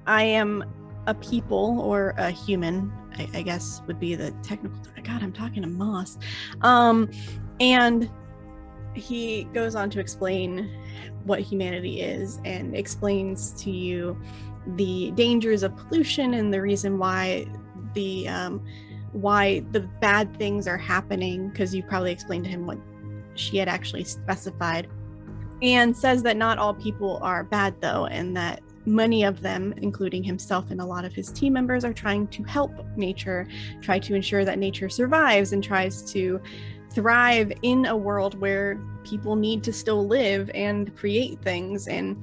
I 0.08 0.24
am 0.24 0.64
a 1.06 1.14
people 1.14 1.80
or 1.80 2.12
a 2.16 2.28
human, 2.28 2.92
I, 3.16 3.28
I 3.32 3.42
guess 3.42 3.80
would 3.86 4.00
be 4.00 4.16
the 4.16 4.32
technical 4.42 4.76
God, 5.04 5.22
I'm 5.22 5.32
talking 5.32 5.62
to 5.62 5.68
Moss. 5.68 6.18
Um 6.62 7.08
and 7.60 8.10
he 8.94 9.44
goes 9.52 9.76
on 9.76 9.90
to 9.90 10.00
explain 10.00 10.70
what 11.22 11.38
humanity 11.38 12.00
is 12.00 12.40
and 12.44 12.74
explains 12.74 13.52
to 13.62 13.70
you 13.70 14.20
the 14.76 15.10
dangers 15.12 15.62
of 15.62 15.76
pollution 15.76 16.34
and 16.34 16.52
the 16.52 16.60
reason 16.60 16.98
why 16.98 17.46
the 17.94 18.28
um, 18.28 18.62
why 19.12 19.60
the 19.70 19.80
bad 20.00 20.36
things 20.36 20.66
are 20.66 20.76
happening 20.76 21.48
because 21.48 21.74
you 21.74 21.82
probably 21.84 22.10
explained 22.10 22.44
to 22.44 22.50
him 22.50 22.66
what 22.66 22.78
she 23.34 23.56
had 23.56 23.68
actually 23.68 24.04
specified 24.04 24.88
and 25.62 25.96
says 25.96 26.22
that 26.22 26.36
not 26.36 26.58
all 26.58 26.74
people 26.74 27.18
are 27.22 27.44
bad 27.44 27.74
though 27.80 28.06
and 28.06 28.36
that 28.36 28.60
many 28.86 29.22
of 29.22 29.40
them 29.40 29.72
including 29.78 30.22
himself 30.22 30.70
and 30.70 30.80
a 30.80 30.84
lot 30.84 31.04
of 31.04 31.14
his 31.14 31.30
team 31.30 31.52
members 31.52 31.84
are 31.84 31.92
trying 31.92 32.26
to 32.26 32.42
help 32.42 32.72
nature 32.96 33.46
try 33.80 33.98
to 33.98 34.14
ensure 34.14 34.44
that 34.44 34.58
nature 34.58 34.88
survives 34.88 35.52
and 35.52 35.62
tries 35.62 36.02
to 36.12 36.40
thrive 36.90 37.52
in 37.62 37.86
a 37.86 37.96
world 37.96 38.38
where 38.40 38.80
people 39.04 39.36
need 39.36 39.62
to 39.62 39.72
still 39.72 40.06
live 40.06 40.50
and 40.54 40.94
create 40.96 41.40
things 41.40 41.88
and 41.88 42.16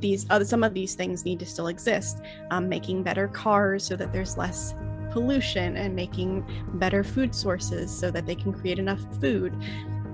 these 0.00 0.26
other 0.30 0.44
some 0.44 0.62
of 0.62 0.74
these 0.74 0.94
things 0.94 1.24
need 1.24 1.38
to 1.40 1.46
still 1.46 1.68
exist. 1.68 2.20
Um, 2.50 2.68
making 2.68 3.02
better 3.02 3.28
cars 3.28 3.84
so 3.84 3.96
that 3.96 4.12
there's 4.12 4.36
less 4.36 4.74
pollution 5.10 5.76
and 5.76 5.94
making 5.94 6.44
better 6.74 7.02
food 7.02 7.34
sources 7.34 7.90
so 7.90 8.10
that 8.10 8.26
they 8.26 8.34
can 8.34 8.52
create 8.52 8.78
enough 8.78 9.00
food. 9.20 9.54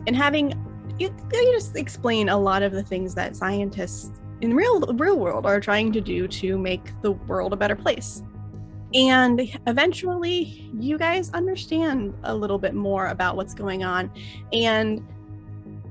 And 0.07 0.15
having 0.15 0.51
you, 0.99 1.15
you 1.33 1.53
just 1.53 1.77
explain 1.77 2.29
a 2.29 2.39
lot 2.39 2.63
of 2.63 2.73
the 2.73 2.83
things 2.83 3.15
that 3.15 3.35
scientists 3.37 4.13
in 4.41 4.55
real 4.55 4.81
real 4.95 5.19
world 5.19 5.47
are 5.47 5.61
trying 5.61 5.93
to 5.93 6.01
do 6.01 6.29
to 6.29 6.59
make 6.59 7.01
the 7.03 7.13
world 7.13 7.53
a 7.53 7.57
better 7.57 7.77
place. 7.77 8.23
And 8.95 9.41
eventually, 9.67 10.71
you 10.79 10.99
guys 10.99 11.31
understand 11.31 12.15
a 12.25 12.35
little 12.35 12.59
bit 12.59 12.75
more 12.75 13.07
about 13.07 13.37
what's 13.37 13.55
going 13.55 13.85
on. 13.85 14.11
And 14.53 15.07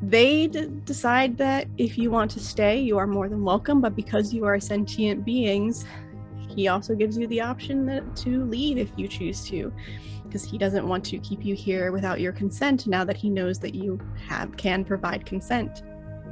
they 0.02 0.48
d- 0.48 0.68
decide 0.86 1.38
that 1.38 1.68
if 1.78 1.98
you 1.98 2.10
want 2.10 2.32
to 2.32 2.40
stay, 2.40 2.80
you 2.80 2.98
are 2.98 3.07
more 3.07 3.30
than 3.30 3.44
welcome. 3.44 3.82
But 3.82 3.95
because 3.95 4.34
you 4.34 4.45
are 4.45 4.60
sentient 4.60 5.23
beings, 5.23 5.86
he 6.49 6.68
also 6.68 6.95
gives 6.95 7.18
you 7.18 7.28
the 7.28 7.41
option 7.41 7.86
that, 7.86 8.15
to 8.18 8.44
leave 8.45 8.78
if 8.78 8.91
you 8.98 9.07
choose 9.07 9.45
to, 9.45 9.72
because 10.23 10.44
he 10.44 10.57
doesn't 10.57 10.88
want 10.88 11.03
to 11.06 11.18
keep 11.19 11.45
you 11.45 11.56
here 11.56 11.91
without 11.91 12.19
your 12.19 12.34
consent. 12.34 12.88
Now 12.88 13.03
that 13.03 13.15
he 13.15 13.30
knows 13.30 13.60
that 13.60 13.76
you 13.76 13.99
have 14.28 14.57
can 14.57 14.84
provide 14.84 15.26
consent. 15.26 15.84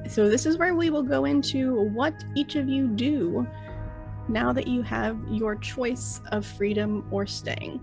So 0.08 0.30
this 0.30 0.46
is 0.46 0.58
where 0.58 0.76
we 0.76 0.90
will 0.90 1.04
go 1.04 1.26
into 1.26 1.84
what 1.90 2.14
each 2.36 2.56
of 2.56 2.68
you 2.68 2.88
do 2.88 3.48
now 4.30 4.54
that 4.54 4.68
you 4.68 4.82
have 4.82 5.18
your 5.30 5.56
choice 5.56 6.22
of 6.32 6.46
freedom 6.46 7.06
or 7.12 7.26
staying. 7.26 7.80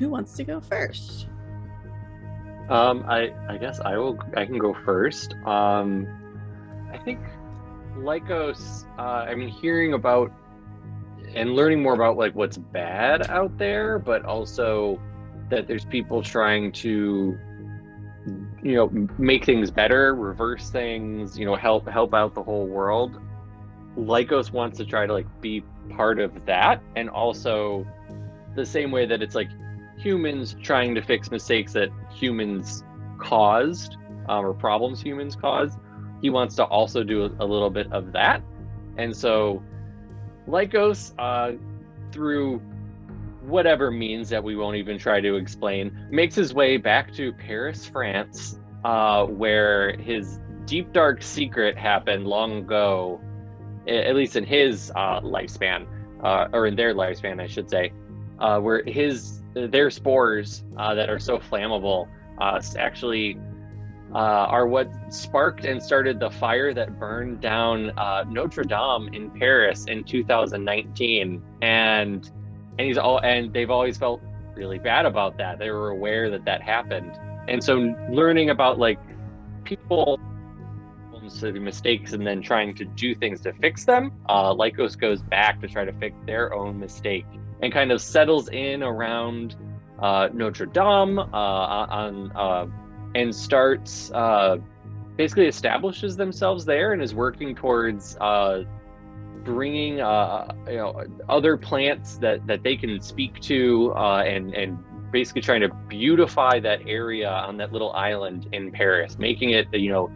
who 0.00 0.08
wants 0.08 0.32
to 0.32 0.44
go 0.44 0.60
first? 0.60 1.29
Um, 2.70 3.04
I 3.08 3.34
I 3.48 3.58
guess 3.58 3.80
I 3.80 3.96
will. 3.98 4.18
I 4.36 4.46
can 4.46 4.58
go 4.58 4.74
first. 4.84 5.34
Um, 5.44 6.06
I 6.92 6.98
think 6.98 7.18
Lycos. 7.96 8.86
Uh, 8.98 9.26
I 9.28 9.34
mean, 9.34 9.48
hearing 9.48 9.92
about 9.94 10.32
and 11.34 11.54
learning 11.54 11.82
more 11.82 11.94
about 11.94 12.16
like 12.16 12.34
what's 12.34 12.56
bad 12.56 13.28
out 13.28 13.56
there, 13.58 13.98
but 13.98 14.24
also 14.24 15.00
that 15.50 15.66
there's 15.66 15.84
people 15.84 16.22
trying 16.22 16.72
to 16.72 17.36
you 18.62 18.74
know 18.74 19.08
make 19.18 19.44
things 19.44 19.70
better 19.70 20.14
reverse 20.14 20.70
things 20.70 21.38
you 21.38 21.46
know 21.46 21.56
help 21.56 21.88
help 21.88 22.14
out 22.14 22.34
the 22.34 22.42
whole 22.42 22.66
world 22.66 23.18
lycos 23.96 24.52
wants 24.52 24.76
to 24.76 24.84
try 24.84 25.06
to 25.06 25.12
like 25.12 25.26
be 25.40 25.62
part 25.88 26.20
of 26.20 26.44
that 26.44 26.82
and 26.96 27.08
also 27.08 27.86
the 28.54 28.64
same 28.64 28.90
way 28.90 29.06
that 29.06 29.22
it's 29.22 29.34
like 29.34 29.48
humans 30.00 30.56
trying 30.62 30.94
to 30.94 31.02
fix 31.02 31.30
mistakes 31.30 31.72
that 31.74 31.90
humans 32.10 32.84
caused 33.18 33.96
um, 34.28 34.44
or 34.46 34.54
problems 34.54 35.00
humans 35.00 35.36
caused 35.36 35.78
he 36.20 36.30
wants 36.30 36.54
to 36.56 36.64
also 36.64 37.02
do 37.02 37.24
a, 37.24 37.44
little 37.44 37.70
bit 37.70 37.90
of 37.92 38.12
that. 38.12 38.42
And 38.96 39.16
so 39.16 39.62
lycos 40.46 41.12
uh, 41.18 41.56
through 42.12 42.58
whatever 43.42 43.90
means 43.90 44.28
that 44.28 44.42
we 44.42 44.56
won't 44.56 44.76
even 44.76 44.98
try 44.98 45.20
to 45.20 45.36
explain, 45.36 46.08
makes 46.10 46.34
his 46.34 46.52
way 46.52 46.76
back 46.76 47.12
to 47.14 47.32
Paris, 47.32 47.86
France, 47.86 48.58
uh, 48.84 49.24
where 49.24 49.96
his 49.96 50.40
deep 50.66 50.92
dark 50.92 51.22
secret 51.22 51.76
happened 51.76 52.26
long 52.26 52.58
ago, 52.58 53.20
at 53.88 54.14
least 54.14 54.36
in 54.36 54.44
his 54.44 54.92
uh, 54.94 55.20
lifespan, 55.20 55.86
uh, 56.22 56.48
or 56.52 56.66
in 56.66 56.76
their 56.76 56.94
lifespan, 56.94 57.40
I 57.40 57.46
should 57.46 57.70
say, 57.70 57.92
uh, 58.38 58.60
where 58.60 58.82
his 58.84 59.39
their 59.54 59.90
spores 59.90 60.64
uh, 60.76 60.94
that 60.94 61.08
are 61.10 61.18
so 61.18 61.38
flammable 61.38 62.08
uh, 62.40 62.60
actually. 62.78 63.38
are 64.12 64.66
what 64.66 64.90
sparked 65.08 65.64
and 65.64 65.80
started 65.80 66.18
the 66.18 66.30
fire 66.30 66.74
that 66.74 66.98
burned 66.98 67.40
down 67.40 67.92
Notre 68.28 68.64
Dame 68.64 69.08
in 69.12 69.30
Paris 69.30 69.84
in 69.86 70.04
2019. 70.04 71.42
And 71.62 72.30
and 72.80 72.86
he's 72.86 72.96
all 72.96 73.18
and 73.18 73.52
they've 73.52 73.70
always 73.70 73.98
felt 73.98 74.22
really 74.54 74.78
bad 74.78 75.04
about 75.04 75.36
that 75.36 75.58
they 75.58 75.70
were 75.70 75.90
aware 75.90 76.30
that 76.30 76.44
that 76.46 76.62
happened 76.62 77.12
and 77.46 77.62
so 77.62 77.94
learning 78.10 78.50
about 78.50 78.78
like 78.78 78.98
people 79.64 80.18
mistakes 81.60 82.12
and 82.12 82.26
then 82.26 82.42
trying 82.42 82.74
to 82.74 82.84
do 82.84 83.14
things 83.14 83.40
to 83.40 83.52
fix 83.54 83.84
them 83.84 84.10
uh 84.28 84.52
lycos 84.52 84.98
goes 84.98 85.22
back 85.22 85.60
to 85.60 85.68
try 85.68 85.84
to 85.84 85.92
fix 85.94 86.16
their 86.26 86.52
own 86.54 86.78
mistake 86.80 87.26
and 87.62 87.72
kind 87.72 87.92
of 87.92 88.00
settles 88.00 88.48
in 88.48 88.82
around 88.82 89.56
uh 90.00 90.28
notre 90.32 90.66
dame 90.66 91.18
uh 91.18 91.26
on 91.32 92.32
uh 92.32 92.66
and 93.14 93.34
starts 93.34 94.10
uh 94.12 94.56
basically 95.16 95.46
establishes 95.46 96.16
themselves 96.16 96.64
there 96.64 96.92
and 96.92 97.02
is 97.02 97.14
working 97.14 97.54
towards 97.54 98.16
uh 98.20 98.62
bringing 99.44 100.00
uh, 100.00 100.52
you 100.68 100.76
know 100.76 101.04
other 101.28 101.56
plants 101.56 102.16
that 102.18 102.46
that 102.46 102.62
they 102.62 102.76
can 102.76 103.00
speak 103.00 103.40
to 103.40 103.92
and 103.94 104.54
and 104.54 104.78
basically 105.10 105.42
trying 105.42 105.60
to 105.60 105.68
beautify 105.88 106.60
that 106.60 106.80
area 106.86 107.28
on 107.28 107.56
that 107.56 107.72
little 107.72 107.92
island 107.92 108.48
in 108.52 108.70
Paris, 108.70 109.18
making 109.18 109.50
it 109.50 109.66
you 109.72 109.90
know 109.90 110.10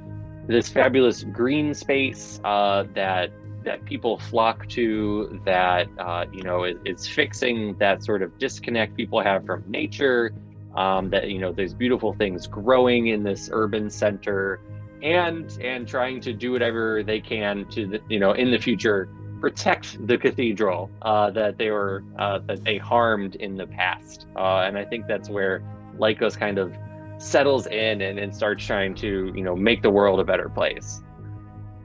this 0.46 0.68
fabulous 0.68 1.24
green 1.24 1.74
space 1.74 2.38
that 2.42 3.30
that 3.64 3.84
people 3.84 4.18
flock 4.18 4.68
to 4.68 5.40
that 5.44 5.88
uh, 5.98 6.24
you 6.32 6.42
know 6.42 6.64
is, 6.64 7.06
fixing 7.06 7.76
that 7.78 8.04
sort 8.04 8.22
of 8.22 8.36
disconnect 8.38 8.96
people 8.96 9.20
have 9.20 9.44
from 9.44 9.64
nature 9.66 10.32
um, 10.76 11.10
that 11.10 11.28
you 11.28 11.38
know 11.38 11.52
there's 11.52 11.74
beautiful 11.74 12.12
things 12.14 12.46
growing 12.46 13.08
in 13.08 13.22
this 13.22 13.48
urban 13.52 13.90
center 13.90 14.60
and 15.02 15.58
and 15.60 15.86
trying 15.86 16.20
to 16.20 16.32
do 16.32 16.52
whatever 16.52 17.02
they 17.02 17.20
can 17.20 17.64
to 17.66 17.86
the, 17.86 18.00
you 18.08 18.18
know 18.18 18.32
in 18.32 18.50
the 18.50 18.58
future 18.58 19.08
protect 19.40 20.06
the 20.06 20.16
cathedral 20.16 20.90
uh, 21.02 21.30
that 21.30 21.58
they 21.58 21.70
were 21.70 22.02
uh, 22.18 22.38
that 22.46 22.64
they 22.64 22.78
harmed 22.78 23.34
in 23.36 23.56
the 23.56 23.66
past. 23.66 24.26
Uh, 24.36 24.62
and 24.66 24.78
i 24.78 24.84
think 24.84 25.06
that's 25.06 25.28
where 25.28 25.62
lycos 25.98 26.38
kind 26.38 26.58
of 26.58 26.74
settles 27.18 27.66
in 27.66 28.00
and, 28.00 28.18
and 28.18 28.34
starts 28.34 28.64
trying 28.64 28.94
to 28.94 29.32
you 29.34 29.42
know 29.42 29.54
make 29.54 29.82
the 29.82 29.90
world 29.90 30.18
a 30.18 30.24
better 30.24 30.48
place 30.48 31.00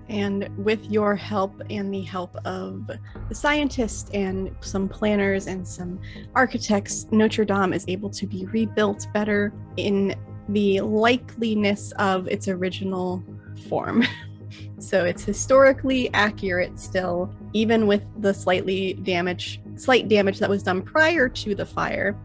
and 0.09 0.49
with 0.57 0.83
your 0.89 1.15
help 1.15 1.61
and 1.69 1.93
the 1.93 2.01
help 2.01 2.35
of 2.45 2.89
the 3.29 3.35
scientists 3.35 4.09
and 4.13 4.53
some 4.61 4.89
planners 4.89 5.47
and 5.47 5.67
some 5.67 5.99
architects, 6.35 7.05
Notre 7.11 7.45
Dame 7.45 7.73
is 7.73 7.85
able 7.87 8.09
to 8.09 8.25
be 8.25 8.45
rebuilt 8.47 9.07
better 9.13 9.53
in 9.77 10.15
the 10.49 10.77
likeliness 10.77 11.91
of 11.93 12.27
its 12.27 12.47
original 12.47 13.23
form. 13.69 14.03
so 14.79 15.05
it's 15.05 15.23
historically 15.23 16.11
accurate 16.13 16.79
still, 16.79 17.31
even 17.53 17.85
with 17.85 18.03
the 18.21 18.33
slightly 18.33 18.93
damage, 18.93 19.61
slight 19.75 20.07
damage 20.07 20.39
that 20.39 20.49
was 20.49 20.63
done 20.63 20.81
prior 20.81 21.29
to 21.29 21.53
the 21.53 21.65
fire, 21.65 22.17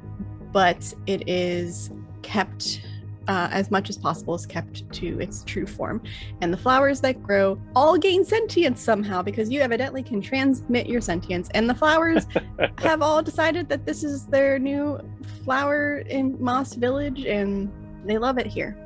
but 0.52 0.92
it 1.06 1.28
is 1.28 1.90
kept 2.22 2.80
uh, 3.28 3.48
as 3.50 3.70
much 3.70 3.90
as 3.90 3.96
possible 3.96 4.34
is 4.34 4.46
kept 4.46 4.90
to 4.92 5.20
its 5.20 5.44
true 5.44 5.66
form. 5.66 6.02
And 6.40 6.52
the 6.52 6.56
flowers 6.56 7.00
that 7.02 7.22
grow 7.22 7.58
all 7.74 7.96
gain 7.96 8.24
sentience 8.24 8.80
somehow 8.80 9.22
because 9.22 9.50
you 9.50 9.60
evidently 9.60 10.02
can 10.02 10.20
transmit 10.20 10.86
your 10.86 11.00
sentience. 11.00 11.48
And 11.54 11.68
the 11.68 11.74
flowers 11.74 12.26
have 12.78 13.02
all 13.02 13.22
decided 13.22 13.68
that 13.68 13.86
this 13.86 14.04
is 14.04 14.26
their 14.26 14.58
new 14.58 15.00
flower 15.44 15.98
in 15.98 16.42
Moss 16.42 16.74
Village 16.74 17.24
and 17.24 17.70
they 18.04 18.18
love 18.18 18.38
it 18.38 18.46
here. 18.46 18.76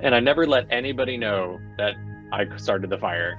And 0.00 0.14
I 0.14 0.20
never 0.20 0.46
let 0.46 0.66
anybody 0.70 1.16
know 1.16 1.58
that 1.76 1.94
I 2.32 2.44
started 2.56 2.90
the 2.90 2.98
fire. 2.98 3.38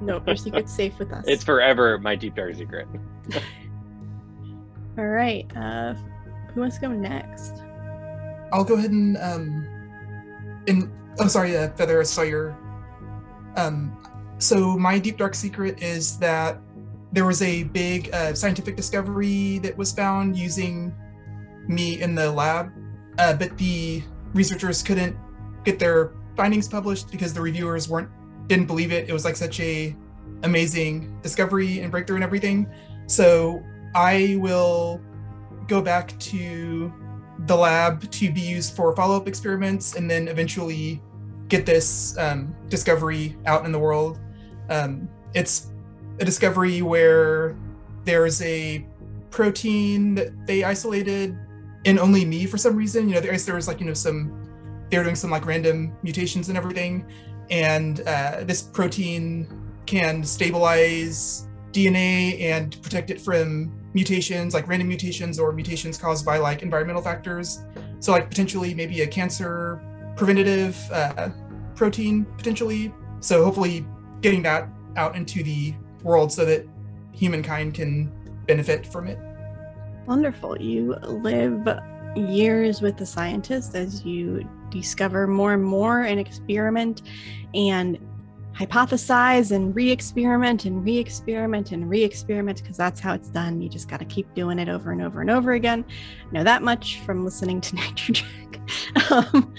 no, 0.00 0.22
your 0.26 0.36
secret's 0.36 0.72
safe 0.76 0.98
with 0.98 1.12
us. 1.12 1.24
It's 1.26 1.44
forever 1.44 1.98
my 1.98 2.14
deep 2.14 2.34
dark 2.34 2.54
secret. 2.54 2.86
all 4.98 5.06
right. 5.06 5.50
Uh, 5.56 5.94
who 6.52 6.60
wants 6.60 6.76
to 6.76 6.82
go 6.82 6.92
next? 6.92 7.62
I'll 8.52 8.64
go 8.64 8.74
ahead 8.74 8.90
and 8.92 9.16
um, 9.16 9.66
in 10.66 10.90
oh 11.18 11.28
sorry, 11.28 11.56
uh, 11.56 11.70
Feather, 11.70 12.00
I 12.00 12.04
saw 12.04 12.22
your 12.22 12.56
um. 13.56 13.96
So 14.38 14.76
my 14.76 14.98
deep 14.98 15.16
dark 15.16 15.34
secret 15.34 15.82
is 15.82 16.18
that 16.18 16.58
there 17.12 17.24
was 17.24 17.40
a 17.42 17.64
big 17.64 18.12
uh, 18.12 18.34
scientific 18.34 18.76
discovery 18.76 19.58
that 19.60 19.76
was 19.76 19.92
found 19.92 20.36
using 20.36 20.92
me 21.68 22.00
in 22.02 22.14
the 22.14 22.30
lab, 22.30 22.72
uh, 23.18 23.34
but 23.34 23.56
the 23.56 24.02
researchers 24.34 24.82
couldn't 24.82 25.16
get 25.64 25.78
their 25.78 26.12
findings 26.36 26.68
published 26.68 27.10
because 27.10 27.32
the 27.32 27.40
reviewers 27.40 27.88
weren't 27.88 28.08
didn't 28.48 28.66
believe 28.66 28.92
it. 28.92 29.08
It 29.08 29.12
was 29.12 29.24
like 29.24 29.36
such 29.36 29.60
a 29.60 29.96
amazing 30.42 31.18
discovery 31.22 31.80
and 31.80 31.90
breakthrough 31.90 32.16
and 32.16 32.24
everything. 32.24 32.66
So 33.06 33.62
I 33.94 34.36
will 34.40 35.00
go 35.68 35.80
back 35.80 36.18
to 36.18 36.92
the 37.46 37.56
lab 37.56 38.10
to 38.10 38.32
be 38.32 38.40
used 38.40 38.74
for 38.74 38.94
follow-up 38.94 39.28
experiments 39.28 39.96
and 39.96 40.10
then 40.10 40.28
eventually 40.28 41.02
get 41.48 41.66
this 41.66 42.16
um, 42.18 42.54
discovery 42.68 43.36
out 43.46 43.64
in 43.64 43.72
the 43.72 43.78
world. 43.78 44.18
Um, 44.70 45.08
it's 45.34 45.70
a 46.20 46.24
discovery 46.24 46.82
where 46.82 47.56
there's 48.04 48.40
a 48.42 48.86
protein 49.30 50.14
that 50.14 50.46
they 50.46 50.64
isolated 50.64 51.36
in 51.84 51.98
only 51.98 52.24
me 52.24 52.46
for 52.46 52.56
some 52.56 52.76
reason. 52.76 53.08
You 53.08 53.16
know, 53.16 53.20
there, 53.20 53.36
there 53.36 53.54
was 53.54 53.68
like 53.68 53.80
you 53.80 53.86
know 53.86 53.94
some 53.94 54.40
they 54.90 54.98
were 54.98 55.04
doing 55.04 55.16
some 55.16 55.30
like 55.30 55.44
random 55.44 55.96
mutations 56.02 56.48
and 56.48 56.56
everything, 56.56 57.04
and 57.50 58.00
uh, 58.06 58.44
this 58.44 58.62
protein 58.62 59.48
can 59.86 60.24
stabilize 60.24 61.48
DNA 61.72 62.40
and 62.40 62.80
protect 62.82 63.10
it 63.10 63.20
from 63.20 63.72
mutations, 63.94 64.52
like 64.52 64.68
random 64.68 64.88
mutations 64.88 65.38
or 65.38 65.52
mutations 65.52 65.96
caused 65.96 66.26
by 66.26 66.38
like 66.38 66.62
environmental 66.62 67.02
factors. 67.02 67.64
So 68.00 68.12
like 68.12 68.28
potentially 68.28 68.74
maybe 68.74 69.00
a 69.02 69.06
cancer 69.06 69.80
preventative 70.16 70.76
uh, 70.92 71.30
protein 71.74 72.24
potentially. 72.36 72.92
So 73.20 73.44
hopefully 73.44 73.86
getting 74.20 74.42
that 74.42 74.68
out 74.96 75.16
into 75.16 75.42
the 75.42 75.74
world 76.02 76.32
so 76.32 76.44
that 76.44 76.66
humankind 77.12 77.74
can 77.74 78.12
benefit 78.46 78.86
from 78.86 79.06
it. 79.06 79.18
Wonderful. 80.06 80.60
You 80.60 80.96
live 81.02 81.66
years 82.14 82.82
with 82.82 82.96
the 82.96 83.06
scientists 83.06 83.74
as 83.74 84.04
you 84.04 84.48
discover 84.70 85.26
more 85.26 85.54
and 85.54 85.64
more 85.64 86.02
and 86.02 86.20
experiment 86.20 87.02
and 87.54 87.98
hypothesize 88.56 89.50
and 89.50 89.74
re-experiment 89.74 90.64
and 90.64 90.84
re-experiment 90.84 91.72
and 91.72 91.90
re-experiment 91.90 92.62
because 92.62 92.76
that's 92.76 93.00
how 93.00 93.12
it's 93.12 93.28
done. 93.28 93.60
You 93.60 93.68
just 93.68 93.88
got 93.88 93.98
to 93.98 94.04
keep 94.04 94.32
doing 94.34 94.58
it 94.58 94.68
over 94.68 94.92
and 94.92 95.02
over 95.02 95.20
and 95.20 95.30
over 95.30 95.52
again. 95.52 95.84
I 96.28 96.32
know 96.32 96.44
that 96.44 96.62
much 96.62 97.00
from 97.00 97.24
listening 97.24 97.60
to 97.62 97.76
nitrojack 97.76 99.10
um, 99.10 99.52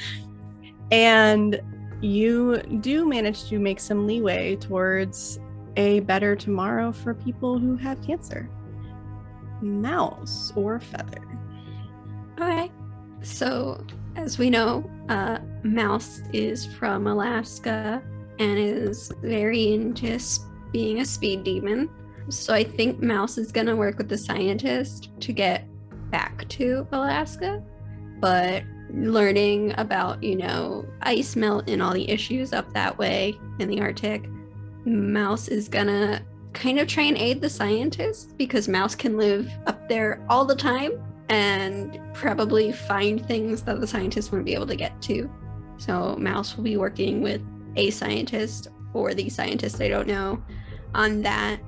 and 0.92 1.62
you 2.02 2.58
do 2.82 3.06
manage 3.06 3.50
to 3.50 3.60
make 3.60 3.80
some 3.80 4.08
leeway 4.08 4.56
towards 4.56 5.40
a 5.78 6.00
better 6.02 6.36
tomorrow 6.36 6.92
for 6.92 7.14
people 7.14 7.60
who 7.60 7.76
have 7.76 8.02
cancer 8.02 8.50
mouse 9.62 10.54
or 10.56 10.80
feather. 10.80 11.22
Okay. 12.40 12.72
So, 13.22 13.84
as 14.16 14.38
we 14.38 14.50
know, 14.50 14.90
uh, 15.10 15.40
Mouse 15.64 16.22
is 16.32 16.66
from 16.66 17.08
Alaska 17.08 18.04
and 18.40 18.57
is 18.57 19.12
very 19.22 19.74
into 19.74 20.20
being 20.72 20.99
a 20.99 21.06
speed 21.06 21.44
demon. 21.44 21.90
So, 22.30 22.53
I 22.53 22.64
think 22.64 23.02
Mouse 23.02 23.38
is 23.38 23.52
going 23.52 23.68
to 23.68 23.76
work 23.76 23.98
with 23.98 24.10
the 24.10 24.18
scientist 24.18 25.12
to 25.20 25.32
get 25.32 25.68
back 26.10 26.48
to 26.49 26.88
Alaska. 26.91 27.64
But 28.20 28.64
learning 28.91 29.74
about, 29.78 30.24
you 30.24 30.36
know, 30.36 30.86
ice 31.02 31.36
melt 31.36 31.70
and 31.70 31.82
all 31.82 31.94
the 31.94 32.10
issues 32.10 32.53
up 32.53 32.72
that 32.74 32.98
way 32.98 33.38
in 33.60 33.68
the 33.68 33.82
Arctic, 33.82 34.28
Mouse 34.86 35.48
is 35.48 35.68
going 35.68 35.88
to 35.88 36.22
kind 36.53 36.80
of 36.80 36.88
try 36.88 37.03
and 37.03 37.18
aid 37.18 37.41
the 37.41 37.49
scientist 37.49 38.38
because 38.38 38.68
Mouse 38.68 38.95
can 38.95 39.18
live 39.18 39.52
up 39.68 39.88
there 39.90 40.26
all 40.30 40.45
the 40.45 40.56
time 40.56 40.91
and 41.30 41.99
probably 42.14 42.72
find 42.72 43.26
things 43.26 43.62
that 43.64 43.82
the 43.82 43.88
scientists 43.88 44.32
wouldn't 44.32 44.45
be 44.45 44.53
able 44.53 44.68
to 44.68 44.76
get 44.76 44.99
to. 45.03 45.30
So 45.78 46.16
Mouse 46.18 46.56
will 46.56 46.64
be 46.64 46.78
working 46.78 47.22
with 47.22 47.41
a 47.76 47.90
scientist 47.92 48.70
or 48.94 49.14
the 49.14 49.30
scientist 49.30 49.82
I 49.82 49.88
don't 49.88 50.08
know 50.08 50.42
on 50.94 51.22
that. 51.24 51.60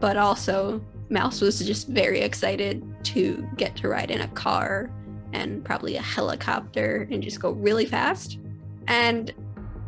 But 0.00 0.16
also 0.16 0.80
Mouse 1.10 1.40
was 1.40 1.58
just 1.64 1.88
very 1.88 2.20
excited 2.20 2.84
to 3.04 3.46
get 3.56 3.76
to 3.76 3.88
ride 3.88 4.10
in 4.10 4.20
a 4.20 4.28
car 4.28 4.90
and 5.32 5.64
probably 5.64 5.96
a 5.96 6.02
helicopter 6.02 7.08
and 7.10 7.22
just 7.22 7.40
go 7.40 7.50
really 7.50 7.86
fast. 7.86 8.38
And 8.86 9.32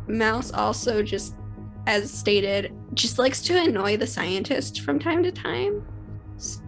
Mouse 0.07 0.51
also 0.51 1.01
just 1.03 1.35
as 1.87 2.11
stated 2.11 2.73
just 2.93 3.17
likes 3.17 3.41
to 3.41 3.57
annoy 3.57 3.97
the 3.97 4.07
scientist 4.07 4.81
from 4.81 4.99
time 4.99 5.23
to 5.23 5.31
time. 5.31 5.85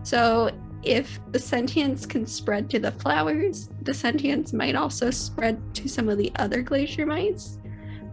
So 0.03 0.51
if 0.83 1.19
the 1.31 1.39
sentience 1.39 2.05
can 2.05 2.25
spread 2.25 2.69
to 2.71 2.79
the 2.79 2.91
flowers, 2.91 3.69
the 3.81 3.93
sentience 3.93 4.53
might 4.53 4.75
also 4.75 5.11
spread 5.11 5.61
to 5.75 5.87
some 5.87 6.09
of 6.09 6.17
the 6.17 6.31
other 6.35 6.61
glacier 6.61 7.05
mice, 7.05 7.57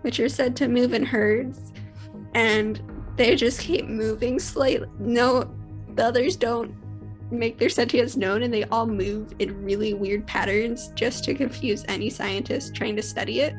which 0.03 0.21
are 0.21 0.29
said 0.29 0.57
to 0.57 0.69
move 0.69 0.93
in 0.93 1.05
herds. 1.05 1.73
And 2.35 2.81
they 3.17 3.35
just 3.37 3.61
keep 3.61 3.87
moving 3.87 4.39
slightly. 4.39 4.89
No, 4.99 5.53
the 5.95 6.07
others 6.07 6.37
don't 6.37 6.75
make 7.31 7.59
their 7.59 7.69
sentience 7.69 8.17
known 8.17 8.43
and 8.43 8.53
they 8.53 8.65
all 8.65 8.87
move 8.87 9.33
in 9.39 9.63
really 9.65 9.95
weird 9.95 10.27
patterns 10.27 10.89
just 10.95 11.23
to 11.25 11.35
confuse 11.35 11.85
any 11.89 12.11
scientist 12.11 12.75
trying 12.75 12.97
to 12.97 13.03
study 13.03 13.41
it. 13.41 13.55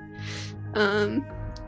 Um, 0.74 1.26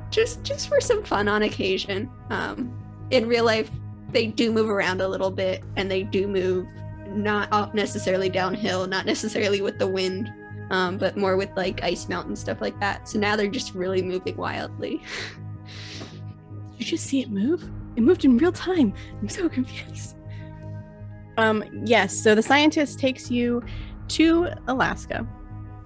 just 0.09 0.43
just 0.43 0.67
for 0.67 0.79
some 0.79 1.03
fun 1.03 1.27
on 1.27 1.43
occasion. 1.43 2.09
Um, 2.29 2.77
in 3.09 3.27
real 3.27 3.45
life, 3.45 3.69
they 4.11 4.27
do 4.27 4.51
move 4.51 4.69
around 4.69 5.01
a 5.01 5.07
little 5.07 5.31
bit 5.31 5.63
and 5.75 5.89
they 5.89 6.03
do 6.03 6.27
move 6.27 6.67
not 7.09 7.75
necessarily 7.75 8.29
downhill, 8.29 8.87
not 8.87 9.05
necessarily 9.05 9.61
with 9.61 9.79
the 9.79 9.87
wind, 9.87 10.31
um, 10.69 10.98
but 10.98 11.18
more 11.18 11.38
with 11.38 11.49
like 11.56 11.84
ice 11.84 12.06
and 12.06 12.38
stuff 12.38 12.61
like 12.61 12.80
that. 12.80 13.07
So 13.07 13.19
now 13.19 13.35
they're 13.35 13.48
just 13.48 13.73
really 13.73 14.02
moving 14.02 14.38
wildly. 14.38 15.02
You 16.77 16.85
just 16.90 17.06
see 17.06 17.22
it 17.22 17.30
move? 17.30 17.64
It 17.95 18.02
moved 18.02 18.26
in 18.26 18.38
real 18.38 18.52
time. 18.52 18.94
I'm 19.22 19.30
so 19.30 19.48
confused. 19.48 20.18
Um, 21.38 21.64
yes, 21.85 22.14
so 22.14 22.35
the 22.35 22.44
scientist 22.44 22.99
takes 22.99 23.31
you 23.31 23.64
to 24.10 24.49
Alaska, 24.68 25.26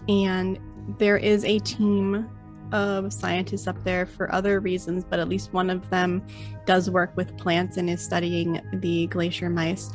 and 0.10 0.60
there 0.98 1.18
is 1.18 1.46
a 1.46 1.60
team 1.60 2.30
of 2.72 3.14
scientists 3.14 3.68
up 3.68 3.82
there 3.84 4.06
for 4.06 4.34
other 4.34 4.60
reasons, 4.60 5.04
but 5.04 5.20
at 5.20 5.30
least 5.30 5.54
one 5.54 5.70
of 5.70 5.90
them 5.90 6.26
does 6.66 6.90
work 6.90 7.16
with 7.16 7.38
plants 7.38 7.78
and 7.78 7.90
is 7.90 8.02
studying 8.02 8.62
the 8.74 9.08
glacier 9.08 9.50
mice. 9.50 9.92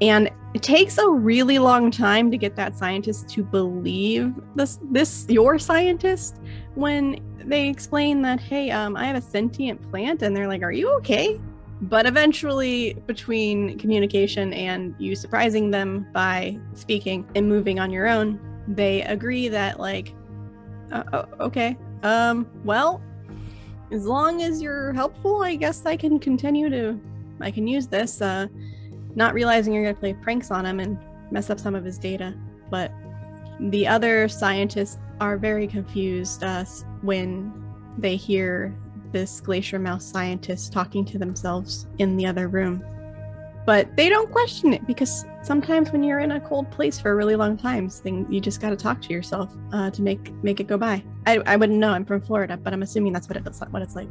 And 0.00 0.30
it 0.54 0.62
takes 0.62 0.98
a 0.98 1.08
really 1.08 1.58
long 1.58 1.90
time 1.90 2.30
to 2.30 2.36
get 2.36 2.56
that 2.56 2.76
scientist 2.76 3.28
to 3.30 3.44
believe 3.44 4.34
this 4.54 4.78
this 4.90 5.26
your 5.28 5.58
scientist 5.58 6.40
when 6.74 7.20
they 7.44 7.68
explain 7.68 8.22
that 8.22 8.40
hey 8.40 8.70
um 8.70 8.96
I 8.96 9.04
have 9.04 9.16
a 9.16 9.20
sentient 9.20 9.80
plant. 9.90 10.22
And 10.22 10.34
they're 10.34 10.48
like 10.48 10.62
are 10.62 10.72
you 10.72 10.90
okay? 10.96 11.40
But 11.82 12.06
eventually 12.06 12.94
between 13.06 13.78
communication 13.78 14.52
and 14.52 14.94
you 14.98 15.14
surprising 15.14 15.70
them 15.70 16.06
by 16.12 16.58
speaking 16.74 17.26
and 17.34 17.48
moving 17.48 17.78
on 17.78 17.90
your 17.90 18.06
own 18.06 18.38
they 18.74 19.02
agree 19.02 19.48
that 19.48 19.80
like 19.80 20.14
uh, 20.92 21.02
oh, 21.12 21.24
okay 21.40 21.76
um 22.02 22.46
well 22.64 23.02
as 23.90 24.06
long 24.06 24.42
as 24.42 24.62
you're 24.62 24.92
helpful 24.92 25.42
i 25.42 25.54
guess 25.54 25.84
i 25.86 25.96
can 25.96 26.18
continue 26.18 26.68
to 26.70 26.98
i 27.40 27.50
can 27.50 27.66
use 27.66 27.86
this 27.86 28.20
uh 28.22 28.46
not 29.14 29.34
realizing 29.34 29.72
you're 29.72 29.82
going 29.82 29.94
to 29.94 30.00
play 30.00 30.14
pranks 30.14 30.50
on 30.50 30.64
him 30.64 30.80
and 30.80 30.98
mess 31.30 31.50
up 31.50 31.58
some 31.58 31.74
of 31.74 31.84
his 31.84 31.98
data 31.98 32.34
but 32.70 32.92
the 33.68 33.86
other 33.86 34.28
scientists 34.28 34.98
are 35.20 35.36
very 35.36 35.66
confused 35.66 36.42
uh, 36.42 36.64
when 37.02 37.52
they 37.98 38.16
hear 38.16 38.74
this 39.12 39.40
glacier 39.40 39.78
mouse 39.78 40.04
scientist 40.04 40.72
talking 40.72 41.04
to 41.04 41.18
themselves 41.18 41.86
in 41.98 42.16
the 42.16 42.26
other 42.26 42.48
room. 42.48 42.82
But 43.66 43.94
they 43.96 44.08
don't 44.08 44.30
question 44.32 44.72
it 44.72 44.86
because 44.86 45.26
sometimes 45.42 45.92
when 45.92 46.02
you're 46.02 46.20
in 46.20 46.32
a 46.32 46.40
cold 46.40 46.70
place 46.70 46.98
for 46.98 47.10
a 47.10 47.14
really 47.14 47.36
long 47.36 47.58
time, 47.58 47.90
you 48.30 48.40
just 48.40 48.60
got 48.60 48.70
to 48.70 48.76
talk 48.76 49.02
to 49.02 49.12
yourself 49.12 49.54
uh, 49.72 49.90
to 49.90 50.00
make 50.00 50.32
make 50.42 50.60
it 50.60 50.66
go 50.66 50.78
by. 50.78 51.04
I, 51.26 51.38
I 51.44 51.56
wouldn't 51.56 51.78
know. 51.78 51.90
I'm 51.90 52.06
from 52.06 52.22
Florida, 52.22 52.56
but 52.56 52.72
I'm 52.72 52.82
assuming 52.82 53.12
that's 53.12 53.28
what 53.28 53.36
it 53.36 53.46
what 53.70 53.82
it's 53.82 53.94
like. 53.94 54.08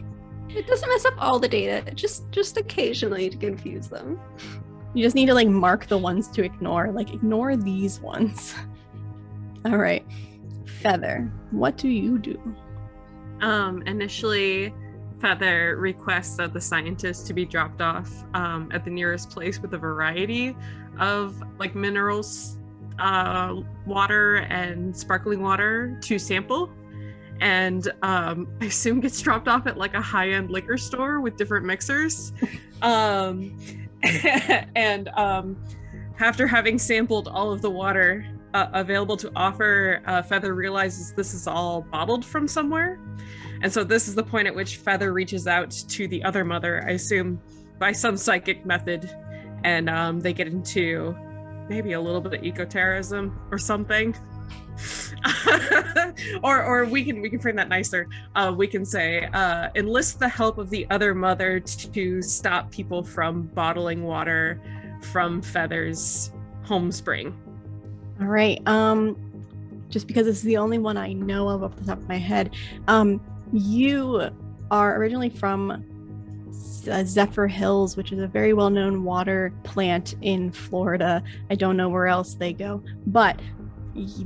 It 0.50 0.68
doesn't 0.68 0.88
mess 0.88 1.06
up 1.06 1.16
all 1.18 1.40
the 1.40 1.48
data, 1.48 1.92
just 1.96 2.30
just 2.32 2.58
occasionally 2.58 3.30
to 3.30 3.38
confuse 3.38 3.88
them. 3.88 4.20
You 4.94 5.04
just 5.04 5.16
need 5.16 5.28
to 5.28 5.34
like 5.34 5.48
mark 5.48 5.88
the 5.88 5.98
ones 5.98 6.28
to 6.30 6.44
ignore. 6.44 6.92
Like 6.92 7.14
ignore 7.14 7.56
these 7.56 8.00
ones. 8.00 8.56
all 9.66 9.78
right, 9.78 10.06
Feather. 10.82 11.32
What 11.52 11.78
do 11.78 11.90
you 11.90 12.18
do? 12.18 12.40
Um, 13.42 13.82
initially, 13.84 14.74
Feather 15.20 15.76
requests 15.78 16.38
that 16.38 16.54
the 16.54 16.62
scientist 16.62 17.28
to 17.28 17.34
be 17.34 17.46
dropped 17.46 17.82
off 17.82 18.10
um, 18.34 18.70
at 18.74 18.86
the 18.86 18.92
nearest 18.92 19.30
place 19.30 19.60
with 19.60 19.74
a 19.74 19.78
variety 19.78 20.56
of 20.98 21.42
like 21.60 21.76
minerals, 21.76 22.58
uh, 23.00 23.56
water, 23.86 24.38
and 24.38 24.96
sparkling 24.96 25.42
water 25.42 25.98
to 26.04 26.18
sample. 26.18 26.70
And 27.42 27.92
um, 28.02 28.48
I 28.62 28.66
assume 28.66 29.02
gets 29.02 29.22
dropped 29.22 29.48
off 29.48 29.68
at 29.68 29.78
like 29.78 29.94
a 29.94 30.02
high 30.02 30.30
end 30.30 30.52
liquor 30.52 30.78
store 30.78 31.20
with 31.20 31.36
different 31.38 31.66
mixers. 31.66 32.32
um, 32.82 33.56
and 34.76 35.10
um, 35.10 35.58
after 36.20 36.48
having 36.48 36.78
sampled 36.78 37.28
all 37.28 37.52
of 37.52 37.62
the 37.62 37.70
water 37.70 38.26
uh, 38.54 38.68
available 38.74 39.18
to 39.18 39.32
offer, 39.36 40.02
uh, 40.06 40.22
Feather 40.22 40.54
realizes 40.54 41.14
this 41.14 41.34
is 41.34 41.48
all 41.48 41.82
bottled 41.82 42.26
from 42.26 42.48
somewhere. 42.48 43.00
And 43.62 43.72
so 43.72 43.84
this 43.84 44.08
is 44.08 44.16
the 44.16 44.24
point 44.24 44.48
at 44.48 44.56
which 44.56 44.78
Feather 44.78 45.14
reaches 45.14 45.48
out 45.48 45.72
to 45.72 46.08
the 46.08 46.24
other 46.24 46.46
mother, 46.46 46.84
I 46.88 46.92
assume 46.92 47.42
by 47.78 47.92
some 47.92 48.18
psychic 48.18 48.66
method, 48.66 49.10
and 49.64 49.90
um, 49.90 50.20
they 50.20 50.34
get 50.34 50.48
into 50.48 51.16
maybe 51.70 51.94
a 51.94 52.02
little 52.02 52.22
bit 52.22 52.34
of 52.34 52.42
ecoterrorism 52.42 53.34
or 53.52 53.58
something. 53.58 54.16
or 56.44 56.64
or 56.64 56.86
we 56.86 57.04
can 57.04 57.22
we 57.22 57.30
can 57.30 57.40
frame 57.40 57.56
that 57.56 57.70
nicer. 57.70 58.08
Uh, 58.36 58.54
we 58.56 58.68
can 58.68 58.86
say 58.86 59.28
uh, 59.34 59.70
enlist 59.76 60.20
the 60.20 60.30
help 60.30 60.58
of 60.58 60.70
the 60.70 60.88
other 60.90 61.14
mother 61.14 61.60
to 61.60 62.22
stop 62.22 62.72
people 62.72 63.04
from 63.04 63.44
bottling 63.44 64.04
water 64.04 64.62
from 65.12 65.42
Feather's 65.42 66.32
home 66.64 66.92
spring. 66.92 67.38
All 68.22 68.28
right. 68.28 68.62
Um, 68.68 69.18
just 69.90 70.08
because 70.08 70.26
this 70.26 70.38
is 70.38 70.44
the 70.44 70.58
only 70.58 70.78
one 70.78 70.98
I 70.98 71.14
know 71.14 71.50
of 71.50 71.64
off 71.64 71.76
the 71.76 71.86
top 71.86 71.98
of 71.98 72.08
my 72.08 72.18
head. 72.18 72.56
Um, 72.88 73.22
you 73.52 74.30
are 74.72 74.98
originally 74.98 75.30
from 75.30 75.72
uh, 75.72 77.04
Zephyrhills, 77.04 77.98
which 77.98 78.12
is 78.12 78.20
a 78.20 78.28
very 78.28 78.54
well 78.54 78.70
known 78.70 79.04
water 79.04 79.54
plant 79.64 80.16
in 80.22 80.52
Florida. 80.52 81.24
I 81.50 81.56
don't 81.56 81.78
know 81.78 81.90
where 81.90 82.08
else 82.08 82.36
they 82.36 82.54
go, 82.54 82.84
but 83.08 83.40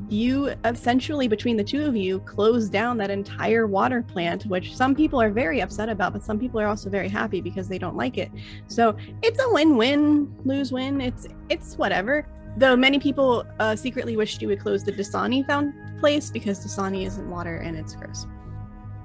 you 0.10 0.54
essentially, 0.66 1.28
between 1.28 1.58
the 1.58 1.64
two 1.64 1.86
of 1.86 1.96
you, 1.96 2.20
closed 2.20 2.72
down 2.72 2.98
that 2.98 3.10
entire 3.10 3.68
water 3.68 4.02
plant, 4.02 4.46
which 4.46 4.76
some 4.76 4.96
people 4.96 5.22
are 5.22 5.30
very 5.30 5.62
upset 5.62 5.90
about, 5.90 6.14
but 6.14 6.24
some 6.24 6.40
people 6.40 6.60
are 6.60 6.68
also 6.68 6.90
very 6.90 7.10
happy 7.10 7.42
because 7.42 7.68
they 7.68 7.78
don't 7.78 7.96
like 7.96 8.18
it. 8.18 8.32
So 8.68 8.96
it's 9.22 9.42
a 9.42 9.52
win 9.52 9.78
win, 9.78 10.34
lose 10.46 10.72
win. 10.72 11.02
It's, 11.02 11.28
it's 11.50 11.78
whatever. 11.78 12.28
Though 12.58 12.76
many 12.76 13.00
people 13.00 13.46
uh, 13.60 13.76
secretly 13.76 14.16
wished 14.16 14.42
you 14.42 14.48
would 14.50 14.60
close 14.60 14.84
the 14.84 14.92
Dasani 14.92 15.46
found 15.48 15.74
place 16.00 16.30
because 16.30 16.64
Dasani 16.64 17.06
isn't 17.06 17.30
water 17.30 17.58
and 17.58 17.76
it's 17.78 17.96
gross. 17.96 18.28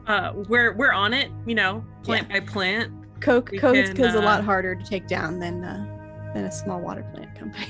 Uh, 0.06 0.32
we're 0.48 0.74
we're 0.74 0.92
on 0.92 1.12
it, 1.12 1.30
you 1.46 1.54
know, 1.54 1.84
plant 2.02 2.28
by 2.28 2.40
plant. 2.40 2.92
Coke, 3.20 3.52
Coke 3.58 3.76
is 3.76 4.14
a 4.14 4.20
lot 4.20 4.40
uh, 4.40 4.42
harder 4.42 4.74
to 4.74 4.84
take 4.84 5.06
down 5.06 5.38
than 5.38 5.64
uh, 5.64 6.32
than 6.34 6.44
a 6.44 6.52
small 6.52 6.80
water 6.80 7.04
plant 7.14 7.34
company. 7.38 7.66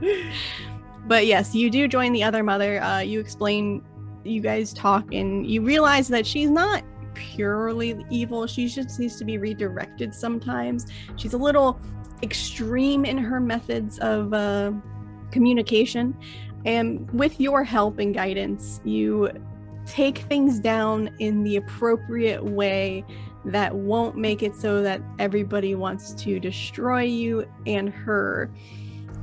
but 1.06 1.26
yes, 1.26 1.54
you 1.54 1.70
do 1.70 1.88
join 1.88 2.12
the 2.12 2.22
other 2.22 2.42
mother. 2.42 2.82
Uh, 2.82 3.00
you 3.00 3.20
explain, 3.20 3.84
you 4.24 4.40
guys 4.40 4.72
talk, 4.72 5.12
and 5.12 5.46
you 5.46 5.62
realize 5.62 6.08
that 6.08 6.26
she's 6.26 6.50
not 6.50 6.82
purely 7.14 8.04
evil. 8.10 8.46
She 8.46 8.68
just 8.68 8.98
needs 8.98 9.16
to 9.16 9.24
be 9.24 9.38
redirected 9.38 10.14
sometimes. 10.14 10.86
She's 11.16 11.32
a 11.32 11.38
little 11.38 11.80
extreme 12.22 13.04
in 13.04 13.18
her 13.18 13.40
methods 13.40 13.98
of 13.98 14.32
uh, 14.32 14.72
communication. 15.30 16.16
And 16.64 17.10
with 17.12 17.40
your 17.40 17.64
help 17.64 17.98
and 17.98 18.14
guidance, 18.14 18.80
you 18.84 19.30
take 19.86 20.18
things 20.18 20.58
down 20.58 21.10
in 21.20 21.44
the 21.44 21.56
appropriate 21.56 22.42
way 22.42 23.04
that 23.44 23.74
won't 23.74 24.16
make 24.16 24.42
it 24.42 24.56
so 24.56 24.82
that 24.82 25.00
everybody 25.18 25.76
wants 25.76 26.12
to 26.14 26.40
destroy 26.40 27.02
you 27.02 27.46
and 27.66 27.88
her. 27.88 28.50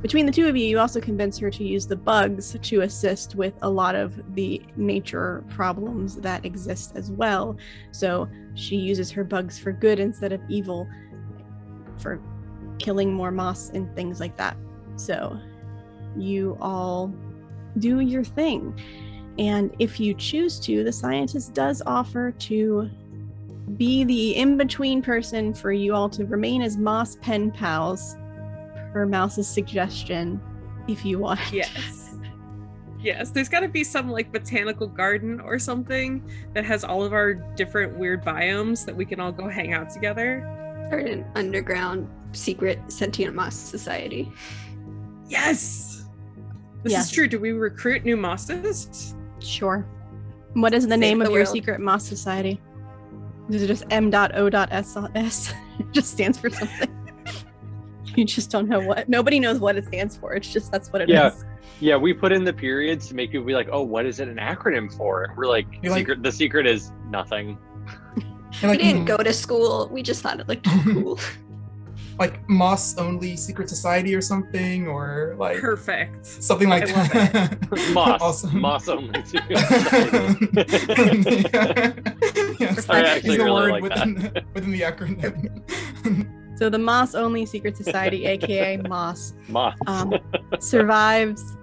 Between 0.04 0.26
the 0.26 0.32
two 0.32 0.46
of 0.46 0.54
you, 0.54 0.66
you 0.66 0.78
also 0.78 1.00
convince 1.00 1.38
her 1.38 1.50
to 1.50 1.64
use 1.64 1.86
the 1.86 1.96
bugs 1.96 2.54
to 2.60 2.82
assist 2.82 3.36
with 3.36 3.54
a 3.62 3.70
lot 3.70 3.94
of 3.94 4.34
the 4.34 4.60
nature 4.76 5.42
problems 5.48 6.16
that 6.16 6.44
exist 6.44 6.92
as 6.94 7.10
well. 7.10 7.56
So 7.90 8.28
she 8.54 8.76
uses 8.76 9.10
her 9.12 9.24
bugs 9.24 9.58
for 9.58 9.72
good 9.72 9.98
instead 9.98 10.34
of 10.34 10.42
evil, 10.46 10.86
for 11.96 12.20
killing 12.78 13.14
more 13.14 13.30
moss 13.30 13.70
and 13.70 13.96
things 13.96 14.20
like 14.20 14.36
that. 14.36 14.58
So 14.96 15.40
you 16.18 16.58
all 16.60 17.10
do 17.78 18.00
your 18.00 18.24
thing. 18.24 18.78
And 19.38 19.74
if 19.78 19.98
you 19.98 20.12
choose 20.12 20.60
to, 20.60 20.84
the 20.84 20.92
scientist 20.92 21.54
does 21.54 21.80
offer 21.86 22.30
to 22.30 22.90
be 23.78 24.04
the 24.04 24.36
in 24.36 24.58
between 24.58 25.00
person 25.00 25.54
for 25.54 25.72
you 25.72 25.94
all 25.94 26.10
to 26.10 26.26
remain 26.26 26.60
as 26.60 26.76
Moss 26.76 27.16
pen 27.22 27.50
pals, 27.50 28.18
per 28.94 29.04
Mouse's 29.04 29.48
suggestion, 29.48 30.40
if 30.88 31.04
you 31.04 31.18
want. 31.18 31.40
Yes. 31.52 32.14
Yes, 33.00 33.28
there's 33.30 33.50
got 33.50 33.60
to 33.60 33.68
be 33.68 33.84
some 33.84 34.08
like 34.08 34.32
botanical 34.32 34.86
garden 34.86 35.38
or 35.40 35.58
something 35.58 36.26
that 36.54 36.64
has 36.64 36.84
all 36.84 37.02
of 37.04 37.12
our 37.12 37.34
different 37.34 37.98
weird 37.98 38.24
biomes 38.24 38.86
that 38.86 38.96
we 38.96 39.04
can 39.04 39.20
all 39.20 39.32
go 39.32 39.46
hang 39.46 39.74
out 39.74 39.90
together. 39.90 40.38
Or 40.90 40.98
an 40.98 41.26
underground 41.34 42.08
secret 42.32 42.78
sentient 42.88 43.34
moss 43.34 43.56
society. 43.56 44.32
Yes. 45.28 46.06
This 46.82 46.92
Yes. 46.92 47.06
is 47.06 47.10
true. 47.12 47.28
Do 47.28 47.38
we 47.38 47.52
recruit 47.52 48.04
new 48.04 48.16
mosses? 48.16 49.14
Sure. 49.40 49.84
What 50.54 50.72
is 50.72 50.84
the 50.84 50.90
Save 50.92 51.00
name 51.00 51.18
the 51.18 51.26
of 51.26 51.32
your 51.32 51.44
secret 51.46 51.80
Moss 51.80 52.06
Society? 52.06 52.60
Is 53.50 53.62
it 53.62 53.66
just 53.66 53.84
M.O.S? 53.90 55.54
it 55.78 55.86
just 55.92 56.10
stands 56.12 56.38
for 56.38 56.48
something. 56.48 56.88
you 58.16 58.24
just 58.24 58.50
don't 58.50 58.68
know 58.68 58.80
what. 58.80 59.08
Nobody 59.08 59.40
knows 59.40 59.58
what 59.58 59.76
it 59.76 59.84
stands 59.86 60.16
for. 60.16 60.34
It's 60.34 60.52
just 60.52 60.70
that's 60.72 60.92
what 60.92 61.02
it 61.02 61.10
is. 61.10 61.14
Yeah. 61.14 61.32
Yeah, 61.80 61.96
we 61.96 62.14
put 62.14 62.30
in 62.32 62.44
the 62.44 62.52
periods 62.52 63.08
to 63.08 63.14
make 63.14 63.34
it 63.34 63.44
be 63.44 63.52
like, 63.54 63.68
oh, 63.72 63.82
what 63.82 64.06
is 64.06 64.20
it 64.20 64.28
an 64.28 64.36
acronym 64.36 64.94
for? 64.96 65.34
We're 65.36 65.46
like, 65.48 65.66
You're 65.82 65.92
like- 65.92 66.22
The 66.22 66.30
secret 66.32 66.66
is 66.66 66.92
nothing. 67.08 67.58
And 68.16 68.24
We 68.62 68.68
like, 68.68 68.78
didn't 68.78 69.02
mm, 69.04 69.06
go 69.06 69.16
to 69.16 69.32
school. 69.32 69.88
We 69.90 70.02
just 70.02 70.22
thought 70.22 70.38
it 70.38 70.46
looked 70.48 70.66
cool. 70.84 71.18
like 72.18 72.48
Moss 72.48 72.96
only 72.96 73.36
secret 73.36 73.68
society 73.68 74.14
or 74.14 74.20
something, 74.20 74.86
or 74.86 75.34
like 75.36 75.58
Perfect. 75.58 76.24
something 76.24 76.68
like 76.68 76.86
that. 76.86 77.58
Moss. 77.92 78.22
Awesome. 78.22 78.60
Moss 78.60 78.88
only. 78.88 79.22
too. 79.24 79.40
yes, 82.60 82.88
I 82.88 83.00
use 83.00 83.08
actually 83.08 83.36
the 83.36 83.44
really 83.44 83.50
word 83.52 83.70
like 83.72 83.82
within, 83.82 84.44
within 84.54 84.70
the 84.70 84.80
acronym. 84.82 86.30
So 86.56 86.70
the 86.70 86.78
Moss 86.78 87.14
Only 87.14 87.46
Secret 87.46 87.76
Society, 87.76 88.26
aka 88.26 88.76
Moss, 88.76 89.34
Moss. 89.48 89.76
um, 89.86 90.14
survives 90.60 91.56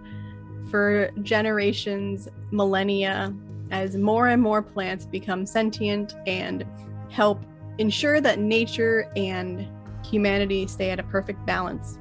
for 0.70 1.12
generations, 1.22 2.28
millennia, 2.52 3.34
as 3.72 3.96
more 3.96 4.28
and 4.28 4.42
more 4.42 4.62
plants 4.62 5.06
become 5.06 5.46
sentient 5.46 6.16
and 6.28 6.66
help 7.10 7.44
ensure 7.78 8.22
that 8.22 8.40
nature 8.40 9.10
and 9.16 9.68
humanity 10.06 10.68
stay 10.68 10.90
at 10.92 11.00
a 11.00 11.04
perfect 11.04 11.46
balance. 11.46 11.98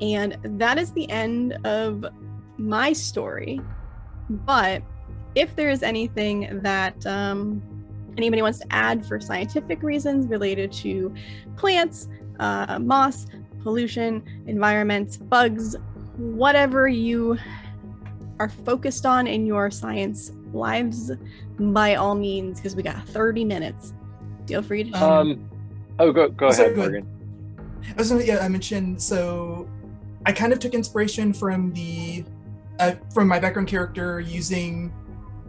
And 0.00 0.36
that 0.58 0.78
is 0.78 0.92
the 0.92 1.10
end 1.10 1.54
of 1.66 2.04
my 2.56 2.92
story. 2.92 3.60
But 4.30 4.82
if 5.34 5.54
there 5.56 5.70
is 5.70 5.82
anything 5.82 6.60
that 6.62 7.04
um, 7.06 7.62
anybody 8.16 8.42
wants 8.42 8.58
to 8.60 8.66
add 8.70 9.04
for 9.06 9.20
scientific 9.20 9.82
reasons 9.82 10.26
related 10.26 10.72
to 10.72 11.14
plants, 11.56 12.08
uh, 12.38 12.78
moss, 12.78 13.26
pollution, 13.62 14.22
environments, 14.46 15.16
bugs, 15.16 15.76
whatever 16.16 16.88
you 16.88 17.38
are 18.40 18.48
focused 18.48 19.04
on 19.04 19.26
in 19.26 19.46
your 19.46 19.70
science 19.70 20.32
lives, 20.52 21.12
by 21.58 21.96
all 21.96 22.14
means, 22.14 22.58
because 22.58 22.76
we 22.76 22.82
got 22.82 23.06
30 23.08 23.44
minutes. 23.44 23.94
Feel 24.46 24.62
free 24.62 24.84
to 24.84 24.90
share. 24.90 25.02
Um. 25.02 25.50
Oh, 25.98 26.12
go 26.12 26.28
go 26.28 26.50
So 26.50 26.64
ahead, 26.64 26.74
good. 26.76 26.90
Morgan. 26.92 27.06
I 27.88 27.94
was 27.96 28.10
gonna, 28.10 28.24
yeah, 28.24 28.38
I 28.38 28.48
mentioned 28.48 29.02
so 29.02 29.68
I 30.26 30.32
kind 30.32 30.52
of 30.52 30.58
took 30.58 30.74
inspiration 30.74 31.32
from 31.32 31.72
the 31.72 32.24
uh, 32.78 32.94
from 33.12 33.26
my 33.28 33.40
background 33.40 33.68
character 33.68 34.20
using, 34.20 34.92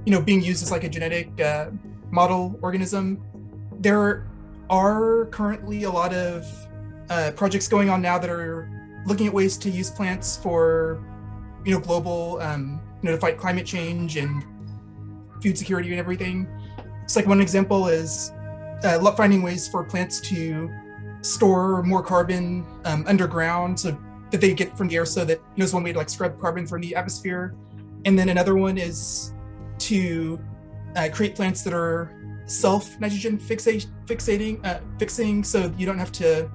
you 0.05 0.11
know, 0.11 0.21
being 0.21 0.41
used 0.41 0.63
as 0.63 0.71
like 0.71 0.83
a 0.83 0.89
genetic 0.89 1.39
uh, 1.39 1.69
model 2.11 2.57
organism. 2.61 3.21
There 3.79 4.25
are 4.69 5.25
currently 5.31 5.83
a 5.83 5.91
lot 5.91 6.13
of 6.13 6.45
uh, 7.09 7.31
projects 7.35 7.67
going 7.67 7.89
on 7.89 8.01
now 8.01 8.17
that 8.17 8.29
are 8.29 8.69
looking 9.05 9.27
at 9.27 9.33
ways 9.33 9.57
to 9.57 9.69
use 9.69 9.89
plants 9.89 10.37
for, 10.37 11.03
you 11.65 11.73
know, 11.73 11.79
global, 11.79 12.39
um, 12.41 12.81
you 13.01 13.09
know, 13.09 13.15
to 13.15 13.21
fight 13.21 13.37
climate 13.37 13.65
change 13.65 14.17
and 14.17 14.43
food 15.41 15.57
security 15.57 15.89
and 15.89 15.99
everything. 15.99 16.47
It's 17.03 17.15
like 17.15 17.25
one 17.25 17.41
example 17.41 17.87
is 17.87 18.31
uh, 18.83 19.11
finding 19.15 19.41
ways 19.41 19.67
for 19.67 19.83
plants 19.83 20.19
to 20.21 20.69
store 21.21 21.83
more 21.83 22.03
carbon 22.03 22.65
um, 22.85 23.03
underground 23.07 23.79
so 23.79 23.97
that 24.31 24.41
they 24.41 24.53
get 24.53 24.77
from 24.77 24.87
the 24.87 24.95
air 24.95 25.05
so 25.05 25.25
that 25.25 25.37
you 25.37 25.57
know 25.57 25.65
is 25.65 25.73
one 25.73 25.83
way 25.83 25.91
to 25.91 25.97
like 25.97 26.09
scrub 26.09 26.39
carbon 26.39 26.65
from 26.65 26.81
the 26.81 26.95
atmosphere 26.95 27.55
and 28.05 28.17
then 28.17 28.29
another 28.29 28.55
one 28.55 28.77
is 28.77 29.33
to 29.79 30.39
uh, 30.95 31.09
create 31.11 31.35
plants 31.35 31.63
that 31.63 31.73
are 31.73 32.15
self 32.45 32.99
nitrogen 32.99 33.37
fixa- 33.37 33.87
fixating 34.05 34.63
uh, 34.65 34.79
fixing 34.97 35.43
so 35.43 35.73
you 35.77 35.85
don't 35.85 35.99
have 35.99 36.11
to 36.11 36.49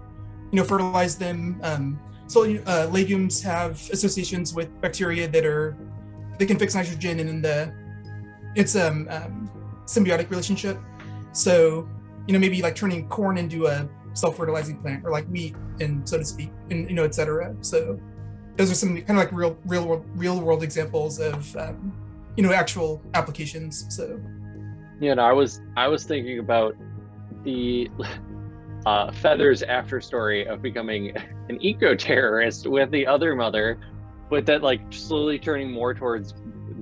you 0.54 0.60
know 0.60 0.64
fertilize 0.64 1.18
them. 1.18 1.58
Um, 1.64 1.98
so 2.28 2.44
uh, 2.66 2.88
legumes 2.92 3.42
have 3.42 3.72
associations 3.90 4.54
with 4.54 4.68
bacteria 4.80 5.26
that 5.28 5.44
are 5.44 5.76
they 6.38 6.46
can 6.46 6.58
fix 6.58 6.74
nitrogen 6.76 7.18
and 7.18 7.28
in 7.28 7.42
the 7.42 7.74
it's 8.54 8.76
um, 8.76 9.08
um 9.10 9.50
symbiotic 9.86 10.30
relationship. 10.30 10.78
So 11.32 11.88
you 12.28 12.32
know 12.32 12.38
maybe 12.38 12.62
like 12.62 12.76
turning 12.76 13.08
corn 13.08 13.36
into 13.36 13.66
a 13.66 13.88
self-fertilizing 14.12 14.78
plant 14.78 15.04
or 15.04 15.10
like 15.10 15.26
wheat 15.26 15.56
and 15.80 16.08
so 16.08 16.16
to 16.16 16.24
speak 16.24 16.52
and 16.70 16.88
you 16.88 16.94
know 16.94 17.02
etc 17.02 17.52
so 17.62 17.98
those 18.56 18.70
are 18.70 18.74
some 18.76 18.94
kind 18.94 19.10
of 19.10 19.16
like 19.16 19.32
real 19.32 19.58
real 19.66 19.84
world 19.84 20.04
real 20.14 20.40
world 20.40 20.62
examples 20.62 21.18
of 21.18 21.56
um, 21.56 21.92
you 22.36 22.42
know 22.44 22.52
actual 22.52 23.02
applications. 23.14 23.86
So 23.88 24.20
You 25.00 25.14
know, 25.14 25.24
I 25.24 25.32
was 25.32 25.60
I 25.76 25.88
was 25.88 26.04
thinking 26.04 26.38
about 26.38 26.76
the 27.42 27.90
uh, 28.86 29.10
feathers 29.12 29.62
after 29.62 30.00
story 30.00 30.46
of 30.46 30.62
becoming 30.62 31.16
an 31.48 31.62
eco 31.62 31.94
terrorist 31.94 32.66
with 32.66 32.90
the 32.90 33.06
other 33.06 33.34
mother, 33.34 33.78
but 34.30 34.46
that 34.46 34.62
like 34.62 34.80
slowly 34.90 35.38
turning 35.38 35.70
more 35.70 35.94
towards 35.94 36.34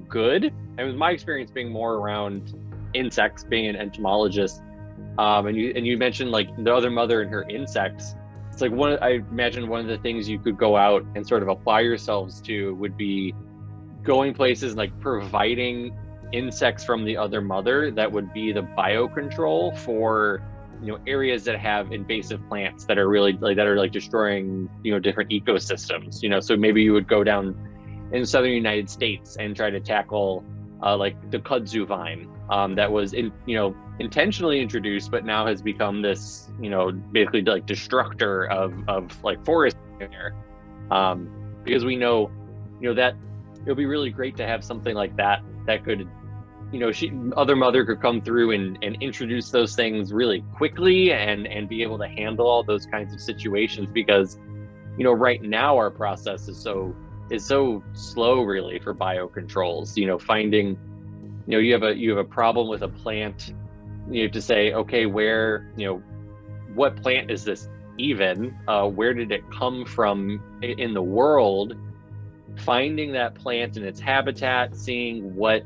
good. 0.09 0.53
And 0.79 0.87
with 0.87 0.97
my 0.97 1.11
experience 1.11 1.51
being 1.51 1.70
more 1.70 1.95
around 1.95 2.55
insects, 2.95 3.45
being 3.45 3.66
an 3.66 3.77
entomologist, 3.77 4.62
um, 5.19 5.47
and 5.47 5.57
you 5.57 5.73
and 5.77 5.87
you 5.87 5.99
mentioned 5.99 6.31
like 6.31 6.49
the 6.57 6.74
other 6.74 6.91
mother 6.91 7.20
and 7.23 7.31
her 7.31 7.45
insects. 7.49 8.15
It's 8.51 8.61
like 8.61 8.73
one. 8.73 8.99
I 9.01 9.23
imagine 9.31 9.69
one 9.69 9.81
of 9.81 9.87
the 9.87 9.99
things 9.99 10.29
you 10.29 10.39
could 10.39 10.57
go 10.57 10.77
out 10.77 11.05
and 11.15 11.27
sort 11.27 11.43
of 11.43 11.49
apply 11.49 11.81
yourselves 11.81 12.41
to 12.43 12.74
would 12.77 12.97
be 12.97 13.35
going 14.03 14.35
places 14.35 14.74
like 14.74 14.99
providing 15.01 15.97
insects 16.33 16.83
from 16.83 17.05
the 17.05 17.16
other 17.16 17.41
mother 17.41 17.91
that 17.91 18.11
would 18.11 18.33
be 18.33 18.53
the 18.53 18.62
biocontrol 18.62 19.77
for 19.77 20.43
you 20.83 20.89
know 20.89 20.99
areas 21.07 21.45
that 21.45 21.59
have 21.59 21.93
invasive 21.93 22.47
plants 22.49 22.85
that 22.85 22.99
are 22.99 23.09
really 23.09 23.33
like 23.35 23.57
that 23.57 23.67
are 23.67 23.77
like 23.77 23.93
destroying 23.93 24.69
you 24.83 24.93
know 24.93 24.99
different 24.99 25.31
ecosystems 25.31 26.23
you 26.23 26.29
know? 26.29 26.41
So 26.41 26.57
maybe 26.57 26.83
you 26.83 26.93
would 26.93 27.09
go 27.09 27.23
down 27.25 27.57
in 28.13 28.27
southern 28.27 28.53
united 28.53 28.91
states 28.91 29.37
and 29.39 29.57
try 29.57 29.71
to 29.71 29.81
tackle 29.81 30.45
uh, 30.83 30.97
like 30.97 31.31
the 31.31 31.39
kudzu 31.39 31.87
vine 31.87 32.29
um, 32.51 32.75
that 32.75 32.91
was 32.91 33.13
in 33.13 33.33
you 33.47 33.57
know 33.57 33.75
intentionally 33.99 34.61
introduced 34.61 35.11
but 35.11 35.25
now 35.25 35.47
has 35.47 35.63
become 35.63 36.03
this 36.03 36.51
you 36.61 36.69
know 36.69 36.91
basically 36.91 37.43
like 37.43 37.67
destructor 37.67 38.51
of 38.51 38.75
of 38.89 39.23
like 39.23 39.43
forest 39.45 39.77
there. 39.99 40.35
Um, 40.91 41.31
because 41.65 41.85
we 41.85 41.97
know 41.97 42.31
you 42.81 42.89
know 42.89 42.95
that 42.95 43.15
it 43.65 43.69
would 43.69 43.77
be 43.77 43.87
really 43.87 44.11
great 44.11 44.37
to 44.37 44.47
have 44.47 44.65
something 44.65 44.95
like 44.95 45.17
that 45.17 45.43
that 45.67 45.85
could 45.85 46.09
you 46.73 46.78
know 46.78 46.90
she 46.90 47.12
other 47.36 47.55
mother 47.55 47.85
could 47.85 48.01
come 48.01 48.20
through 48.20 48.53
and, 48.53 48.78
and 48.82 49.01
introduce 49.03 49.51
those 49.51 49.77
things 49.77 50.12
really 50.12 50.43
quickly 50.55 51.12
and 51.12 51.47
and 51.47 51.69
be 51.69 51.82
able 51.82 51.99
to 51.99 52.09
handle 52.09 52.47
all 52.47 52.62
those 52.62 52.86
kinds 52.86 53.12
of 53.12 53.20
situations 53.20 53.89
because 53.93 54.39
you 54.97 55.05
know 55.05 55.12
right 55.12 55.43
now 55.43 55.77
our 55.77 55.90
process 55.90 56.49
is 56.49 56.57
so 56.57 56.94
is 57.31 57.44
so 57.44 57.82
slow 57.93 58.43
really 58.43 58.78
for 58.78 58.94
biocontrols. 58.94 59.97
You 59.97 60.07
know 60.07 60.19
finding 60.19 60.69
you 61.47 61.53
know 61.53 61.59
you 61.59 61.73
have 61.73 61.82
a 61.82 61.94
you 61.94 62.11
have 62.11 62.19
a 62.19 62.28
problem 62.28 62.69
with 62.69 62.82
a 62.82 62.89
plant 62.89 63.55
you 64.11 64.23
have 64.23 64.32
to 64.32 64.43
say 64.43 64.73
okay 64.73 65.07
where 65.07 65.70
you 65.77 65.86
know 65.86 66.03
what 66.74 66.97
plant 67.03 67.31
is 67.31 67.44
this 67.44 67.69
even? 67.99 68.57
Uh, 68.66 68.89
where 68.89 69.15
did 69.15 69.32
it 69.32 69.49
come 69.51 69.85
from 69.85 70.43
in 70.62 70.94
the 70.94 71.03
world? 71.03 71.77
Finding 72.57 73.12
that 73.12 73.35
plant 73.35 73.77
in 73.77 73.85
its 73.85 74.01
habitat, 74.01 74.77
seeing 74.77 75.35
what 75.35 75.62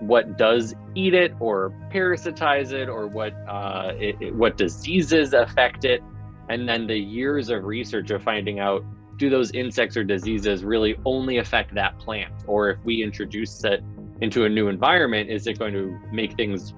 what 0.00 0.38
does 0.38 0.74
eat 0.94 1.14
it 1.14 1.34
or 1.40 1.72
parasitize 1.92 2.72
it 2.72 2.88
or 2.88 3.06
what 3.06 3.32
uh, 3.48 3.92
it, 3.98 4.16
it, 4.20 4.34
what 4.34 4.56
diseases 4.56 5.32
affect 5.32 5.84
it. 5.84 6.02
And 6.48 6.68
then 6.68 6.86
the 6.86 6.96
years 6.96 7.48
of 7.48 7.64
research 7.64 8.10
of 8.10 8.22
finding 8.22 8.60
out 8.60 8.84
do 9.16 9.30
those 9.30 9.52
insects 9.52 9.96
or 9.96 10.02
diseases 10.02 10.64
really 10.64 10.96
only 11.04 11.38
affect 11.38 11.74
that 11.74 11.98
plant? 11.98 12.32
Or 12.46 12.70
if 12.70 12.78
we 12.84 13.02
introduce 13.02 13.62
it 13.64 13.82
into 14.20 14.44
a 14.44 14.48
new 14.48 14.68
environment 14.68 15.30
is 15.30 15.46
it 15.46 15.58
going 15.58 15.72
to 15.72 15.98
make 16.12 16.34
things 16.34 16.74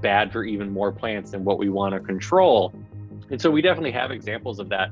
bad 0.00 0.32
for 0.32 0.44
even 0.44 0.72
more 0.72 0.90
plants 0.92 1.32
than 1.32 1.44
what 1.44 1.58
we 1.58 1.68
want 1.68 1.94
to 1.94 2.00
control? 2.00 2.72
And 3.30 3.40
so 3.40 3.50
we 3.50 3.62
definitely 3.62 3.92
have 3.92 4.10
examples 4.10 4.58
of 4.58 4.68
that 4.70 4.90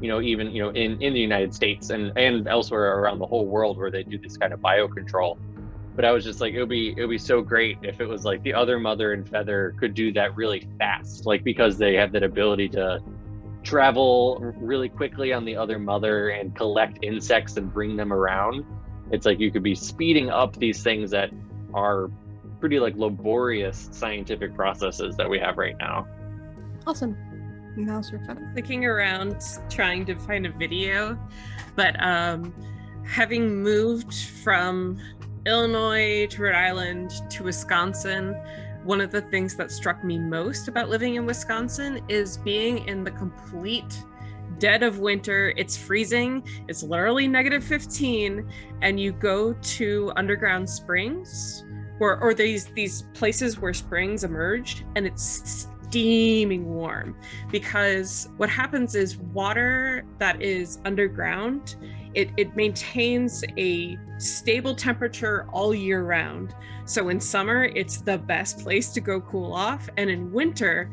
you 0.00 0.08
know 0.08 0.20
even 0.20 0.50
you 0.50 0.62
know 0.62 0.70
in 0.70 1.00
in 1.02 1.12
the 1.12 1.20
united 1.20 1.54
states 1.54 1.90
and 1.90 2.16
and 2.16 2.46
elsewhere 2.46 2.98
around 2.98 3.18
the 3.18 3.26
whole 3.26 3.46
world 3.46 3.76
where 3.76 3.90
they 3.90 4.02
do 4.02 4.18
this 4.18 4.36
kind 4.36 4.52
of 4.52 4.60
biocontrol 4.60 5.38
but 5.98 6.04
I 6.04 6.12
was 6.12 6.22
just 6.22 6.40
like, 6.40 6.54
it 6.54 6.60
would 6.60 6.68
be 6.68 6.90
it 6.96 7.00
would 7.00 7.10
be 7.10 7.18
so 7.18 7.42
great 7.42 7.76
if 7.82 8.00
it 8.00 8.06
was 8.06 8.24
like 8.24 8.40
the 8.44 8.54
other 8.54 8.78
mother 8.78 9.14
and 9.14 9.28
feather 9.28 9.74
could 9.80 9.94
do 9.94 10.12
that 10.12 10.36
really 10.36 10.64
fast, 10.78 11.26
like 11.26 11.42
because 11.42 11.76
they 11.76 11.94
have 11.96 12.12
that 12.12 12.22
ability 12.22 12.68
to 12.68 13.00
travel 13.64 14.38
really 14.58 14.88
quickly 14.88 15.32
on 15.32 15.44
the 15.44 15.56
other 15.56 15.76
mother 15.76 16.28
and 16.28 16.54
collect 16.54 17.00
insects 17.02 17.56
and 17.56 17.74
bring 17.74 17.96
them 17.96 18.12
around. 18.12 18.64
It's 19.10 19.26
like 19.26 19.40
you 19.40 19.50
could 19.50 19.64
be 19.64 19.74
speeding 19.74 20.30
up 20.30 20.54
these 20.54 20.84
things 20.84 21.10
that 21.10 21.30
are 21.74 22.12
pretty 22.60 22.78
like 22.78 22.94
laborious 22.94 23.88
scientific 23.90 24.54
processes 24.54 25.16
that 25.16 25.28
we 25.28 25.40
have 25.40 25.58
right 25.58 25.76
now. 25.80 26.06
Awesome. 26.86 27.16
Mouse 27.76 28.12
or 28.12 28.20
feather. 28.20 28.48
Clicking 28.52 28.84
around 28.84 29.42
trying 29.68 30.06
to 30.06 30.14
find 30.14 30.46
a 30.46 30.52
video, 30.52 31.18
but 31.74 32.00
um 32.00 32.54
having 33.04 33.62
moved 33.62 34.14
from 34.44 35.00
Illinois 35.48 36.26
to 36.26 36.42
Rhode 36.42 36.54
Island 36.54 37.10
to 37.30 37.44
Wisconsin, 37.44 38.34
one 38.84 39.00
of 39.00 39.10
the 39.10 39.22
things 39.22 39.56
that 39.56 39.72
struck 39.72 40.04
me 40.04 40.18
most 40.18 40.68
about 40.68 40.90
living 40.90 41.14
in 41.14 41.24
Wisconsin 41.24 42.00
is 42.08 42.36
being 42.36 42.86
in 42.86 43.02
the 43.02 43.10
complete 43.10 44.04
dead 44.58 44.82
of 44.82 44.98
winter. 44.98 45.54
It's 45.56 45.76
freezing, 45.76 46.46
it's 46.68 46.82
literally 46.82 47.26
negative 47.26 47.64
15, 47.64 48.46
and 48.82 49.00
you 49.00 49.12
go 49.12 49.54
to 49.54 50.12
underground 50.16 50.68
springs 50.68 51.64
or, 51.98 52.18
or 52.18 52.34
these 52.34 52.66
these 52.66 53.02
places 53.14 53.58
where 53.58 53.74
springs 53.74 54.24
emerged 54.24 54.84
and 54.96 55.06
it's 55.06 55.66
steaming 55.88 56.66
warm. 56.66 57.16
Because 57.50 58.28
what 58.36 58.50
happens 58.50 58.94
is 58.94 59.16
water 59.16 60.04
that 60.18 60.42
is 60.42 60.78
underground 60.84 61.76
it, 62.18 62.32
it 62.36 62.56
maintains 62.56 63.44
a 63.56 63.96
stable 64.18 64.74
temperature 64.74 65.46
all 65.52 65.72
year 65.72 66.02
round. 66.02 66.52
So 66.84 67.10
in 67.10 67.20
summer, 67.20 67.66
it's 67.76 67.98
the 67.98 68.18
best 68.18 68.58
place 68.58 68.90
to 68.94 69.00
go 69.00 69.20
cool 69.20 69.52
off. 69.52 69.88
And 69.96 70.10
in 70.10 70.32
winter, 70.32 70.90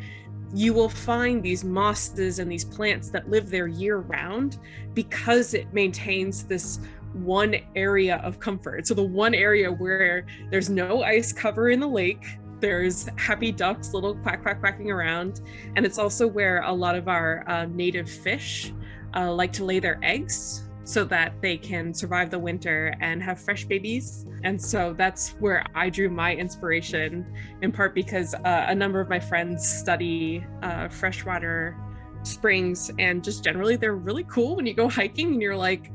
you 0.54 0.72
will 0.72 0.88
find 0.88 1.42
these 1.42 1.64
mosses 1.64 2.38
and 2.38 2.52
these 2.52 2.64
plants 2.64 3.10
that 3.10 3.28
live 3.28 3.50
there 3.50 3.66
year 3.66 3.98
round 3.98 4.60
because 4.94 5.56
it 5.56 5.74
maintains 5.74 6.44
this 6.44 6.80
one 7.14 7.56
area 7.76 8.18
of 8.18 8.40
comfort. 8.40 8.86
So 8.86 8.94
the 8.94 9.02
one 9.02 9.34
area 9.34 9.72
where 9.72 10.28
there's 10.52 10.70
no 10.70 11.02
ice 11.02 11.34
cover 11.34 11.70
in 11.70 11.80
the 11.80 11.88
lake, 11.88 12.24
there's 12.60 13.10
happy 13.18 13.52
ducks, 13.52 13.96
little 13.96 14.14
quack 14.18 14.44
quack 14.44 14.60
quacking 14.60 14.92
around, 14.92 15.42
and 15.76 15.88
it's 15.88 15.98
also 15.98 16.28
where 16.28 16.62
a 16.62 16.72
lot 16.72 16.96
of 16.96 17.08
our 17.08 17.44
uh, 17.50 17.66
native 17.66 18.08
fish 18.08 18.72
uh, 19.16 19.34
like 19.34 19.52
to 19.54 19.66
lay 19.66 19.80
their 19.80 19.98
eggs 20.04 20.65
so 20.86 21.04
that 21.04 21.34
they 21.42 21.58
can 21.58 21.94
survive 21.94 22.30
the 22.30 22.38
winter 22.38 22.96
and 23.02 23.22
have 23.22 23.40
fresh 23.40 23.66
babies. 23.66 24.26
And 24.44 24.62
so 24.62 24.94
that's 24.94 25.32
where 25.40 25.66
I 25.74 25.90
drew 25.90 26.10
my 26.10 26.36
inspiration, 26.36 27.26
in 27.64 27.72
part 27.72 27.96
because 27.96 28.36
uh, 28.36 28.66
a 28.70 28.76
number 28.76 29.02
of 29.02 29.10
my 29.10 29.20
friends 29.20 29.68
study 29.68 30.46
uh, 30.62 30.88
freshwater 30.88 31.76
springs, 32.22 32.92
and 33.00 33.24
just 33.24 33.44
generally 33.44 33.76
they're 33.76 33.96
really 33.96 34.26
cool 34.26 34.56
when 34.56 34.68
you 34.68 34.76
go 34.76 34.88
hiking 34.88 35.34
and 35.34 35.42
you're 35.42 35.58
like, 35.58 35.92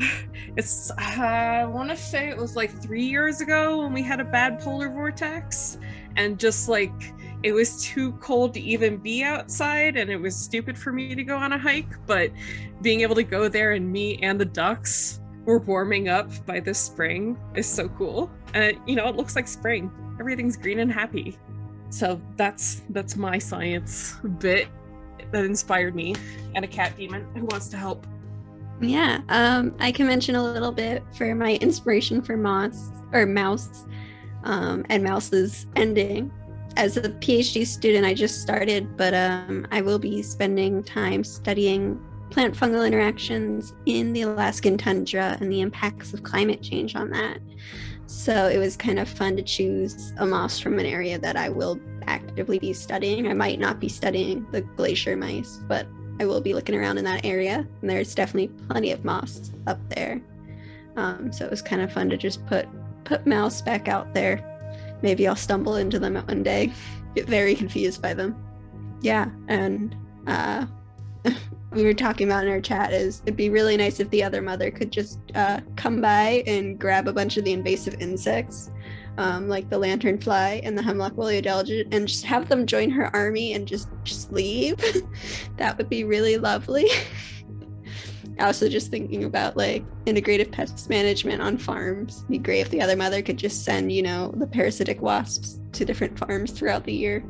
it's 0.56 0.90
I 0.98 1.64
want 1.64 1.88
to 1.90 1.96
say 1.96 2.28
it 2.28 2.36
was 2.36 2.56
like 2.56 2.70
three 2.82 3.04
years 3.04 3.40
ago 3.40 3.82
when 3.82 3.92
we 3.92 4.02
had 4.02 4.20
a 4.20 4.24
bad 4.24 4.58
polar 4.58 4.88
vortex, 4.88 5.78
and 6.16 6.38
just 6.38 6.68
like 6.68 6.92
it 7.44 7.52
was 7.52 7.84
too 7.84 8.12
cold 8.14 8.54
to 8.54 8.60
even 8.60 8.96
be 8.96 9.22
outside 9.22 9.96
and 9.96 10.10
it 10.10 10.16
was 10.16 10.34
stupid 10.34 10.76
for 10.78 10.92
me 10.92 11.14
to 11.14 11.22
go 11.22 11.36
on 11.36 11.52
a 11.52 11.58
hike 11.58 11.94
but 12.06 12.30
being 12.80 13.02
able 13.02 13.14
to 13.14 13.22
go 13.22 13.48
there 13.48 13.72
and 13.72 13.92
me 13.92 14.18
and 14.22 14.40
the 14.40 14.46
ducks 14.46 15.20
were 15.44 15.58
warming 15.58 16.08
up 16.08 16.30
by 16.46 16.58
this 16.58 16.78
spring 16.78 17.38
is 17.54 17.66
so 17.66 17.88
cool. 17.90 18.30
And 18.54 18.78
you 18.86 18.96
know 18.96 19.08
it 19.08 19.16
looks 19.16 19.36
like 19.36 19.46
spring. 19.46 19.90
Everything's 20.18 20.56
green 20.56 20.78
and 20.80 20.90
happy. 20.90 21.38
So 21.90 22.20
that's 22.36 22.82
that's 22.90 23.16
my 23.16 23.38
science 23.38 24.16
bit 24.38 24.68
that 25.30 25.44
inspired 25.44 25.94
me 25.94 26.14
and 26.54 26.64
a 26.64 26.68
cat 26.68 26.96
demon 26.96 27.26
who 27.34 27.44
wants 27.46 27.68
to 27.68 27.76
help. 27.76 28.06
Yeah 28.80 29.20
um 29.28 29.72
i 29.78 29.92
can 29.92 30.06
mention 30.08 30.34
a 30.34 30.42
little 30.42 30.72
bit 30.72 31.04
for 31.16 31.32
my 31.36 31.54
inspiration 31.54 32.20
for 32.20 32.36
moss 32.36 32.90
or 33.12 33.24
mouse 33.24 33.86
um 34.42 34.84
and 34.90 35.02
mouse's 35.04 35.66
ending 35.76 36.32
as 36.76 36.96
a 36.96 37.02
PhD 37.02 37.66
student, 37.66 38.04
I 38.04 38.14
just 38.14 38.42
started, 38.42 38.96
but 38.96 39.14
um, 39.14 39.66
I 39.70 39.80
will 39.80 39.98
be 39.98 40.22
spending 40.22 40.82
time 40.82 41.24
studying 41.24 42.00
plant 42.30 42.54
fungal 42.54 42.86
interactions 42.86 43.74
in 43.86 44.12
the 44.12 44.22
Alaskan 44.22 44.76
tundra 44.76 45.36
and 45.40 45.52
the 45.52 45.60
impacts 45.60 46.12
of 46.12 46.22
climate 46.22 46.62
change 46.62 46.96
on 46.96 47.10
that. 47.10 47.38
So 48.06 48.48
it 48.48 48.58
was 48.58 48.76
kind 48.76 48.98
of 48.98 49.08
fun 49.08 49.36
to 49.36 49.42
choose 49.42 50.12
a 50.18 50.26
moss 50.26 50.58
from 50.58 50.78
an 50.78 50.86
area 50.86 51.18
that 51.18 51.36
I 51.36 51.48
will 51.48 51.80
actively 52.06 52.58
be 52.58 52.72
studying. 52.72 53.28
I 53.28 53.34
might 53.34 53.58
not 53.58 53.80
be 53.80 53.88
studying 53.88 54.46
the 54.50 54.62
glacier 54.62 55.16
mice, 55.16 55.60
but 55.68 55.86
I 56.20 56.26
will 56.26 56.40
be 56.40 56.54
looking 56.54 56.74
around 56.74 56.98
in 56.98 57.04
that 57.04 57.24
area, 57.24 57.66
and 57.80 57.90
there's 57.90 58.14
definitely 58.14 58.48
plenty 58.68 58.92
of 58.92 59.04
moss 59.04 59.52
up 59.66 59.78
there. 59.90 60.20
Um, 60.96 61.32
so 61.32 61.44
it 61.44 61.50
was 61.50 61.62
kind 61.62 61.82
of 61.82 61.92
fun 61.92 62.08
to 62.10 62.16
just 62.16 62.44
put 62.46 62.68
put 63.04 63.26
mouse 63.26 63.60
back 63.60 63.86
out 63.86 64.14
there 64.14 64.53
maybe 65.04 65.28
I'll 65.28 65.36
stumble 65.36 65.76
into 65.76 66.00
them 66.00 66.16
one 66.16 66.42
day, 66.42 66.72
get 67.14 67.26
very 67.26 67.54
confused 67.54 68.02
by 68.02 68.14
them. 68.14 68.34
Yeah, 69.02 69.26
and 69.48 69.94
uh, 70.26 70.66
we 71.72 71.84
were 71.84 71.94
talking 71.94 72.26
about 72.26 72.44
in 72.44 72.50
our 72.50 72.60
chat 72.60 72.92
is 72.92 73.20
it'd 73.26 73.36
be 73.36 73.50
really 73.50 73.76
nice 73.76 74.00
if 74.00 74.08
the 74.10 74.24
other 74.24 74.40
mother 74.40 74.70
could 74.70 74.90
just 74.90 75.20
uh, 75.34 75.60
come 75.76 76.00
by 76.00 76.42
and 76.46 76.80
grab 76.80 77.06
a 77.06 77.12
bunch 77.12 77.36
of 77.36 77.44
the 77.44 77.52
invasive 77.52 78.00
insects, 78.00 78.70
um, 79.18 79.46
like 79.46 79.68
the 79.68 79.78
lanternfly 79.78 80.62
and 80.64 80.76
the 80.76 80.82
hemlock 80.82 81.16
woolly 81.18 81.40
adelgid, 81.40 81.86
and 81.92 82.08
just 82.08 82.24
have 82.24 82.48
them 82.48 82.66
join 82.66 82.88
her 82.88 83.14
army 83.14 83.52
and 83.52 83.68
just 83.68 83.88
just 84.04 84.32
leave. 84.32 84.82
that 85.58 85.76
would 85.76 85.90
be 85.90 86.02
really 86.04 86.38
lovely. 86.38 86.88
also 88.40 88.68
just 88.68 88.90
thinking 88.90 89.24
about 89.24 89.56
like 89.56 89.84
integrative 90.06 90.50
pest 90.50 90.88
management 90.88 91.40
on 91.40 91.56
farms. 91.56 92.18
It'd 92.18 92.28
be 92.28 92.38
great 92.38 92.60
if 92.60 92.70
the 92.70 92.80
other 92.80 92.96
mother 92.96 93.22
could 93.22 93.36
just 93.36 93.64
send, 93.64 93.92
you 93.92 94.02
know, 94.02 94.32
the 94.36 94.46
parasitic 94.46 95.00
wasps 95.00 95.60
to 95.72 95.84
different 95.84 96.18
farms 96.18 96.50
throughout 96.50 96.84
the 96.84 96.92
year. 96.92 97.24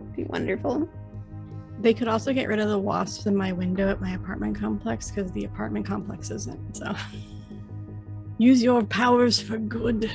It'd 0.00 0.16
be 0.16 0.24
wonderful. 0.24 0.88
They 1.80 1.94
could 1.94 2.08
also 2.08 2.32
get 2.32 2.48
rid 2.48 2.58
of 2.58 2.68
the 2.68 2.78
wasps 2.78 3.26
in 3.26 3.36
my 3.36 3.52
window 3.52 3.88
at 3.88 4.00
my 4.00 4.12
apartment 4.12 4.58
complex 4.58 5.10
because 5.10 5.30
the 5.32 5.44
apartment 5.44 5.86
complex 5.86 6.30
isn't. 6.30 6.76
So 6.76 6.94
use 8.38 8.62
your 8.62 8.82
powers 8.82 9.40
for 9.40 9.58
good, 9.58 10.10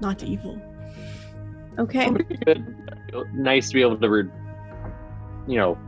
not 0.00 0.22
evil. 0.22 0.60
Okay. 1.78 2.10
Uh, 3.14 3.24
nice 3.34 3.68
to 3.68 3.74
be 3.74 3.82
able 3.82 3.98
to, 3.98 4.30
you 5.46 5.56
know, 5.56 5.78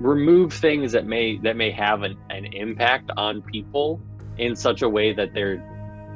remove 0.00 0.52
things 0.52 0.92
that 0.92 1.06
may 1.06 1.38
that 1.38 1.56
may 1.56 1.70
have 1.70 2.02
an, 2.02 2.16
an 2.30 2.46
impact 2.46 3.10
on 3.16 3.42
people 3.42 4.00
in 4.38 4.56
such 4.56 4.82
a 4.82 4.88
way 4.88 5.12
that 5.12 5.34
they're 5.34 5.62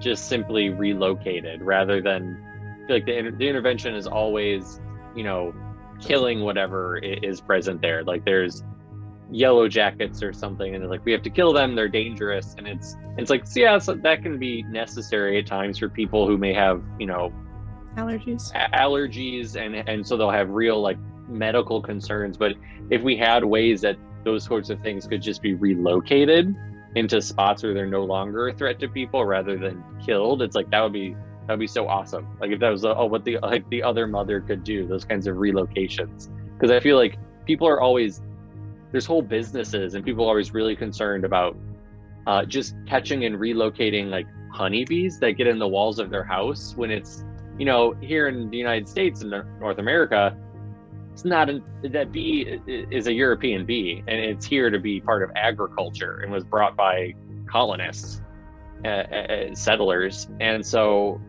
just 0.01 0.29
simply 0.29 0.71
relocated 0.71 1.63
rather 1.63 2.01
than 2.01 2.43
like 2.89 3.07
the, 3.07 3.31
the 3.39 3.49
intervention 3.49 3.95
is 3.95 4.07
always 4.07 4.81
you 5.15 5.23
know 5.23 5.55
killing 6.01 6.41
whatever 6.41 6.97
is 6.99 7.41
present 7.41 7.81
there. 7.81 8.03
Like 8.05 8.25
there's 8.25 8.65
yellow 9.31 9.69
jackets 9.69 10.23
or 10.23 10.33
something 10.33 10.75
and 10.75 10.89
like 10.89 11.05
we 11.05 11.11
have 11.11 11.23
to 11.23 11.31
kill 11.31 11.53
them 11.53 11.75
they're 11.75 11.89
dangerous 11.89 12.55
and 12.59 12.69
it's 12.69 12.95
it's 13.17 13.31
like 13.31 13.47
so 13.47 13.59
yeah 13.59 13.79
so 13.79 13.95
that 13.95 14.23
can 14.23 14.39
be 14.39 14.63
necessary 14.65 15.39
at 15.39 15.47
times 15.47 15.79
for 15.79 15.89
people 15.89 16.27
who 16.27 16.37
may 16.37 16.53
have 16.53 16.83
you 16.99 17.07
know 17.07 17.33
allergies. 17.97 18.53
allergies 18.75 19.57
and 19.57 19.89
and 19.89 20.07
so 20.07 20.17
they'll 20.17 20.31
have 20.31 20.51
real 20.51 20.81
like 20.81 20.99
medical 21.29 21.81
concerns, 21.81 22.37
but 22.37 22.55
if 22.91 23.03
we 23.03 23.17
had 23.17 23.45
ways 23.45 23.81
that 23.83 23.97
those 24.25 24.45
sorts 24.45 24.71
of 24.71 24.81
things 24.81 25.07
could 25.07 25.23
just 25.23 25.43
be 25.43 25.55
relocated 25.55 26.55
into 26.95 27.21
spots 27.21 27.63
where 27.63 27.75
they're 27.75 27.87
no 27.87 28.05
longer 28.05 28.49
a 28.49 28.53
threat 28.55 28.79
to 28.81 28.89
people 28.89 29.25
rather 29.25 29.57
than 29.59 29.83
killed, 30.05 30.43
it's 30.43 30.57
like 30.57 30.71
that 30.71 30.81
would 30.81 30.93
be 30.93 31.17
that 31.47 31.55
would 31.55 31.61
be 31.61 31.67
so 31.67 31.89
awesome. 31.89 32.27
Like 32.41 32.53
if 32.53 32.61
that 32.61 32.71
was 32.71 32.85
oh 32.85 33.05
what 33.07 33.25
the 33.25 33.39
like 33.43 33.69
the 33.69 33.83
other 33.83 34.07
mother 34.07 34.41
could 34.41 34.65
do, 34.65 34.87
those 34.87 35.05
kinds 35.05 35.27
of 35.27 35.37
relocations. 35.37 36.29
Because 36.55 36.71
I 36.71 36.81
feel 36.81 36.97
like 36.97 37.19
people 37.45 37.69
are 37.69 37.81
always 37.81 38.23
there's 38.93 39.07
whole 39.07 39.23
businesses 39.23 39.95
and 39.95 40.05
people 40.05 40.25
are 40.25 40.29
always 40.29 40.55
really 40.55 40.77
concerned 40.77 41.25
about 41.25 41.57
uh, 42.27 42.45
just 42.45 42.75
catching 42.87 43.25
and 43.25 43.37
relocating 43.37 44.09
like 44.09 44.27
honeybees 44.53 45.19
that 45.19 45.33
get 45.33 45.47
in 45.47 45.59
the 45.59 45.67
walls 45.67 45.99
of 45.99 46.11
their 46.11 46.25
house 46.25 46.75
when 46.77 46.91
it's 46.91 47.25
you 47.59 47.65
know 47.65 47.93
here 48.01 48.29
in 48.29 48.49
the 48.51 48.57
United 48.57 48.89
States 48.89 49.23
and 49.23 49.31
North 49.61 49.79
America 49.79 50.37
it's 51.15 51.25
not 51.25 51.49
an, 51.49 51.63
that 51.85 52.11
bee 52.11 52.59
is 52.67 53.07
a 53.07 53.13
European 53.13 53.65
bee, 53.65 54.03
and 54.09 54.19
it's 54.19 54.45
here 54.45 54.69
to 54.69 54.81
be 54.81 55.01
part 55.01 55.23
of 55.23 55.31
agriculture 55.37 56.19
and 56.23 56.33
was 56.33 56.43
brought 56.43 56.77
by 56.77 57.15
colonists, 57.47 58.21
uh, 58.85 58.89
uh, 58.89 59.55
settlers, 59.55 60.29
and 60.41 60.67
so, 60.67 61.21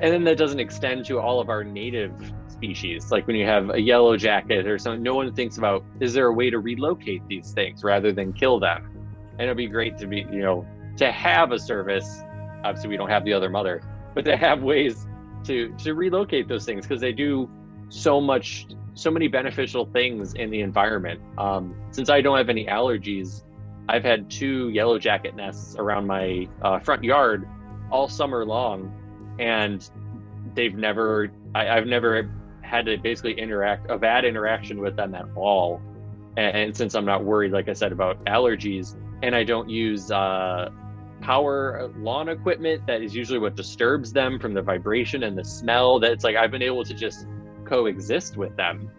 and 0.00 0.12
then 0.12 0.24
that 0.24 0.36
doesn't 0.36 0.58
extend 0.58 1.04
to 1.04 1.20
all 1.20 1.38
of 1.38 1.48
our 1.48 1.62
native 1.62 2.12
species. 2.48 3.12
Like 3.12 3.28
when 3.28 3.36
you 3.36 3.46
have 3.46 3.70
a 3.70 3.80
yellow 3.80 4.16
jacket 4.16 4.66
or 4.66 4.78
something, 4.80 5.00
no 5.00 5.14
one 5.14 5.32
thinks 5.32 5.58
about 5.58 5.84
is 6.00 6.12
there 6.12 6.26
a 6.26 6.32
way 6.32 6.50
to 6.50 6.58
relocate 6.58 7.22
these 7.28 7.52
things 7.52 7.84
rather 7.84 8.10
than 8.10 8.32
kill 8.32 8.58
them? 8.58 8.90
And 9.38 9.42
it'd 9.42 9.56
be 9.56 9.68
great 9.68 9.96
to 9.98 10.08
be, 10.08 10.26
you 10.32 10.42
know, 10.42 10.66
to 10.96 11.12
have 11.12 11.52
a 11.52 11.58
service. 11.60 12.22
Obviously, 12.64 12.90
we 12.90 12.96
don't 12.96 13.10
have 13.10 13.24
the 13.24 13.32
other 13.32 13.48
mother, 13.48 13.80
but 14.12 14.24
to 14.24 14.36
have 14.36 14.60
ways 14.60 15.06
to 15.44 15.72
to 15.84 15.94
relocate 15.94 16.48
those 16.48 16.64
things 16.64 16.84
because 16.84 17.00
they 17.00 17.12
do 17.12 17.48
so 17.90 18.20
much 18.20 18.66
so 18.94 19.10
many 19.10 19.28
beneficial 19.28 19.86
things 19.86 20.34
in 20.34 20.50
the 20.50 20.60
environment. 20.60 21.20
Um, 21.38 21.74
since 21.90 22.10
I 22.10 22.20
don't 22.20 22.36
have 22.36 22.48
any 22.48 22.66
allergies, 22.66 23.42
I've 23.88 24.04
had 24.04 24.30
two 24.30 24.68
yellow 24.70 24.98
jacket 24.98 25.34
nests 25.34 25.76
around 25.76 26.06
my 26.06 26.48
uh, 26.62 26.78
front 26.78 27.02
yard 27.02 27.48
all 27.90 28.08
summer 28.08 28.44
long, 28.44 28.94
and 29.38 29.88
they've 30.54 30.74
never, 30.74 31.32
I, 31.54 31.64
have 31.64 31.86
never 31.86 32.30
had 32.62 32.86
to 32.86 32.96
basically 32.98 33.32
interact, 33.32 33.90
a 33.90 33.98
bad 33.98 34.24
interaction 34.24 34.80
with 34.80 34.96
them 34.96 35.14
at 35.14 35.26
all. 35.34 35.80
And, 36.36 36.56
and, 36.56 36.76
since 36.76 36.94
I'm 36.94 37.04
not 37.04 37.24
worried, 37.24 37.52
like 37.52 37.68
I 37.68 37.72
said, 37.72 37.90
about 37.90 38.24
allergies, 38.26 38.96
and 39.22 39.34
I 39.34 39.42
don't 39.42 39.68
use 39.68 40.10
uh, 40.12 40.70
power 41.20 41.90
lawn 41.98 42.28
equipment 42.28 42.86
that 42.86 43.02
is 43.02 43.14
usually 43.14 43.38
what 43.38 43.56
disturbs 43.56 44.12
them 44.12 44.38
from 44.38 44.54
the 44.54 44.62
vibration 44.62 45.24
and 45.24 45.36
the 45.36 45.44
smell, 45.44 45.98
that 46.00 46.12
it's 46.12 46.24
like 46.24 46.36
I've 46.36 46.50
been 46.50 46.62
able 46.62 46.84
to 46.84 46.94
just 46.94 47.26
coexist 47.70 48.36
with 48.36 48.54
them. 48.56 48.90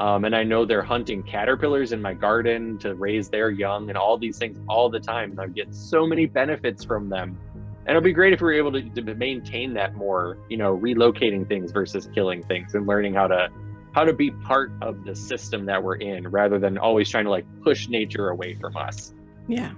Um, 0.00 0.24
and 0.24 0.34
I 0.34 0.44
know 0.44 0.64
they're 0.64 0.82
hunting 0.82 1.22
caterpillars 1.22 1.92
in 1.92 2.00
my 2.00 2.14
garden 2.14 2.78
to 2.78 2.94
raise 2.94 3.28
their 3.28 3.50
young 3.50 3.90
and 3.90 3.98
all 3.98 4.16
these 4.16 4.38
things 4.38 4.58
all 4.66 4.88
the 4.88 4.98
time. 5.00 5.38
I 5.38 5.46
get 5.48 5.74
so 5.74 6.06
many 6.06 6.24
benefits 6.24 6.82
from 6.82 7.10
them. 7.10 7.38
And 7.86 7.88
it'll 7.96 8.00
be 8.00 8.14
great 8.14 8.32
if 8.32 8.40
we 8.40 8.48
are 8.48 8.58
able 8.58 8.72
to, 8.72 8.82
to 8.82 9.14
maintain 9.14 9.74
that 9.74 9.94
more, 9.94 10.38
you 10.48 10.56
know, 10.56 10.78
relocating 10.78 11.46
things 11.46 11.70
versus 11.70 12.08
killing 12.14 12.42
things 12.42 12.74
and 12.74 12.86
learning 12.86 13.14
how 13.14 13.26
to 13.26 13.50
how 13.92 14.04
to 14.04 14.12
be 14.12 14.30
part 14.30 14.72
of 14.80 15.04
the 15.04 15.14
system 15.14 15.66
that 15.66 15.82
we're 15.82 15.96
in 15.96 16.28
rather 16.28 16.58
than 16.58 16.78
always 16.78 17.10
trying 17.10 17.24
to 17.24 17.30
like 17.30 17.44
push 17.62 17.88
nature 17.88 18.30
away 18.30 18.54
from 18.54 18.76
us. 18.76 19.12
Yeah. 19.48 19.72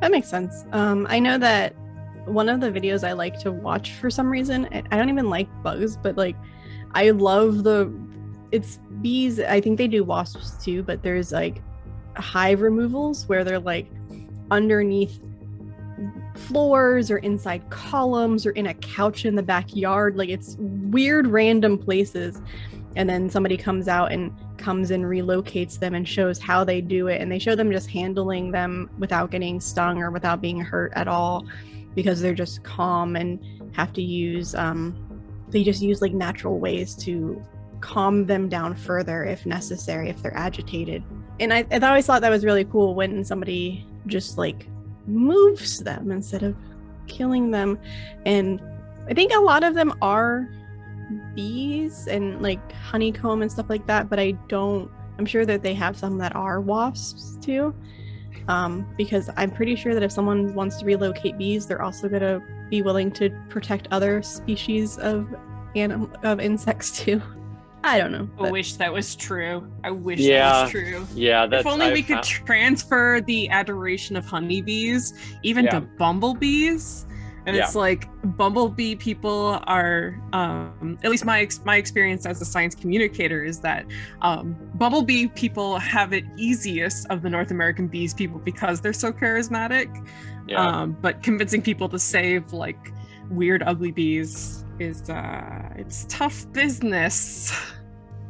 That 0.00 0.12
makes 0.12 0.28
sense. 0.28 0.64
Um, 0.72 1.06
I 1.10 1.18
know 1.18 1.36
that 1.38 1.74
one 2.26 2.48
of 2.48 2.60
the 2.60 2.70
videos 2.70 3.06
I 3.06 3.12
like 3.12 3.38
to 3.40 3.50
watch 3.50 3.92
for 3.94 4.08
some 4.08 4.30
reason, 4.30 4.68
I 4.72 4.96
don't 4.96 5.08
even 5.08 5.28
like 5.28 5.48
bugs, 5.62 5.96
but 5.96 6.16
like 6.16 6.36
I 6.94 7.10
love 7.10 7.64
the 7.64 7.92
it's 8.52 8.78
bees. 9.00 9.40
I 9.40 9.60
think 9.60 9.78
they 9.78 9.88
do 9.88 10.04
wasps 10.04 10.62
too, 10.62 10.82
but 10.82 11.02
there's 11.02 11.32
like 11.32 11.62
hive 12.16 12.60
removals 12.60 13.28
where 13.28 13.44
they're 13.44 13.60
like 13.60 13.86
underneath 14.50 15.20
floors 16.34 17.10
or 17.10 17.18
inside 17.18 17.68
columns 17.70 18.46
or 18.46 18.50
in 18.52 18.66
a 18.66 18.74
couch 18.74 19.24
in 19.24 19.34
the 19.34 19.42
backyard. 19.42 20.16
Like 20.16 20.28
it's 20.28 20.56
weird 20.58 21.26
random 21.26 21.78
places. 21.78 22.40
And 22.96 23.08
then 23.08 23.30
somebody 23.30 23.56
comes 23.56 23.86
out 23.86 24.10
and 24.10 24.32
comes 24.58 24.90
and 24.90 25.04
relocates 25.04 25.78
them 25.78 25.94
and 25.94 26.08
shows 26.08 26.40
how 26.40 26.64
they 26.64 26.80
do 26.80 27.06
it. 27.06 27.20
And 27.20 27.30
they 27.30 27.38
show 27.38 27.54
them 27.54 27.70
just 27.70 27.88
handling 27.88 28.50
them 28.50 28.90
without 28.98 29.30
getting 29.30 29.60
stung 29.60 30.02
or 30.02 30.10
without 30.10 30.40
being 30.40 30.60
hurt 30.60 30.92
at 30.96 31.06
all 31.06 31.46
because 31.94 32.20
they're 32.20 32.34
just 32.34 32.64
calm 32.64 33.14
and 33.14 33.38
have 33.72 33.92
to 33.92 34.02
use 34.02 34.54
um, 34.54 35.09
they 35.50 35.64
just 35.64 35.82
use 35.82 36.00
like 36.00 36.12
natural 36.12 36.58
ways 36.58 36.94
to 36.96 37.42
calm 37.80 38.26
them 38.26 38.48
down 38.48 38.74
further 38.74 39.24
if 39.24 39.46
necessary 39.46 40.08
if 40.08 40.22
they're 40.22 40.36
agitated. 40.36 41.02
And 41.38 41.52
I, 41.52 41.64
I 41.70 41.78
always 41.78 42.06
thought 42.06 42.20
that 42.22 42.30
was 42.30 42.44
really 42.44 42.64
cool 42.64 42.94
when 42.94 43.24
somebody 43.24 43.86
just 44.06 44.36
like 44.36 44.68
moves 45.06 45.78
them 45.80 46.10
instead 46.10 46.42
of 46.42 46.56
killing 47.06 47.50
them. 47.50 47.78
And 48.26 48.60
i 49.10 49.14
think 49.14 49.32
a 49.32 49.38
lot 49.38 49.64
of 49.64 49.74
them 49.74 49.92
are 50.00 50.48
bees 51.34 52.06
and 52.06 52.40
like 52.40 52.72
honeycomb 52.72 53.42
and 53.42 53.50
stuff 53.50 53.68
like 53.68 53.86
that 53.86 54.08
but 54.08 54.18
i 54.18 54.30
don't 54.48 54.90
i'm 55.18 55.26
sure 55.26 55.44
that 55.44 55.62
they 55.62 55.74
have 55.74 55.96
some 55.96 56.16
that 56.16 56.34
are 56.36 56.60
wasps 56.60 57.36
too 57.42 57.74
um, 58.48 58.86
because 58.96 59.28
i'm 59.36 59.50
pretty 59.50 59.74
sure 59.74 59.92
that 59.94 60.02
if 60.02 60.12
someone 60.12 60.54
wants 60.54 60.78
to 60.78 60.84
relocate 60.84 61.36
bees 61.36 61.66
they're 61.66 61.82
also 61.82 62.08
going 62.08 62.22
to 62.22 62.40
be 62.70 62.82
willing 62.82 63.10
to 63.12 63.30
protect 63.48 63.88
other 63.90 64.22
species 64.22 64.98
of 64.98 65.28
anim- 65.74 66.12
of 66.22 66.40
insects 66.40 66.90
too. 67.04 67.20
I 67.82 67.98
don't 67.98 68.12
know. 68.12 68.28
I 68.38 68.50
wish 68.50 68.74
that 68.74 68.92
was 68.92 69.16
true. 69.16 69.66
I 69.82 69.90
wish 69.90 70.18
yeah, 70.20 70.52
that 70.52 70.62
was 70.62 70.70
true. 70.70 71.06
Yeah, 71.14 71.46
that's. 71.46 71.62
If 71.62 71.66
only 71.66 71.86
I've, 71.86 71.94
we 71.94 72.02
could 72.02 72.22
transfer 72.22 73.22
the 73.22 73.48
adoration 73.48 74.16
of 74.16 74.26
honeybees 74.26 75.14
even 75.42 75.64
yeah. 75.64 75.70
to 75.72 75.80
bumblebees. 75.80 77.06
And 77.46 77.56
yeah. 77.56 77.64
it's 77.64 77.74
like 77.74 78.06
bumblebee 78.36 78.96
people 78.96 79.60
are, 79.64 80.20
um, 80.34 80.98
at 81.02 81.10
least 81.10 81.24
my 81.24 81.48
my 81.64 81.76
experience 81.76 82.26
as 82.26 82.42
a 82.42 82.44
science 82.44 82.74
communicator 82.74 83.42
is 83.42 83.60
that 83.60 83.86
um, 84.20 84.54
bumblebee 84.74 85.28
people 85.28 85.78
have 85.78 86.12
it 86.12 86.24
easiest 86.36 87.06
of 87.08 87.22
the 87.22 87.30
North 87.30 87.50
American 87.50 87.88
bees 87.88 88.12
people 88.12 88.38
because 88.40 88.82
they're 88.82 88.92
so 88.92 89.10
charismatic. 89.10 90.06
Yeah. 90.50 90.66
Um, 90.66 90.96
but 91.00 91.22
convincing 91.22 91.62
people 91.62 91.88
to 91.88 91.98
save 91.98 92.52
like 92.52 92.92
weird 93.30 93.62
ugly 93.64 93.92
bees 93.92 94.64
is 94.80 95.08
uh 95.08 95.68
it's 95.76 96.06
tough 96.08 96.50
business. 96.52 97.52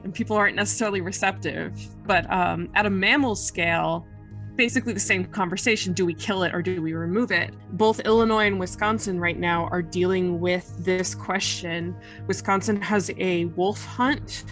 And 0.02 0.14
people 0.14 0.34
aren't 0.34 0.56
necessarily 0.56 1.00
receptive. 1.00 1.72
But 2.06 2.30
um 2.30 2.68
at 2.74 2.86
a 2.86 2.90
mammal 2.90 3.34
scale 3.34 4.06
basically 4.56 4.92
the 4.92 5.00
same 5.00 5.24
conversation. 5.24 5.94
Do 5.94 6.04
we 6.04 6.12
kill 6.12 6.42
it 6.42 6.54
or 6.54 6.60
do 6.60 6.82
we 6.82 6.92
remove 6.92 7.30
it? 7.30 7.54
Both 7.72 8.00
illinois 8.00 8.46
and 8.46 8.60
wisconsin 8.60 9.18
right 9.18 9.38
now 9.38 9.68
are 9.68 9.80
dealing 9.80 10.40
with 10.40 10.84
this 10.84 11.14
question. 11.14 11.96
Wisconsin 12.26 12.82
has 12.82 13.10
a 13.16 13.46
wolf 13.46 13.82
hunt 13.84 14.44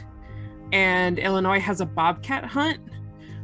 and 0.72 1.18
illinois 1.18 1.60
has 1.60 1.82
a 1.82 1.86
bobcat 1.86 2.44
hunt 2.44 2.80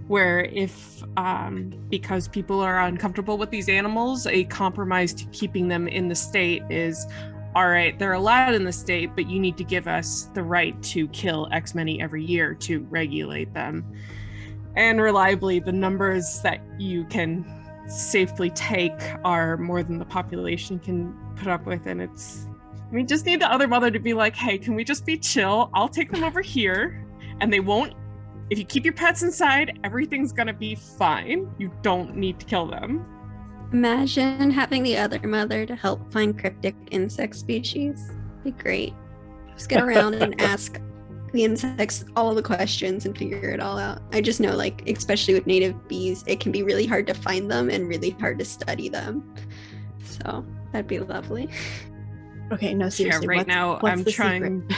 where 0.09 0.45
if 0.45 1.03
um, 1.17 1.73
because 1.89 2.29
people 2.29 2.61
are 2.61 2.81
uncomfortable 2.83 3.39
with 3.39 3.51
these 3.51 3.69
animals 3.69 4.27
a 4.27 4.45
compromise 4.45 5.15
to 5.15 5.25
keeping 5.27 5.69
them 5.69 5.89
in 5.89 6.09
the 6.09 6.15
state 6.15 6.63
is 6.69 7.07
all 7.55 7.69
right 7.69 7.99
they're 7.99 8.13
allowed 8.13 8.55
in 8.55 8.65
the 8.65 8.73
state 8.73 9.11
but 9.15 9.29
you 9.29 9.39
need 9.39 9.57
to 9.57 9.65
give 9.65 9.89
us 9.89 10.29
the 10.35 10.43
right 10.43 10.81
to 10.83 11.09
kill 11.09 11.49
x 11.53 11.75
many 11.75 12.03
every 12.03 12.25
year 12.25 12.55
to 12.55 12.81
regulate 12.91 13.53
them. 13.55 13.85
And 14.77 15.01
reliably 15.01 15.61
the 15.61 15.73
numbers 15.73 16.41
that 16.41 16.61
you 16.79 17.05
can 17.05 17.45
safely 17.87 18.51
take 18.51 18.93
are 19.25 19.57
more 19.57 19.83
than 19.83 19.99
the 19.99 20.05
population 20.05 20.79
can 20.79 21.15
put 21.37 21.49
up 21.49 21.65
with 21.67 21.87
and 21.87 22.03
it's 22.03 22.47
we 22.93 23.03
just 23.03 23.27
need 23.27 23.41
the 23.41 23.51
other 23.51 23.67
mother 23.67 23.91
to 23.91 23.99
be 23.99 24.13
like 24.13 24.37
hey 24.37 24.59
can 24.59 24.75
we 24.75 24.85
just 24.85 25.07
be 25.07 25.17
chill? 25.17 25.71
I'll 25.73 25.89
take 25.89 26.11
them 26.11 26.25
over 26.25 26.43
here 26.43 27.07
and 27.41 27.53
they 27.53 27.61
won't 27.61 27.95
if 28.51 28.59
you 28.59 28.65
keep 28.65 28.85
your 28.85 28.95
pets 28.95 29.23
inside, 29.23 29.79
everything's 29.85 30.33
gonna 30.33 30.53
be 30.53 30.75
fine. 30.75 31.53
You 31.59 31.71
don't 31.83 32.17
need 32.17 32.39
to 32.41 32.47
kill 32.47 32.67
them. 32.67 33.07
Imagine 33.73 34.51
having 34.51 34.83
the 34.83 34.97
other 34.97 35.27
mother 35.27 35.67
to 35.67 35.75
help 35.75 36.13
find 36.13 36.39
cryptic 36.39 36.77
insect 36.91 37.35
species. 37.35 38.13
Be 38.45 38.53
great. 38.53 38.95
Just 39.55 39.69
get 39.69 39.83
around 39.83 40.15
and 40.15 40.41
ask 40.41 40.81
the 41.33 41.43
insects 41.43 42.05
all 42.15 42.35
the 42.35 42.43
questions 42.43 43.07
and 43.07 43.19
figure 43.19 43.51
it 43.51 43.61
all 43.61 43.79
out. 43.79 44.01
I 44.13 44.21
just 44.21 44.41
know, 44.41 44.55
like, 44.55 44.89
especially 44.89 45.35
with 45.35 45.47
native 45.47 45.89
bees, 45.89 46.23
it 46.29 46.39
can 46.39 46.53
be 46.53 46.63
really 46.63 46.87
hard 46.87 47.07
to 47.09 47.15
find 47.15 47.51
them 47.51 47.71
and 47.71 47.89
really 47.89 48.11
hard 48.11 48.39
to 48.39 48.45
study 48.45 48.89
them. 48.89 49.35
So 50.05 50.45
that'd 50.71 50.87
be 50.87 51.01
lovely. 51.01 51.49
Okay, 52.53 52.75
no, 52.75 52.89
seriously. 52.89 53.27
Yeah, 53.27 53.39
right 53.39 53.47
now 53.47 53.81
I'm 53.83 54.05
trying. 54.05 54.71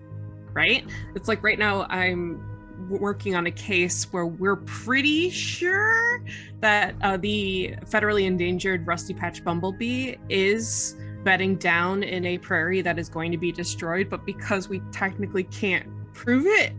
right? 0.52 0.84
It's 1.14 1.28
like 1.28 1.44
right 1.44 1.58
now 1.58 1.84
I'm 1.84 2.49
working 2.88 3.34
on 3.34 3.46
a 3.46 3.50
case 3.50 4.04
where 4.12 4.26
we're 4.26 4.56
pretty 4.56 5.30
sure 5.30 6.24
that 6.60 6.94
uh, 7.02 7.16
the 7.16 7.74
federally 7.86 8.24
endangered 8.24 8.86
rusty 8.86 9.14
patch 9.14 9.44
bumblebee 9.44 10.16
is 10.28 10.96
bedding 11.24 11.56
down 11.56 12.02
in 12.02 12.24
a 12.24 12.38
prairie 12.38 12.80
that 12.80 12.98
is 12.98 13.08
going 13.08 13.30
to 13.32 13.38
be 13.38 13.52
destroyed. 13.52 14.08
But 14.08 14.24
because 14.24 14.68
we 14.68 14.80
technically 14.92 15.44
can't 15.44 15.86
prove 16.14 16.46
it, 16.46 16.72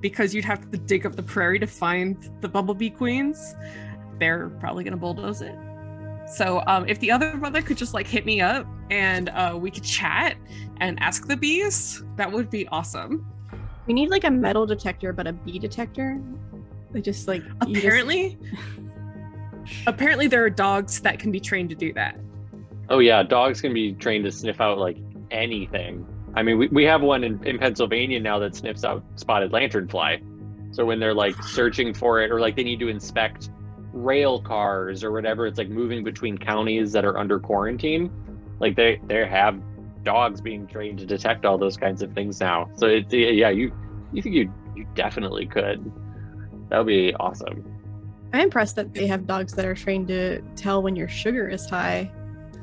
because 0.00 0.34
you'd 0.34 0.44
have 0.44 0.70
to 0.70 0.78
dig 0.78 1.06
up 1.06 1.16
the 1.16 1.22
prairie 1.22 1.58
to 1.58 1.66
find 1.66 2.30
the 2.40 2.48
bumblebee 2.48 2.90
queens, 2.90 3.54
they're 4.18 4.50
probably 4.60 4.84
going 4.84 4.92
to 4.92 4.98
bulldoze 4.98 5.42
it. 5.42 5.56
So 6.26 6.62
um, 6.66 6.88
if 6.88 6.98
the 7.00 7.10
other 7.10 7.36
brother 7.36 7.60
could 7.60 7.76
just 7.76 7.94
like 7.94 8.06
hit 8.06 8.24
me 8.24 8.40
up 8.40 8.66
and 8.90 9.28
uh, 9.30 9.56
we 9.60 9.70
could 9.70 9.84
chat 9.84 10.36
and 10.80 10.98
ask 11.00 11.26
the 11.26 11.36
bees, 11.36 12.02
that 12.16 12.30
would 12.30 12.50
be 12.50 12.66
awesome. 12.68 13.26
We 13.86 13.94
need 13.94 14.10
like 14.10 14.24
a 14.24 14.30
metal 14.30 14.66
detector, 14.66 15.12
but 15.12 15.26
a 15.26 15.32
bee 15.32 15.58
detector. 15.58 16.20
They 16.92 17.00
just 17.00 17.28
like 17.28 17.42
apparently. 17.60 18.38
Just... 18.40 18.62
Apparently, 19.86 20.26
there 20.26 20.44
are 20.44 20.50
dogs 20.50 21.00
that 21.00 21.18
can 21.18 21.32
be 21.32 21.40
trained 21.40 21.70
to 21.70 21.74
do 21.74 21.90
that. 21.94 22.18
Oh 22.90 22.98
yeah, 22.98 23.22
dogs 23.22 23.62
can 23.62 23.72
be 23.72 23.94
trained 23.94 24.24
to 24.24 24.30
sniff 24.30 24.60
out 24.60 24.76
like 24.76 24.98
anything. 25.30 26.06
I 26.34 26.42
mean, 26.42 26.58
we, 26.58 26.68
we 26.68 26.84
have 26.84 27.00
one 27.00 27.24
in, 27.24 27.42
in 27.46 27.58
Pennsylvania 27.58 28.20
now 28.20 28.38
that 28.40 28.54
sniffs 28.54 28.84
out 28.84 29.04
spotted 29.16 29.52
lanternfly. 29.52 30.22
So 30.74 30.84
when 30.84 31.00
they're 31.00 31.14
like 31.14 31.40
searching 31.42 31.94
for 31.94 32.20
it 32.20 32.30
or 32.30 32.40
like 32.40 32.56
they 32.56 32.64
need 32.64 32.80
to 32.80 32.88
inspect 32.88 33.50
rail 33.92 34.40
cars 34.40 35.02
or 35.02 35.12
whatever, 35.12 35.46
it's 35.46 35.58
like 35.58 35.68
moving 35.68 36.04
between 36.04 36.36
counties 36.36 36.92
that 36.92 37.04
are 37.04 37.16
under 37.16 37.38
quarantine. 37.38 38.10
Like 38.60 38.76
they 38.76 39.00
they 39.06 39.26
have 39.26 39.60
dogs 40.04 40.40
being 40.40 40.66
trained 40.66 40.98
to 41.00 41.06
detect 41.06 41.44
all 41.44 41.58
those 41.58 41.76
kinds 41.76 42.02
of 42.02 42.12
things 42.12 42.40
now. 42.40 42.70
So 42.76 42.86
it's 42.86 43.12
yeah, 43.12 43.50
you 43.50 43.72
you 44.12 44.22
think 44.22 44.34
you 44.34 44.52
you 44.76 44.86
definitely 44.94 45.46
could. 45.46 45.90
That 46.70 46.78
would 46.78 46.86
be 46.86 47.14
awesome. 47.14 47.64
I'm 48.32 48.40
impressed 48.40 48.76
that 48.76 48.92
they 48.94 49.06
have 49.06 49.26
dogs 49.26 49.52
that 49.54 49.64
are 49.64 49.74
trained 49.74 50.08
to 50.08 50.40
tell 50.56 50.82
when 50.82 50.96
your 50.96 51.08
sugar 51.08 51.48
is 51.48 51.68
high. 51.68 52.10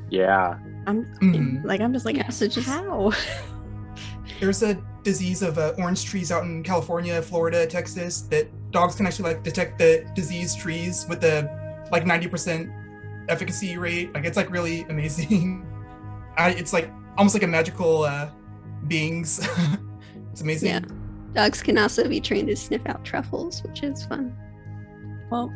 Yeah. 0.09 0.57
I'm 0.87 1.05
Mhm. 1.21 1.63
like 1.63 1.79
I'm 1.81 1.93
just 1.93 2.05
like 2.05 2.17
Yeah, 2.17 2.29
so 2.29 2.47
just- 2.47 2.67
how? 2.67 3.11
There's 4.39 4.63
a 4.63 4.75
disease 5.03 5.41
of 5.41 5.57
uh, 5.57 5.73
orange 5.77 6.05
trees 6.05 6.31
out 6.31 6.43
in 6.43 6.63
California, 6.63 7.21
Florida, 7.21 7.65
Texas 7.67 8.21
that 8.23 8.47
dogs 8.71 8.95
can 8.95 9.05
actually 9.05 9.33
like 9.33 9.43
detect 9.43 9.77
the 9.77 10.05
diseased 10.15 10.59
trees 10.59 11.05
with 11.09 11.21
the 11.21 11.49
like 11.91 12.05
90% 12.05 12.71
efficacy 13.29 13.77
rate. 13.77 14.13
Like 14.13 14.25
it's 14.25 14.37
like 14.37 14.49
really 14.51 14.81
amazing. 14.89 15.65
I, 16.37 16.51
it's 16.51 16.73
like 16.73 16.89
almost 17.17 17.35
like 17.35 17.43
a 17.43 17.47
magical 17.47 18.03
uh, 18.03 18.29
beings. 18.87 19.47
it's 20.31 20.41
amazing. 20.41 20.69
Yeah. 20.69 20.81
Dogs 21.33 21.61
can 21.61 21.77
also 21.77 22.07
be 22.07 22.19
trained 22.19 22.49
to 22.49 22.55
sniff 22.55 22.81
out 22.85 23.05
truffles, 23.05 23.63
which 23.63 23.83
is 23.83 24.03
fun. 24.05 24.35
Well, 25.31 25.53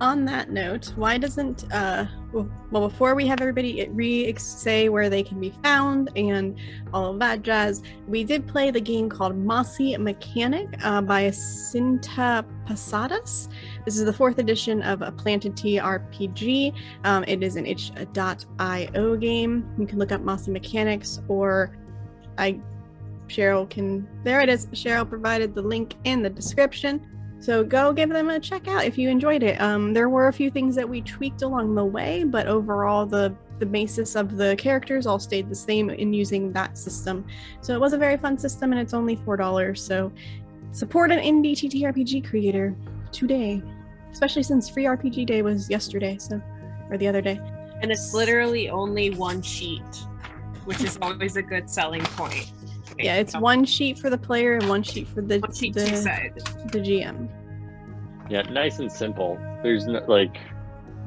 on 0.00 0.24
that 0.26 0.50
note, 0.50 0.92
why 0.96 1.18
doesn't 1.18 1.70
uh 1.72 2.06
well, 2.32 2.48
well 2.70 2.88
before 2.88 3.14
we 3.14 3.26
have 3.26 3.40
everybody 3.40 3.88
re 3.90 4.32
say 4.36 4.88
where 4.88 5.10
they 5.10 5.22
can 5.22 5.40
be 5.40 5.52
found 5.62 6.10
and 6.16 6.56
all 6.92 7.12
of 7.12 7.18
that 7.18 7.42
jazz, 7.42 7.82
we 8.06 8.22
did 8.22 8.46
play 8.46 8.70
the 8.70 8.80
game 8.80 9.08
called 9.08 9.36
Mossy 9.36 9.96
Mechanic 9.96 10.68
uh, 10.84 11.00
by 11.00 11.24
Cinta 11.24 12.44
Pasadas. 12.66 13.48
This 13.88 13.96
is 13.96 14.04
the 14.04 14.12
fourth 14.12 14.38
edition 14.38 14.82
of 14.82 15.00
a 15.00 15.10
Planted 15.10 15.56
Tea 15.56 15.78
RPG. 15.78 16.74
Um, 17.04 17.24
it 17.26 17.42
is 17.42 17.56
an 17.56 17.64
itch.io 17.64 19.16
game. 19.16 19.74
You 19.78 19.86
can 19.86 19.98
look 19.98 20.12
up 20.12 20.20
Mossy 20.20 20.50
Mechanics 20.50 21.22
or 21.26 21.74
I 22.36 22.60
Cheryl 23.28 23.66
can 23.70 24.06
there 24.24 24.42
it 24.42 24.50
is. 24.50 24.66
Cheryl 24.74 25.08
provided 25.08 25.54
the 25.54 25.62
link 25.62 25.94
in 26.04 26.20
the 26.20 26.28
description. 26.28 27.00
So 27.40 27.64
go 27.64 27.94
give 27.94 28.10
them 28.10 28.28
a 28.28 28.38
check 28.38 28.68
out 28.68 28.84
if 28.84 28.98
you 28.98 29.08
enjoyed 29.08 29.42
it. 29.42 29.58
Um, 29.58 29.94
there 29.94 30.10
were 30.10 30.28
a 30.28 30.34
few 30.34 30.50
things 30.50 30.74
that 30.74 30.86
we 30.86 31.00
tweaked 31.00 31.40
along 31.40 31.74
the 31.74 31.86
way, 31.86 32.24
but 32.24 32.46
overall 32.46 33.06
the 33.06 33.34
the 33.58 33.64
basis 33.64 34.16
of 34.16 34.36
the 34.36 34.54
characters 34.56 35.06
all 35.06 35.18
stayed 35.18 35.48
the 35.48 35.54
same 35.54 35.88
in 35.88 36.12
using 36.12 36.52
that 36.52 36.76
system. 36.76 37.24
So 37.62 37.72
it 37.72 37.80
was 37.80 37.94
a 37.94 37.98
very 37.98 38.18
fun 38.18 38.36
system, 38.36 38.70
and 38.70 38.82
it's 38.82 38.92
only 38.92 39.16
four 39.16 39.38
dollars. 39.38 39.82
So 39.82 40.12
support 40.72 41.10
an 41.10 41.20
indie 41.20 41.52
TTRPG 41.52 42.28
creator 42.28 42.76
today, 43.12 43.62
especially 44.12 44.42
since 44.42 44.68
Free 44.68 44.84
RPG 44.84 45.26
Day 45.26 45.42
was 45.42 45.68
yesterday, 45.68 46.16
so 46.18 46.40
or 46.90 46.98
the 46.98 47.08
other 47.08 47.20
day. 47.20 47.40
And 47.80 47.90
it's 47.90 48.12
literally 48.12 48.70
only 48.70 49.10
one 49.10 49.42
sheet, 49.42 49.82
which 50.64 50.82
is 50.82 50.98
always 51.02 51.36
a 51.36 51.42
good 51.42 51.70
selling 51.70 52.02
point. 52.02 52.52
Yeah, 52.98 53.16
it's 53.16 53.34
um, 53.34 53.42
one 53.42 53.64
sheet 53.64 53.98
for 53.98 54.10
the 54.10 54.18
player 54.18 54.54
and 54.54 54.68
one 54.68 54.82
sheet 54.82 55.06
for 55.08 55.20
the 55.20 55.40
sheet, 55.54 55.74
the, 55.74 55.84
two 55.84 56.68
the 56.72 56.78
GM. 56.80 57.28
Yeah, 58.28 58.42
nice 58.42 58.78
and 58.78 58.90
simple. 58.90 59.38
There's 59.62 59.86
no 59.86 60.04
like 60.08 60.36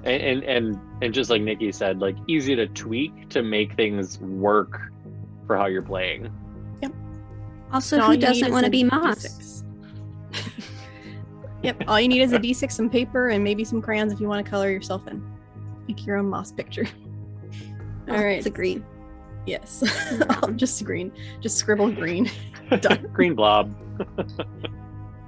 and, 0.04 0.22
and 0.22 0.44
and 0.44 0.80
and 1.02 1.14
just 1.14 1.30
like 1.30 1.42
Nikki 1.42 1.72
said, 1.72 2.00
like 2.00 2.16
easy 2.28 2.56
to 2.56 2.68
tweak 2.68 3.30
to 3.30 3.44
make 3.44 3.76
things 3.76 4.20
work 4.20 4.80
for 5.46 5.58
how 5.58 5.68
you're 5.68 5.82
playing. 5.82 6.32
Yep. 6.82 6.94
Also, 7.74 7.98
And 7.98 8.04
all 8.04 8.12
who 8.12 8.18
doesn't 8.18 8.52
want 8.52 8.66
to 8.66 8.72
be 8.72 8.84
Moss? 8.84 9.61
D6. 11.62 11.64
yep, 11.64 11.84
all 11.88 12.00
you 12.00 12.08
need 12.08 12.22
is 12.22 12.34
a 12.34 12.40
d6, 12.40 12.72
some 12.72 12.90
paper, 12.90 13.30
and 13.30 13.44
maybe 13.44 13.64
some 13.64 13.82
crayons 13.82 14.12
if 14.12 14.20
you 14.20 14.28
want 14.28 14.44
to 14.46 14.50
color 14.50 14.70
yourself 14.70 15.08
in. 15.08 15.24
Make 15.88 16.06
your 16.06 16.18
own 16.18 16.28
moss 16.28 16.52
picture. 16.52 16.86
All 18.10 18.24
right. 18.24 18.38
It's 18.38 18.48
a 18.48 18.50
green. 18.50 18.86
Yes. 19.46 19.84
I'll 20.30 20.52
just 20.52 20.84
green. 20.84 21.12
Just 21.40 21.58
scribble 21.58 21.92
green. 21.92 22.30
Done. 22.82 23.10
Green 23.14 23.36
blob. 23.36 23.76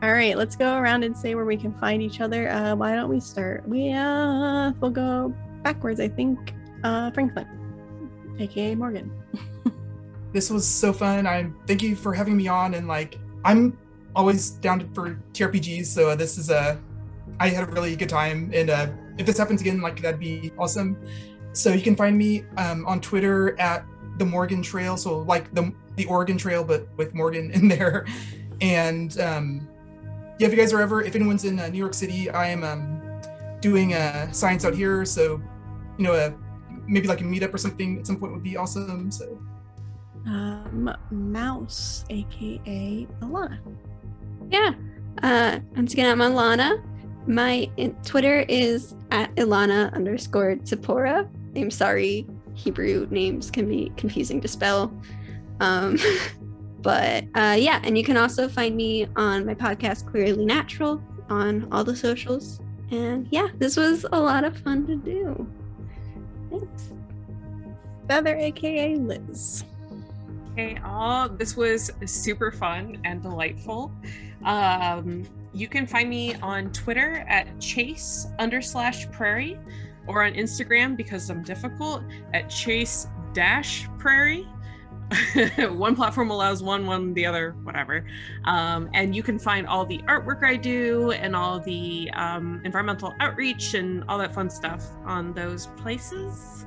All 0.02 0.12
right, 0.12 0.38
let's 0.38 0.56
go 0.56 0.76
around 0.76 1.04
and 1.04 1.16
say 1.16 1.34
where 1.34 1.46
we 1.46 1.56
can 1.56 1.74
find 1.76 2.02
each 2.02 2.20
other. 2.20 2.50
Uh, 2.50 2.76
why 2.76 2.94
don't 2.94 3.10
we 3.10 3.20
start? 3.20 3.68
We 3.68 3.94
uh, 3.94 4.74
we'll 4.82 4.92
go 4.92 5.34
backwards. 5.64 6.00
I 6.00 6.10
think 6.10 6.54
uh, 6.84 7.10
Franklin, 7.12 7.48
aka 8.40 8.76
Morgan. 8.76 9.12
this 10.34 10.50
was 10.50 10.68
so 10.68 10.92
fun. 10.92 11.26
I 11.26 11.50
thank 11.68 11.82
you 11.82 11.96
for 11.96 12.14
having 12.14 12.36
me 12.36 12.48
on. 12.48 12.74
And 12.74 12.88
like, 12.88 13.18
I'm 13.46 13.78
always 14.16 14.52
down 14.52 14.92
for 14.94 15.20
TRPGs, 15.34 15.86
so 15.88 16.10
uh, 16.10 16.16
this 16.16 16.38
is 16.38 16.50
a. 16.50 16.80
I 17.40 17.50
had 17.50 17.68
a 17.68 17.72
really 17.72 17.96
good 17.96 18.10
time, 18.10 18.52
and 18.54 18.70
uh, 18.70 18.88
if 19.18 19.26
this 19.26 19.38
happens 19.38 19.62
again, 19.62 19.82
like 19.82 20.02
that'd 20.02 20.20
be 20.20 20.52
awesome. 20.58 20.98
So 21.54 21.72
you 21.72 21.82
can 21.82 21.96
find 21.96 22.18
me 22.18 22.44
um, 22.58 22.86
on 22.86 23.00
Twitter 23.02 23.60
at 23.60 23.86
the 24.18 24.26
Morgan 24.26 24.62
Trail, 24.62 24.98
so 24.98 25.20
like 25.20 25.54
the 25.54 25.74
the 25.96 26.06
Oregon 26.06 26.38
Trail, 26.38 26.64
but 26.64 26.88
with 26.98 27.14
Morgan 27.14 27.52
in 27.52 27.68
there. 27.68 28.06
And 28.62 29.20
um, 29.20 29.68
yeah, 30.40 30.48
if 30.48 30.54
you 30.54 30.58
guys 30.58 30.72
are 30.72 30.80
ever, 30.80 31.02
if 31.02 31.16
anyone's 31.16 31.44
in 31.44 31.60
uh, 31.60 31.68
New 31.68 31.78
York 31.78 31.94
City, 31.94 32.30
I 32.30 32.48
am 32.48 32.64
um, 32.64 33.02
doing 33.60 33.94
uh, 33.94 34.32
science 34.32 34.64
out 34.64 34.74
here, 34.74 35.04
so 35.04 35.42
you 35.98 36.04
know, 36.06 36.14
uh, 36.14 36.32
maybe 36.88 37.08
like 37.08 37.20
a 37.20 37.24
meetup 37.26 37.54
or 37.54 37.58
something 37.58 38.00
at 38.00 38.08
some 38.08 38.18
point 38.18 38.32
would 38.32 38.44
be 38.44 38.56
awesome. 38.56 39.12
So. 39.12 39.38
Um, 40.26 40.96
Mouse, 41.12 42.06
aka 42.10 43.08
Ilana. 43.22 43.60
Yeah. 44.54 44.76
Uh, 45.24 45.60
once 45.76 45.94
again, 45.94 46.12
I'm 46.12 46.32
Ilana. 46.32 46.80
My 47.26 47.72
Twitter 48.06 48.46
is 48.48 48.94
at 49.10 49.34
Ilana 49.34 49.92
underscore 49.94 50.58
Tzipora. 50.58 51.28
I'm 51.56 51.72
sorry, 51.72 52.28
Hebrew 52.54 53.08
names 53.10 53.50
can 53.50 53.68
be 53.68 53.92
confusing 53.98 54.40
to 54.42 54.48
spell. 54.48 54.94
Um, 55.60 55.98
but 56.84 57.24
uh, 57.34 57.56
yeah, 57.58 57.82
and 57.84 57.98
you 57.98 58.04
can 58.04 58.16
also 58.16 58.48
find 58.48 58.76
me 58.76 59.08
on 59.16 59.44
my 59.44 59.56
podcast, 59.56 60.06
Queerly 60.12 60.46
Natural, 60.46 61.02
on 61.32 61.68
all 61.72 61.84
the 61.84 61.96
socials. 61.96 62.62
And 62.92 63.28
yeah, 63.32 63.48
this 63.58 63.76
was 63.76 64.06
a 64.12 64.20
lot 64.20 64.44
of 64.44 64.56
fun 64.56 64.86
to 64.86 64.96
do. 64.98 65.48
Thanks. 66.52 66.94
Feather, 68.08 68.36
aka 68.36 68.98
Liz. 68.98 69.64
Okay, 70.52 70.78
all 70.86 71.28
this 71.28 71.58
was 71.58 71.90
super 72.06 72.52
fun 72.52 73.00
and 73.04 73.24
delightful. 73.24 73.92
Um, 74.46 75.24
you 75.54 75.68
can 75.68 75.86
find 75.86 76.10
me 76.10 76.36
on 76.36 76.72
Twitter 76.72 77.26
at 77.28 77.60
chase 77.60 78.28
under 78.40 78.62
slash 78.62 79.10
prairie 79.12 79.60
or 80.08 80.24
on 80.24 80.34
Instagram 80.34 80.98
because 80.98 81.30
I'm 81.30 81.44
difficult 81.44 82.04
at 82.34 82.50
chase 82.50 83.08
dash 83.34 83.88
prairie. 83.98 84.48
one 85.70 85.96
platform 85.96 86.32
allows 86.32 86.64
one, 86.64 86.86
one 86.86 87.14
the 87.14 87.26
other, 87.26 87.56
whatever. 87.64 88.06
Um, 88.46 88.90
and 88.94 89.16
you 89.16 89.22
can 89.22 89.38
find 89.38 89.68
all 89.68 89.86
the 89.86 90.00
artwork 90.00 90.44
I 90.44 90.56
do 90.56 91.12
and 91.12 91.36
all 91.36 91.60
the 91.60 92.10
um, 92.14 92.62
environmental 92.64 93.14
outreach 93.20 93.76
and 93.76 94.04
all 94.08 94.18
that 94.18 94.34
fun 94.34 94.50
stuff 94.50 94.86
on 95.06 95.34
those 95.34 95.68
places. 95.78 96.66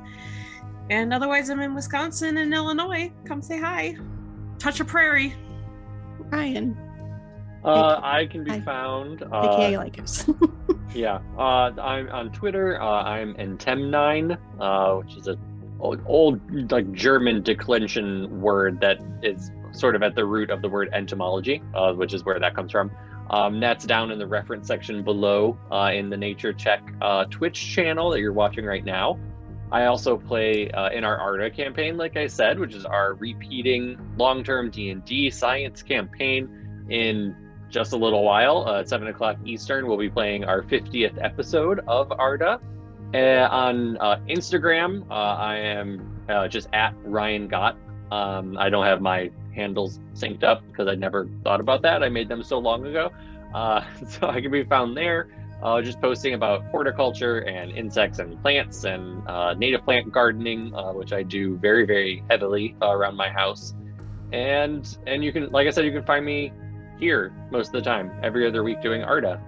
And 0.90 1.12
otherwise, 1.12 1.50
I'm 1.50 1.60
in 1.60 1.74
Wisconsin 1.74 2.36
and 2.36 2.54
Illinois. 2.54 3.12
Come 3.24 3.42
say 3.42 3.58
hi. 3.58 3.96
Touch 4.58 4.78
a 4.78 4.84
prairie. 4.84 5.34
Ryan, 6.30 6.76
Uh, 7.66 8.00
I 8.00 8.26
can 8.26 8.44
be 8.44 8.52
Hi. 8.52 8.60
found. 8.60 9.22
aka 9.22 9.74
Uh, 9.74 9.82
Lycos. 9.82 10.78
yeah, 10.94 11.18
uh, 11.36 11.72
I'm 11.80 12.08
on 12.10 12.30
Twitter. 12.30 12.80
Uh, 12.80 13.02
I'm 13.02 13.34
Entemnine, 13.34 14.38
uh, 14.60 14.94
which 14.98 15.16
is 15.16 15.26
a 15.26 15.36
old, 15.80 16.00
old 16.06 16.70
like 16.70 16.90
German 16.92 17.42
declension 17.42 18.40
word 18.40 18.80
that 18.80 18.98
is 19.22 19.50
sort 19.72 19.96
of 19.96 20.02
at 20.02 20.14
the 20.14 20.24
root 20.24 20.50
of 20.50 20.62
the 20.62 20.68
word 20.68 20.90
entomology, 20.92 21.60
uh, 21.74 21.92
which 21.92 22.14
is 22.14 22.24
where 22.24 22.38
that 22.38 22.54
comes 22.54 22.70
from. 22.70 22.90
Um, 23.30 23.58
that's 23.58 23.84
down 23.84 24.12
in 24.12 24.20
the 24.20 24.26
reference 24.26 24.68
section 24.68 25.02
below 25.02 25.58
uh, 25.72 25.90
in 25.92 26.08
the 26.08 26.16
Nature 26.16 26.52
Check 26.52 26.82
uh, 27.02 27.24
Twitch 27.24 27.74
channel 27.74 28.10
that 28.10 28.20
you're 28.20 28.32
watching 28.32 28.64
right 28.64 28.84
now. 28.84 29.18
I 29.72 29.86
also 29.86 30.16
play 30.16 30.70
uh, 30.70 30.90
in 30.90 31.02
our 31.02 31.18
ARDA 31.18 31.50
campaign, 31.50 31.96
like 31.96 32.16
I 32.16 32.28
said, 32.28 32.60
which 32.60 32.72
is 32.72 32.84
our 32.84 33.14
repeating 33.14 33.98
long-term 34.16 34.70
D&D 34.70 35.30
science 35.30 35.82
campaign. 35.82 36.62
In 36.88 37.34
just 37.76 37.92
a 37.92 37.96
little 37.96 38.24
while, 38.24 38.64
uh, 38.66 38.80
at 38.80 38.88
seven 38.88 39.06
o'clock 39.08 39.36
Eastern, 39.44 39.86
we'll 39.86 39.98
be 39.98 40.08
playing 40.08 40.44
our 40.44 40.62
50th 40.62 41.22
episode 41.22 41.80
of 41.86 42.08
ARDA. 42.08 42.58
Uh, 43.12 43.48
on 43.50 43.98
uh, 43.98 44.16
Instagram, 44.30 45.02
uh, 45.10 45.12
I 45.12 45.56
am 45.56 46.24
uh, 46.26 46.48
just 46.48 46.68
at 46.72 46.94
Ryan 47.04 47.48
Gott. 47.48 47.76
Um, 48.10 48.56
I 48.56 48.70
don't 48.70 48.86
have 48.86 49.02
my 49.02 49.30
handles 49.54 50.00
synced 50.14 50.42
up 50.42 50.66
because 50.68 50.88
I 50.88 50.94
never 50.94 51.28
thought 51.44 51.60
about 51.60 51.82
that. 51.82 52.02
I 52.02 52.08
made 52.08 52.30
them 52.30 52.42
so 52.42 52.58
long 52.58 52.86
ago. 52.86 53.10
Uh, 53.54 53.84
so 54.08 54.28
I 54.28 54.40
can 54.40 54.50
be 54.50 54.64
found 54.64 54.96
there. 54.96 55.28
uh, 55.62 55.82
just 55.82 56.00
posting 56.00 56.32
about 56.32 56.64
horticulture 56.70 57.40
and 57.40 57.72
insects 57.72 58.20
and 58.20 58.40
plants 58.40 58.84
and 58.84 59.22
uh, 59.28 59.52
native 59.52 59.84
plant 59.84 60.10
gardening, 60.10 60.74
uh, 60.74 60.92
which 60.92 61.12
I 61.12 61.22
do 61.22 61.58
very, 61.58 61.84
very 61.84 62.22
heavily 62.30 62.74
around 62.80 63.16
my 63.16 63.28
house. 63.28 63.74
And 64.32 64.96
and 65.06 65.22
you 65.22 65.30
can, 65.30 65.50
like 65.52 65.66
I 65.66 65.70
said, 65.70 65.84
you 65.84 65.92
can 65.92 66.04
find 66.04 66.24
me 66.24 66.52
here 66.98 67.32
most 67.50 67.68
of 67.68 67.72
the 67.72 67.82
time, 67.82 68.10
every 68.22 68.46
other 68.46 68.62
week 68.62 68.80
doing 68.80 69.02
Arda. 69.02 69.40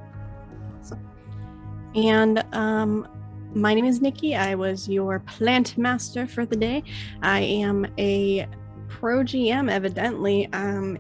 And 1.95 2.45
um, 2.53 3.09
my 3.55 3.75
name 3.75 3.87
is 3.87 4.01
Nikki. 4.01 4.37
I 4.37 4.55
was 4.55 4.89
your 4.89 5.21
plant 5.21 5.79
master 5.79 6.27
for 6.27 6.45
the 6.45 6.57
day. 6.57 6.85
I 7.23 7.41
am 7.41 7.87
a 7.99 8.47
pro 8.89 9.21
GM, 9.21 9.71
evidently, 9.71 10.49
um, 10.53 10.99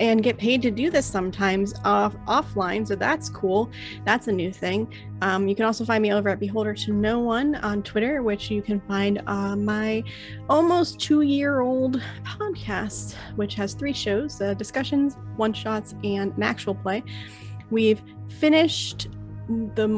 and 0.00 0.22
get 0.22 0.38
paid 0.38 0.62
to 0.62 0.70
do 0.70 0.90
this 0.90 1.06
sometimes 1.06 1.74
off 1.84 2.14
offline. 2.26 2.86
So 2.86 2.94
that's 2.94 3.28
cool. 3.28 3.70
That's 4.04 4.28
a 4.28 4.32
new 4.32 4.52
thing. 4.52 4.92
Um, 5.22 5.48
you 5.48 5.54
can 5.54 5.64
also 5.64 5.84
find 5.84 6.02
me 6.02 6.12
over 6.12 6.28
at 6.28 6.38
Beholder 6.38 6.74
to 6.74 6.92
No 6.92 7.18
One 7.18 7.56
on 7.56 7.82
Twitter, 7.82 8.22
which 8.22 8.50
you 8.50 8.62
can 8.62 8.80
find 8.82 9.20
uh, 9.26 9.56
my 9.56 10.04
almost 10.48 11.00
two 11.00 11.22
year 11.22 11.60
old 11.60 12.00
podcast, 12.24 13.14
which 13.36 13.54
has 13.54 13.74
three 13.74 13.92
shows 13.92 14.40
uh, 14.40 14.54
discussions, 14.54 15.16
one 15.36 15.52
shots, 15.52 15.94
and 16.04 16.32
an 16.36 16.42
actual 16.42 16.74
play. 16.74 17.02
We've 17.70 18.02
finished 18.28 19.08
the 19.74 19.88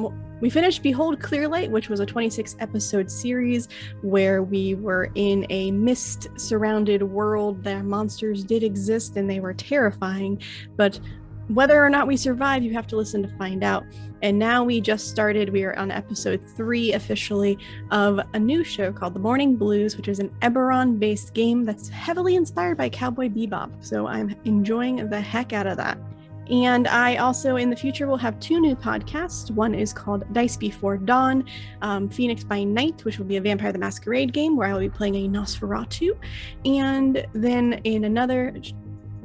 we 0.41 0.51
finished 0.51 0.83
Behold 0.83 1.21
Clearlight, 1.21 1.71
which 1.71 1.89
was 1.89 2.01
a 2.01 2.07
26 2.07 2.57
episode 2.61 3.11
series 3.11 3.69
where 4.03 4.43
we 4.43 4.75
were 4.75 5.11
in 5.15 5.47
a 5.51 5.71
mist 5.71 6.29
surrounded 6.37 7.03
world. 7.03 7.63
That 7.65 7.85
monsters 7.85 8.45
did 8.45 8.63
exist 8.63 9.17
and 9.17 9.29
they 9.29 9.41
were 9.41 9.55
terrifying, 9.55 10.41
but 10.77 10.99
whether 11.49 11.85
or 11.85 11.91
not 11.91 12.07
we 12.07 12.17
survive, 12.17 12.63
you 12.63 12.73
have 12.75 12.87
to 12.87 12.97
listen 12.97 13.23
to 13.23 13.29
find 13.37 13.65
out. 13.65 13.85
And 14.23 14.39
now 14.39 14.63
we 14.63 14.81
just 14.81 15.09
started, 15.09 15.49
we 15.49 15.65
are 15.65 15.77
on 15.77 15.91
episode 15.91 16.41
three 16.57 16.93
officially 16.93 17.59
of 17.91 18.21
a 18.35 18.39
new 18.39 18.63
show 18.63 18.93
called 18.93 19.15
The 19.15 19.21
Morning 19.21 19.57
Blues, 19.57 19.97
which 19.97 20.07
is 20.07 20.21
an 20.21 20.29
Eberron 20.43 21.01
based 21.01 21.35
game 21.35 21.65
that's 21.65 21.89
heavily 21.89 22.37
inspired 22.37 22.79
by 22.79 22.89
Cowboy 22.89 23.29
Bebop. 23.29 23.85
So 23.85 24.07
I'm 24.07 24.35
enjoying 24.45 25.09
the 25.09 25.21
heck 25.21 25.53
out 25.53 25.67
of 25.67 25.77
that. 25.79 25.99
And 26.51 26.89
I 26.89 27.17
also, 27.17 27.57
in 27.57 27.71
the 27.71 27.77
future, 27.77 28.09
will 28.09 28.17
have 28.17 28.39
two 28.41 28.61
new 28.61 28.75
podcasts. 28.75 29.53
One 29.53 29.73
is 29.73 29.93
called 29.93 30.25
Dice 30.33 30.57
Before 30.57 30.97
Dawn, 30.97 31.45
um, 31.81 32.09
Phoenix 32.09 32.43
by 32.43 32.65
Night, 32.65 33.05
which 33.05 33.19
will 33.19 33.27
be 33.27 33.37
a 33.37 33.41
Vampire 33.41 33.73
the 33.73 33.79
Masquerade 33.79 34.33
game 34.33 34.57
where 34.57 34.67
I 34.67 34.73
will 34.73 34.81
be 34.81 34.89
playing 34.89 35.15
a 35.15 35.29
Nosferatu. 35.29 36.19
And 36.65 37.25
then 37.35 37.75
in 37.85 38.05
another 38.05 38.53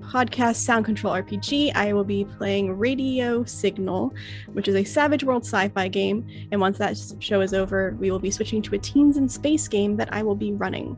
podcast, 0.01 0.57
Sound 0.57 0.85
Control 0.85 1.13
RPG, 1.15 1.75
I 1.75 1.93
will 1.93 2.03
be 2.03 2.25
playing 2.25 2.77
Radio 2.77 3.43
Signal, 3.43 4.13
which 4.53 4.67
is 4.67 4.75
a 4.75 4.83
Savage 4.83 5.23
World 5.23 5.45
sci 5.45 5.67
fi 5.69 5.87
game. 5.87 6.27
And 6.51 6.61
once 6.61 6.77
that 6.77 6.95
show 7.19 7.41
is 7.41 7.55
over, 7.55 7.97
we 7.99 8.11
will 8.11 8.19
be 8.19 8.29
switching 8.29 8.61
to 8.61 8.75
a 8.75 8.77
Teens 8.77 9.17
in 9.17 9.27
Space 9.27 9.67
game 9.67 9.97
that 9.97 10.13
I 10.13 10.21
will 10.21 10.35
be 10.35 10.53
running. 10.53 10.95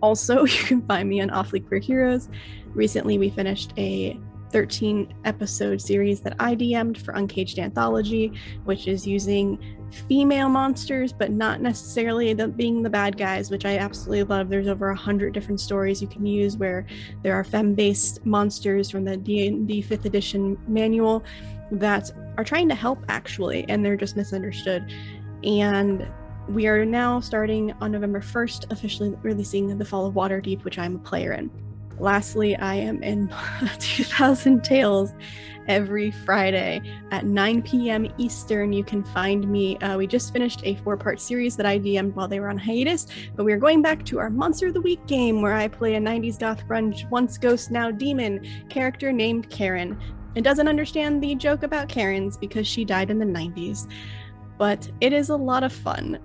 Also, 0.00 0.44
you 0.46 0.64
can 0.64 0.80
find 0.82 1.10
me 1.10 1.20
on 1.20 1.28
Awfully 1.28 1.60
Queer 1.60 1.80
Heroes. 1.80 2.30
Recently, 2.74 3.18
we 3.18 3.28
finished 3.28 3.74
a 3.76 4.18
13 4.50 5.14
episode 5.24 5.80
series 5.80 6.20
that 6.20 6.34
I 6.38 6.54
DM'd 6.54 6.98
for 6.98 7.12
Uncaged 7.12 7.58
Anthology, 7.58 8.32
which 8.64 8.88
is 8.88 9.06
using 9.06 9.58
female 10.08 10.48
monsters, 10.48 11.12
but 11.12 11.30
not 11.30 11.60
necessarily 11.60 12.32
the, 12.32 12.48
being 12.48 12.82
the 12.82 12.90
bad 12.90 13.16
guys, 13.16 13.50
which 13.50 13.64
I 13.64 13.78
absolutely 13.78 14.24
love. 14.24 14.48
There's 14.48 14.68
over 14.68 14.90
a 14.90 14.96
hundred 14.96 15.32
different 15.32 15.60
stories 15.60 16.02
you 16.02 16.08
can 16.08 16.26
use 16.26 16.56
where 16.56 16.86
there 17.22 17.34
are 17.34 17.44
femme-based 17.44 18.24
monsters 18.26 18.90
from 18.90 19.04
the 19.04 19.16
D&D 19.16 19.82
5th 19.82 20.04
edition 20.04 20.58
manual 20.66 21.24
that 21.70 22.10
are 22.36 22.44
trying 22.44 22.68
to 22.68 22.74
help 22.74 22.98
actually, 23.08 23.64
and 23.68 23.84
they're 23.84 23.96
just 23.96 24.16
misunderstood. 24.16 24.92
And 25.44 26.06
we 26.48 26.66
are 26.66 26.84
now 26.84 27.20
starting 27.20 27.72
on 27.80 27.92
November 27.92 28.20
1st, 28.20 28.72
officially 28.72 29.14
releasing 29.22 29.76
The 29.76 29.84
Fall 29.84 30.06
of 30.06 30.14
Waterdeep, 30.14 30.64
which 30.64 30.78
I'm 30.78 30.96
a 30.96 30.98
player 30.98 31.32
in. 31.32 31.50
Lastly, 32.00 32.56
I 32.56 32.74
am 32.74 33.02
in 33.02 33.32
2000 33.78 34.62
Tales 34.62 35.14
every 35.66 36.10
Friday 36.10 36.80
at 37.10 37.26
9 37.26 37.62
p.m. 37.62 38.10
Eastern. 38.16 38.72
You 38.72 38.82
can 38.82 39.04
find 39.04 39.48
me. 39.48 39.76
Uh, 39.78 39.98
we 39.98 40.06
just 40.06 40.32
finished 40.32 40.60
a 40.64 40.76
four 40.76 40.96
part 40.96 41.20
series 41.20 41.56
that 41.56 41.66
I 41.66 41.78
DM'd 41.78 42.16
while 42.16 42.28
they 42.28 42.40
were 42.40 42.48
on 42.48 42.58
hiatus, 42.58 43.06
but 43.36 43.44
we 43.44 43.52
are 43.52 43.58
going 43.58 43.82
back 43.82 44.04
to 44.06 44.18
our 44.18 44.30
Monster 44.30 44.68
of 44.68 44.74
the 44.74 44.80
Week 44.80 45.04
game 45.06 45.42
where 45.42 45.54
I 45.54 45.68
play 45.68 45.94
a 45.94 46.00
90s 46.00 46.38
goth 46.38 46.66
grunge, 46.66 47.08
once 47.10 47.36
ghost, 47.38 47.70
now 47.70 47.90
demon 47.90 48.46
character 48.68 49.12
named 49.12 49.50
Karen. 49.50 50.00
and 50.36 50.44
doesn't 50.44 50.68
understand 50.68 51.22
the 51.22 51.34
joke 51.34 51.62
about 51.62 51.88
Karens 51.88 52.36
because 52.36 52.66
she 52.66 52.84
died 52.84 53.10
in 53.10 53.18
the 53.18 53.24
90s, 53.24 53.90
but 54.56 54.88
it 55.00 55.12
is 55.12 55.30
a 55.30 55.36
lot 55.36 55.64
of 55.64 55.72
fun. 55.72 56.18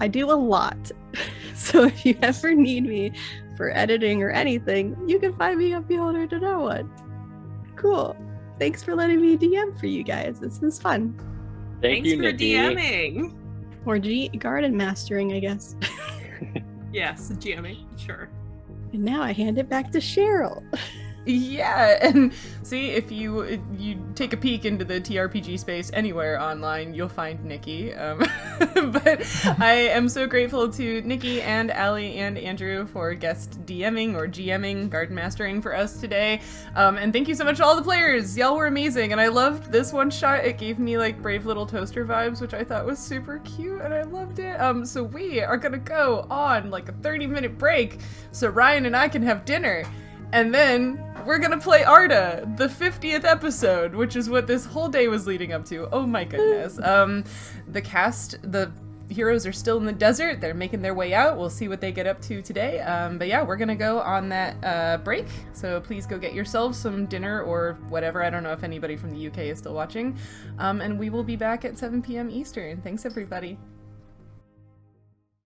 I 0.00 0.08
do 0.08 0.30
a 0.30 0.32
lot. 0.32 0.90
So 1.54 1.84
if 1.84 2.04
you 2.04 2.14
ever 2.20 2.54
need 2.54 2.84
me 2.84 3.12
for 3.56 3.76
editing 3.76 4.22
or 4.22 4.30
anything, 4.30 4.96
you 5.08 5.18
can 5.18 5.34
find 5.36 5.58
me 5.58 5.72
on 5.72 5.82
Beholder 5.84 6.26
to 6.28 6.38
No 6.38 6.60
One. 6.60 6.90
Cool. 7.76 8.16
Thanks 8.58 8.82
for 8.82 8.94
letting 8.94 9.20
me 9.20 9.36
DM 9.36 9.78
for 9.78 9.86
you 9.86 10.02
guys. 10.02 10.40
This 10.40 10.62
is 10.62 10.78
fun. 10.78 11.14
Thank 11.82 12.04
Thanks 12.04 12.08
you, 12.08 12.16
for 12.16 12.22
Nikki. 12.22 12.52
DMing. 12.54 13.34
Or 13.84 13.98
G 13.98 14.28
garden 14.28 14.76
mastering, 14.76 15.32
I 15.32 15.40
guess. 15.40 15.76
Yes, 16.92 17.30
GMing. 17.30 17.84
Sure. 17.98 18.30
and 18.94 19.04
now 19.04 19.20
I 19.20 19.32
hand 19.32 19.58
it 19.58 19.68
back 19.68 19.90
to 19.92 19.98
Cheryl. 19.98 20.62
Yeah, 21.26 21.98
and 22.02 22.32
see 22.62 22.90
if 22.90 23.10
you 23.10 23.60
you 23.76 23.98
take 24.14 24.32
a 24.32 24.36
peek 24.36 24.64
into 24.64 24.84
the 24.84 25.00
TRPG 25.00 25.58
space 25.58 25.90
anywhere 25.92 26.40
online, 26.40 26.94
you'll 26.94 27.08
find 27.08 27.44
Nikki. 27.44 27.92
Um, 27.94 28.18
but 28.58 29.26
I 29.60 29.88
am 29.90 30.08
so 30.08 30.26
grateful 30.26 30.70
to 30.72 31.02
Nikki 31.02 31.42
and 31.42 31.70
Allie 31.70 32.16
and 32.18 32.38
Andrew 32.38 32.86
for 32.86 33.12
guest 33.14 33.64
DMing 33.66 34.14
or 34.14 34.28
GMing, 34.28 34.88
garden 34.88 35.16
mastering 35.16 35.60
for 35.60 35.74
us 35.74 36.00
today. 36.00 36.40
Um, 36.76 36.96
and 36.96 37.12
thank 37.12 37.28
you 37.28 37.34
so 37.34 37.44
much 37.44 37.56
to 37.56 37.64
all 37.64 37.76
the 37.76 37.82
players. 37.82 38.36
Y'all 38.36 38.56
were 38.56 38.66
amazing, 38.66 39.12
and 39.12 39.20
I 39.20 39.28
loved 39.28 39.72
this 39.72 39.92
one 39.92 40.10
shot. 40.10 40.44
It 40.44 40.58
gave 40.58 40.78
me 40.78 40.96
like 40.96 41.20
brave 41.20 41.44
little 41.44 41.66
toaster 41.66 42.06
vibes, 42.06 42.40
which 42.40 42.54
I 42.54 42.62
thought 42.62 42.86
was 42.86 42.98
super 42.98 43.40
cute, 43.40 43.80
and 43.80 43.92
I 43.92 44.02
loved 44.02 44.38
it. 44.38 44.60
Um, 44.60 44.86
so 44.86 45.02
we 45.02 45.40
are 45.40 45.56
gonna 45.56 45.78
go 45.78 46.26
on 46.30 46.70
like 46.70 46.88
a 46.88 46.92
30 46.92 47.26
minute 47.26 47.58
break 47.58 47.98
so 48.36 48.48
Ryan 48.48 48.84
and 48.84 48.94
I 48.94 49.08
can 49.08 49.22
have 49.22 49.46
dinner. 49.46 49.84
And 50.32 50.54
then 50.54 51.02
we're 51.24 51.38
gonna 51.38 51.58
play 51.58 51.84
Arda, 51.84 52.48
the 52.56 52.68
50th 52.68 53.24
episode, 53.24 53.94
which 53.94 54.16
is 54.16 54.28
what 54.28 54.46
this 54.46 54.64
whole 54.64 54.88
day 54.88 55.08
was 55.08 55.26
leading 55.26 55.52
up 55.52 55.64
to. 55.66 55.88
Oh 55.92 56.06
my 56.06 56.24
goodness. 56.24 56.78
Um, 56.86 57.24
the 57.66 57.82
cast, 57.82 58.40
the 58.52 58.70
heroes 59.08 59.44
are 59.46 59.52
still 59.52 59.76
in 59.78 59.84
the 59.84 59.92
desert. 59.92 60.40
They're 60.40 60.54
making 60.54 60.82
their 60.82 60.94
way 60.94 61.14
out. 61.14 61.36
We'll 61.36 61.50
see 61.50 61.68
what 61.68 61.80
they 61.80 61.92
get 61.92 62.06
up 62.06 62.20
to 62.22 62.42
today. 62.42 62.80
Um, 62.80 63.18
but 63.18 63.28
yeah, 63.28 63.42
we're 63.42 63.56
gonna 63.56 63.76
go 63.76 64.00
on 64.00 64.28
that 64.28 64.56
uh, 64.64 64.98
break. 64.98 65.26
So 65.52 65.80
please 65.80 66.06
go 66.06 66.18
get 66.18 66.32
yourselves 66.32 66.78
some 66.78 67.06
dinner 67.06 67.42
or 67.42 67.76
whatever. 67.88 68.22
I 68.22 68.30
don't 68.30 68.42
know 68.42 68.52
if 68.52 68.62
anybody 68.62 68.96
from 68.96 69.10
the 69.10 69.26
UK 69.26 69.38
is 69.38 69.58
still 69.58 69.74
watching. 69.74 70.16
Um, 70.58 70.80
and 70.80 70.98
we 70.98 71.10
will 71.10 71.24
be 71.24 71.36
back 71.36 71.64
at 71.64 71.76
7 71.76 72.02
p.m. 72.02 72.30
Eastern. 72.30 72.80
Thanks, 72.82 73.04
everybody. 73.04 73.58